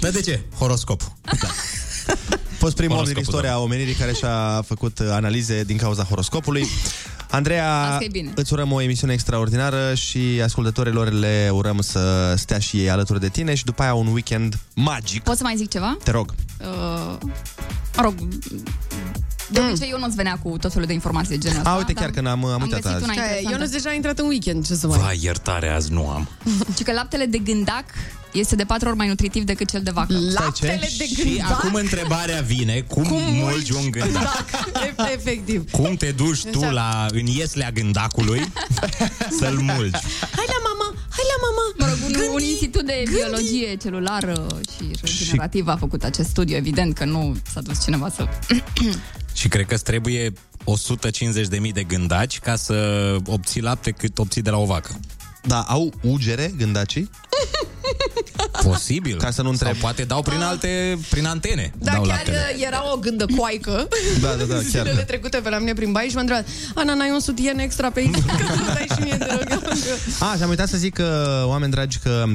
Dar 0.00 0.10
de 0.10 0.20
ce? 0.20 0.40
Horoscop 0.58 1.02
fost 2.58 2.76
primul 2.76 2.96
om 2.96 3.04
din 3.04 3.12
Horoscopul, 3.12 3.38
istoria 3.38 3.58
omenirii 3.58 3.94
care 3.94 4.12
și-a 4.12 4.62
făcut 4.66 4.98
uh, 4.98 5.06
analize 5.10 5.62
din 5.64 5.76
cauza 5.76 6.02
horoscopului. 6.02 6.66
Andreea, 7.30 7.80
Asta 7.80 8.04
e 8.04 8.08
bine. 8.10 8.32
îți 8.34 8.52
urăm 8.52 8.72
o 8.72 8.80
emisiune 8.80 9.12
extraordinară 9.12 9.94
și 9.94 10.40
ascultătorilor 10.44 11.10
le 11.10 11.50
urăm 11.52 11.80
să 11.80 12.34
stea 12.36 12.58
și 12.58 12.76
ei 12.76 12.90
alături 12.90 13.20
de 13.20 13.28
tine 13.28 13.54
și 13.54 13.64
după 13.64 13.82
aia 13.82 13.94
un 13.94 14.06
weekend 14.06 14.58
magic. 14.74 15.22
Pot 15.22 15.36
să 15.36 15.42
mai 15.42 15.56
zic 15.56 15.70
ceva? 15.70 15.96
Te 16.04 16.10
rog. 16.10 16.34
Uh, 16.60 17.18
mă 17.96 18.02
rog, 18.02 18.14
de 19.50 19.60
obicei 19.60 19.90
eu 19.90 19.98
nu-ți 19.98 20.16
venea 20.16 20.38
cu 20.42 20.56
tot 20.60 20.72
felul 20.72 20.86
de 20.86 20.92
informații 20.92 21.38
de 21.38 21.40
genul 21.40 21.58
ăsta. 21.58 21.70
A, 21.70 21.76
uite, 21.76 21.92
dar 21.92 22.02
chiar 22.02 22.12
că 22.12 22.20
n-am, 22.20 22.44
am 22.44 22.62
uitat 22.62 22.80
găsit 22.80 22.96
azi. 22.96 23.04
una 23.04 23.12
Că 23.12 23.18
interesantă. 23.18 23.52
Eu 23.52 23.58
nu 23.58 23.66
deja 23.66 23.88
a 23.90 23.92
intrat 23.92 24.18
în 24.18 24.26
weekend, 24.26 24.66
ce 24.66 24.74
să 24.74 24.86
mai... 24.86 24.98
Vai, 24.98 25.18
iertare, 25.22 25.68
azi 25.68 25.92
nu 25.92 26.08
am 26.08 26.28
Și 26.76 26.82
că 26.82 26.92
laptele 26.92 27.24
de 27.24 27.38
gândac 27.38 27.84
este 28.32 28.56
de 28.56 28.64
patru 28.64 28.88
ori 28.88 28.96
mai 28.96 29.08
nutritiv 29.08 29.44
decât 29.44 29.70
cel 29.70 29.82
de 29.82 29.90
vacă. 29.90 30.14
Laptele 30.34 30.90
de 30.98 31.06
Și 31.06 31.24
gândac? 31.24 31.50
acum 31.50 31.74
întrebarea 31.74 32.40
vine 32.40 32.80
Cum, 32.88 33.02
cum 33.02 33.20
mulgi 33.22 33.72
un 33.72 33.90
gândac? 33.90 34.44
E- 34.74 35.12
Efectiv. 35.12 35.70
Cum 35.70 35.94
te 35.96 36.10
duci 36.10 36.40
tu 36.42 36.48
Exact. 36.48 36.72
la, 36.72 37.06
în 37.10 37.26
ieslea 37.26 37.70
gândacului 37.70 38.40
Să-l 39.38 39.54
mulgi 39.58 39.98
Hai 40.36 40.46
la 40.46 40.60
mama, 40.68 40.94
hai 41.10 41.24
la 41.32 41.38
mama. 41.46 41.74
Mă 41.78 41.86
rog, 41.88 42.20
un, 42.28 42.34
un 42.34 42.42
institut 42.48 42.86
de 42.86 43.02
biologie 43.12 43.76
celulară 43.82 44.46
și 44.76 44.90
regenerativă 45.02 45.70
a 45.70 45.76
făcut 45.76 46.04
acest 46.04 46.28
studiu. 46.28 46.56
Evident 46.56 46.94
că 46.94 47.04
nu 47.04 47.36
s-a 47.52 47.60
dus 47.60 47.82
cineva 47.82 48.10
să... 48.10 48.28
Și 49.34 49.48
cred 49.48 49.66
că 49.66 49.74
îți 49.74 49.84
trebuie 49.84 50.32
150.000 50.32 51.72
de 51.72 51.82
gândaci 51.82 52.38
Ca 52.38 52.56
să 52.56 52.74
obții 53.26 53.60
lapte 53.60 53.90
cât 53.90 54.18
obții 54.18 54.42
de 54.42 54.50
la 54.50 54.56
o 54.58 54.64
vacă 54.64 55.00
Da, 55.42 55.60
au 55.60 55.92
ugere 56.02 56.52
gândacii? 56.56 57.10
Posibil. 58.70 59.16
Ca 59.16 59.30
să 59.30 59.42
nu 59.42 59.48
întreb. 59.48 59.70
Sau 59.72 59.80
poate 59.80 60.02
dau 60.04 60.22
prin 60.22 60.40
alte, 60.40 60.98
prin 61.10 61.26
antene. 61.26 61.72
Da, 61.78 61.92
dau 61.92 62.02
chiar 62.02 62.16
laptele. 62.16 62.54
uh, 62.56 62.62
era 62.66 62.92
o 62.92 62.96
gândă 62.96 63.26
coaică 63.36 63.88
Da, 64.20 64.28
da, 64.28 64.44
da, 64.44 64.54
chiar. 64.72 64.86
Zilele 64.86 65.02
trecute 65.06 65.36
pe 65.38 65.48
la 65.48 65.58
mine 65.58 65.72
prin 65.72 65.92
baieș 65.92 66.08
și 66.10 66.14
m-a 66.14 66.20
întrebat 66.20 66.46
Ana, 66.74 66.94
n-ai 66.94 67.10
un 67.10 67.20
sutien 67.20 67.58
extra 67.58 67.90
pe 67.90 68.00
aici? 68.00 68.14
Ca 68.26 68.54
să-mi 68.54 68.74
dai 68.74 68.86
și 68.96 69.02
mie, 69.02 69.16
te 69.16 69.26
rog 69.32 69.62
A, 70.18 70.34
și 70.36 70.42
am 70.42 70.48
uitat 70.48 70.68
să 70.68 70.76
zic 70.76 70.94
că, 70.94 71.42
oameni 71.46 71.70
dragi, 71.72 71.98
că 71.98 72.24
uh, 72.26 72.32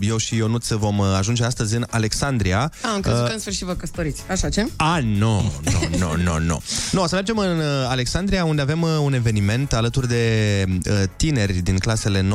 eu 0.00 0.16
și 0.16 0.34
Ionuț 0.36 0.68
vom 0.68 0.98
uh, 0.98 1.06
ajunge 1.18 1.44
astăzi 1.44 1.74
în 1.76 1.86
Alexandria. 1.90 2.72
A, 2.82 2.92
am 2.94 3.00
crezut 3.00 3.20
Uh, 3.20 3.26
că 3.26 3.32
în 3.32 3.38
sfârșit 3.40 3.66
vă 3.66 3.72
căsătoriți 3.74 4.22
Așa 4.30 4.48
ce? 4.48 4.66
A, 4.76 4.98
nu, 4.98 5.52
nu, 5.64 5.98
nu, 5.98 6.16
nu, 6.22 6.38
nu. 6.38 6.62
Nu, 6.92 7.02
o 7.02 7.06
să 7.06 7.14
mergem 7.14 7.38
în 7.38 7.58
uh, 7.58 7.64
Alexandria, 7.88 8.44
unde 8.44 8.62
avem 8.62 8.82
uh, 8.82 8.88
un 9.02 9.12
eveniment 9.14 9.72
alături 9.72 10.08
de 10.08 10.64
uh, 10.68 11.02
tineri 11.16 11.52
din 11.52 11.78
clasele 11.78 12.28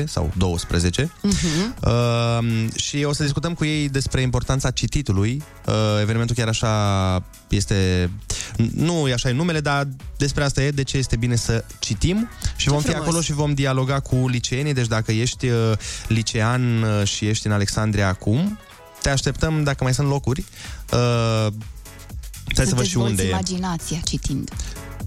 9-12 0.00 0.04
sau 0.06 0.32
12 0.36 1.10
Mhm. 1.22 1.74
uh, 1.84 2.68
și 2.76 3.02
o 3.04 3.12
să 3.12 3.22
discutăm 3.22 3.54
cu 3.54 3.64
ei 3.64 3.88
despre 3.88 4.20
importanța 4.20 4.70
cititului. 4.70 5.42
Uh, 5.66 5.74
evenimentul 6.00 6.34
chiar 6.36 6.48
așa 6.48 7.22
este, 7.48 8.10
nu 8.74 9.08
e 9.08 9.12
așa 9.12 9.28
în 9.28 9.36
numele, 9.36 9.60
dar 9.60 9.88
despre 10.16 10.44
asta 10.44 10.62
e, 10.62 10.70
de 10.70 10.82
ce 10.82 10.96
este 10.96 11.16
bine 11.16 11.36
să 11.36 11.64
citim 11.78 12.28
și 12.56 12.64
Ce 12.64 12.70
vom 12.70 12.80
fi 12.80 12.86
frumos. 12.86 13.06
acolo 13.06 13.20
și 13.20 13.32
vom 13.32 13.54
dialoga 13.54 14.00
cu 14.00 14.28
liceenii, 14.28 14.72
deci 14.74 14.86
dacă 14.86 15.12
ești 15.12 15.46
uh, 15.48 15.72
licean 16.08 16.82
uh, 16.82 17.06
și 17.06 17.28
ești 17.28 17.46
în 17.46 17.52
Alexandria 17.52 18.08
acum, 18.08 18.58
te 19.02 19.10
așteptăm, 19.10 19.64
dacă 19.64 19.84
mai 19.84 19.94
sunt 19.94 20.08
locuri, 20.08 20.44
uh, 20.92 21.52
Stai 22.52 22.66
să 22.66 22.74
văd 22.74 22.84
și 22.84 22.92
dezvolți 22.92 23.10
unde 23.10 23.22
e. 23.22 23.28
imaginația 23.28 23.98
citind. 24.04 24.50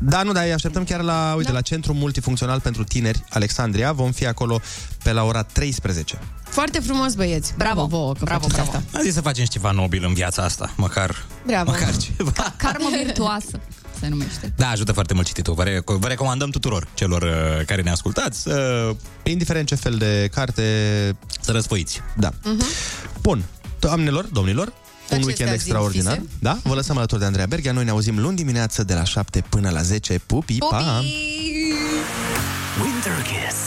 Da, 0.02 0.24
nu, 0.24 0.32
dar 0.32 0.44
îi 0.44 0.54
așteptăm 0.54 0.84
chiar 0.84 1.02
la, 1.02 1.34
uite, 1.38 1.50
da. 1.50 1.56
la 1.56 1.62
Centrul 1.62 1.96
Multifuncțional 1.96 2.60
pentru 2.60 2.84
Tineri, 2.84 3.24
Alexandria. 3.30 3.92
Vom 3.92 4.12
fi 4.12 4.26
acolo 4.26 4.62
pe 5.04 5.12
la 5.12 5.24
ora 5.24 5.44
13. 5.44 6.20
Foarte 6.44 6.80
frumos, 6.80 7.14
băieți 7.14 7.54
Bravo 7.58 7.86
vouă 7.86 8.14
că 8.14 8.24
Bravo, 8.24 8.48
faceți 8.48 8.62
bravo. 8.62 8.78
asta 8.78 8.98
Am 8.98 9.04
zis 9.04 9.14
să 9.14 9.22
facem 9.22 9.44
și 9.44 9.50
ceva 9.50 9.72
nobil 9.72 10.06
în 10.06 10.14
viața 10.14 10.44
asta, 10.44 10.74
măcar, 10.78 11.26
Bravo 11.46 11.72
măcar 11.72 11.96
ceva. 11.98 12.54
Karmă 12.58 12.90
virtuoasă 13.04 13.60
se 14.00 14.08
numește. 14.08 14.54
Da, 14.56 14.70
ajută 14.70 14.92
foarte 14.92 15.14
mult 15.14 15.26
cititul. 15.28 15.54
Vă, 15.54 15.64
rec- 15.64 15.84
vă 16.00 16.08
recomandăm 16.08 16.50
tuturor 16.50 16.88
celor 16.94 17.22
uh, 17.22 17.66
care 17.66 17.82
ne 17.82 17.90
ascultați 17.92 18.42
să... 18.42 18.90
Indiferent 19.24 19.68
ce 19.68 19.76
fel 19.76 19.96
de 19.98 20.30
carte... 20.34 20.64
Să 21.42 21.52
răsfoiți. 21.52 22.02
Da. 22.18 22.32
Mhm. 22.44 22.66
Bun. 23.22 23.44
Doamnelor, 23.80 24.26
domnilor, 24.26 24.68
un 24.68 24.74
Acestea 25.10 25.26
weekend 25.26 25.50
zi 25.50 25.56
extraordinar. 25.56 26.14
închise. 26.18 26.34
Da? 26.40 26.58
Vă 26.64 26.74
lăsăm 26.74 26.98
alături 26.98 27.20
de 27.20 27.26
Andreea 27.26 27.48
Berghia. 27.48 27.72
Noi 27.72 27.84
ne 27.84 27.90
auzim 27.90 28.20
luni 28.20 28.36
dimineață 28.36 28.84
de 28.84 28.94
la 28.94 29.04
7 29.04 29.44
până 29.50 29.70
la 29.70 29.82
10. 29.82 30.20
Pupi, 30.26 30.58
pa! 30.58 31.02
Winter 32.82 33.22
Kiss 33.22 33.58